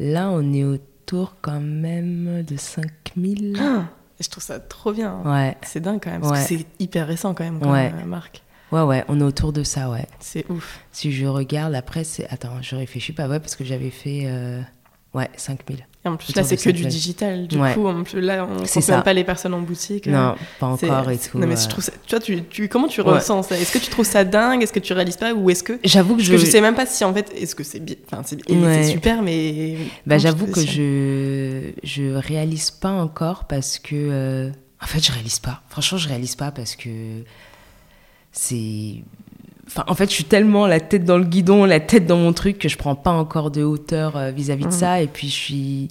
là, 0.00 0.28
on 0.32 0.52
est 0.52 0.64
autour 0.64 1.36
quand 1.40 1.60
même 1.60 2.42
de 2.42 2.56
5000. 2.56 3.56
Ah, 3.60 3.84
je 4.20 4.28
trouve 4.28 4.42
ça 4.42 4.58
trop 4.58 4.92
bien. 4.92 5.20
Ouais, 5.24 5.56
C'est 5.62 5.80
dingue 5.80 6.00
quand 6.02 6.10
même, 6.10 6.20
parce 6.20 6.32
Ouais. 6.32 6.56
que 6.56 6.60
c'est 6.62 6.66
hyper 6.80 7.06
récent 7.06 7.32
quand 7.34 7.44
même 7.44 7.60
comme 7.60 7.70
Ouais. 7.72 7.92
marque. 8.06 8.42
Ouais, 8.74 8.82
ouais, 8.82 9.04
on 9.08 9.20
est 9.20 9.24
autour 9.24 9.52
de 9.52 9.62
ça, 9.62 9.88
ouais. 9.90 10.06
C'est 10.20 10.44
ouf. 10.50 10.80
Si 10.92 11.12
je 11.12 11.26
regarde, 11.26 11.74
après, 11.74 12.04
c'est... 12.04 12.26
Attends, 12.30 12.60
je 12.60 12.76
réfléchis 12.76 13.12
pas, 13.12 13.28
ouais, 13.28 13.40
parce 13.40 13.56
que 13.56 13.64
j'avais 13.64 13.90
fait... 13.90 14.22
euh, 14.26 14.60
Ouais, 15.14 15.30
5000. 15.36 15.86
Et 16.04 16.08
en 16.08 16.16
plus, 16.16 16.30
Autour 16.30 16.42
là, 16.42 16.48
c'est 16.48 16.56
que 16.56 16.70
du 16.70 16.82
5000. 16.82 16.88
digital. 16.88 17.46
Du 17.46 17.56
Ouais. 17.56 17.72
coup, 17.72 17.86
en 17.86 18.02
plus, 18.02 18.20
là, 18.20 18.44
on 18.50 18.54
ne 18.62 18.66
compte 18.66 18.88
même 18.88 19.02
pas 19.04 19.12
les 19.12 19.22
personnes 19.22 19.54
en 19.54 19.60
boutique. 19.60 20.08
Non, 20.08 20.34
pas 20.58 20.76
C'est- 20.80 20.90
encore 20.90 21.08
et 21.08 21.18
tout. 21.18 21.38
Non, 21.38 21.46
mais 21.46 21.54
euh. 21.56 21.60
je 21.62 21.68
trouve 21.68 21.84
ça. 21.84 21.92
Tu 22.04 22.16
vois, 22.16 22.18
tu, 22.20 22.42
tu- 22.46 22.68
comment 22.68 22.88
tu 22.88 23.00
Ouais. 23.00 23.12
ressens 23.12 23.44
ça? 23.44 23.56
Est-ce 23.56 23.72
que 23.72 23.78
tu 23.78 23.90
trouves 23.90 24.04
ça 24.06 24.24
dingue? 24.24 24.60
Est-ce 24.64 24.72
que 24.72 24.80
tu 24.80 24.92
réalises 24.92 25.16
pas? 25.16 25.32
Ou 25.32 25.50
est-ce 25.50 25.62
que. 25.62 25.78
J'avoue 25.84 26.14
que 26.14 26.18
Parce 26.18 26.26
je... 26.26 26.32
que 26.32 26.38
je 26.38 26.46
sais 26.46 26.60
même 26.60 26.74
pas 26.74 26.84
si 26.86 27.04
en 27.04 27.14
fait. 27.14 27.32
Est-ce 27.40 27.54
que 27.54 27.62
c'est 27.62 27.78
bien. 27.78 27.94
Enfin, 28.10 28.22
c'est 28.26 28.50
Ouais. 28.50 28.82
super, 28.90 29.22
mais. 29.22 29.76
Bah, 30.04 30.18
j'avoue 30.18 30.48
que 30.48 30.60
je 30.66 31.70
je 31.84 32.12
réalise 32.16 32.72
pas 32.72 32.90
encore 32.90 33.44
parce 33.44 33.78
que 33.78 33.94
euh, 33.94 34.50
en 34.82 34.86
fait 34.86 34.98
je 34.98 35.12
réalise 35.12 35.38
pas. 35.38 35.62
Franchement, 35.68 35.98
je 35.98 36.08
réalise 36.08 36.34
pas 36.34 36.50
parce 36.50 36.74
que 36.74 36.90
c'est 38.36 39.02
enfin 39.66 39.84
en 39.86 39.94
fait, 39.94 40.10
je 40.10 40.14
suis 40.14 40.24
tellement 40.24 40.66
la 40.66 40.80
tête 40.80 41.04
dans 41.04 41.16
le 41.16 41.24
guidon, 41.24 41.64
la 41.64 41.80
tête 41.80 42.04
dans 42.06 42.18
mon 42.18 42.32
truc 42.34 42.58
que 42.58 42.68
je 42.68 42.76
prends 42.76 42.94
pas 42.96 43.12
encore 43.12 43.50
de 43.50 43.62
hauteur 43.62 44.16
euh, 44.16 44.30
vis-à-vis 44.30 44.64
de 44.64 44.68
Mhm. 44.68 44.74
ça 44.78 45.00
et 45.00 45.06
puis 45.06 45.28
je 45.28 45.32
suis 45.34 45.88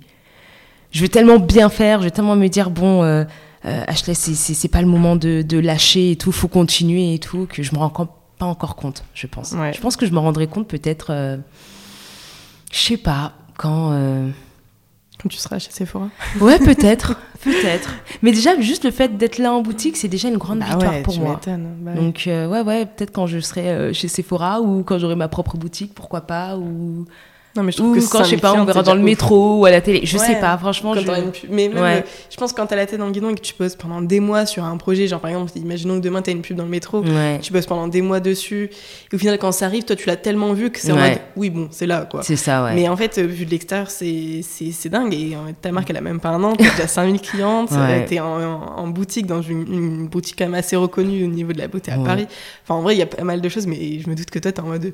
je 0.92 1.02
veux 1.02 1.10
tellement 1.10 1.40
bien 1.40 1.70
faire, 1.70 2.00
je 2.02 2.06
veux 2.06 2.12
tellement 2.12 2.36
me 2.36 2.48
dire 2.50 2.70
bon 2.70 3.02
euh, 3.04 3.24
euh, 3.66 3.84
Ashley, 3.88 4.14
c'est- 4.14 4.68
pas 4.68 4.82
le 4.82 4.88
moment 4.88 5.16
de, 5.16 5.42
de 5.42 5.58
lâcher 5.58 6.12
et 6.12 6.16
tout, 6.18 6.32
faut 6.34 6.50
continuer 6.50 7.14
et 7.16 7.20
tout, 7.20 7.48
que 7.50 7.64
je 7.64 7.74
me 7.74 7.80
rends 7.80 7.90
pas 8.38 8.46
encore 8.46 8.76
compte, 8.76 9.04
je 9.16 9.26
pense. 9.26 9.54
Ouais. 9.54 9.72
Je 9.74 9.80
pense 9.80 9.96
que 9.96 10.06
je 10.06 10.12
me 10.12 10.20
rendrai 10.20 10.48
compte 10.48 10.68
peut-être, 10.68 11.08
euh, 11.12 11.38
je 12.74 12.78
sais 12.78 12.98
pas, 12.98 13.34
quand. 13.58 13.92
Quand 15.24 15.30
tu 15.30 15.38
seras 15.38 15.58
chez 15.58 15.72
Sephora. 15.72 16.10
Ouais, 16.42 16.60
peut-être, 16.60 17.16
peut-être. 17.44 17.96
Mais 18.22 18.32
déjà, 18.34 18.60
juste 18.60 18.84
le 18.84 18.92
fait 18.92 19.18
d'être 19.18 19.38
là 19.38 19.54
en 19.54 19.62
boutique, 19.62 19.96
c'est 19.96 20.10
déjà 20.10 20.28
une 20.28 20.38
grande 20.38 20.60
Bah 20.60 20.66
victoire 20.66 20.92
ouais, 20.92 21.02
pour 21.02 21.14
tu 21.14 21.22
moi. 21.22 21.40
Bah 21.46 21.92
ouais. 21.92 21.96
Donc, 21.96 22.26
euh, 22.28 22.46
ouais, 22.48 22.60
ouais, 22.60 22.86
peut-être 22.86 23.14
quand 23.14 23.26
je 23.26 23.40
serai 23.40 23.70
euh, 23.70 23.94
chez 23.94 24.10
Sephora 24.10 24.60
ou 24.60 24.84
quand 24.84 25.00
j'aurai 25.00 25.16
ma 25.16 25.30
propre 25.30 25.56
boutique, 25.56 25.96
pourquoi 25.96 26.22
pas, 26.22 26.58
ou, 26.58 27.06
non, 27.56 27.62
mais 27.64 27.72
je 27.72 27.82
ou 27.82 27.92
trouve 27.94 27.96
que 28.06 28.12
quand, 28.12 28.20
je 28.24 28.30
sais 28.32 28.38
5000 28.38 28.42
pas, 28.42 28.54
on 28.54 28.66
verra 28.66 28.82
dans 28.84 28.96
le 28.96 29.02
métro 29.02 29.60
ou 29.60 29.66
à 29.66 29.72
la 29.72 29.80
télé. 29.80 30.02
Je 30.06 30.18
sais 30.18 30.40
pas, 30.40 30.58
franchement. 30.58 30.94
Quand 30.96 31.02
je... 31.02 31.22
une 31.22 31.32
pub- 31.32 31.50
Mais 31.52 31.70
même, 31.70 31.84
Ouais. 31.84 31.98
euh, 32.00 32.10
je 32.32 32.36
pense 32.38 32.52
quand 32.54 32.66
t'as 32.66 32.76
la 32.76 32.86
tête 32.88 32.98
dans 33.00 33.06
le 33.06 33.12
guidon 33.12 33.30
et 33.30 33.36
que 33.36 33.42
tu 33.42 33.54
poses 33.54 33.76
pendant 33.76 34.02
des 34.02 34.20
mois 34.20 34.46
sur 34.46 34.64
un 34.64 34.76
projet, 34.78 35.08
genre 35.08 35.20
par 35.20 35.30
exemple, 35.30 35.52
imaginons 35.56 35.96
que 35.96 36.04
demain 36.04 36.22
t'as 36.24 36.32
une 36.32 36.42
pub 36.42 36.58
dans 36.58 36.64
le 36.64 36.70
métro, 36.70 37.04
Ouais, 37.04 37.40
tu 37.42 37.54
bosses 37.54 37.66
pendant 37.68 37.88
des 37.88 38.02
mois 38.02 38.20
dessus, 38.20 38.70
et 39.12 39.16
au 39.16 39.20
final, 39.20 39.38
quand 39.38 39.52
ça 39.52 39.66
arrive, 39.66 39.84
toi 39.84 39.96
tu 39.96 40.08
l'as 40.08 40.16
tellement 40.16 40.54
vu 40.54 40.72
que 40.72 40.80
c'est 40.80 40.92
en 40.92 40.98
mode, 40.98 41.20
oui, 41.36 41.50
bon, 41.52 41.68
c'est 41.72 41.86
là 41.86 42.08
quoi. 42.10 42.24
c'est 42.24 42.36
ça, 42.36 42.64
ouais. 42.64 42.74
Mais 42.76 42.90
en 42.90 42.98
fait, 42.98 43.18
euh, 43.20 43.24
vu 43.28 43.46
de 43.46 43.52
l'extérieur, 43.52 43.90
c'est 43.92 44.42
c'est- 44.42 44.72
c'est 44.72 44.90
dingue. 44.90 45.14
Et 45.14 45.36
en 45.36 45.46
fait, 45.48 45.54
ta 45.62 45.72
marque, 45.72 45.90
elle 45.90 45.98
a 45.98 46.02
même 46.02 46.20
pas 46.20 46.30
un 46.30 46.44
an, 46.44 46.54
t'as 46.56 46.70
déjà 46.72 46.88
5000 46.88 47.22
clientes, 47.22 47.70
euh, 47.74 48.06
t'es 48.08 48.20
en, 48.20 48.42
en- 48.42 48.78
en 48.80 48.88
boutique, 48.88 49.28
dans 49.28 49.42
une, 49.44 49.72
une 49.72 50.08
boutique 50.08 50.36
quand 50.40 50.46
même 50.46 50.56
assez 50.56 50.76
reconnue 50.76 51.24
au 51.24 51.28
niveau 51.28 51.54
de 51.54 51.60
la 51.60 51.68
beauté 51.68 51.92
à. 51.92 51.98
Paris. 51.98 52.26
Enfin, 52.64 52.76
en 52.76 52.82
vrai, 52.82 52.96
il 52.96 53.00
y 53.00 53.04
a 53.04 53.06
pas 53.06 53.24
mal 53.24 53.42
de 53.42 53.50
choses, 53.50 53.68
mais 53.68 54.00
je 54.00 54.10
me 54.10 54.16
doute 54.16 54.30
que 54.32 54.40
toi, 54.40 54.52
t'es 54.52 54.60
en 54.60 54.66
mode, 54.68 54.94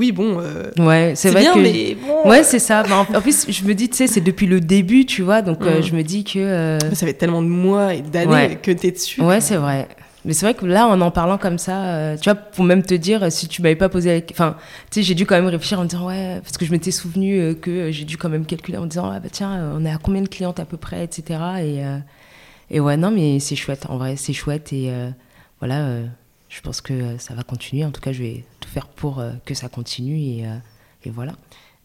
oui, 0.00 0.10
bon, 0.12 0.38
euh, 0.40 0.70
Ouais, 0.78 1.12
c'est 1.14 1.30
vrai 1.30 1.42
bien, 1.42 1.54
que. 1.54 1.58
mais 1.60 1.94
bon. 1.94 2.28
Ouais, 2.28 2.42
c'est 2.42 2.58
ça. 2.58 2.82
Mais 2.88 2.94
en, 2.94 3.02
en 3.02 3.20
plus, 3.20 3.46
je 3.48 3.64
me 3.64 3.74
dis, 3.74 3.88
tu 3.88 3.96
sais, 3.98 4.06
c'est 4.08 4.20
depuis 4.20 4.46
le 4.46 4.60
début, 4.60 5.04
tu 5.06 5.22
vois, 5.22 5.42
donc 5.42 5.60
euh, 5.62 5.78
Mm. 5.78 5.82
je 5.82 5.94
me 5.94 6.02
dis 6.02 6.24
que. 6.24 6.38
euh, 6.38 6.78
Ça 6.94 7.06
fait 7.06 7.12
tellement 7.14 7.42
de 7.42 7.46
mois 7.48 7.94
et 7.94 8.00
d'années 8.02 8.32
Ouais. 8.32 8.58
que 8.60 8.70
t'es 8.72 8.90
dessus. 8.90 9.20
Ouais, 9.22 9.40
c'est 9.40 9.56
vrai. 9.56 9.86
Mais 10.24 10.32
c'est 10.34 10.44
vrai 10.44 10.52
que 10.54 10.66
là, 10.66 10.86
en 10.86 11.00
en 11.00 11.10
parlant 11.10 11.38
comme 11.38 11.56
ça, 11.58 11.84
euh, 11.94 12.16
tu 12.16 12.24
vois, 12.24 12.34
pour 12.34 12.64
même 12.64 12.82
te 12.82 12.92
dire, 12.94 13.22
euh, 13.22 13.30
si 13.30 13.48
tu 13.48 13.62
m'avais 13.62 13.76
pas 13.76 13.88
posé 13.88 14.18
la... 14.18 14.20
Enfin, 14.32 14.56
tu 14.90 15.00
sais, 15.00 15.02
j'ai 15.02 15.14
dû 15.14 15.24
quand 15.24 15.34
même 15.34 15.46
réfléchir 15.46 15.78
en 15.78 15.84
me 15.84 15.88
disant, 15.88 16.06
ouais, 16.08 16.40
parce 16.42 16.58
que 16.58 16.66
je 16.66 16.72
m'étais 16.72 16.90
souvenu 16.90 17.38
euh, 17.40 17.54
que 17.54 17.70
euh, 17.70 17.90
j'ai 17.90 18.04
dû 18.04 18.16
quand 18.18 18.28
même 18.28 18.44
calculer 18.44 18.76
en 18.76 18.82
me 18.82 18.86
disant, 18.88 19.10
ah 19.10 19.18
bah 19.20 19.28
tiens, 19.32 19.52
euh, 19.52 19.76
on 19.78 19.84
est 19.86 19.90
à 19.90 19.96
combien 20.02 20.20
de 20.22 20.28
clientes 20.28 20.60
à 20.60 20.64
peu 20.66 20.76
près, 20.76 21.04
etc. 21.04 21.22
Et, 21.62 21.84
euh, 21.84 21.96
et 22.70 22.80
ouais, 22.80 22.98
non, 22.98 23.10
mais 23.10 23.38
c'est 23.40 23.56
chouette, 23.56 23.86
en 23.88 23.96
vrai, 23.96 24.16
c'est 24.16 24.34
chouette. 24.34 24.74
Et 24.74 24.88
euh, 24.90 25.08
voilà, 25.58 25.78
euh, 25.86 26.06
je 26.50 26.60
pense 26.60 26.80
que 26.82 26.92
euh, 26.92 27.18
ça 27.18 27.32
va 27.34 27.42
continuer. 27.42 27.84
En 27.84 27.90
tout 27.92 28.00
cas, 28.02 28.12
je 28.12 28.22
vais 28.22 28.44
tout 28.60 28.68
faire 28.68 28.88
pour 28.88 29.20
euh, 29.20 29.30
que 29.46 29.54
ça 29.54 29.68
continue. 29.68 30.18
Et, 30.20 30.46
euh, 30.46 30.56
et 31.04 31.10
voilà. 31.10 31.32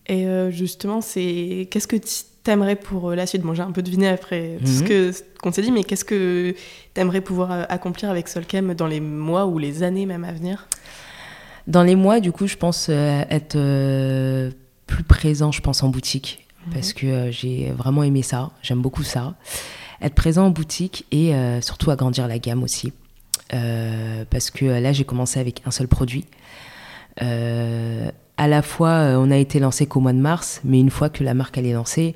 Et 0.08 0.28
justement, 0.52 1.02
c'est 1.02 1.68
qu'est-ce 1.72 1.88
que 1.88 1.96
tu 1.96 2.14
t'aimerais 2.44 2.76
pour 2.76 3.10
la 3.12 3.26
suite? 3.26 3.42
Bon, 3.42 3.56
j'ai 3.56 3.64
un 3.64 3.72
peu 3.72 3.82
deviné 3.82 4.08
après 4.10 4.58
tout 4.60 4.68
ce 4.68 4.82
Mhm. 4.84 4.88
que 4.88 5.12
qu'on 5.42 5.52
s'est 5.52 5.64
dit, 5.64 5.72
mais 5.72 5.84
qu'est-ce 5.84 6.06
que 6.06 6.54
t'aimerais 6.94 7.22
pouvoir 7.22 7.66
accomplir 7.70 8.12
avec 8.12 8.28
Solcam 8.28 8.76
dans 8.76 8.86
les 8.86 9.00
mois 9.00 9.48
ou 9.48 9.58
les 9.58 9.82
années 9.82 10.06
même 10.06 10.24
à 10.24 10.32
venir? 10.32 10.68
Dans 11.66 11.82
les 11.82 11.96
mois, 11.96 12.20
du 12.20 12.32
coup, 12.32 12.46
je 12.46 12.56
pense 12.56 12.88
être 12.90 13.58
plus 14.86 15.04
présent, 15.04 15.52
je 15.52 15.62
pense, 15.62 15.82
en 15.82 15.90
boutique. 15.90 16.46
Parce 16.72 16.94
que 16.94 17.32
j'ai 17.32 17.72
vraiment 17.72 18.04
aimé 18.04 18.22
ça. 18.22 18.52
J'aime 18.62 18.84
beaucoup 18.84 19.02
ça. 19.04 19.34
Être 20.04 20.14
présent 20.14 20.46
en 20.46 20.50
boutique 20.52 21.06
et 21.12 21.32
surtout 21.62 21.90
agrandir 21.90 22.28
la 22.28 22.38
gamme 22.38 22.62
aussi. 22.62 22.94
Euh, 23.54 24.26
parce 24.30 24.50
que 24.50 24.66
euh, 24.66 24.80
là, 24.80 24.92
j'ai 24.92 25.04
commencé 25.04 25.40
avec 25.40 25.62
un 25.66 25.72
seul 25.72 25.88
produit. 25.88 26.26
Euh, 27.22 28.10
à 28.38 28.48
la 28.48 28.62
fois, 28.62 29.16
on 29.18 29.32
a 29.32 29.38
été 29.38 29.60
lancé 29.60 29.86
qu'au 29.86 30.00
mois 30.00 30.14
de 30.14 30.20
mars, 30.20 30.62
mais 30.64 30.80
une 30.80 30.90
fois 30.90 31.10
que 31.10 31.24
la 31.24 31.34
marque 31.34 31.58
elle 31.58 31.66
est 31.66 31.74
lancée, 31.74 32.16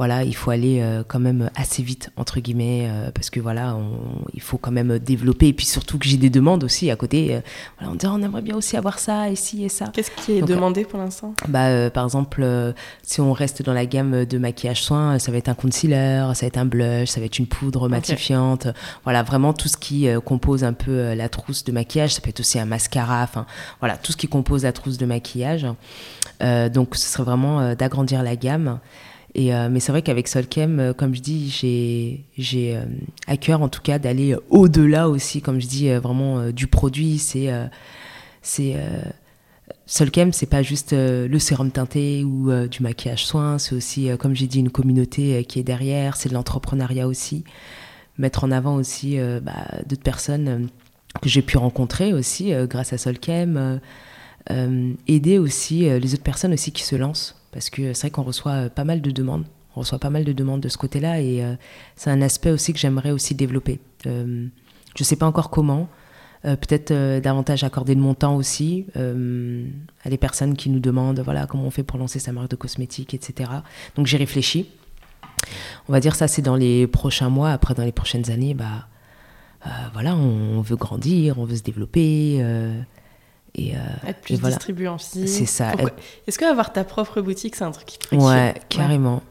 voilà, 0.00 0.24
il 0.24 0.34
faut 0.34 0.50
aller 0.50 0.80
euh, 0.80 1.02
quand 1.06 1.18
même 1.20 1.50
assez 1.54 1.82
vite 1.82 2.08
entre 2.16 2.40
guillemets 2.40 2.88
euh, 2.90 3.10
parce 3.10 3.28
que 3.28 3.38
voilà, 3.38 3.76
on- 3.76 4.24
il 4.32 4.40
faut 4.40 4.56
quand 4.56 4.70
même 4.70 4.98
développer 4.98 5.48
et 5.48 5.52
puis 5.52 5.66
surtout 5.66 5.98
que 5.98 6.08
j'ai 6.08 6.16
des 6.16 6.30
demandes 6.30 6.64
aussi 6.64 6.90
à 6.90 6.96
côté. 6.96 7.34
euh, 7.34 7.40
voilà, 7.78 7.92
on 7.92 7.96
dit 7.96 8.06
Ah, 8.06 8.12
on 8.14 8.22
aimerait 8.22 8.40
bien 8.40 8.56
aussi 8.56 8.78
avoir 8.78 8.98
ça 8.98 9.28
et 9.28 9.36
ci 9.36 9.62
et 9.62 9.68
ça. 9.68 9.88
Qu'est-ce 9.92 10.10
qui 10.12 10.32
est 10.32 10.40
Donc, 10.40 10.48
demandé 10.48 10.86
pour 10.86 10.98
l'instant? 10.98 11.34
Bah, 11.48 11.66
euh, 11.66 11.90
par 11.90 12.04
exemple, 12.04 12.40
euh, 12.42 12.72
si 13.02 13.20
on 13.20 13.34
reste 13.34 13.62
dans 13.62 13.74
la 13.74 13.84
gamme 13.84 14.24
de 14.24 14.38
maquillage 14.38 14.82
soin, 14.82 15.18
ça 15.18 15.30
va 15.30 15.36
être 15.36 15.50
un 15.50 15.54
concealer, 15.54 16.30
ça 16.34 16.40
va 16.40 16.46
être 16.46 16.56
un 16.56 16.64
blush, 16.64 17.08
ça 17.10 17.20
va 17.20 17.26
être 17.26 17.38
une 17.38 17.46
poudre 17.46 17.90
matifiante. 17.90 18.68
Voilà, 19.04 19.22
vraiment 19.22 19.52
tout 19.52 19.68
ce 19.68 19.76
qui 19.76 20.08
euh, 20.08 20.18
compose 20.20 20.64
un 20.64 20.72
peu 20.72 21.12
la 21.12 21.28
trousse 21.28 21.62
de 21.62 21.72
maquillage. 21.72 22.14
Ça 22.14 22.22
peut 22.22 22.30
être 22.30 22.40
aussi 22.40 22.58
un 22.58 22.64
mascara. 22.64 23.22
Enfin, 23.22 23.44
voilà, 23.80 23.98
tout 23.98 24.12
ce 24.12 24.16
qui 24.16 24.28
compose 24.28 24.62
la 24.64 24.72
trousse 24.72 24.96
de 24.96 25.04
maquillage. 25.04 25.66
Donc, 26.40 26.96
ce 26.96 27.06
serait 27.06 27.24
vraiment 27.24 27.74
d'agrandir 27.74 28.22
la 28.22 28.34
gamme. 28.34 28.78
Euh, 29.38 29.68
mais 29.70 29.80
c'est 29.80 29.92
vrai 29.92 30.02
qu'avec 30.02 30.28
Solchem, 30.28 30.80
euh, 30.80 30.92
comme 30.92 31.14
je 31.14 31.20
dis, 31.20 31.50
j'ai 32.36 32.76
euh, 32.76 32.84
à 33.26 33.36
cœur 33.36 33.62
en 33.62 33.68
tout 33.68 33.80
cas 33.80 33.98
d'aller 33.98 34.36
au-delà 34.48 35.08
aussi, 35.08 35.40
comme 35.40 35.60
je 35.60 35.66
dis, 35.66 35.90
vraiment 35.94 36.50
du 36.50 36.66
produit. 36.66 37.18
C'est 37.18 37.50
c'est 38.42 38.76
Solchem, 39.86 40.32
c'est 40.32 40.46
pas 40.46 40.62
juste 40.62 40.92
le 40.92 41.38
sérum 41.38 41.70
teinté 41.70 42.24
ou 42.24 42.50
du 42.68 42.82
maquillage 42.82 43.26
soin, 43.26 43.58
c'est 43.58 43.74
aussi, 43.74 44.08
comme 44.18 44.34
j'ai 44.34 44.46
dit, 44.46 44.60
une 44.60 44.70
communauté 44.70 45.44
qui 45.44 45.58
est 45.60 45.64
derrière, 45.64 46.16
c'est 46.16 46.28
de 46.28 46.34
l'entrepreneuriat 46.34 47.06
aussi. 47.06 47.44
Mettre 48.18 48.44
en 48.44 48.50
avant 48.50 48.76
aussi 48.76 49.18
bah, 49.42 49.52
d'autres 49.86 50.02
personnes 50.02 50.68
que 51.22 51.28
j'ai 51.28 51.42
pu 51.42 51.58
rencontrer 51.58 52.12
aussi 52.12 52.52
grâce 52.68 52.92
à 52.92 52.98
euh, 54.50 54.92
aider 55.06 55.38
aussi 55.38 55.80
les 55.80 56.14
autres 56.14 56.22
personnes 56.22 56.52
aussi 56.52 56.72
qui 56.72 56.82
se 56.82 56.96
lancent, 56.96 57.36
parce 57.52 57.70
que 57.70 57.92
c'est 57.92 58.02
vrai 58.02 58.10
qu'on 58.10 58.22
reçoit 58.22 58.52
euh, 58.52 58.68
pas 58.68 58.84
mal 58.84 59.00
de 59.00 59.10
demandes. 59.10 59.44
On 59.76 59.80
reçoit 59.80 59.98
pas 59.98 60.10
mal 60.10 60.24
de 60.24 60.32
demandes 60.32 60.60
de 60.60 60.68
ce 60.68 60.78
côté-là 60.78 61.20
et 61.20 61.44
euh, 61.44 61.54
c'est 61.96 62.10
un 62.10 62.22
aspect 62.22 62.50
aussi 62.50 62.72
que 62.72 62.78
j'aimerais 62.78 63.10
aussi 63.10 63.34
développer. 63.34 63.80
Euh, 64.06 64.46
je 64.96 65.04
sais 65.04 65.16
pas 65.16 65.26
encore 65.26 65.50
comment. 65.50 65.88
Peut-être 66.42 67.20
davantage 67.20 67.64
accorder 67.64 67.94
de 67.94 68.00
mon 68.00 68.14
temps 68.14 68.34
aussi 68.34 68.86
à 68.96 70.08
des 70.08 70.16
personnes 70.16 70.56
qui 70.56 70.70
nous 70.70 70.80
demandent 70.80 71.20
voilà 71.20 71.46
comment 71.46 71.64
on 71.64 71.70
fait 71.70 71.82
pour 71.82 71.98
lancer 71.98 72.18
sa 72.18 72.32
marque 72.32 72.48
de 72.48 72.56
cosmétiques, 72.56 73.12
etc. 73.12 73.50
Donc 73.94 74.06
j'ai 74.06 74.16
réfléchi. 74.16 74.70
On 75.86 75.92
va 75.92 76.00
dire 76.00 76.14
ça 76.14 76.28
c'est 76.28 76.40
dans 76.40 76.56
les 76.56 76.86
prochains 76.86 77.28
mois. 77.28 77.50
Après 77.50 77.74
dans 77.74 77.84
les 77.84 77.92
prochaines 77.92 78.30
années, 78.30 78.54
bah 78.54 78.88
voilà, 79.92 80.16
on 80.16 80.62
veut 80.62 80.76
grandir, 80.76 81.38
on 81.38 81.44
veut 81.44 81.56
se 81.56 81.62
développer. 81.62 82.42
Et, 83.54 83.74
euh, 83.74 83.78
Être 84.06 84.20
plus 84.20 84.34
et 84.34 84.36
voilà. 84.38 84.56
distribuant 84.56 84.94
aussi. 84.96 85.26
C'est 85.28 85.46
ça, 85.46 85.72
Est-ce 86.26 86.38
que 86.38 86.44
avoir 86.44 86.72
ta 86.72 86.84
propre 86.84 87.20
boutique, 87.20 87.56
c'est 87.56 87.64
un 87.64 87.70
truc 87.72 87.86
qui 87.86 87.98
te 87.98 88.14
Ouais, 88.14 88.54
carrément. 88.68 89.22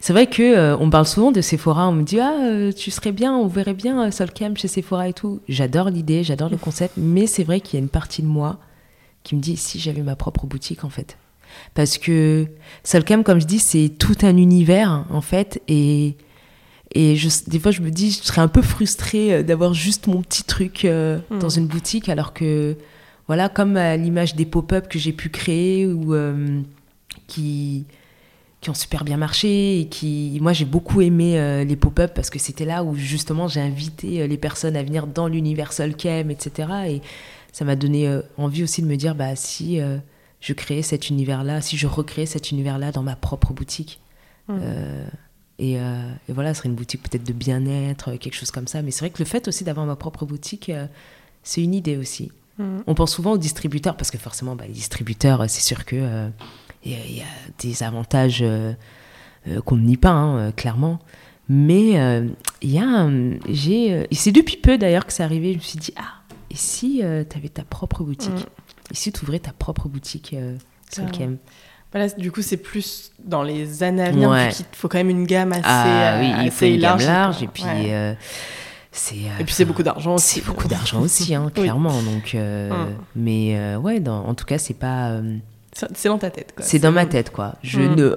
C'est 0.00 0.12
vrai 0.14 0.26
que 0.26 0.42
euh, 0.42 0.76
on 0.78 0.88
parle 0.88 1.06
souvent 1.06 1.32
de 1.32 1.40
Sephora. 1.42 1.88
On 1.88 1.92
me 1.92 2.02
dit 2.02 2.18
ah 2.18 2.32
euh, 2.42 2.72
tu 2.72 2.90
serais 2.90 3.12
bien, 3.12 3.34
on 3.36 3.46
verrait 3.46 3.74
bien 3.74 4.06
euh, 4.06 4.10
Solcam 4.10 4.56
chez 4.56 4.68
Sephora 4.68 5.08
et 5.08 5.12
tout. 5.12 5.40
J'adore 5.48 5.90
l'idée, 5.90 6.24
j'adore 6.24 6.48
le 6.48 6.56
concept, 6.56 6.94
mais 6.96 7.26
c'est 7.26 7.44
vrai 7.44 7.60
qu'il 7.60 7.78
y 7.78 7.82
a 7.82 7.82
une 7.82 7.90
partie 7.90 8.22
de 8.22 8.26
moi 8.26 8.58
qui 9.22 9.34
me 9.36 9.40
dit 9.40 9.56
si 9.56 9.78
j'avais 9.78 10.00
ma 10.02 10.16
propre 10.16 10.46
boutique 10.46 10.84
en 10.84 10.88
fait. 10.88 11.18
Parce 11.74 11.98
que 11.98 12.46
Solcam, 12.84 13.22
comme 13.22 13.40
je 13.40 13.46
dis, 13.46 13.58
c'est 13.58 13.90
tout 13.90 14.16
un 14.22 14.36
univers 14.36 15.04
en 15.10 15.20
fait 15.20 15.62
et 15.68 16.16
et 16.94 17.16
je, 17.16 17.28
des 17.48 17.58
fois 17.58 17.72
je 17.72 17.82
me 17.82 17.90
dis 17.90 18.12
je 18.12 18.22
serais 18.22 18.40
un 18.40 18.48
peu 18.48 18.62
frustrée 18.62 19.42
d'avoir 19.42 19.74
juste 19.74 20.06
mon 20.06 20.22
petit 20.22 20.44
truc 20.44 20.86
Hmm. 20.86 21.38
dans 21.38 21.48
une 21.50 21.66
boutique 21.66 22.08
alors 22.08 22.32
que 22.32 22.76
voilà 23.26 23.48
comme 23.48 23.76
à 23.76 23.96
l'image 23.96 24.34
des 24.34 24.46
pop-up 24.46 24.88
que 24.88 24.98
j'ai 24.98 25.12
pu 25.12 25.30
créer 25.30 25.86
ou 25.86 26.14
euh, 26.14 26.60
qui 27.26 27.86
qui 28.60 28.70
ont 28.70 28.74
super 28.74 29.04
bien 29.04 29.16
marché 29.16 29.80
et 29.80 29.86
qui, 29.86 30.38
moi, 30.40 30.52
j'ai 30.52 30.64
beaucoup 30.64 31.00
aimé 31.00 31.38
euh, 31.38 31.62
les 31.62 31.76
pop-up 31.76 32.12
parce 32.14 32.30
que 32.30 32.38
c'était 32.40 32.64
là 32.64 32.82
où 32.82 32.96
justement 32.96 33.46
j'ai 33.46 33.60
invité 33.60 34.22
euh, 34.22 34.26
les 34.26 34.38
personnes 34.38 34.76
à 34.76 34.82
venir 34.82 35.06
dans 35.06 35.28
l'univers 35.28 35.72
Solcam, 35.72 36.30
etc. 36.30 36.68
Et 36.88 37.02
ça 37.52 37.64
m'a 37.64 37.76
donné 37.76 38.08
euh, 38.08 38.22
envie 38.38 38.62
aussi 38.64 38.82
de 38.82 38.88
me 38.88 38.96
dire, 38.96 39.14
bah, 39.14 39.36
si 39.36 39.78
je 40.40 40.52
créais 40.52 40.82
cet 40.82 41.10
univers-là, 41.10 41.60
si 41.60 41.76
je 41.76 41.86
recréais 41.86 42.26
cet 42.26 42.50
univers-là 42.50 42.90
dans 42.90 43.04
ma 43.04 43.14
propre 43.14 43.52
boutique. 43.52 44.00
Mmh. 44.48 44.58
Et, 45.58 45.74
et, 45.74 45.78
voilà, 46.28 46.52
ce 46.52 46.58
serait 46.58 46.68
une 46.68 46.74
boutique 46.74 47.02
peut-être 47.02 47.24
de 47.24 47.32
bien-être, 47.32 48.16
quelque 48.16 48.34
chose 48.34 48.50
comme 48.50 48.66
ça. 48.66 48.82
Mais 48.82 48.90
c'est 48.90 49.00
vrai 49.00 49.10
que 49.10 49.18
le 49.20 49.24
fait 49.24 49.48
aussi 49.48 49.64
d'avoir 49.64 49.86
ma 49.86 49.96
propre 49.96 50.26
boutique, 50.26 50.70
c'est 51.42 51.62
une 51.62 51.74
idée 51.74 51.96
aussi. 51.96 52.30
Mmh. 52.58 52.78
On 52.86 52.94
pense 52.94 53.12
souvent 53.12 53.32
aux 53.32 53.38
distributeurs 53.38 53.96
parce 53.96 54.10
que 54.10 54.18
forcément, 54.18 54.56
bah, 54.56 54.64
les 54.66 54.72
distributeurs, 54.72 55.44
c'est 55.48 55.60
sûr 55.60 55.84
que 55.84 56.30
il 56.86 57.16
y, 57.16 57.20
a 57.20 57.24
des 57.58 57.82
avantages 57.82 58.40
euh, 58.42 58.72
euh, 59.48 59.60
qu'on 59.60 59.76
ne 59.76 59.82
nie 59.82 59.96
pas, 59.96 60.10
hein, 60.10 60.38
euh, 60.38 60.50
clairement. 60.52 61.00
Mais 61.48 61.92
il 62.60 62.70
y 62.70 62.80
a 62.80 63.08
j'ai, 63.48 64.08
c'est 64.10 64.32
depuis 64.32 64.56
peu 64.56 64.78
d'ailleurs 64.78 65.06
que 65.06 65.12
c'est 65.12 65.22
arrivé, 65.22 65.52
je 65.52 65.58
me 65.58 65.62
suis 65.62 65.78
dit, 65.78 65.92
ah, 65.96 66.22
et 66.50 66.56
si 66.56 67.02
tu 67.30 67.36
avais 67.36 67.48
ta 67.48 67.62
propre 67.62 68.02
boutique? 68.02 68.32
Mm. 68.32 68.90
Et 68.90 68.94
si 68.94 69.12
tu 69.12 69.22
ouvrais 69.22 69.38
ta 69.38 69.52
propre 69.52 69.88
boutique 69.88 70.34
voilà, 71.92 72.08
du 72.18 72.32
coup, 72.32 72.42
c'est 72.42 72.56
plus 72.56 73.12
dans 73.24 73.44
les 73.44 73.84
années 73.84 74.02
à 74.02 74.10
venir, 74.10 74.36
il 74.36 74.64
faut 74.72 74.88
quand 74.88 74.98
même 74.98 75.08
une 75.08 75.24
gamme 75.24 75.52
assez, 75.52 75.62
ah, 75.64 76.18
oui, 76.20 76.46
il 76.46 76.50
faut 76.50 76.66
une 76.66 76.80
large. 76.80 77.02
Gamme 77.02 77.12
large 77.12 77.42
et 77.44 77.46
puis, 77.46 77.62
et 79.38 79.44
puis 79.44 79.54
c'est 79.54 79.64
beaucoup 79.64 79.82
d'argent 79.82 80.14
aussi. 80.14 80.40
C'est 80.40 80.46
beaucoup 80.46 80.68
d'argent 80.68 81.00
aussi, 81.00 81.34
hein, 81.34 81.50
clairement. 81.54 82.02
Donc, 82.02 82.34
mm. 82.34 82.94
Mais 83.14 83.76
ouais, 83.76 84.02
en 84.08 84.34
tout 84.34 84.44
cas, 84.44 84.58
c'est 84.58 84.74
pas 84.74 85.20
c'est 85.72 86.08
dans 86.08 86.18
ta 86.18 86.30
tête, 86.30 86.54
quoi. 86.56 86.64
C'est 86.64 86.78
dans 86.78 86.92
ma 86.92 87.04
tête, 87.04 87.30
quoi. 87.30 87.56
Je 87.62 87.80
mm. 87.80 87.94
ne... 87.96 88.16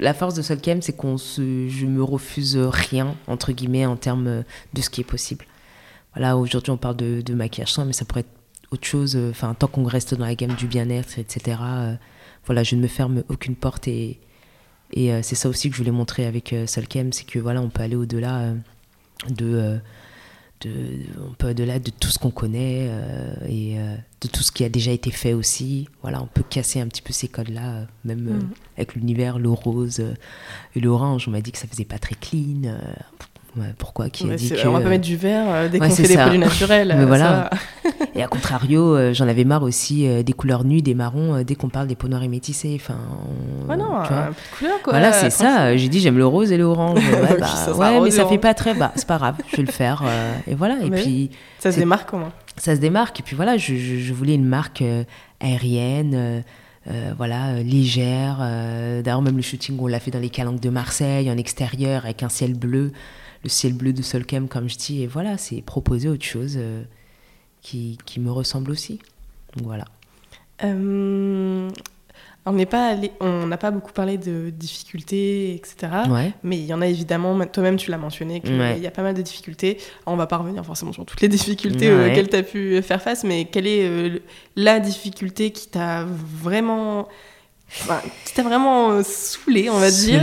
La 0.00 0.14
force 0.14 0.34
de 0.34 0.42
Solcam, 0.42 0.80
c'est 0.80 0.94
qu'on 0.94 1.18
se... 1.18 1.68
je 1.68 1.84
me 1.84 2.02
refuse 2.02 2.56
rien, 2.56 3.14
entre 3.26 3.52
guillemets, 3.52 3.84
en 3.84 3.96
termes 3.96 4.44
de 4.72 4.80
ce 4.80 4.88
qui 4.88 5.00
est 5.02 5.04
possible. 5.04 5.44
Voilà, 6.14 6.36
aujourd'hui, 6.36 6.70
on 6.70 6.76
parle 6.76 6.96
de, 6.96 7.20
de 7.20 7.34
maquillage 7.34 7.72
sans, 7.72 7.84
mais 7.84 7.92
ça 7.92 8.04
pourrait 8.04 8.20
être 8.20 8.38
autre 8.70 8.86
chose. 8.86 9.18
Enfin, 9.30 9.54
tant 9.54 9.66
qu'on 9.66 9.84
reste 9.84 10.14
dans 10.14 10.26
la 10.26 10.34
gamme 10.34 10.54
du 10.54 10.66
bien-être, 10.66 11.18
etc. 11.18 11.58
Euh, 11.62 11.94
voilà, 12.46 12.62
je 12.62 12.76
ne 12.76 12.80
me 12.80 12.86
ferme 12.86 13.22
aucune 13.28 13.56
porte 13.56 13.88
et, 13.88 14.20
et 14.92 15.12
euh, 15.12 15.20
c'est 15.22 15.34
ça 15.34 15.48
aussi 15.48 15.70
que 15.70 15.76
je 15.76 15.80
voulais 15.80 15.92
montrer 15.92 16.26
avec 16.26 16.52
euh, 16.52 16.66
Solcam, 16.66 17.12
c'est 17.12 17.26
que 17.26 17.38
voilà, 17.38 17.60
on 17.60 17.68
peut 17.68 17.82
aller 17.82 17.96
au-delà 17.96 18.52
de 19.28 19.80
de, 20.60 20.70
un 21.30 21.34
peu 21.38 21.50
au-delà 21.50 21.78
de 21.78 21.90
tout 21.90 22.08
ce 22.08 22.18
qu'on 22.18 22.30
connaît 22.30 22.88
euh, 22.88 23.34
et 23.46 23.78
euh, 23.78 23.94
de 24.20 24.28
tout 24.28 24.42
ce 24.42 24.50
qui 24.52 24.64
a 24.64 24.68
déjà 24.68 24.90
été 24.90 25.10
fait 25.10 25.32
aussi. 25.32 25.88
Voilà, 26.02 26.22
on 26.22 26.26
peut 26.26 26.42
casser 26.48 26.80
un 26.80 26.86
petit 26.88 27.02
peu 27.02 27.12
ces 27.12 27.28
codes-là, 27.28 27.74
euh, 27.74 27.84
même 28.04 28.24
mm. 28.24 28.50
avec 28.76 28.94
l'univers, 28.94 29.38
le 29.38 29.50
rose 29.50 30.02
et 30.74 30.80
l'orange. 30.80 31.28
On 31.28 31.30
m'a 31.30 31.40
dit 31.40 31.52
que 31.52 31.58
ça 31.58 31.68
faisait 31.68 31.84
pas 31.84 31.98
très 31.98 32.14
clean 32.14 32.62
pourquoi 33.78 34.10
qui 34.10 34.30
a 34.30 34.34
dit 34.34 34.52
On 34.64 34.72
va 34.72 34.80
pas 34.80 34.88
mettre 34.88 35.04
du 35.04 35.16
vert 35.16 35.44
euh, 35.48 35.68
dès 35.68 35.78
qu'on 35.78 35.90
fait 35.90 36.02
des 36.08 36.16
produits 36.16 36.38
naturels. 36.38 36.94
Mais 36.98 37.04
voilà. 37.04 37.50
et 38.14 38.22
à 38.22 38.26
contrario, 38.26 38.96
euh, 38.96 39.12
j'en 39.12 39.28
avais 39.28 39.44
marre 39.44 39.62
aussi 39.62 40.06
euh, 40.06 40.22
des 40.22 40.32
couleurs 40.32 40.64
nues, 40.64 40.82
des 40.82 40.94
marrons, 40.94 41.42
dès 41.42 41.54
qu'on 41.54 41.68
parle 41.68 41.86
des 41.86 41.94
peaux 41.94 42.08
noires 42.08 42.22
et 42.22 42.28
métissées. 42.28 42.78
Enfin, 42.80 42.98
on... 43.68 43.76
non, 43.76 43.96
un 43.96 44.04
peu 44.04 44.14
de 44.14 44.58
couleur 44.58 44.82
quoi. 44.82 44.92
Voilà, 44.92 45.12
c'est 45.12 45.30
ça. 45.30 45.76
J'ai 45.76 45.88
dit 45.88 46.00
j'aime 46.00 46.18
le 46.18 46.26
rose 46.26 46.52
et 46.52 46.56
l'orange. 46.56 46.98
ouais, 47.12 47.38
bah, 47.38 47.72
ouais 47.74 48.00
mais 48.00 48.10
ça 48.10 48.26
fait 48.26 48.38
pas 48.38 48.54
très. 48.54 48.74
Bah, 48.74 48.92
c'est 48.94 49.06
pas 49.06 49.18
grave, 49.18 49.36
je 49.50 49.56
vais 49.56 49.64
le 49.64 49.72
faire. 49.72 50.02
et 50.46 50.54
voilà. 50.54 50.76
Et 50.82 50.90
puis. 50.90 51.30
Ça 51.58 51.72
se 51.72 51.78
démarque 51.78 52.08
comment 52.08 52.30
Ça 52.56 52.74
se 52.74 52.80
démarque. 52.80 53.20
Et 53.20 53.22
puis 53.22 53.36
voilà, 53.36 53.56
je, 53.56 53.74
je, 53.74 54.12
voulais 54.12 54.34
une 54.34 54.46
marque 54.46 54.82
aérienne. 55.40 56.44
voilà, 57.16 57.54
légère. 57.62 58.38
D'ailleurs, 59.02 59.22
même 59.22 59.36
le 59.36 59.42
shooting, 59.42 59.76
on 59.80 59.86
l'a 59.86 60.00
fait 60.00 60.10
dans 60.10 60.20
les 60.20 60.30
calanques 60.30 60.60
de 60.60 60.70
Marseille, 60.70 61.30
en 61.30 61.36
extérieur, 61.36 62.04
avec 62.04 62.22
un 62.22 62.28
ciel 62.28 62.54
bleu 62.54 62.92
le 63.48 63.50
ciel 63.50 63.72
bleu 63.72 63.94
de 63.94 64.02
Solcam, 64.02 64.46
comme 64.46 64.68
je 64.68 64.76
dis. 64.76 65.02
Et 65.02 65.06
voilà, 65.06 65.38
c'est 65.38 65.62
proposer 65.62 66.08
autre 66.08 66.24
chose 66.24 66.56
euh, 66.58 66.82
qui, 67.62 67.96
qui, 68.04 68.20
me 68.20 68.30
ressemble 68.30 68.70
aussi. 68.70 69.00
Donc 69.56 69.66
voilà. 69.66 69.86
Euh, 70.64 71.70
on 72.44 72.52
n'est 72.52 72.66
pas 72.66 72.94
on 73.20 73.46
n'a 73.46 73.56
pas 73.56 73.70
beaucoup 73.70 73.92
parlé 73.92 74.18
de 74.18 74.50
difficultés, 74.50 75.54
etc. 75.54 76.02
Mais 76.42 76.58
il 76.58 76.66
y 76.66 76.74
en 76.74 76.82
a 76.82 76.86
évidemment. 76.86 77.38
Toi-même, 77.46 77.76
tu 77.76 77.90
l'as 77.90 77.98
mentionné 77.98 78.40
qu'il 78.40 78.78
y 78.78 78.86
a 78.86 78.90
pas 78.90 79.02
mal 79.02 79.14
de 79.14 79.22
difficultés. 79.22 79.78
On 80.04 80.16
va 80.16 80.26
pas 80.26 80.36
revenir 80.36 80.64
forcément 80.64 80.92
sur 80.92 81.06
toutes 81.06 81.22
les 81.22 81.28
difficultés 81.28 81.90
auxquelles 81.90 82.28
tu 82.28 82.36
as 82.36 82.42
pu 82.42 82.82
faire 82.82 83.00
face, 83.00 83.24
mais 83.24 83.46
quelle 83.46 83.66
est 83.66 83.88
euh, 83.88 84.18
la 84.56 84.78
difficulté 84.78 85.52
qui 85.52 85.68
t'a 85.68 86.04
vraiment 86.04 87.08
qui 88.24 88.34
t'a 88.34 88.42
vraiment 88.42 88.92
euh, 88.92 89.02
saoulé, 89.04 89.68
on 89.70 89.78
va 89.78 89.90
dire. 89.90 90.22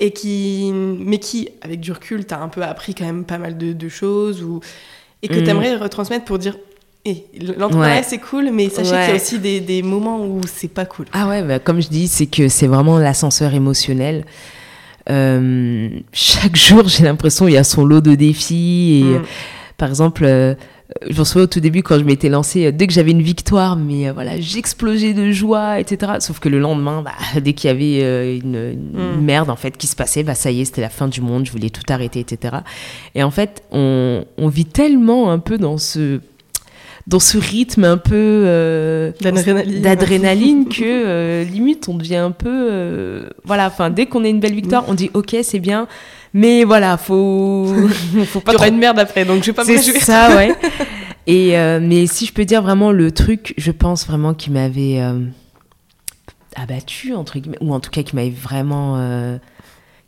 Et 0.00 0.10
qui, 0.12 0.72
mais 0.72 1.18
qui, 1.18 1.48
avec 1.62 1.80
du 1.80 1.92
recul, 1.92 2.24
t'as 2.24 2.38
un 2.38 2.48
peu 2.48 2.62
appris 2.62 2.94
quand 2.94 3.04
même 3.04 3.24
pas 3.24 3.38
mal 3.38 3.56
de, 3.56 3.88
choses 3.88 4.42
ou, 4.42 4.60
et 5.22 5.28
que 5.28 5.38
mm. 5.38 5.44
t'aimerais 5.44 5.76
retransmettre 5.76 6.24
pour 6.24 6.38
dire 6.38 6.56
hey, 7.04 7.24
l'entrepreneuriat 7.40 8.02
c'est 8.02 8.18
cool, 8.18 8.50
mais 8.52 8.68
sachez 8.68 8.90
qu'il 8.90 8.98
y 8.98 9.12
a 9.12 9.14
aussi 9.14 9.38
des, 9.38 9.60
des 9.60 9.82
moments 9.82 10.24
où 10.24 10.40
c'est 10.46 10.68
pas 10.68 10.84
cool. 10.84 11.06
Ah 11.12 11.28
ouais, 11.28 11.42
bah, 11.42 11.58
comme 11.58 11.80
je 11.80 11.88
dis, 11.88 12.08
c'est 12.08 12.26
que 12.26 12.48
c'est 12.48 12.66
vraiment 12.66 12.98
l'ascenseur 12.98 13.54
émotionnel. 13.54 14.24
Euh, 15.08 15.88
chaque 16.12 16.56
jour, 16.66 16.88
j'ai 16.88 17.04
l'impression 17.04 17.46
il 17.46 17.54
y 17.54 17.58
a 17.58 17.64
son 17.64 17.84
lot 17.84 18.00
de 18.00 18.14
défis. 18.14 19.02
Et, 19.02 19.18
mm. 19.18 19.22
Par 19.76 19.90
exemple, 19.90 20.24
euh, 20.24 20.54
je 21.08 21.18
me 21.18 21.24
souviens 21.24 21.44
au 21.44 21.46
tout 21.48 21.60
début 21.60 21.82
quand 21.82 21.98
je 21.98 22.04
m'étais 22.04 22.28
lancée, 22.28 22.66
euh, 22.66 22.72
dès 22.72 22.86
que 22.86 22.92
j'avais 22.92 23.10
une 23.10 23.22
victoire, 23.22 23.76
mais 23.76 24.08
euh, 24.08 24.12
voilà, 24.12 24.40
j'explosais 24.40 25.14
de 25.14 25.32
joie, 25.32 25.80
etc. 25.80 26.12
Sauf 26.20 26.38
que 26.38 26.48
le 26.48 26.58
lendemain, 26.58 27.02
bah, 27.02 27.12
dès 27.40 27.52
qu'il 27.54 27.68
y 27.68 27.72
avait 27.72 28.38
une, 28.38 28.74
mm. 28.92 29.20
merde 29.20 29.50
en 29.50 29.56
fait 29.56 29.76
qui 29.76 29.86
se 29.86 29.96
passait, 29.96 30.22
bah 30.22 30.34
ça 30.34 30.50
y 30.50 30.60
est, 30.60 30.64
c'était 30.64 30.82
la 30.82 30.88
fin 30.88 31.08
du 31.08 31.20
monde, 31.20 31.46
je 31.46 31.52
voulais 31.52 31.70
tout 31.70 31.82
arrêter, 31.88 32.20
etc. 32.20 32.58
Et 33.14 33.22
en 33.22 33.30
fait, 33.30 33.62
on, 33.72 34.24
on 34.38 34.48
vit 34.48 34.64
tellement 34.64 35.30
un 35.30 35.38
peu 35.38 35.58
dans 35.58 35.78
ce 35.78 36.20
dans 37.06 37.20
ce 37.20 37.38
rythme 37.38 37.84
un 37.84 37.98
peu 37.98 39.12
d'adrénaline 39.20 40.68
que 40.68 41.44
limite 41.44 41.88
on 41.88 41.94
devient 41.94 42.16
un 42.16 42.32
peu 42.32 43.28
voilà 43.44 43.68
enfin 43.68 43.90
dès 43.90 44.06
qu'on 44.06 44.24
a 44.24 44.28
une 44.28 44.40
belle 44.40 44.56
victoire 44.56 44.86
on 44.88 44.94
dit 44.94 45.12
ok 45.14 45.36
c'est 45.44 45.60
bien 45.60 45.86
mais 46.36 46.64
voilà, 46.64 46.98
faut, 46.98 47.66
faut 48.26 48.40
pas. 48.40 48.52
trop... 48.52 48.66
une 48.66 48.76
merde 48.76 48.98
après, 48.98 49.24
donc 49.24 49.42
je 49.42 49.46
vais 49.46 49.52
pas 49.54 49.64
me 49.64 49.74
C'est 49.78 50.00
ça, 50.00 50.36
ouais. 50.36 50.54
Et 51.26 51.58
euh, 51.58 51.80
mais 51.82 52.06
si 52.06 52.26
je 52.26 52.32
peux 52.34 52.44
dire 52.44 52.60
vraiment 52.60 52.92
le 52.92 53.10
truc, 53.10 53.54
je 53.56 53.72
pense 53.72 54.06
vraiment 54.06 54.34
qui 54.34 54.50
m'avait 54.50 55.00
euh, 55.00 55.24
abattu 56.54 57.14
entre 57.14 57.38
guillemets, 57.38 57.56
ou 57.62 57.72
en 57.72 57.80
tout 57.80 57.90
cas 57.90 58.02
qui 58.02 58.14
m'avait 58.14 58.28
vraiment, 58.28 58.96
euh, 58.98 59.38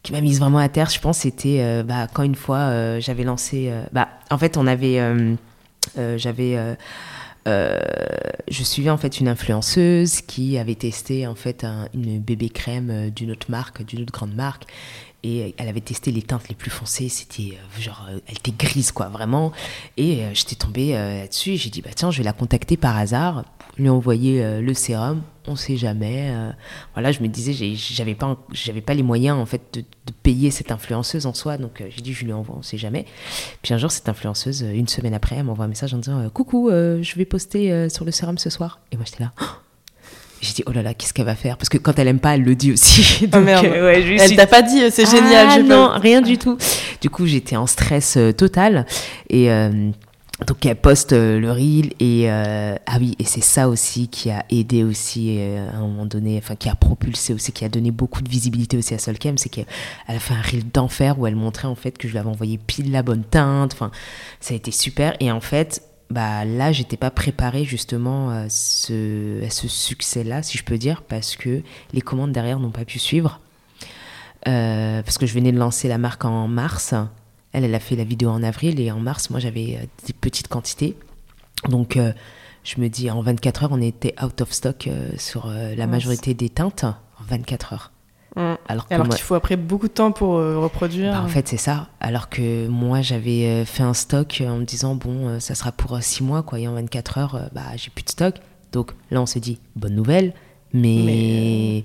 qui 0.02 0.12
m'a 0.12 0.20
mise 0.20 0.38
vraiment 0.38 0.58
à 0.58 0.68
terre. 0.68 0.90
Je 0.90 1.00
pense 1.00 1.20
c'était 1.20 1.82
bah, 1.82 2.06
quand 2.12 2.24
une 2.24 2.34
fois 2.36 3.00
j'avais 3.00 3.24
lancé, 3.24 3.72
bah 3.92 4.08
en 4.30 4.36
fait 4.36 4.58
on 4.58 4.66
avait, 4.66 5.00
j'avais 6.18 6.76
je 7.46 8.62
suivais 8.62 8.90
en 8.90 8.98
fait 8.98 9.18
une 9.18 9.28
influenceuse 9.28 10.20
qui 10.20 10.58
avait 10.58 10.74
testé 10.74 11.26
en 11.26 11.34
fait 11.34 11.66
une 11.94 12.20
bébé 12.20 12.50
crème 12.50 13.10
d'une 13.10 13.30
autre 13.30 13.50
marque, 13.50 13.84
d'une 13.84 14.02
autre 14.02 14.12
grande 14.12 14.34
marque, 14.34 14.66
et 15.24 15.54
elle 15.58 15.68
avait 15.68 15.80
testé 15.80 16.12
les 16.12 16.22
teintes 16.22 16.48
les 16.48 16.54
plus 16.54 16.70
foncées 16.70 17.08
c'était 17.08 17.54
euh, 17.54 17.80
genre 17.80 18.06
euh, 18.08 18.20
elle 18.26 18.36
était 18.36 18.52
grise 18.52 18.92
quoi 18.92 19.08
vraiment. 19.08 19.52
Et 19.96 20.24
euh, 20.24 20.30
j'étais 20.32 20.54
tombée 20.54 20.92
là-dessus 20.92 21.56
j'ai 21.56 21.70
dit 21.70 21.82
bah 21.82 21.90
tiens 21.94 22.10
je 22.10 22.18
vais 22.18 22.24
la 22.24 22.32
contacter 22.32 22.76
par 22.76 22.96
hasard 22.96 23.44
lui 23.76 23.88
envoyer 23.88 24.60
le 24.60 24.74
sérum 24.74 25.22
on 25.46 25.54
sait 25.54 25.76
jamais 25.76 26.34
voilà 26.94 27.12
je 27.12 27.22
me 27.22 27.28
disais 27.28 27.52
j'avais 27.76 28.16
pas 28.16 28.36
j'avais 28.50 28.80
pas 28.80 28.94
les 28.94 29.04
moyens 29.04 29.38
en 29.38 29.46
fait 29.46 29.62
de, 29.72 29.84
payer 30.22 30.50
cette 30.50 30.72
influenceuse 30.72 31.26
en 31.26 31.34
soi. 31.34 31.58
Donc 31.58 31.82
j'ai 31.88 32.02
dit 32.02 32.12
je 32.12 32.24
lui 32.24 32.32
envoie 32.32 32.56
on 32.58 32.62
sait 32.62 32.78
jamais. 32.78 33.06
Puis 33.62 33.74
un 33.74 33.78
jour 33.78 33.90
cette 33.90 34.08
influenceuse 34.08 34.62
une 34.62 34.88
semaine 34.88 35.14
après 35.14 35.36
elle 35.36 35.44
m'envoie 35.44 35.66
un 35.66 35.68
message 35.68 35.94
en 35.94 35.98
disant 35.98 36.28
coucou 36.30 36.70
je 36.70 37.14
vais 37.16 37.24
poster 37.24 37.88
sur 37.88 38.04
le 38.04 38.10
sérum 38.10 38.38
ce 38.38 38.50
soir 38.50 38.80
et 38.90 38.96
moi 38.96 39.04
j'étais 39.06 39.22
là 39.22 39.32
j'ai 40.40 40.52
dit, 40.52 40.62
oh 40.66 40.72
là 40.72 40.82
là, 40.82 40.94
qu'est-ce 40.94 41.12
qu'elle 41.12 41.26
va 41.26 41.34
faire? 41.34 41.56
Parce 41.56 41.68
que 41.68 41.78
quand 41.78 41.98
elle 41.98 42.08
aime 42.08 42.20
pas, 42.20 42.34
elle 42.34 42.42
le 42.42 42.54
dit 42.54 42.72
aussi. 42.72 43.26
Donc, 43.26 43.40
oh 43.42 43.44
merde. 43.44 43.66
Euh, 43.66 44.18
elle 44.20 44.36
t'a 44.36 44.46
pas 44.46 44.62
dit, 44.62 44.82
euh, 44.82 44.90
c'est 44.92 45.08
génial. 45.08 45.46
Ah, 45.50 45.58
non, 45.62 45.90
rien 45.94 46.20
du 46.20 46.38
tout. 46.38 46.56
Du 47.00 47.10
coup, 47.10 47.26
j'étais 47.26 47.56
en 47.56 47.66
stress 47.66 48.16
euh, 48.16 48.32
total. 48.32 48.86
Et 49.30 49.48
donc, 50.46 50.64
elle 50.64 50.76
poste 50.76 51.12
le 51.12 51.50
reel. 51.50 51.92
Et 51.98 52.28
ah 52.30 52.96
oui, 53.00 53.16
et 53.18 53.24
c'est 53.24 53.42
ça 53.42 53.68
aussi 53.68 54.08
qui 54.08 54.30
a 54.30 54.44
aidé 54.50 54.84
aussi 54.84 55.40
à 55.40 55.76
un 55.76 55.80
moment 55.80 56.06
donné, 56.06 56.38
enfin, 56.38 56.54
qui 56.54 56.68
a 56.68 56.74
propulsé 56.74 57.34
aussi, 57.34 57.50
qui 57.52 57.64
a 57.64 57.68
donné 57.68 57.90
beaucoup 57.90 58.22
de 58.22 58.28
visibilité 58.28 58.76
aussi 58.76 58.94
à 58.94 58.98
Solcam. 58.98 59.36
C'est 59.36 59.48
qu'elle 59.48 59.66
a 60.06 60.18
fait 60.18 60.34
un 60.34 60.42
reel 60.42 60.62
d'enfer 60.72 61.18
où 61.18 61.26
elle 61.26 61.36
montrait 61.36 61.68
en 61.68 61.74
fait 61.74 61.98
que 61.98 62.06
je 62.06 62.12
lui 62.12 62.18
avais 62.18 62.28
envoyé 62.28 62.58
pile 62.58 62.92
la 62.92 63.02
bonne 63.02 63.24
teinte. 63.24 63.72
Enfin, 63.72 63.90
ça 64.40 64.54
a 64.54 64.56
été 64.56 64.70
super. 64.70 65.16
Et 65.18 65.32
en 65.32 65.40
fait, 65.40 65.82
bah 66.10 66.44
là 66.44 66.72
j'étais 66.72 66.96
pas 66.96 67.10
préparée 67.10 67.64
justement 67.64 68.30
à 68.30 68.48
ce, 68.48 69.46
ce 69.50 69.68
succès-là, 69.68 70.42
si 70.42 70.56
je 70.58 70.64
peux 70.64 70.78
dire, 70.78 71.02
parce 71.02 71.36
que 71.36 71.62
les 71.92 72.00
commandes 72.00 72.32
derrière 72.32 72.60
n'ont 72.60 72.70
pas 72.70 72.84
pu 72.84 72.98
suivre. 72.98 73.40
Euh, 74.46 75.02
parce 75.02 75.18
que 75.18 75.26
je 75.26 75.34
venais 75.34 75.52
de 75.52 75.58
lancer 75.58 75.88
la 75.88 75.98
marque 75.98 76.24
en 76.24 76.48
mars. 76.48 76.94
Elle, 77.52 77.64
elle 77.64 77.74
a 77.74 77.80
fait 77.80 77.96
la 77.96 78.04
vidéo 78.04 78.30
en 78.30 78.42
avril 78.42 78.80
et 78.80 78.90
en 78.90 79.00
mars, 79.00 79.30
moi 79.30 79.40
j'avais 79.40 79.78
euh, 79.80 79.86
des 80.06 80.12
petites 80.12 80.48
quantités. 80.48 80.96
Donc 81.68 81.96
euh, 81.96 82.12
je 82.64 82.80
me 82.80 82.88
dis 82.88 83.10
en 83.10 83.20
24 83.20 83.64
heures, 83.64 83.72
on 83.72 83.80
était 83.80 84.14
out 84.22 84.40
of 84.40 84.52
stock 84.52 84.88
sur 85.16 85.48
la 85.48 85.86
majorité 85.86 86.34
des 86.34 86.50
teintes 86.50 86.84
en 86.84 86.94
24 87.28 87.72
heures. 87.72 87.92
Mm. 88.38 88.54
Alors, 88.68 88.88
qu'il 88.88 89.20
faut 89.20 89.34
après 89.34 89.56
beaucoup 89.56 89.88
de 89.88 89.92
temps 89.92 90.12
pour 90.12 90.36
euh, 90.36 90.58
reproduire. 90.58 91.12
bah, 91.12 91.22
en 91.22 91.28
fait, 91.28 91.48
c'est 91.48 91.56
ça. 91.56 91.88
Alors 92.00 92.28
que 92.28 92.68
moi, 92.68 93.02
j'avais 93.02 93.46
euh, 93.46 93.64
fait 93.64 93.82
un 93.82 93.94
stock 93.94 94.40
euh, 94.40 94.48
en 94.48 94.58
me 94.58 94.64
disant, 94.64 94.94
bon, 94.94 95.40
ça 95.40 95.54
sera 95.54 95.72
pour 95.72 95.98
6 96.00 96.22
mois, 96.22 96.42
quoi. 96.42 96.60
Et 96.60 96.68
en 96.68 96.74
24 96.74 97.18
heures, 97.18 97.50
bah, 97.52 97.62
j'ai 97.76 97.90
plus 97.90 98.04
de 98.04 98.10
stock. 98.10 98.36
Donc 98.72 98.92
là, 99.10 99.20
on 99.20 99.26
se 99.26 99.38
dit, 99.38 99.60
bonne 99.76 99.94
nouvelle. 99.94 100.32
Mais. 100.72 101.02
Mais, 101.04 101.84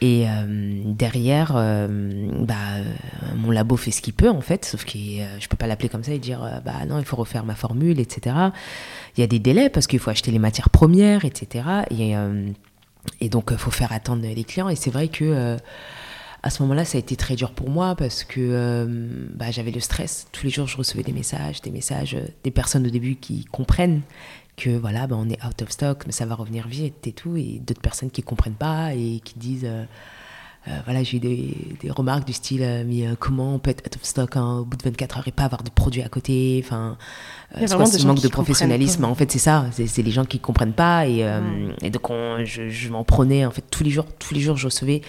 Et 0.00 0.26
euh, 0.28 0.82
derrière, 0.84 1.52
euh, 1.54 2.28
bah, 2.40 2.56
mon 3.36 3.50
labo 3.50 3.76
fait 3.76 3.90
ce 3.90 4.02
qu'il 4.02 4.12
peut, 4.12 4.28
en 4.28 4.40
fait. 4.40 4.64
Sauf 4.64 4.84
que 4.84 4.98
euh, 4.98 5.40
je 5.40 5.48
peux 5.48 5.56
pas 5.56 5.66
l'appeler 5.66 5.88
comme 5.88 6.04
ça 6.04 6.12
et 6.12 6.18
dire, 6.18 6.60
bah 6.64 6.84
non, 6.86 6.98
il 6.98 7.04
faut 7.04 7.16
refaire 7.16 7.44
ma 7.44 7.54
formule, 7.54 8.00
etc. 8.00 8.36
Il 9.16 9.20
y 9.20 9.24
a 9.24 9.26
des 9.26 9.38
délais 9.38 9.70
parce 9.70 9.86
qu'il 9.86 9.98
faut 9.98 10.10
acheter 10.10 10.30
les 10.30 10.38
matières 10.38 10.70
premières, 10.70 11.24
etc. 11.24 11.64
Et, 11.90 12.14
et 13.20 13.28
donc, 13.28 13.48
il 13.50 13.58
faut 13.58 13.70
faire 13.70 13.92
attendre 13.92 14.22
les 14.22 14.44
clients. 14.44 14.68
Et 14.68 14.76
c'est 14.76 14.90
vrai 14.90 15.08
que 15.08 15.24
euh, 15.24 15.56
à 16.42 16.50
ce 16.50 16.62
moment-là, 16.62 16.84
ça 16.84 16.98
a 16.98 17.00
été 17.00 17.16
très 17.16 17.36
dur 17.36 17.52
pour 17.52 17.70
moi 17.70 17.94
parce 17.94 18.24
que 18.24 18.40
euh, 18.40 18.86
bah, 19.34 19.50
j'avais 19.50 19.70
le 19.70 19.80
stress. 19.80 20.26
Tous 20.32 20.44
les 20.44 20.50
jours, 20.50 20.66
je 20.66 20.76
recevais 20.76 21.02
des 21.02 21.12
messages, 21.12 21.60
des 21.62 21.70
messages 21.70 22.14
euh, 22.14 22.26
des 22.42 22.50
personnes 22.50 22.86
au 22.86 22.90
début 22.90 23.16
qui 23.16 23.44
comprennent 23.46 24.02
que 24.56 24.70
voilà, 24.70 25.06
bah, 25.06 25.16
on 25.18 25.28
est 25.28 25.42
out 25.44 25.62
of 25.62 25.70
stock, 25.70 26.04
mais 26.06 26.12
ça 26.12 26.26
va 26.26 26.34
revenir 26.34 26.68
vite 26.68 27.06
et 27.06 27.12
tout. 27.12 27.36
Et 27.36 27.60
d'autres 27.64 27.80
personnes 27.80 28.10
qui 28.10 28.22
comprennent 28.22 28.54
pas 28.54 28.94
et 28.94 29.20
qui 29.24 29.38
disent. 29.38 29.68
Euh, 30.68 30.70
voilà, 30.84 31.02
j'ai 31.02 31.18
eu 31.18 31.20
des, 31.20 31.54
des 31.82 31.90
remarques 31.90 32.26
du 32.26 32.32
style, 32.32 32.62
euh, 32.62 32.84
mais 32.86 33.06
euh, 33.06 33.14
comment 33.18 33.54
on 33.54 33.58
peut 33.58 33.70
être 33.70 33.86
out 33.86 33.96
of 33.96 34.04
stock 34.04 34.36
hein, 34.36 34.58
au 34.60 34.64
bout 34.64 34.76
de 34.78 34.82
24 34.82 35.18
heures 35.18 35.28
et 35.28 35.32
pas 35.32 35.44
avoir 35.44 35.62
de 35.62 35.70
produits 35.70 36.02
à 36.02 36.08
côté 36.08 36.62
Enfin, 36.64 36.96
ce 37.98 38.06
manque 38.06 38.16
de 38.22 38.28
professionnalisme. 38.32 39.04
En 39.04 39.14
fait, 39.14 39.30
c'est 39.30 39.38
ça. 39.38 39.66
C'est 39.72 40.02
les 40.02 40.10
gens 40.10 40.24
qui 40.24 40.38
comprennent 40.40 40.72
pas 40.72 41.06
et, 41.06 41.22
et 41.82 41.90
donc 41.90 42.08
on- 42.10 42.44
je, 42.44 42.68
je 42.68 42.88
m'en 42.88 43.04
prenais 43.04 43.44
en 43.44 43.50
fait 43.50 43.64
tous 43.70 43.84
les 43.84 43.90
jours. 43.90 44.06
Tous 44.18 44.32
les 44.34 44.40
jours, 44.40 44.56
je 44.56 44.66
recevais 44.66 45.02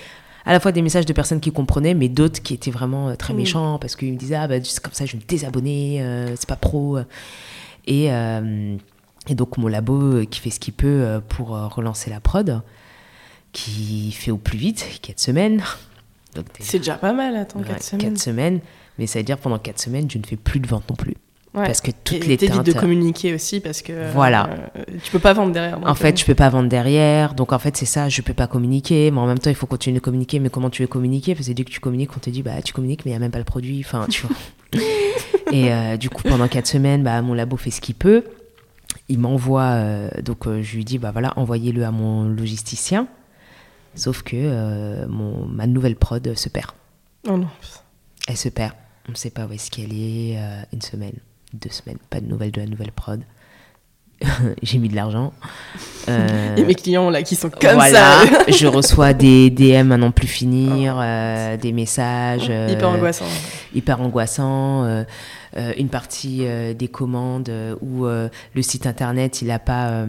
à 0.45 0.51
la 0.51 0.59
fois 0.59 0.71
des 0.71 0.81
messages 0.81 1.05
de 1.07 1.13
personnes 1.13 1.39
qui 1.39 1.51
comprenaient, 1.51 1.93
mais 1.95 2.07
d'autres 2.09 2.41
qui 2.41 2.53
étaient 2.53 2.69
vraiment 2.69 3.15
très 3.15 3.33
méchants 3.33 3.79
parce 3.79 3.95
qu'ils 3.95 4.13
me 4.13 4.17
disaient 4.17 4.35
ah 4.35 4.47
bah 4.47 4.55
c'est 4.63 4.79
comme 4.81 4.93
ça, 4.93 5.05
je 5.05 5.13
vais 5.13 5.19
me 5.19 5.23
désabonner, 5.27 6.01
euh, 6.03 6.35
c'est 6.35 6.47
pas 6.49 6.55
pro. 6.55 6.99
Et 7.87 8.11
euh, 8.11 8.75
et 9.27 9.33
donc 9.35 9.57
mon 9.57 9.67
labo 9.67 10.23
qui 10.29 10.39
fait 10.39 10.51
ce 10.51 10.59
qu'il 10.59 10.73
peut 10.73 11.19
pour 11.29 11.47
relancer 11.73 12.09
la 12.11 12.19
prod, 12.19 12.61
qui 13.55 14.11
fait 14.11 14.31
au 14.31 14.37
plus 14.37 14.57
vite, 14.57 14.85
4 15.01 15.19
semaines. 15.19 15.63
C'est 16.59 16.79
déjà 16.79 16.95
pas 16.95 17.13
mal, 17.13 17.35
attends, 17.37 17.59
Ouais, 17.59 17.65
4 17.65 17.81
semaines. 17.83 18.01
quatre 18.09 18.19
semaines. 18.19 18.59
Mais 18.99 19.07
ça 19.07 19.19
veut 19.19 19.23
dire 19.23 19.37
pendant 19.37 19.57
4 19.57 19.79
semaines, 19.79 20.09
je 20.11 20.17
ne 20.17 20.25
fais 20.25 20.35
plus 20.35 20.59
de 20.59 20.67
vente 20.67 20.89
non 20.89 20.95
plus. 20.95 21.15
Ouais. 21.53 21.65
Parce 21.65 21.79
que 21.79 21.91
toutes 22.03 22.17
Et 22.25 22.27
les 22.27 22.35
t'évites 22.37 22.63
de 22.63 22.73
teintes- 22.73 22.81
communiquer 22.81 23.33
aussi 23.33 23.61
parce 23.61 23.81
que 23.81 24.11
Voilà. 24.11 24.49
euh, 24.77 24.83
tu 25.01 25.09
peux 25.09 25.19
pas 25.19 25.31
vendre 25.31 25.53
derrière. 25.53 25.79
En 25.85 25.95
fait, 25.95 26.11
euh, 26.13 26.17
je 26.17 26.25
peux 26.25 26.35
pas 26.35 26.49
vendre 26.49 26.67
derrière. 26.67 27.33
Donc, 27.33 27.53
en 27.53 27.59
fait, 27.59 27.77
c'est 27.77 27.85
ça, 27.85 28.09
je 28.09 28.21
peux 28.21 28.33
pas 28.33 28.47
communiquer. 28.47 29.09
Mais 29.11 29.19
en 29.19 29.25
même 29.25 29.39
temps, 29.39 29.49
il 29.49 29.55
faut 29.55 29.65
continuer 29.65 29.99
de 29.99 30.03
communiquer. 30.03 30.39
Mais 30.41 30.49
comment 30.49 30.69
tu 30.69 30.81
veux 30.81 30.89
communiquer? 30.89 31.33
Parce 31.33 31.47
que 31.47 31.53
dès 31.53 31.63
que 31.63 31.69
tu 31.71 31.79
communiques, 31.79 32.09
on 32.17 32.19
te 32.19 32.29
dit, 32.29 32.43
bah, 32.43 32.61
tu 32.61 32.73
communiques, 32.73 33.05
mais 33.05 33.11
il 33.11 33.13
n'y 33.13 33.17
a 33.17 33.19
même 33.19 33.31
pas 33.31 33.37
le 33.39 33.45
produit. 33.45 33.81
Enfin, 33.85 34.05
tu 34.09 34.27
vois. 34.27 34.35
Et 35.53 35.71
euh, 35.71 35.95
du 35.95 36.09
coup, 36.09 36.23
pendant 36.23 36.49
quatre 36.49 36.67
semaines, 36.67 37.03
bah, 37.03 37.21
mon 37.21 37.33
labo 37.33 37.55
fait 37.55 37.71
ce 37.71 37.79
qu'il 37.79 37.95
peut. 37.95 38.25
Il 39.07 39.19
m'envoie, 39.19 39.61
euh, 39.63 40.09
donc 40.23 40.47
euh, 40.47 40.61
je 40.61 40.75
lui 40.75 40.83
dis, 40.83 40.97
bah 40.97 41.11
voilà, 41.11 41.31
envoyez-le 41.37 41.85
à 41.85 41.91
mon 41.91 42.23
logisticien. 42.25 43.07
Sauf 43.95 44.21
que 44.23 44.35
euh, 44.35 45.05
mon, 45.07 45.45
ma 45.45 45.67
nouvelle 45.67 45.95
prod 45.95 46.33
se 46.35 46.49
perd. 46.49 46.71
Oh 47.27 47.37
non. 47.37 47.47
Elle 48.27 48.37
se 48.37 48.49
perd. 48.49 48.73
On 49.07 49.11
ne 49.11 49.17
sait 49.17 49.29
pas 49.29 49.45
où 49.45 49.51
est-ce 49.53 49.71
qu'elle 49.71 49.93
est. 49.93 50.35
euh, 50.37 50.61
une 50.73 50.81
semaine, 50.81 51.15
deux 51.53 51.69
semaines, 51.69 51.97
pas 52.09 52.19
de 52.19 52.25
nouvelles 52.27 52.51
de 52.51 52.61
la 52.61 52.67
nouvelle 52.67 52.91
prod. 52.91 53.21
J'ai 54.63 54.77
mis 54.77 54.89
de 54.89 54.95
l'argent. 54.95 55.33
Euh, 56.09 56.55
Et 56.57 56.63
mes 56.63 56.75
clients 56.75 57.09
là 57.09 57.21
qui 57.21 57.35
sont 57.35 57.49
comme 57.49 57.73
voilà, 57.73 58.25
ça. 58.25 58.41
je 58.51 58.65
reçois 58.67 59.13
des 59.13 59.49
DM 59.49 59.91
à 59.91 59.97
n'en 59.97 60.11
plus 60.11 60.27
finir, 60.27 60.97
euh, 60.99 61.57
des 61.57 61.73
messages 61.73 62.47
euh, 62.49 62.69
Hyper 62.71 62.89
angoissant. 62.89 63.25
hyper 63.73 64.01
angoissants, 64.01 64.85
euh, 64.85 65.03
une 65.77 65.89
partie 65.89 66.45
des 66.77 66.87
commandes 66.87 67.51
où 67.81 68.05
le 68.05 68.61
site 68.61 68.87
internet 68.87 69.41
il 69.41 69.47
n'a 69.49 69.59
pas 69.59 70.05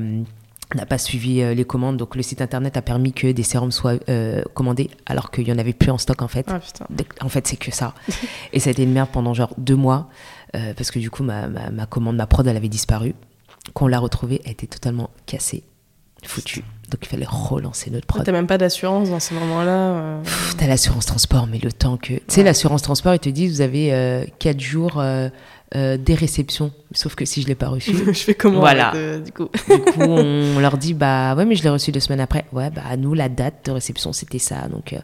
n'a 0.74 0.84
pas 0.86 0.98
suivi 0.98 1.42
euh, 1.42 1.54
les 1.54 1.64
commandes, 1.64 1.96
donc 1.96 2.16
le 2.16 2.22
site 2.22 2.42
internet 2.42 2.76
a 2.76 2.82
permis 2.82 3.12
que 3.12 3.30
des 3.30 3.42
sérums 3.44 3.70
soient 3.70 3.94
euh, 4.08 4.42
commandés 4.54 4.90
alors 5.06 5.30
qu'il 5.30 5.46
y 5.46 5.52
en 5.52 5.58
avait 5.58 5.72
plus 5.72 5.90
en 5.90 5.98
stock 5.98 6.22
en 6.22 6.28
fait. 6.28 6.46
Ah 6.48 6.58
En 7.20 7.28
fait, 7.28 7.46
c'est 7.46 7.56
que 7.56 7.70
ça. 7.70 7.94
Et 8.52 8.58
ça 8.60 8.70
a 8.70 8.72
été 8.72 8.82
une 8.82 8.92
merde 8.92 9.10
pendant 9.12 9.32
genre 9.32 9.54
deux 9.58 9.76
mois, 9.76 10.08
euh, 10.56 10.74
parce 10.76 10.90
que 10.90 10.98
du 10.98 11.08
coup, 11.10 11.22
ma, 11.22 11.46
ma, 11.46 11.70
ma 11.70 11.86
commande, 11.86 12.16
ma 12.16 12.26
prod, 12.26 12.46
elle 12.46 12.56
avait 12.56 12.68
disparu. 12.68 13.14
Quand 13.74 13.84
on 13.84 13.88
l'a 13.88 13.98
retrouvée, 14.00 14.40
elle 14.44 14.52
était 14.52 14.66
totalement 14.66 15.10
cassée, 15.26 15.62
foutue. 16.24 16.64
Donc 16.90 17.00
il 17.02 17.08
fallait 17.08 17.26
relancer 17.28 17.90
notre 17.90 18.06
prod. 18.06 18.24
T'as 18.24 18.30
même 18.32 18.46
pas 18.46 18.58
d'assurance 18.58 19.10
dans 19.10 19.18
ce 19.20 19.34
moment-là. 19.34 19.70
euh. 19.72 20.22
Pff, 20.22 20.56
T'as 20.56 20.66
l'assurance 20.68 21.06
transport, 21.06 21.46
mais 21.48 21.58
le 21.58 21.72
temps 21.72 21.96
que. 21.96 22.14
Tu 22.14 22.22
sais, 22.28 22.42
l'assurance 22.44 22.82
transport, 22.82 23.12
ils 23.14 23.18
te 23.20 23.28
disent, 23.28 23.54
vous 23.56 23.60
avez 23.60 23.92
euh, 23.92 24.24
quatre 24.38 24.60
jours 24.60 25.02
euh, 25.74 25.96
des 25.96 26.14
réceptions. 26.14 26.72
Sauf 26.92 27.14
que 27.16 27.24
si 27.24 27.42
je 27.42 27.48
l'ai 27.48 27.54
pas 27.54 27.68
reçu, 27.68 27.92
je 28.06 28.12
fais 28.12 28.34
comment 28.34 28.60
Voilà. 28.60 28.94
euh, 28.94 29.18
du 29.20 29.32
coup 29.32 29.48
du 29.68 29.92
coup, 29.92 30.00
on 30.00 30.58
leur 30.60 30.78
dit, 30.78 30.94
bah 30.94 31.34
ouais, 31.34 31.44
mais 31.44 31.56
je 31.56 31.62
l'ai 31.64 31.70
reçu 31.70 31.90
deux 31.92 32.00
semaines 32.00 32.20
après. 32.20 32.44
Ouais, 32.52 32.70
bah 32.70 32.96
nous, 32.96 33.14
la 33.14 33.28
date 33.28 33.66
de 33.66 33.72
réception, 33.72 34.12
c'était 34.12 34.38
ça. 34.38 34.68
Donc, 34.68 34.92
euh, 34.92 34.98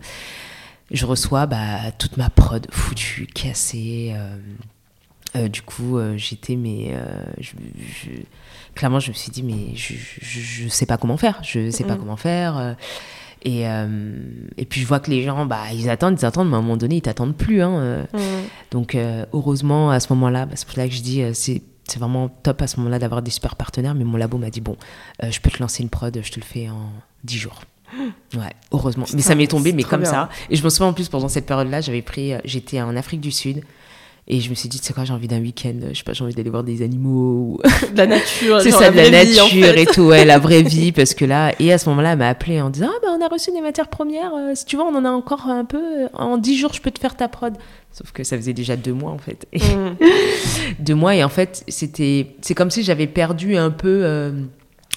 je 0.91 1.05
reçois 1.07 1.47
bah, 1.47 1.91
toute 1.99 2.17
ma 2.17 2.31
prod 2.31 2.67
foutue, 2.71 3.27
cassée. 3.27 4.15
du 5.51 5.63
coup, 5.63 5.99
j'étais, 6.17 6.57
mais. 6.57 6.95
je, 7.41 7.53
je- 7.81 8.11
clairement, 8.75 9.01
je 9.01 9.09
me 9.11 9.15
suis 9.15 9.31
dit, 9.31 9.43
mais 9.43 9.75
je, 9.75 9.95
je, 10.21 10.41
je 10.41 10.69
sais 10.69 10.87
pas 10.87 10.97
comment 10.99 11.17
faire. 11.17 11.41
Je 11.43 11.71
sais 11.71 11.85
pas 11.85 11.95
Mhm. 11.95 11.99
comment 12.01 12.17
faire. 12.17 12.77
Et, 13.45 13.69
euh, 13.69 13.89
et 14.57 14.65
puis, 14.65 14.81
je 14.81 14.87
vois 14.87 15.01
que 15.01 15.11
les 15.11 15.23
gens, 15.23 15.47
bah, 15.47 15.73
ils 15.73 15.91
attendent, 15.91 16.19
ils 16.21 16.25
attendent, 16.25 16.49
mais 16.49 16.55
à 16.55 16.59
un 16.59 16.63
moment 16.63 16.77
donné, 16.77 16.97
ils 16.97 17.03
t'attendent 17.03 17.37
plus. 17.37 17.61
Hein, 17.61 17.75
euh. 17.75 18.03
Mm. 18.13 18.19
Donc, 18.71 18.95
euh, 18.95 19.27
heureusement, 19.33 19.91
à 19.91 19.99
ce 20.01 20.13
moment-là, 20.13 20.47
bah, 20.47 20.53
c'est 20.55 20.65
pour 20.65 20.77
ça 20.77 20.87
que 20.87 20.95
je 20.95 21.03
dis, 21.03 21.23
euh, 21.23 21.33
c'est 21.35 21.63
c'est 21.89 21.99
vraiment 21.99 22.29
top 22.29 22.63
à 22.63 22.69
ce 22.69 22.77
moment-là 22.79 23.01
d'avoir 23.01 23.23
des 23.23 23.33
super 23.33 23.57
partenaires. 23.57 23.95
Mais 23.95 24.05
mon 24.05 24.17
labo 24.17 24.39
m'a 24.39 24.51
dit, 24.51 24.61
bon, 24.61 24.77
euh, 25.23 25.31
je 25.31 25.41
peux 25.41 25.51
te 25.51 25.59
lancer 25.59 25.83
une 25.83 25.89
prod, 25.89 26.17
je 26.23 26.31
te 26.31 26.39
le 26.39 26.45
fais 26.45 26.69
en 26.69 26.91
10 27.25 27.39
jours. 27.39 27.63
Ouais, 28.35 28.55
heureusement. 28.71 29.05
mais 29.13 29.21
ça 29.21 29.35
m'est 29.35 29.49
tombé, 29.49 29.75
mais 29.75 29.83
comme 29.83 30.01
bien. 30.01 30.11
ça. 30.11 30.29
Et 30.49 30.57
je 30.57 30.65
me 30.65 30.71
souviens 30.71 30.87
en 30.87 30.93
plus, 30.95 31.11
pendant 31.11 31.29
cette 31.29 31.45
période-là, 31.45 31.83
j'avais 31.83 32.01
pris, 32.01 32.33
j'étais 32.45 32.81
en 32.81 32.97
Afrique 32.97 33.21
du 33.21 33.31
Sud. 33.31 33.63
Et 34.35 34.41
je 34.41 34.49
me 34.49 34.55
suis 34.55 34.67
dit, 34.71 34.81
tu 34.81 34.87
sais 34.87 34.95
quoi, 34.95 35.05
j'ai 35.05 35.13
envie 35.13 35.29
d'un 35.29 35.41
week-end, 35.43 35.75
euh, 35.83 35.89
je 35.93 35.99
sais 35.99 36.05
pas, 36.05 36.15
j'ai 36.15 36.25
envie 36.25 36.33
d'aller 36.35 36.49
voir 36.49 36.65
des 36.65 36.81
animaux. 36.81 37.59
ou- 37.59 37.61
De 37.93 37.99
la 37.99 38.07
nature. 38.07 38.63
c'est 38.63 38.71
ça, 38.71 38.91
de 38.91 38.97
la 38.97 39.09
vraie 39.11 39.25
vie, 39.27 39.39
en 39.39 39.45
nature 39.45 39.67
fait. 39.67 39.83
et 39.83 39.87
tout, 39.87 40.03
ouais, 40.05 40.25
la 40.25 40.39
vraie 40.39 40.63
vie. 40.63 40.91
Parce 40.91 41.13
que 41.13 41.27
là, 41.27 41.53
et 41.61 41.71
à 41.71 41.77
ce 41.77 41.87
moment-là, 41.91 42.13
elle 42.13 42.19
m'a 42.19 42.29
appelé 42.31 42.63
en 42.63 42.71
disant, 42.71 42.89
ah 42.89 42.99
bah 43.03 43.09
on 43.15 43.23
a 43.23 43.29
reçu 43.29 43.51
des 43.53 43.61
matières 43.61 43.89
premières, 43.89 44.33
euh, 44.35 44.53
si 44.55 44.65
tu 44.65 44.77
veux, 44.77 44.83
on 44.83 44.95
en 44.97 45.05
a 45.05 45.11
encore 45.11 45.49
un 45.49 45.67
peu. 45.67 45.83
En 46.15 46.39
10 46.39 46.57
jours, 46.57 46.73
je 46.73 46.81
peux 46.81 46.91
te 46.91 46.99
faire 46.99 47.15
ta 47.15 47.29
prod. 47.29 47.53
Sauf 47.93 48.11
que 48.13 48.25
ça 48.25 48.39
faisait 48.39 48.55
déjà 48.55 48.75
deux 48.77 48.95
mois, 48.95 49.11
en 49.11 49.19
fait. 49.19 49.47
Mm. 49.55 49.97
deux 50.79 50.95
mois 50.95 51.15
et 51.15 51.23
en 51.23 51.29
fait 51.29 51.63
c'était 51.69 52.35
c'est 52.41 52.55
comme 52.55 52.71
si 52.71 52.83
j'avais 52.83 53.07
perdu 53.07 53.57
un 53.59 53.71
peu 53.71 54.01
euh, 54.03 54.31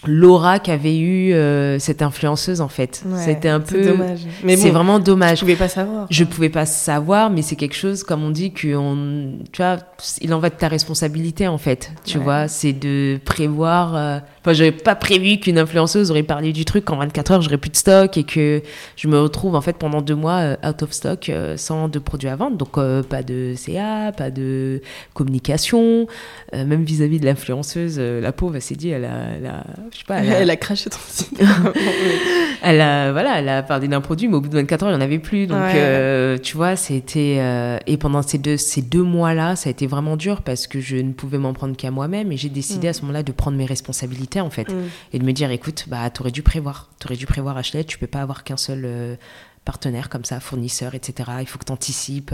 l'aura 0.08 0.60
qu'avait 0.60 0.98
eu 0.98 1.34
euh, 1.34 1.80
cette 1.80 2.02
influenceuse 2.02 2.62
en 2.62 2.68
fait 2.68 3.04
Ouais, 3.06 3.20
c'était 3.24 3.50
un 3.50 3.62
c'est 3.66 3.76
peu 3.76 3.84
dommage. 3.86 4.20
Mais 4.44 4.58
c'est 4.58 4.68
bon, 4.68 4.74
vraiment 4.74 4.98
je 5.00 5.04
dommage 5.04 5.40
pouvais 5.40 5.56
pas 5.56 5.68
savoir. 5.68 6.08
je 6.10 6.24
pouvais 6.24 6.50
pas 6.50 6.66
savoir 6.66 7.30
mais 7.30 7.42
c'est 7.42 7.56
quelque 7.56 7.76
chose 7.76 8.04
comme 8.04 8.24
on 8.24 8.32
dit 8.32 8.52
que 8.52 8.76
on 8.76 9.34
tu 9.52 9.62
vois 9.62 9.78
il 10.22 10.34
en 10.34 10.40
va 10.40 10.50
de 10.50 10.56
ta 10.56 10.68
responsabilité 10.68 11.48
en 11.48 11.58
fait 11.58 11.92
tu 12.06 12.18
Ouais. 12.18 12.24
vois 12.24 12.48
c'est 12.48 12.74
de 12.74 13.20
prévoir 13.26 13.96
euh, 13.96 14.20
enfin 14.46 14.54
j'avais 14.54 14.72
pas 14.72 14.94
prévu 14.94 15.40
qu'une 15.40 15.58
influenceuse 15.58 16.12
aurait 16.12 16.22
parlé 16.22 16.54
du 16.54 16.66
truc 16.66 16.86
qu'en 16.86 16.98
24 16.98 17.32
heures 17.32 17.42
j'aurais 17.42 17.58
plus 17.58 17.72
de 17.72 17.76
stock 17.78 18.16
et 18.16 18.24
que 18.24 18.62
je 18.96 19.08
me 19.08 19.20
retrouve 19.20 19.56
en 19.56 19.62
fait 19.62 19.76
pendant 19.76 20.02
deux 20.02 20.14
mois 20.14 20.38
euh, 20.40 20.56
out 20.70 20.84
of 20.84 20.92
stock 20.92 21.30
euh, 21.30 21.58
sans 21.58 21.88
de 21.88 21.98
produits 21.98 22.30
à 22.30 22.36
vendre 22.36 22.56
donc 22.56 22.78
euh, 22.78 23.02
pas 23.02 23.24
de 23.24 23.54
CA 23.58 24.12
pas 24.16 24.30
de 24.30 24.82
communication 25.16 26.06
euh, 26.54 26.64
même 26.64 26.84
vis-à-vis 26.84 27.20
de 27.20 27.26
l'influenceuse 27.26 28.00
la 28.00 28.32
pauvre 28.32 28.56
elle 28.56 28.62
s'est 28.62 28.76
dit 28.76 28.90
elle 28.90 29.06
a, 29.06 29.18
elle 29.38 29.46
a- 29.48 29.64
je 29.92 29.98
sais 29.98 30.04
pas 30.08 30.20
elle 30.20 30.32
a- 30.32 30.40
Elle 30.42 30.50
a 30.52 30.56
craché 30.58 30.90
ton 30.92 31.00
site. 31.08 31.42
elle 32.62 32.82
a, 32.82 33.12
voilà, 33.12 33.40
elle 33.40 33.50
a 33.50 33.64
parlé 33.64 33.88
d'un 33.88 34.02
produit, 34.02 34.28
mais 34.28 34.36
au 34.36 34.42
bout 34.42 34.50
de 34.50 34.56
24 34.56 34.84
heures, 34.84 34.90
il 34.90 34.94
n'y 34.94 34.98
en 34.98 35.02
avait 35.02 35.20
plus. 35.20 35.48
Donc, 35.48 35.58
Ouais. 35.58 35.72
euh, 35.76 36.38
tu 36.38 36.56
vois, 36.56 36.76
c'était. 36.76 37.40
et 37.88 37.98
pendant 37.98 38.22
ces 38.22 38.38
deux, 38.38 38.58
ces 38.58 38.82
deux 38.82 39.02
mois-là, 39.04 39.56
ça 39.56 39.70
a 39.70 39.72
été 39.72 39.88
vraiment 39.88 40.18
dur 40.18 40.42
parce 40.42 40.68
que 40.68 40.80
je 40.80 40.98
ne 40.98 41.14
pouvais 41.14 41.38
m'en 41.38 41.54
prendre 41.54 41.76
qu'à 41.76 41.90
moi-même. 41.92 42.32
Et 42.32 42.38
j'ai 42.38 42.50
décidé 42.50 42.88
Mm. 42.88 42.90
à 42.90 42.94
ce 42.94 43.02
moment-là 43.02 43.24
de 43.24 43.32
prendre 43.32 43.58
mes 43.58 43.66
responsabilités, 43.66 44.35
en 44.42 44.50
fait. 44.50 44.70
Mm. 44.70 44.90
Et 45.14 45.20
de 45.20 45.24
me 45.24 45.32
dire, 45.32 45.52
écoute, 45.52 45.86
bah, 45.88 46.10
t'aurais 46.10 46.32
dû 46.32 46.44
prévoir. 46.44 46.90
T'aurais 47.00 47.16
dû 47.16 47.26
prévoir, 47.26 47.58
Ashley. 47.58 47.84
Tu 47.84 47.98
peux 47.98 48.08
pas 48.08 48.22
avoir 48.22 48.44
qu'un 48.44 48.58
seul 48.58 48.84
euh, 48.86 49.16
partenaire 49.64 50.10
comme 50.10 50.26
ça, 50.26 50.40
fournisseur, 50.40 50.96
etc. 50.96 51.32
Il 51.42 51.48
faut 51.48 51.60
que 51.60 51.66
tu 51.66 51.72
anticipes. 51.72 52.34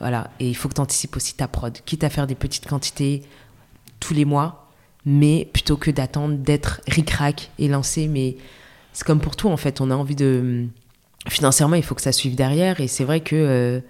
voilà. 0.00 0.30
Et 0.40 0.48
il 0.48 0.54
faut 0.54 0.68
que 0.68 0.74
tu 0.74 0.80
anticipes 0.80 1.16
aussi 1.16 1.34
ta 1.34 1.48
prod. 1.48 1.76
Quitte 1.84 2.04
à 2.04 2.10
faire 2.10 2.26
des 2.26 2.34
petites 2.34 2.68
quantités 2.68 3.22
tous 4.00 4.14
les 4.14 4.24
mois, 4.24 4.68
mais 5.06 5.48
plutôt 5.52 5.76
que 5.76 5.90
d'attendre 5.90 6.36
d'être 6.36 6.80
ric-rac 6.88 7.50
et 7.58 7.68
lancé. 7.68 8.08
Mais 8.08 8.36
c'est 8.92 9.06
comme 9.06 9.20
pour 9.20 9.36
tout, 9.36 9.48
en 9.48 9.56
fait. 9.56 9.80
On 9.80 9.90
a 9.90 9.94
envie 9.94 10.16
de. 10.16 10.66
Financièrement, 11.28 11.76
il 11.76 11.84
faut 11.84 11.94
que 11.94 12.02
ça 12.02 12.12
suive 12.12 12.34
derrière. 12.34 12.80
Et 12.80 12.88
c'est 12.88 13.04
vrai 13.04 13.20
que 13.20 13.36
euh, 13.36 13.80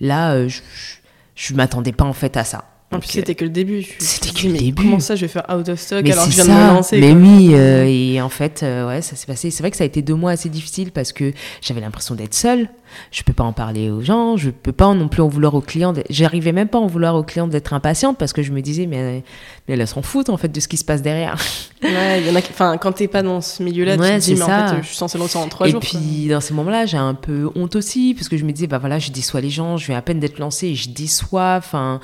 là, 0.00 0.32
euh, 0.32 0.48
je, 0.48 0.60
je, 0.74 0.96
je 1.36 1.54
m'attendais 1.54 1.92
pas, 1.92 2.04
en 2.04 2.12
fait, 2.12 2.36
à 2.36 2.44
ça. 2.44 2.64
En 2.92 2.98
plus, 2.98 3.08
c'était 3.08 3.36
que 3.36 3.44
le 3.44 3.50
début. 3.50 3.86
C'était 4.00 4.30
que 4.30 4.48
le 4.48 4.58
début. 4.58 4.82
Comment 4.82 4.98
ça, 4.98 5.14
je 5.14 5.20
vais 5.20 5.28
faire 5.28 5.46
out 5.48 5.68
of 5.68 5.78
stock 5.78 6.02
mais 6.02 6.10
alors 6.10 6.24
que 6.24 6.32
je 6.32 6.42
viens 6.42 6.44
de 6.44 6.50
me 6.50 6.74
lancer 6.74 7.00
Mais 7.00 7.12
oui, 7.12 7.50
euh, 7.52 7.84
et 7.86 8.20
en 8.20 8.28
fait, 8.28 8.64
euh, 8.64 8.88
ouais, 8.88 9.00
ça 9.00 9.14
s'est 9.14 9.26
passé. 9.26 9.52
C'est 9.52 9.62
vrai 9.62 9.70
que 9.70 9.76
ça 9.76 9.84
a 9.84 9.86
été 9.86 10.02
deux 10.02 10.16
mois 10.16 10.32
assez 10.32 10.48
difficiles 10.48 10.90
parce 10.90 11.12
que 11.12 11.32
j'avais 11.60 11.80
l'impression 11.80 12.16
d'être 12.16 12.34
seule. 12.34 12.68
Je 13.12 13.22
peux 13.22 13.32
pas 13.32 13.44
en 13.44 13.52
parler 13.52 13.90
aux 13.90 14.00
gens, 14.00 14.36
je 14.36 14.50
peux 14.50 14.72
pas 14.72 14.92
non 14.92 15.06
plus 15.06 15.22
en 15.22 15.28
vouloir 15.28 15.54
aux 15.54 15.60
clients. 15.60 15.94
J'arrivais 16.10 16.50
même 16.50 16.66
pas 16.66 16.78
à 16.78 16.80
en 16.80 16.88
vouloir 16.88 17.14
aux 17.14 17.22
clients 17.22 17.46
d'être 17.46 17.74
impatiente 17.74 18.18
parce 18.18 18.32
que 18.32 18.42
je 18.42 18.50
me 18.50 18.60
disais, 18.60 18.86
mais, 18.86 19.22
mais 19.68 19.74
elles 19.74 19.86
s'en 19.86 20.02
foutent 20.02 20.28
en 20.28 20.36
fait 20.36 20.48
de 20.48 20.58
ce 20.58 20.66
qui 20.66 20.76
se 20.76 20.84
passe 20.84 21.02
derrière. 21.02 21.36
Ouais, 21.82 22.20
il 22.20 22.26
y 22.26 22.30
en 22.30 22.34
a 22.34 22.42
qui, 22.42 22.50
enfin, 22.52 22.76
quand 22.76 22.92
t'es 22.92 23.08
pas 23.08 23.22
dans 23.22 23.40
ce 23.40 23.62
milieu-là, 23.62 23.96
tu 23.96 24.02
te 24.02 24.18
dis, 24.18 24.34
mais 24.34 24.42
en 24.42 24.68
fait, 24.68 24.82
je 24.82 24.86
suis 24.88 24.96
censée 24.96 25.16
lancer 25.16 25.38
en 25.38 25.48
trois 25.48 25.66
jours. 25.66 25.82
Et 25.82 25.86
puis, 25.86 26.28
dans 26.28 26.42
ces 26.42 26.52
moments-là, 26.52 26.84
j'ai 26.84 26.98
un 26.98 27.14
peu 27.14 27.50
honte 27.54 27.74
aussi 27.74 28.12
parce 28.12 28.28
que 28.28 28.36
je 28.36 28.44
me 28.44 28.52
disais, 28.52 28.66
bah 28.66 28.76
voilà, 28.76 28.98
je 28.98 29.10
déçois 29.10 29.40
les 29.40 29.48
gens, 29.48 29.78
je 29.78 29.86
viens 29.86 29.96
à 29.96 30.02
peine 30.02 30.20
d'être 30.20 30.38
lancée 30.38 30.66
et 30.66 30.74
je 30.74 30.90
déçois. 30.90 31.54
Enfin, 31.56 32.00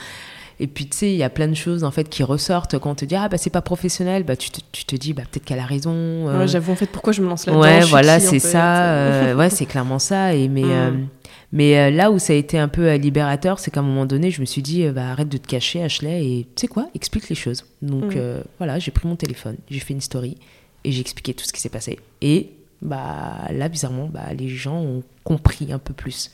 et 0.59 0.67
puis, 0.67 0.89
tu 0.89 0.97
sais, 0.97 1.11
il 1.11 1.17
y 1.17 1.23
a 1.23 1.29
plein 1.29 1.49
de 1.49 1.55
choses 1.55 1.85
en 1.85 1.91
fait 1.91 2.09
qui 2.09 2.23
ressortent 2.23 2.79
quand 2.79 2.91
on 2.91 2.95
te 2.95 3.05
dit 3.05 3.15
ah 3.15 3.29
bah 3.29 3.37
c'est 3.37 3.51
pas 3.51 3.61
professionnel, 3.61 4.25
bah 4.25 4.37
tu 4.37 4.51
te, 4.51 4.61
tu 4.73 4.87
te 4.87 4.97
dis 4.97 5.13
bah 5.13 5.23
peut-être 5.31 5.45
qu'elle 5.45 5.59
a 5.59 5.67
raison. 5.67 5.93
Euh. 5.93 6.39
Ouais, 6.39 6.49
j'avoue 6.49 6.73
en 6.73 6.77
fait 6.77 6.87
pourquoi 6.87 7.13
je 7.13 7.21
me 7.21 7.29
lance 7.29 7.47
là-dedans? 7.47 7.63
Ouais, 7.63 7.81
voilà, 7.81 8.21
c'est 8.21 8.39
ça. 8.39 8.87
Euh, 8.87 9.35
ouais, 9.35 9.51
c'est 9.51 9.67
clairement 9.67 9.99
ça. 9.99 10.35
Et 10.35 10.49
mais 10.57 10.63
mm. 10.63 10.71
euh, 10.71 10.91
mais 11.53 11.91
là 11.91 12.11
où 12.11 12.19
ça 12.19 12.33
a 12.33 12.37
été 12.37 12.59
un 12.59 12.69
peu 12.69 12.95
libérateur, 12.95 13.59
c'est 13.59 13.71
qu'à 13.71 13.81
un 13.81 13.83
moment 13.83 14.07
donné, 14.07 14.31
je 14.31 14.41
me 14.41 14.47
suis 14.47 14.63
dit 14.63 14.89
bah 14.89 15.11
arrête 15.11 15.29
de 15.29 15.37
te 15.37 15.47
cacher, 15.47 15.83
Ashley, 15.83 16.25
et 16.25 16.47
tu 16.57 16.63
sais 16.63 16.69
quoi, 16.69 16.89
explique 16.95 17.29
les 17.29 17.37
choses. 17.37 17.67
Donc 17.83 18.17
mm. 18.17 18.43
voilà, 18.57 18.79
j'ai 18.79 18.91
pris 18.93 19.07
mon 19.07 19.17
téléphone, 19.17 19.57
j'ai 19.71 19.81
fait 19.81 19.93
une 19.93 20.01
story 20.01 20.39
et 20.85 20.93
j'ai 20.93 21.01
expliqué 21.03 21.35
tout 21.35 21.45
ce 21.45 21.53
qui 21.53 21.61
s'est 21.61 21.69
passé. 21.69 21.99
Et 22.23 22.51
bah 22.81 23.43
là 23.53 23.69
bizarrement, 23.69 24.09
bah 24.11 24.33
les 24.37 24.49
gens 24.49 24.81
ont 24.81 25.03
compris 25.23 25.71
un 25.71 25.79
peu 25.79 25.93
plus. 25.93 26.31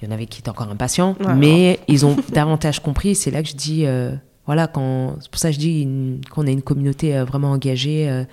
Il 0.00 0.08
y 0.08 0.10
en 0.10 0.14
avait 0.14 0.26
qui 0.26 0.40
étaient 0.40 0.48
encore 0.48 0.70
impatients, 0.70 1.16
mais 1.36 1.80
ils 1.88 2.06
ont 2.06 2.16
davantage 2.32 2.80
compris. 2.80 3.14
C'est 3.14 3.30
là 3.30 3.42
que 3.42 3.48
je 3.48 3.56
dis, 3.56 3.84
euh, 3.84 4.14
voilà, 4.46 4.68
quand 4.68 5.16
c'est 5.20 5.30
pour 5.30 5.40
ça 5.40 5.48
que 5.48 5.54
je 5.54 5.58
dis 5.58 5.88
qu'on 6.30 6.46
a 6.46 6.50
une 6.50 6.62
communauté 6.62 7.16
euh, 7.16 7.24
vraiment 7.24 7.50
engagée. 7.50 8.08
Euh, 8.08 8.24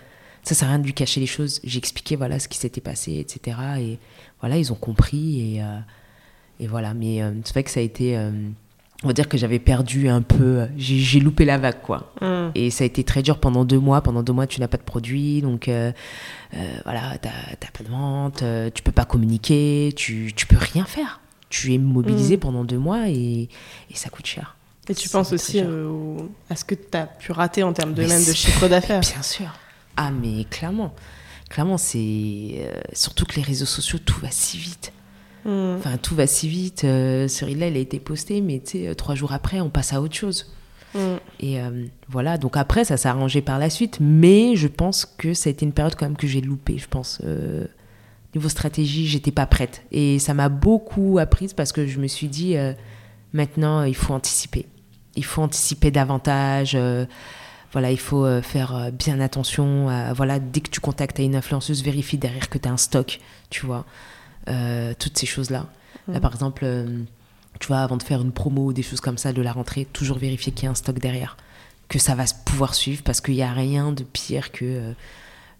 ça 0.43 0.53
sert 0.53 0.67
à 0.67 0.71
rien 0.71 0.79
de 0.79 0.85
lui 0.85 0.93
cacher 0.93 1.19
les 1.19 1.25
choses. 1.25 1.59
J'ai 1.63 1.79
expliqué 1.79 2.15
voilà 2.15 2.37
ce 2.37 2.47
qui 2.47 2.59
s'était 2.59 2.81
passé, 2.81 3.17
etc. 3.17 3.57
Et 3.79 3.97
voilà, 4.41 4.57
ils 4.57 4.71
ont 4.71 4.75
compris 4.75 5.57
et, 5.57 5.61
et 6.63 6.67
voilà. 6.67 6.93
Mais 6.93 7.19
c'est 7.43 7.51
vrai 7.51 7.63
que 7.63 7.71
ça 7.71 7.79
a 7.79 7.83
été, 7.83 8.15
on 9.03 9.07
va 9.07 9.13
dire 9.13 9.27
que 9.27 9.39
j'avais 9.39 9.57
perdu 9.57 10.07
un 10.07 10.21
peu, 10.21 10.67
j'ai 10.77 11.19
loupé 11.19 11.45
la 11.45 11.57
vague 11.57 11.81
quoi. 11.81 12.13
Mm. 12.21 12.51
Et 12.53 12.69
ça 12.69 12.83
a 12.83 12.85
été 12.85 13.03
très 13.03 13.23
dur 13.23 13.39
pendant 13.39 13.65
deux 13.65 13.79
mois. 13.79 14.01
Pendant 14.01 14.21
deux 14.21 14.33
mois, 14.33 14.45
tu 14.45 14.61
n'as 14.61 14.67
pas 14.67 14.77
de 14.77 14.83
produit, 14.83 15.41
donc 15.41 15.67
voilà, 16.83 17.17
t'as 17.19 17.71
pas 17.73 17.83
de 17.83 17.89
vente, 17.89 18.43
tu 18.75 18.83
peux 18.83 18.91
pas 18.91 19.05
communiquer, 19.05 19.93
tu 19.95 20.31
tu 20.35 20.45
peux 20.45 20.57
rien 20.59 20.85
faire 20.85 21.21
tu 21.49 21.73
es 21.73 21.77
mobilisé 21.77 22.37
mm. 22.37 22.39
pendant 22.39 22.63
deux 22.63 22.77
mois 22.77 23.09
et, 23.09 23.49
et, 23.89 23.95
ça 23.95 24.09
coûte 24.09 24.25
cher. 24.25 24.55
Et 24.87 24.95
tu 24.95 25.09
penses 25.09 25.33
aussi 25.33 25.61
euh, 25.61 26.17
à 26.49 26.55
ce 26.55 26.63
que 26.63 26.75
tu 26.75 26.97
as 26.97 27.07
pu 27.07 27.31
rater 27.31 27.63
en 27.63 27.73
termes 27.73 27.93
de 27.93 28.03
même 28.03 28.23
de 28.23 28.33
chiffre 28.33 28.67
d'affaires 28.67 28.99
Bien 29.13 29.21
sûr. 29.23 29.47
Ah, 29.97 30.11
mais 30.11 30.43
clairement. 30.45 30.93
Clairement, 31.49 31.77
c'est. 31.77 31.97
Euh, 31.97 32.81
surtout 32.93 33.25
que 33.25 33.35
les 33.35 33.41
réseaux 33.41 33.65
sociaux, 33.65 33.99
tout 34.03 34.19
va 34.19 34.29
si 34.29 34.57
vite. 34.57 34.91
Mm. 35.45 35.75
Enfin, 35.77 35.97
tout 35.97 36.15
va 36.15 36.27
si 36.27 36.47
vite. 36.47 36.83
Euh, 36.83 37.27
ce 37.27 37.45
là 37.45 37.67
il 37.67 37.75
a 37.75 37.79
été 37.79 37.99
posté, 37.99 38.41
mais 38.41 38.61
tu 38.63 38.85
sais, 38.85 38.95
trois 38.95 39.15
jours 39.15 39.33
après, 39.33 39.59
on 39.61 39.69
passe 39.69 39.93
à 39.93 40.01
autre 40.01 40.15
chose. 40.15 40.53
Mm. 40.93 40.99
Et 41.39 41.57
voilà, 42.07 42.37
donc 42.37 42.55
après, 42.55 42.85
ça 42.85 42.95
s'est 42.97 43.09
arrangé 43.09 43.41
par 43.41 43.59
la 43.59 43.69
suite, 43.69 43.97
mais 43.99 44.55
je 44.55 44.67
pense 44.67 45.05
que 45.05 45.33
ça 45.33 45.49
a 45.49 45.51
été 45.51 45.65
une 45.65 45.73
période 45.73 45.95
quand 45.95 46.05
même 46.05 46.17
que 46.17 46.27
j'ai 46.27 46.41
loupé, 46.41 46.77
je 46.77 46.87
pense 46.87 47.21
niveau 48.35 48.49
stratégie, 48.49 49.07
j'étais 49.07 49.31
pas 49.31 49.45
prête. 49.45 49.83
Et 49.91 50.19
ça 50.19 50.33
m'a 50.33 50.49
beaucoup 50.49 51.17
apprise 51.19 51.53
parce 51.53 51.71
que 51.71 51.87
je 51.87 51.99
me 51.99 52.07
suis 52.07 52.27
dit, 52.27 52.57
euh, 52.57 52.73
maintenant, 53.33 53.83
il 53.83 53.95
faut 53.95 54.13
anticiper. 54.13 54.65
Il 55.15 55.23
faut 55.25 55.41
anticiper 55.41 55.89
davantage. 55.89 56.73
Euh, 56.75 57.05
voilà, 57.71 57.91
il 57.91 57.99
faut 57.99 58.25
euh, 58.25 58.41
faire 58.41 58.91
bien 58.91 59.19
attention. 59.19 59.87
voilà, 60.13 60.39
dès 60.39 60.59
que 60.59 60.69
tu 60.69 60.79
contactes 60.79 61.19
à 61.19 61.23
une 61.23 61.35
influenceuse, 61.35 61.83
vérifie 61.83 62.17
derrière 62.17 62.49
que 62.49 62.57
tu 62.57 62.67
as 62.67 62.71
un 62.71 62.77
stock, 62.77 63.19
tu 63.49 63.65
vois. 63.65 63.85
toutes 64.99 65.17
ces 65.17 65.25
choses-là. 65.25 65.67
Là, 66.07 66.19
par 66.19 66.33
exemple, 66.33 66.65
tu 67.59 67.67
vois, 67.67 67.79
avant 67.79 67.97
de 67.97 68.03
faire 68.03 68.21
une 68.21 68.31
promo 68.31 68.65
ou 68.65 68.73
des 68.73 68.83
choses 68.83 69.01
comme 69.01 69.17
ça 69.17 69.33
de 69.33 69.41
la 69.41 69.53
rentrée, 69.53 69.85
toujours 69.85 70.17
vérifier 70.17 70.51
qu'il 70.51 70.65
y 70.65 70.67
a 70.67 70.71
un 70.71 70.75
stock 70.75 70.99
derrière. 70.99 71.37
Que 71.87 71.99
ça 71.99 72.15
va 72.15 72.25
pouvoir 72.45 72.75
suivre 72.75 73.03
parce 73.03 73.21
qu'il 73.21 73.35
n'y 73.35 73.43
a 73.43 73.53
rien 73.53 73.91
de 73.91 74.03
pire 74.03 74.51
que 74.51 74.93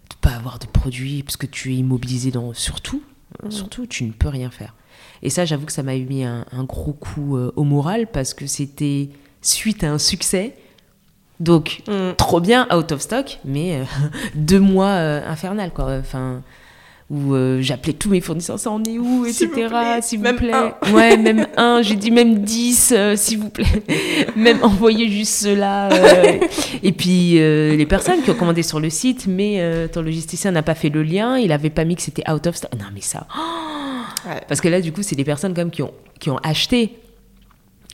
de 0.10 0.16
pas 0.22 0.32
avoir 0.32 0.60
de 0.60 0.66
produits 0.66 1.24
parce 1.24 1.38
que 1.38 1.46
tu 1.46 1.74
es 1.74 1.78
immobilisé 1.78 2.32
dans 2.32 2.54
surtout 2.54 3.04
mm. 3.44 3.52
surtout 3.52 3.86
tu 3.86 4.04
ne 4.04 4.12
peux 4.12 4.30
rien 4.30 4.50
faire 4.50 4.74
et 5.22 5.30
ça 5.30 5.46
j'avoue 5.46 5.66
que 5.66 5.72
ça 5.72 5.84
m'a 5.84 5.96
mis 5.96 6.24
un, 6.24 6.46
gros 6.64 6.94
coup 6.94 7.38
euh, 7.38 7.52
au 7.56 7.64
moral 7.64 8.08
parce 8.08 8.34
que 8.34 8.48
c'était 8.48 9.10
suite 9.42 9.84
à 9.84 9.92
un 9.92 10.00
succès 10.00 10.56
donc 11.40 11.82
mm. 11.88 12.16
trop 12.18 12.40
bien 12.40 12.68
out 12.76 12.92
of 12.92 13.02
stock 13.02 13.40
mais 13.46 13.80
euh, 13.80 13.84
deux 14.36 14.60
mois 14.60 14.92
euh, 14.92 15.28
infernal 15.28 15.72
quoi 15.72 15.98
enfin 16.00 16.42
où 17.10 17.36
euh, 17.36 17.62
j'appelais 17.62 17.94
tous 17.94 18.10
mes 18.10 18.20
fournisseurs, 18.20 18.58
ça 18.58 18.72
en 18.72 18.84
est 18.84 18.98
où, 18.98 19.26
etc. 19.26 19.50
S'il 20.02 20.20
vous 20.20 20.34
plaît. 20.34 20.54
Ouais, 20.92 21.18
même 21.18 21.48
un, 21.58 21.82
j'ai 21.82 21.96
dit 21.96 22.10
même 22.10 22.40
dix, 22.40 22.94
euh, 22.96 23.16
s'il 23.16 23.40
vous 23.40 23.50
plaît. 23.50 23.84
même 24.36 24.64
envoyer 24.64 25.10
juste 25.10 25.34
cela. 25.34 25.90
Euh. 25.92 26.40
Et 26.82 26.92
puis 26.92 27.34
les 27.34 27.86
personnes 27.86 28.22
qui 28.24 28.32
ont 28.32 28.36
commandé 28.36 28.64
sur 28.64 28.80
le 28.80 28.90
site, 28.90 29.28
mais 29.28 29.88
ton 29.90 30.02
logisticien 30.02 30.52
n'a 30.52 30.64
pas 30.64 30.76
fait 30.76 30.90
le 30.90 31.04
lien, 31.04 31.38
il 31.38 31.52
avait 31.52 31.70
pas 31.70 31.86
mis 31.86 31.96
que 31.96 32.02
c'était 32.02 32.30
out 32.30 32.48
of 32.48 32.56
stock. 32.56 32.72
Non, 32.74 32.86
mais 32.94 33.02
ça. 33.02 33.28
Parce 34.48 34.60
que 34.62 34.68
là, 34.68 34.82
du 34.82 34.92
coup, 34.92 35.04
c'est 35.04 35.16
des 35.16 35.24
personnes 35.24 35.54
comme 35.54 35.70
qui 35.70 35.84
ont, 35.84 35.94
qui 36.20 36.30
ont 36.32 36.38
acheté. 36.38 36.98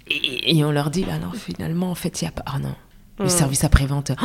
Et, 0.09 0.63
on 0.63 0.71
leur 0.71 0.89
dit, 0.89 1.03
bah 1.03 1.17
non, 1.21 1.31
finalement, 1.31 1.91
en 1.91 1.95
fait, 1.95 2.21
il 2.21 2.25
n'y 2.25 2.29
a 2.29 2.31
pas. 2.31 2.43
Ah 2.45 2.59
non. 2.59 2.75
Le 3.21 3.27
mm. 3.27 3.29
service 3.29 3.63
après-vente. 3.63 4.11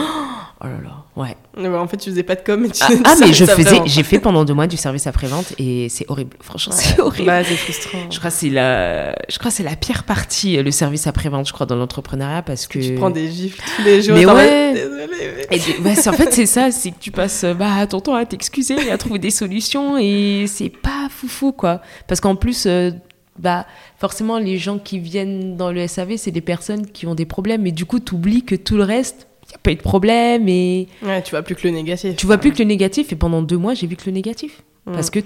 Oh 0.62 0.64
là 0.64 0.78
là, 0.82 1.05
ouais. 1.23 1.36
Bah, 1.55 1.78
en 1.78 1.86
fait, 1.86 1.98
tu 1.98 2.09
faisais 2.09 2.23
pas 2.23 2.35
de 2.35 2.40
com. 2.40 2.59
Mais 2.59 2.70
tu 2.70 2.82
ah, 2.82 2.89
ah 3.05 3.14
mais 3.20 3.35
je 3.35 3.44
faisais, 3.44 3.82
j'ai 3.85 4.02
fait 4.02 4.18
pendant 4.18 4.43
deux 4.47 4.55
mois 4.55 4.66
du 4.66 4.78
service 4.78 5.06
après-vente 5.06 5.52
et 5.59 5.90
c'est 5.90 6.06
horrible. 6.09 6.35
Franchement, 6.40 6.73
c'est 6.74 6.98
horrible. 6.98 7.27
Bah, 7.27 7.44
c'est 7.44 7.56
frustrant. 7.56 7.98
Je 8.10 8.18
crois 8.18 8.31
que 8.31 8.36
c'est 8.39 8.48
la, 8.48 9.14
je 9.28 9.39
crois 9.39 9.51
c'est 9.51 9.62
la 9.62 9.77
pire 9.77 10.05
partie, 10.05 10.56
le 10.56 10.70
service 10.70 11.06
après-vente, 11.06 11.47
je 11.47 11.52
crois, 11.52 11.66
dans 11.66 11.77
l'entrepreneuriat 11.77 12.40
parce 12.40 12.66
que. 12.66 12.78
Tu 12.78 12.94
prends 12.94 13.10
des 13.10 13.31
gifles 13.31 13.60
tous 13.77 13.82
les 13.82 14.01
jours. 14.01 14.16
Mais 14.16 14.24
ouais. 14.24 14.73
Désolé. 14.73 16.09
en 16.09 16.12
fait, 16.12 16.32
c'est 16.32 16.47
ça, 16.47 16.70
c'est 16.70 16.93
que 16.93 17.01
tu 17.01 17.10
passes, 17.10 17.44
bah, 17.44 17.86
ton 17.86 18.01
temps 18.01 18.14
à 18.14 18.24
t'excuser 18.24 18.77
et 18.86 18.90
à 18.90 18.97
trouver 18.97 19.18
des 19.18 19.31
solutions 19.31 19.98
et 19.98 20.47
c'est 20.48 20.70
pas 20.70 21.09
foufou, 21.10 21.52
quoi. 21.52 21.82
Parce 22.09 22.23
qu'en 22.23 22.35
plus, 22.35 22.64
euh, 22.64 22.93
bah 23.38 23.66
forcément 23.98 24.38
les 24.38 24.58
gens 24.58 24.78
qui 24.78 24.98
viennent 24.98 25.56
dans 25.56 25.70
le 25.72 25.86
SAV 25.86 26.16
c'est 26.16 26.30
des 26.30 26.40
personnes 26.40 26.86
qui 26.86 27.06
ont 27.06 27.14
des 27.14 27.26
problèmes 27.26 27.62
mais 27.62 27.72
du 27.72 27.84
coup 27.84 28.00
tu 28.00 28.14
oublies 28.14 28.44
que 28.44 28.54
tout 28.54 28.76
le 28.76 28.82
reste 28.82 29.26
il 29.44 29.50
n'y 29.50 29.54
a 29.54 29.58
pas 29.58 29.72
eu 29.72 29.76
de 29.76 29.82
problème 29.82 30.48
et 30.48 30.88
ouais, 31.02 31.22
tu 31.22 31.30
vois 31.30 31.42
plus 31.42 31.54
que 31.54 31.66
le 31.68 31.74
négatif. 31.74 32.16
tu 32.16 32.26
vois 32.26 32.38
plus 32.38 32.52
que 32.52 32.58
le 32.58 32.64
négatif 32.64 33.12
et 33.12 33.16
pendant 33.16 33.42
deux 33.42 33.56
mois 33.56 33.74
j'ai 33.74 33.86
vu 33.86 33.96
que 33.96 34.06
le 34.06 34.12
négatif. 34.12 34.62
Mm. 34.86 34.92
parce 34.92 35.10
que 35.10 35.18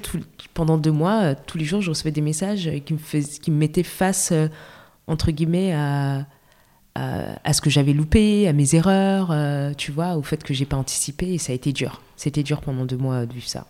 pendant 0.55 0.79
deux 0.79 0.93
mois 0.93 1.21
euh, 1.23 1.35
tous 1.47 1.59
les 1.59 1.65
jours 1.65 1.81
je 1.81 1.91
recevais 1.91 2.11
des 2.11 2.21
messages 2.21 2.71
qui 2.85 2.95
me 2.95 2.99
fais, 2.99 3.23
qui 3.23 3.51
me 3.51 3.57
mettaient 3.57 3.83
face 3.83 4.31
euh, 4.33 4.49
entre 5.07 5.31
guillemets 5.31 5.73
à, 5.73 6.27
à, 6.95 7.53
ce 7.53 7.61
que 7.61 7.71
j'avais 7.71 7.93
loupé 7.93 8.49
à 8.49 8.53
mes 8.53 8.75
erreurs 8.75 9.31
euh, 9.31 9.73
tu 9.77 9.93
vois 9.93 10.17
au 10.17 10.23
fait 10.23 10.43
que 10.43 10.55
j'ai 10.55 10.67
pas 10.67 10.77
anticipé 10.77 11.35
et 11.35 11.39
ça 11.39 11.53
a 11.53 11.55
été 11.55 11.73
dur. 11.73 12.03
C'était 12.17 12.43
dur 12.43 12.61
pendant 12.61 12.85
deux 12.85 12.97
mois 12.97 13.27
de 13.27 13.33
vivre 13.33 13.49
ça 13.49 13.67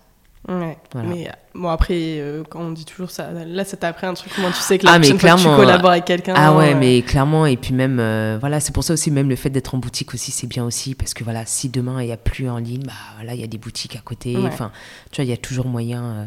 Ouais. 0.49 0.79
Mais 0.95 1.31
bon, 1.55 1.69
après, 1.69 2.19
euh, 2.19 2.43
quand 2.49 2.61
on 2.61 2.71
dit 2.71 2.87
toujours 2.87 3.11
ça, 3.11 3.31
là, 3.31 3.65
ça 3.65 3.77
t'a 3.77 3.89
appris 3.89 4.07
un 4.07 4.15
truc. 4.15 4.33
Comment 4.35 4.51
tu 4.51 4.61
sais 4.61 4.79
que 4.79 4.87
la 4.87 4.93
ah, 4.93 4.99
mais 4.99 5.13
clairement, 5.13 5.51
tu 5.51 5.57
collabores 5.57 5.91
avec 5.91 6.07
quelqu'un 6.07 6.35
Ah 6.35 6.57
ouais, 6.57 6.75
mais 6.75 7.03
clairement. 7.03 7.45
Et 7.45 7.57
puis 7.57 7.75
même, 7.75 7.99
euh, 8.01 8.39
voilà, 8.41 8.59
c'est 8.59 8.73
pour 8.73 8.83
ça 8.83 8.95
aussi, 8.95 9.11
même 9.11 9.29
le 9.29 9.37
fait 9.37 9.51
d'être 9.51 9.75
en 9.75 9.79
boutique 9.79 10.15
aussi, 10.15 10.31
c'est 10.31 10.47
bien 10.47 10.65
aussi. 10.65 10.95
Parce 10.95 11.13
que 11.13 11.25
voilà, 11.25 11.45
si 11.45 11.69
demain 11.69 12.01
il 12.03 12.07
n'y 12.07 12.13
a 12.13 12.17
plus 12.17 12.49
en 12.49 12.57
ligne, 12.57 12.83
bah 12.85 12.93
voilà, 13.17 13.35
il 13.35 13.41
y 13.41 13.45
a 13.45 13.47
des 13.47 13.59
boutiques 13.59 13.97
à 13.97 14.01
côté. 14.01 14.37
Enfin, 14.39 14.73
tu 15.11 15.17
vois, 15.17 15.25
il 15.27 15.31
y 15.31 15.35
a 15.35 15.37
toujours 15.37 15.67
moyen 15.67 16.05
euh, 16.05 16.25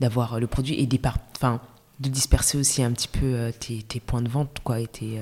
d'avoir 0.00 0.40
le 0.40 0.46
produit 0.46 0.80
et 0.80 0.86
départ, 0.86 1.18
enfin, 1.36 1.60
de 2.00 2.08
disperser 2.08 2.56
aussi 2.56 2.82
un 2.82 2.92
petit 2.92 3.08
peu 3.08 3.52
tes, 3.60 3.82
tes, 3.82 4.00
points 4.00 4.22
de 4.22 4.28
vente, 4.30 4.60
quoi, 4.64 4.80
et 4.80 4.86
tes, 4.86 5.20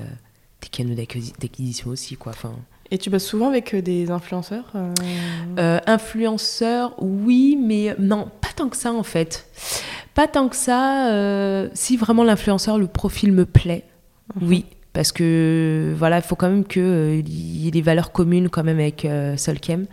tes 0.61 0.69
canaux 0.69 0.95
d'acquisition 0.95 1.89
aussi, 1.89 2.15
quoi. 2.15 2.31
Enfin. 2.31 2.53
Et 2.91 2.97
tu 2.97 3.09
bosses 3.09 3.25
souvent 3.25 3.49
avec 3.49 3.73
euh, 3.73 3.81
des 3.81 4.09
influenceurs 4.09 4.65
euh 4.75 4.93
euh, 5.59 5.79
Influenceurs, 5.85 6.95
oui, 6.97 7.57
mais 7.61 7.95
non, 7.99 8.29
pas 8.41 8.49
tant 8.55 8.69
que 8.69 8.77
ça 8.77 8.91
en 8.91 9.03
fait. 9.03 9.47
Pas 10.15 10.27
tant 10.27 10.49
que 10.49 10.55
ça. 10.55 11.69
si 11.73 11.97
vraiment 11.97 12.23
l'influenceur, 12.23 12.77
le 12.77 12.87
profil 12.87 13.31
me 13.31 13.45
plaît, 13.45 13.85
mhm. 14.35 14.47
oui. 14.47 14.65
Parce 14.91 15.11
que 15.11 15.93
voilà, 15.97 16.17
il 16.17 16.23
faut 16.23 16.35
quand 16.35 16.49
même 16.49 16.65
qu'il 16.65 17.29
y 17.29 17.67
ait 17.67 17.71
des 17.71 17.81
valeurs 17.81 18.11
communes 18.11 18.49
quand 18.49 18.63
même 18.63 18.79
avec 18.79 19.07
Solkem. 19.37 19.85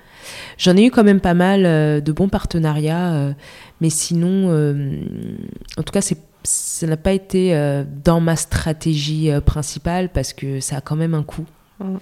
J'en 0.56 0.74
ai 0.74 0.86
eu 0.86 0.90
quand 0.90 1.04
même 1.04 1.20
pas 1.20 1.34
mal 1.34 2.02
de 2.02 2.12
bons 2.12 2.30
partenariats, 2.30 3.34
mais 3.82 3.90
sinon, 3.90 4.48
en 5.76 5.82
tout 5.82 5.92
cas, 5.92 6.00
ça 6.00 6.86
n'a 6.86 6.96
pas 6.96 7.12
été 7.12 7.54
dans 8.04 8.20
ma 8.20 8.36
stratégie 8.36 9.30
principale 9.44 10.08
parce 10.08 10.32
que 10.32 10.60
ça 10.60 10.78
a 10.78 10.80
quand 10.80 10.96
même 10.96 11.14
un 11.14 11.22
coût. 11.22 11.44
Mhm 11.78 11.98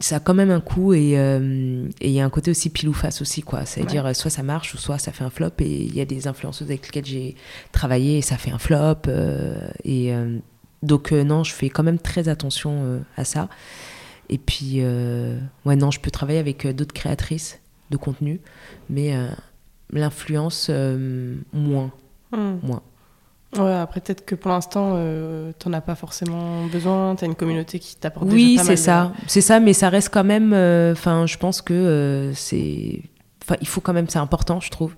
ça 0.00 0.16
a 0.16 0.20
quand 0.20 0.34
même 0.34 0.50
un 0.50 0.60
coût 0.60 0.92
euh, 0.92 1.88
et 2.00 2.08
il 2.08 2.12
y 2.12 2.20
a 2.20 2.24
un 2.24 2.30
côté 2.30 2.50
aussi 2.50 2.70
pile 2.70 2.88
ou 2.88 2.92
face 2.92 3.20
aussi 3.20 3.42
quoi 3.42 3.64
c'est 3.64 3.82
à 3.82 3.84
dire 3.84 4.14
soit 4.14 4.30
ça 4.30 4.42
marche 4.42 4.74
ou 4.74 4.78
soit 4.78 4.98
ça 4.98 5.12
fait 5.12 5.24
un 5.24 5.30
flop 5.30 5.50
et 5.58 5.82
il 5.82 5.94
y 5.94 6.00
a 6.00 6.04
des 6.04 6.28
influenceuses 6.28 6.68
avec 6.68 6.86
lesquelles 6.86 7.04
j'ai 7.04 7.34
travaillé 7.72 8.18
et 8.18 8.22
ça 8.22 8.36
fait 8.36 8.50
un 8.50 8.58
flop 8.58 9.08
euh, 9.08 9.68
et 9.84 10.14
euh, 10.14 10.38
Donc 10.82 11.10
non, 11.10 11.42
je 11.42 11.52
fais 11.52 11.68
quand 11.68 11.82
même 11.82 11.98
très 11.98 12.28
attention 12.28 13.02
à 13.16 13.24
ça. 13.24 13.48
Et 14.28 14.38
puis, 14.38 14.80
ouais, 15.64 15.76
non, 15.76 15.90
je 15.90 15.98
peux 15.98 16.10
travailler 16.10 16.38
avec 16.38 16.66
d'autres 16.68 16.92
créatrices 16.92 17.58
de 17.90 17.96
contenu, 17.96 18.40
mais 18.88 19.12
l'influence, 19.90 20.70
moins. 21.52 21.90
Hmm. 22.30 22.58
moins. 22.62 22.82
Ouais, 23.56 23.72
après 23.72 24.00
peut-être 24.00 24.26
que 24.26 24.34
pour 24.34 24.50
l'instant, 24.50 24.92
euh, 24.96 25.52
t'en 25.58 25.72
as 25.72 25.80
pas 25.80 25.94
forcément 25.94 26.66
besoin, 26.66 27.14
t'as 27.14 27.24
une 27.24 27.34
communauté 27.34 27.78
qui 27.78 27.96
t'apporte 27.96 28.26
Oui, 28.30 28.52
déjà 28.52 28.64
c'est 28.64 28.76
ça, 28.76 29.12
c'est 29.26 29.40
ça, 29.40 29.58
mais 29.58 29.72
ça 29.72 29.88
reste 29.88 30.10
quand 30.12 30.24
même, 30.24 30.52
euh, 30.52 30.92
enfin, 30.92 31.24
je 31.24 31.38
pense 31.38 31.62
que 31.62 31.72
euh, 31.72 32.34
c'est, 32.34 33.00
enfin, 33.42 33.56
il 33.62 33.66
faut 33.66 33.80
quand 33.80 33.94
même, 33.94 34.08
c'est 34.08 34.18
important, 34.18 34.60
je 34.60 34.70
trouve. 34.70 34.94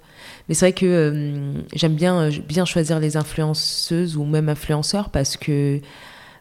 Mais 0.48 0.54
c'est 0.54 0.66
vrai 0.66 0.72
que 0.72 0.84
euh, 0.84 1.52
j'aime 1.74 1.94
bien, 1.94 2.28
bien 2.48 2.64
choisir 2.64 2.98
les 2.98 3.16
influenceuses 3.16 4.16
ou 4.16 4.24
même 4.24 4.48
influenceurs 4.48 5.10
parce 5.10 5.36
que 5.36 5.80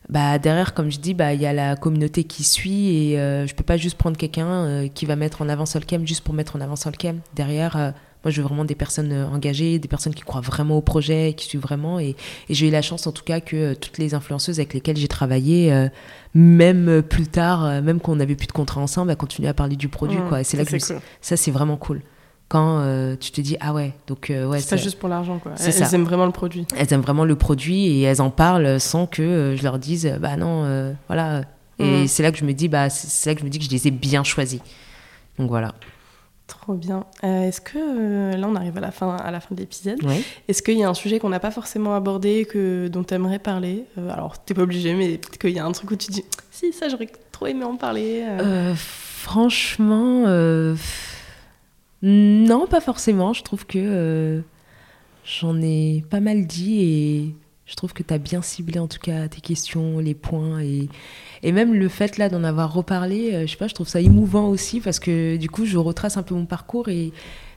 bah, 0.09 0.39
derrière, 0.39 0.73
comme 0.73 0.89
je 0.89 0.99
dis, 0.99 1.13
bah, 1.13 1.35
il 1.35 1.41
y 1.41 1.45
a 1.45 1.53
la 1.53 1.75
communauté 1.75 2.23
qui 2.23 2.43
suit 2.43 2.87
et 2.89 3.17
je 3.17 3.53
peux 3.53 3.63
pas 3.63 3.77
juste 3.77 3.99
prendre 3.99 4.17
quelqu'un 4.17 4.87
qui 4.95 5.05
va 5.05 5.15
mettre 5.15 5.43
en 5.43 5.49
avant 5.49 5.67
Solcam 5.67 6.07
juste 6.07 6.23
pour 6.23 6.33
mettre 6.33 6.55
en 6.55 6.61
avant 6.61 6.75
Solcam. 6.75 7.19
Derrière, 7.35 7.93
moi, 8.23 8.31
je 8.31 8.41
veux 8.41 8.47
vraiment 8.47 8.65
des 8.65 8.75
personnes 8.75 9.13
euh, 9.13 9.27
engagées, 9.27 9.79
des 9.79 9.87
personnes 9.87 10.13
qui 10.13 10.23
croient 10.23 10.41
vraiment 10.41 10.77
au 10.77 10.81
projet, 10.81 11.33
qui 11.37 11.45
suivent 11.45 11.61
vraiment. 11.61 11.99
Et, 11.99 12.17
j'ai 12.49 12.67
eu 12.67 12.71
la 12.71 12.81
chance, 12.81 13.07
en 13.07 13.13
tout 13.13 13.23
cas, 13.23 13.39
que 13.39 13.55
euh, 13.55 13.75
toutes 13.75 13.97
les 13.97 14.13
influenceuses 14.13 14.59
avec 14.59 14.73
lesquelles 14.73 14.97
j'ai 14.97 15.07
travaillé, 15.07 15.71
euh, 15.71 15.87
même 16.33 17.01
plus 17.01 17.27
tard, 17.27 17.81
même 17.81 18.01
quand 18.01 18.11
on 18.11 18.17
n'avait 18.17 18.35
plus 18.35 18.47
de 18.47 18.51
contrat 18.51 18.81
ensemble, 18.81 19.11
elles 19.11 19.17
continuent 19.17 19.47
à 19.47 19.53
parler 19.53 19.77
du 19.77 19.87
produit. 19.87 20.17
Mmh, 20.17 20.27
quoi. 20.27 20.41
Et 20.41 20.43
c'est 20.43 20.57
là 20.57 20.65
que 20.65 20.77
ça, 20.77 20.97
c'est 21.21 21.51
vraiment 21.51 21.77
cool. 21.77 22.01
Quand 22.49 22.83
tu 23.19 23.31
te 23.31 23.41
dis, 23.41 23.57
ah 23.59 23.73
ouais, 23.73 23.93
donc 24.07 24.27
ouais. 24.31 24.59
C'est 24.59 24.75
pas 24.75 24.81
juste 24.81 24.99
pour 24.99 25.07
l'argent, 25.07 25.39
quoi. 25.39 25.53
Elles, 25.59 25.73
elles, 25.81 25.95
aiment 25.95 26.03
vraiment 26.03 26.25
le 26.25 26.31
produit. 26.31 26.65
Elles 26.75 26.91
aiment 26.93 27.01
vraiment 27.01 27.25
le 27.25 27.35
produit 27.35 27.85
et 27.87 28.01
elles 28.01 28.21
en 28.21 28.31
parlent 28.31 28.79
sans 28.79 29.05
que 29.05 29.55
je 29.57 29.63
leur 29.63 29.79
dise, 29.79 30.11
bah 30.19 30.35
non, 30.35 30.95
voilà. 31.07 31.43
Et 31.79 32.03
mmh. 32.03 32.07
c'est 32.07 32.23
là 32.23 32.31
que 32.31 32.37
je 32.37 32.45
me 32.45 32.53
dis, 32.53 32.67
bah, 32.67 32.89
c'est 32.89 33.29
là 33.29 33.35
que 33.35 33.41
je 33.41 33.45
me 33.45 33.49
dis 33.49 33.59
que 33.59 33.65
je 33.65 33.69
les 33.69 33.87
ai 33.87 33.91
bien 33.91 34.23
choisis. 34.23 34.59
Donc 35.37 35.49
voilà. 35.49 35.73
Trop 36.49 36.73
bien. 36.73 37.05
Euh, 37.23 37.43
est-ce 37.43 37.61
que 37.61 37.77
euh, 37.77 38.35
là 38.35 38.47
on 38.47 38.55
arrive 38.55 38.75
à 38.77 38.81
la 38.81 38.89
fin, 38.91 39.15
à 39.15 39.29
la 39.29 39.39
fin 39.39 39.53
de 39.53 39.59
l'épisode 39.59 39.99
Est-ce 40.47 40.63
qu'il 40.63 40.79
y 40.79 40.83
a 40.83 40.89
un 40.89 40.95
sujet 40.95 41.19
qu'on 41.19 41.29
n'a 41.29 41.39
pas 41.39 41.51
forcément 41.51 41.93
abordé 41.93 42.45
que 42.45 42.87
dont 42.87 43.03
tu 43.03 43.13
aimerais 43.13 43.37
parler? 43.37 43.85
Euh, 43.99 44.09
Alors 44.11 44.43
t'es 44.43 44.55
pas 44.55 44.63
obligé, 44.63 44.95
mais 44.95 45.19
peut-être 45.19 45.37
qu'il 45.37 45.51
y 45.51 45.59
a 45.59 45.65
un 45.65 45.71
truc 45.71 45.91
où 45.91 45.95
tu 45.95 46.09
dis 46.09 46.25
si 46.49 46.73
ça 46.73 46.89
j'aurais 46.89 47.09
trop 47.31 47.45
aimé 47.45 47.63
en 47.63 47.75
parler. 47.75 48.25
franchement, 48.75 50.25
non 52.01 52.67
pas 52.67 52.81
forcément. 52.81 53.33
Je 53.33 53.43
trouve 53.43 53.67
que 53.67 54.41
j'en 55.23 55.61
ai 55.61 56.03
pas 56.09 56.19
mal 56.19 56.47
dit 56.47 56.81
et 56.81 57.35
je 57.67 57.75
trouve 57.75 57.93
que 57.93 58.01
tu 58.01 58.11
as 58.11 58.17
bien 58.17 58.41
ciblé 58.41 58.79
en 58.79 58.87
tout 58.87 58.99
cas 58.99 59.27
tes 59.27 59.41
questions, 59.41 59.99
les 59.99 60.15
points 60.15 60.61
et, 60.61 60.89
et 61.43 61.51
même 61.51 61.73
le 61.73 61.87
fait 61.87 62.17
là 62.17 62.29
d'en 62.29 62.43
avoir 62.43 62.73
reparlé, 62.73 63.33
euh, 63.33 63.41
je 63.41 63.51
sais 63.51 63.57
pas, 63.57 63.67
je 63.67 63.73
trouve 63.73 63.87
ça 63.87 64.01
émouvant 64.01 64.47
aussi 64.47 64.79
parce 64.79 64.99
que 64.99 65.37
du 65.37 65.49
coup 65.49 65.65
je 65.65 65.77
retrace 65.77 66.17
un 66.17 66.23
peu 66.23 66.35
mon 66.35 66.45
parcours 66.45 66.89
et 66.89 67.11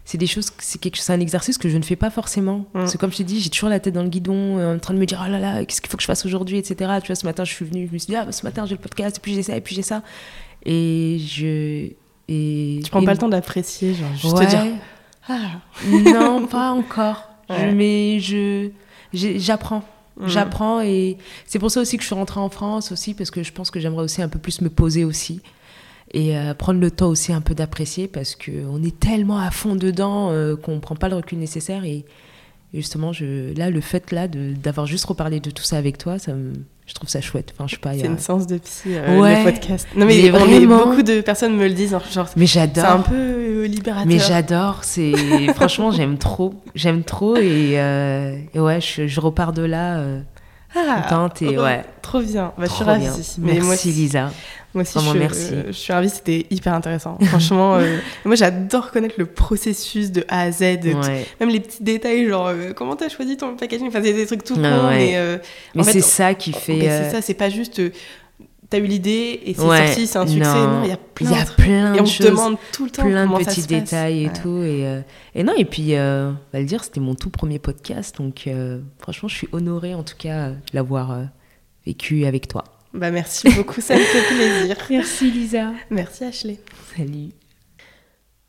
c'est 0.04 0.18
des 0.18 0.26
choses, 0.26 0.50
c'est 0.58 0.80
quelque, 0.80 0.98
c'est 0.98 1.12
un 1.12 1.20
exercice 1.20 1.58
que 1.58 1.68
je 1.68 1.76
ne 1.76 1.82
fais 1.82 1.96
pas 1.96 2.10
forcément. 2.10 2.58
Mm. 2.58 2.64
Parce 2.72 2.92
que 2.92 2.98
comme 2.98 3.12
je 3.12 3.18
t'ai 3.18 3.24
dit, 3.24 3.40
j'ai 3.40 3.50
toujours 3.50 3.68
la 3.68 3.80
tête 3.80 3.94
dans 3.94 4.02
le 4.02 4.08
guidon, 4.08 4.58
euh, 4.58 4.76
en 4.76 4.78
train 4.78 4.94
de 4.94 4.98
me 4.98 5.06
dire 5.06 5.22
oh 5.24 5.30
là 5.30 5.38
là, 5.38 5.64
qu'est-ce 5.64 5.80
qu'il 5.80 5.90
faut 5.90 5.96
que 5.96 6.02
je 6.02 6.08
fasse 6.08 6.24
aujourd'hui, 6.26 6.58
etc. 6.58 6.92
Tu 7.00 7.08
vois, 7.08 7.16
ce 7.16 7.26
matin 7.26 7.44
je 7.44 7.52
suis 7.52 7.64
venue, 7.64 7.86
je 7.88 7.92
me 7.92 7.98
suis 7.98 8.08
dit 8.08 8.16
ah 8.16 8.30
ce 8.30 8.44
matin 8.44 8.66
j'ai 8.66 8.74
le 8.74 8.80
podcast 8.80 9.18
et 9.18 9.20
puis 9.20 9.34
j'ai 9.34 9.42
ça 9.42 9.56
et 9.56 9.60
puis 9.60 9.74
j'ai 9.74 9.82
ça 9.82 10.02
et 10.64 11.18
je 11.18 11.90
et 12.28 12.80
tu 12.84 12.90
prends 12.90 13.04
pas 13.04 13.12
le 13.12 13.18
temps 13.18 13.28
d'apprécier, 13.28 13.94
genre 13.94 14.14
juste 14.14 14.36
te 14.36 14.48
dire 14.48 14.74
ah. 15.28 15.60
non 15.86 16.46
pas 16.46 16.70
encore. 16.70 17.28
Mais 17.74 18.18
je 18.20 18.70
j'apprends 19.12 19.82
Mm. 20.18 20.28
J'apprends 20.28 20.80
et 20.80 21.16
c'est 21.46 21.58
pour 21.58 21.70
ça 21.70 21.80
aussi 21.80 21.96
que 21.96 22.02
je 22.02 22.06
suis 22.06 22.14
rentrée 22.14 22.40
en 22.40 22.48
France 22.48 22.92
aussi 22.92 23.14
parce 23.14 23.30
que 23.30 23.42
je 23.42 23.52
pense 23.52 23.70
que 23.70 23.80
j'aimerais 23.80 24.04
aussi 24.04 24.22
un 24.22 24.28
peu 24.28 24.38
plus 24.38 24.60
me 24.60 24.68
poser 24.68 25.04
aussi 25.04 25.40
et 26.12 26.36
euh, 26.36 26.54
prendre 26.54 26.80
le 26.80 26.90
temps 26.90 27.08
aussi 27.08 27.32
un 27.32 27.40
peu 27.40 27.54
d'apprécier 27.54 28.08
parce 28.08 28.36
qu'on 28.36 28.82
est 28.82 28.98
tellement 28.98 29.38
à 29.38 29.50
fond 29.50 29.74
dedans 29.76 30.30
euh, 30.30 30.56
qu'on 30.56 30.74
ne 30.74 30.80
prend 30.80 30.96
pas 30.96 31.08
le 31.08 31.16
recul 31.16 31.38
nécessaire 31.38 31.84
et, 31.84 32.04
justement 32.74 33.12
je, 33.12 33.54
là 33.56 33.70
le 33.70 33.80
fait 33.80 34.12
là 34.12 34.28
d'avoir 34.28 34.86
juste 34.86 35.04
reparlé 35.04 35.40
de 35.40 35.50
tout 35.50 35.62
ça 35.62 35.76
avec 35.76 35.98
toi 35.98 36.18
ça 36.18 36.32
me, 36.34 36.52
je 36.86 36.94
trouve 36.94 37.08
ça 37.08 37.20
chouette. 37.20 37.52
Enfin, 37.54 37.66
je 37.66 37.74
sais 37.74 37.80
pas. 37.80 37.94
C'est 37.94 38.06
une 38.06 38.18
séance 38.18 38.46
de 38.46 38.58
psy, 38.58 38.88
euh, 38.90 39.16
le 39.16 39.44
podcast. 39.44 39.86
Non, 39.96 40.04
mais, 40.04 40.28
vraiment... 40.28 40.86
beaucoup 40.86 41.02
de 41.02 41.20
personnes 41.20 41.56
me 41.56 41.66
le 41.66 41.74
disent. 41.74 41.96
Genre, 42.12 42.28
mais 42.36 42.46
j'adore. 42.46 42.84
C'est 42.84 42.90
un 42.90 42.98
peu 42.98 43.14
euh, 43.14 43.66
libérateur. 43.66 44.06
Mais 44.06 44.18
j'adore. 44.18 44.80
C'est 44.82 45.12
franchement, 45.54 45.90
j'aime 45.90 46.18
trop. 46.18 46.54
J'aime 46.74 47.04
trop 47.04 47.36
et, 47.36 47.78
euh, 47.78 48.36
ouais, 48.54 48.80
je, 48.80 49.20
repars 49.20 49.52
de 49.52 49.62
là. 49.62 50.04
Euh, 50.76 50.80
ah, 50.88 51.02
contente 51.02 51.42
et 51.42 51.58
ouais. 51.58 51.84
Trop 52.00 52.20
bien. 52.20 52.52
Bah, 52.56 52.64
je 52.66 52.72
suis 52.72 52.84
ravie. 52.84 53.06
Mais 53.38 53.54
Merci 53.54 53.90
Lisa. 53.90 54.30
Moi 54.74 54.82
aussi, 54.82 54.98
je, 54.98 55.18
merci. 55.18 55.50
je 55.66 55.72
suis 55.72 55.92
ravie, 55.92 56.08
c'était 56.08 56.46
hyper 56.50 56.72
intéressant. 56.72 57.18
Franchement, 57.24 57.74
euh, 57.78 57.98
moi 58.24 58.36
j'adore 58.36 58.90
connaître 58.90 59.16
le 59.18 59.26
processus 59.26 60.10
de 60.10 60.24
A 60.28 60.42
à 60.42 60.50
Z, 60.50 60.62
même 61.40 61.50
les 61.50 61.60
petits 61.60 61.82
détails, 61.82 62.26
genre 62.26 62.46
euh, 62.46 62.72
comment 62.72 62.96
t'as 62.96 63.10
choisi 63.10 63.36
ton 63.36 63.54
packaging, 63.54 63.88
enfin 63.88 64.00
c'est 64.02 64.14
des 64.14 64.26
trucs 64.26 64.44
tout 64.44 64.54
ah, 64.56 64.88
mais, 64.90 65.12
euh, 65.16 65.36
mais 65.74 65.82
c'est 65.82 66.00
ça 66.00 66.32
qui 66.32 66.52
fait. 66.52 66.80
C'est 66.80 67.10
ça, 67.10 67.20
c'est 67.20 67.34
pas 67.34 67.50
juste 67.50 67.82
t'as 68.72 68.78
eu 68.78 68.86
l'idée 68.86 69.40
et 69.44 69.54
c'est 69.54 69.60
sorti, 69.60 70.06
c'est 70.06 70.18
un 70.18 70.26
succès. 70.26 70.50
Non, 70.50 70.82
il 70.84 70.88
y 70.88 70.92
a 70.92 70.96
plein, 70.96 71.30
y 71.30 71.34
a 71.34 71.44
plein 71.44 71.92
de, 71.92 71.98
et 71.98 72.00
on 72.00 72.04
te 72.04 72.22
demande 72.22 72.56
tout 72.72 72.84
le 72.84 72.90
temps 72.90 73.02
plein 73.04 73.26
de 73.26 73.44
petits 73.44 73.66
détails 73.66 74.24
et 74.24 74.32
tout. 74.32 74.62
Et, 74.62 75.02
et, 75.34 75.42
non, 75.44 75.52
et 75.56 75.64
puis, 75.64 75.94
on 75.94 76.36
va 76.52 76.60
le 76.60 76.64
dire, 76.64 76.82
c'était 76.84 77.00
mon 77.00 77.14
tout 77.14 77.30
premier 77.30 77.58
podcast, 77.58 78.16
donc 78.18 78.48
franchement, 78.98 79.28
je 79.28 79.36
suis 79.36 79.48
honorée 79.52 79.94
en 79.94 80.02
tout 80.02 80.16
cas 80.18 80.50
de 80.50 80.56
l'avoir 80.74 81.18
vécu 81.86 82.24
avec 82.24 82.48
toi. 82.48 82.64
Bah 82.94 83.10
merci 83.10 83.48
beaucoup, 83.50 83.80
ça 83.80 83.94
me 83.94 84.00
fait 84.00 84.34
plaisir. 84.34 84.76
Merci 84.90 85.30
Lisa. 85.30 85.72
Merci 85.90 86.24
Ashley. 86.24 86.58
Salut. 86.94 87.30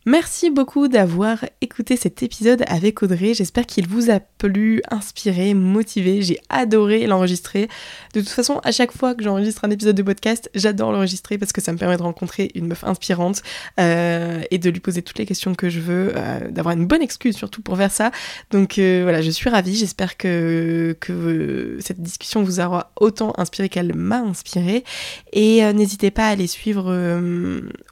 Merci 0.06 0.50
beaucoup 0.50 0.90
d'avoir 0.90 1.46
écouté 1.62 1.96
cet 1.96 2.24
épisode 2.24 2.66
avec 2.68 3.02
Audrey. 3.02 3.34
J'espère 3.34 3.66
qu'il 3.66 3.88
vous 3.88 4.12
a 4.12 4.20
plu, 4.20 4.82
inspiré, 4.92 5.54
motivé. 5.54 6.22
J'ai 6.22 6.42
adoré 6.50 7.08
l'enregistrer. 7.08 7.70
De 8.14 8.20
toute 8.20 8.30
façon, 8.30 8.60
à 8.66 8.74
chaque 8.74 8.92
fois 8.92 9.16
que 9.16 9.24
j'enregistre 9.24 9.64
un 9.64 9.70
épisode 9.70 9.96
de 9.96 10.04
podcast, 10.04 10.50
j'adore 10.56 10.92
l'enregistrer 10.92 11.38
parce 11.38 11.54
que 11.54 11.62
ça 11.62 11.72
me 11.72 11.78
permet 11.78 11.96
de 11.96 12.02
rencontrer 12.02 12.52
une 12.54 12.68
meuf 12.68 12.84
inspirante 12.84 13.44
euh, 13.80 14.42
et 14.52 14.58
de 14.58 14.70
lui 14.70 14.82
poser 14.82 15.04
toutes 15.04 15.20
les 15.20 15.26
questions 15.26 15.56
que 15.56 15.70
je 15.70 15.80
veux, 15.80 16.12
euh, 16.18 16.52
d'avoir 16.52 16.76
une 16.76 16.86
bonne 16.86 17.02
excuse 17.02 17.38
surtout 17.38 17.62
pour 17.62 17.78
faire 17.78 17.92
ça. 17.92 18.12
Donc 18.52 18.80
euh, 18.80 19.04
voilà, 19.04 19.22
je 19.22 19.32
suis 19.32 19.50
ravie. 19.50 19.76
J'espère 19.76 20.18
que, 20.18 20.98
que 21.00 21.78
cette 21.80 22.02
discussion 22.02 22.44
vous 22.44 22.60
aura 22.60 22.92
autant 23.00 23.32
inspiré 23.38 23.70
qu'elle 23.70 23.96
m'a 23.96 24.20
inspiré. 24.20 24.84
Et 25.32 25.62
n'hésitez 25.72 26.12
pas 26.12 26.28
à 26.28 26.32
aller 26.32 26.48
suivre 26.48 26.94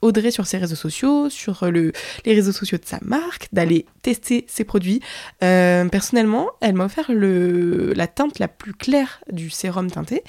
Audrey 0.02 0.32
sur 0.32 0.46
ses 0.46 0.58
réseaux 0.58 0.76
sociaux, 0.76 1.30
sur 1.30 1.72
le 1.72 1.94
les 2.26 2.34
réseaux 2.34 2.52
sociaux 2.52 2.78
de 2.78 2.86
sa 2.86 3.00
marque, 3.02 3.48
d'aller 3.52 3.86
tester 4.02 4.46
ses 4.48 4.64
produits. 4.64 5.02
Euh, 5.44 5.88
personnellement, 5.88 6.50
elle 6.62 6.74
m'a 6.74 6.86
offert 6.86 7.12
la 7.12 8.08
teinte 8.08 8.40
la 8.40 8.48
plus 8.48 8.74
claire 8.74 9.24
du 9.32 9.50
sérum 9.50 9.90
teinté 9.90 10.24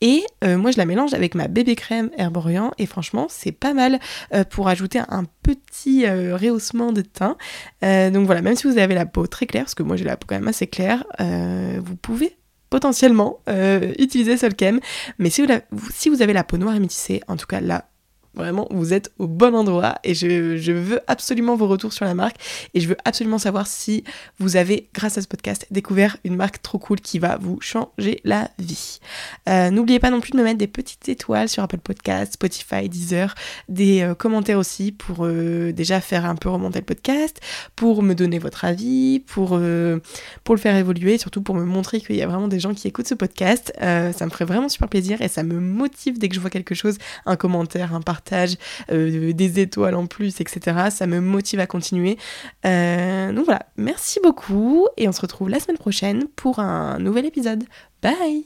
et 0.00 0.24
euh, 0.44 0.56
moi 0.56 0.70
je 0.70 0.78
la 0.78 0.86
mélange 0.86 1.14
avec 1.14 1.34
ma 1.34 1.48
bébé 1.48 1.74
crème 1.74 2.10
Herborian 2.16 2.72
et 2.78 2.86
franchement 2.86 3.26
c'est 3.28 3.52
pas 3.52 3.74
mal 3.74 3.98
euh, 4.34 4.44
pour 4.44 4.68
ajouter 4.68 5.00
un 5.08 5.24
petit 5.42 6.06
rehaussement 6.06 6.92
de 6.92 7.02
teint. 7.02 7.36
donc 7.82 8.26
voilà, 8.26 8.42
même 8.42 8.56
si 8.56 8.66
vous 8.66 8.78
avez 8.78 8.94
la 8.94 9.06
peau 9.06 9.26
très 9.26 9.46
claire, 9.46 9.64
parce 9.64 9.74
que 9.74 9.82
moi 9.82 9.96
j'ai 9.96 10.04
la 10.04 10.16
peau 10.16 10.26
quand 10.28 10.36
même 10.36 10.48
assez 10.48 10.66
claire, 10.66 11.04
vous 11.18 11.96
pouvez 11.96 12.36
potentiellement 12.70 13.40
utiliser 13.98 14.36
Solchem. 14.36 14.80
Mais 15.18 15.30
si 15.30 15.42
vous, 15.42 15.48
si 15.92 16.08
vous 16.08 16.22
avez 16.22 16.32
la 16.32 16.44
peau 16.44 16.56
noire 16.56 16.74
et 16.74 16.80
métissée, 16.80 17.20
en 17.28 17.36
tout 17.36 17.46
cas 17.46 17.60
là, 17.60 17.86
Vraiment, 18.34 18.66
vous 18.70 18.92
êtes 18.92 19.12
au 19.18 19.28
bon 19.28 19.54
endroit 19.54 19.96
et 20.02 20.14
je, 20.14 20.72
veux 20.72 21.00
absolument 21.06 21.54
vos 21.54 21.68
retours 21.68 21.92
sur 21.92 22.04
la 22.04 22.14
marque 22.14 22.36
et 22.74 22.80
je 22.80 22.88
veux 22.88 22.96
absolument 23.04 23.38
savoir 23.38 23.68
si 23.68 24.02
vous 24.38 24.56
avez, 24.56 24.88
grâce 24.92 25.18
à 25.18 25.22
ce 25.22 25.28
podcast, 25.28 25.66
découvert 25.70 26.16
une 26.24 26.34
marque 26.34 26.60
trop 26.60 26.78
cool 26.78 27.00
qui 27.00 27.20
va 27.20 27.36
vous 27.36 27.60
changer 27.60 28.20
la 28.24 28.50
vie. 28.58 28.98
Euh, 29.48 29.70
n'oubliez 29.70 30.00
pas 30.00 30.10
non 30.10 30.20
plus 30.20 30.32
de 30.32 30.36
me 30.36 30.42
mettre 30.42 30.58
des 30.58 30.66
petites 30.66 31.08
étoiles 31.08 31.48
sur 31.48 31.62
Apple 31.62 31.78
Podcast, 31.78 32.34
Spotify, 32.34 32.88
Deezer, 32.88 33.34
des 33.68 34.02
euh, 34.02 34.14
commentaires 34.14 34.58
aussi 34.58 34.90
pour 34.90 35.24
euh, 35.24 35.72
déjà 35.72 36.00
faire 36.00 36.26
un 36.26 36.34
peu 36.34 36.48
remonter 36.48 36.80
le 36.80 36.84
podcast, 36.84 37.40
pour 37.76 38.02
me 38.02 38.14
donner 38.14 38.40
votre 38.40 38.64
avis, 38.64 39.20
pour, 39.20 39.58
pour 40.44 40.54
le 40.54 40.60
faire 40.60 40.76
évoluer, 40.76 41.18
surtout 41.18 41.42
pour 41.42 41.54
me 41.54 41.64
montrer 41.64 42.00
qu'il 42.00 42.16
y 42.16 42.22
a 42.22 42.26
vraiment 42.26 42.48
des 42.48 42.58
gens 42.58 42.74
qui 42.74 42.88
écoutent 42.88 43.08
ce 43.08 43.14
podcast. 43.14 43.72
ça 43.80 44.24
me 44.24 44.30
ferait 44.30 44.44
vraiment 44.44 44.68
super 44.68 44.88
plaisir 44.88 45.22
et 45.22 45.28
ça 45.28 45.42
me 45.44 45.60
motive 45.60 46.18
dès 46.18 46.28
que 46.28 46.34
je 46.34 46.40
vois 46.40 46.50
quelque 46.50 46.74
chose, 46.74 46.98
un 47.26 47.36
commentaire, 47.36 47.94
un 47.94 48.00
partage 48.00 48.23
euh, 48.32 49.32
des 49.32 49.60
étoiles 49.60 49.94
en 49.94 50.06
plus, 50.06 50.40
etc. 50.40 50.88
Ça 50.90 51.06
me 51.06 51.20
motive 51.20 51.60
à 51.60 51.66
continuer. 51.66 52.18
Euh, 52.64 53.32
donc 53.32 53.44
voilà, 53.44 53.66
merci 53.76 54.20
beaucoup 54.22 54.88
et 54.96 55.08
on 55.08 55.12
se 55.12 55.20
retrouve 55.20 55.48
la 55.48 55.60
semaine 55.60 55.78
prochaine 55.78 56.26
pour 56.36 56.58
un 56.58 56.98
nouvel 56.98 57.26
épisode. 57.26 57.64
Bye 58.02 58.44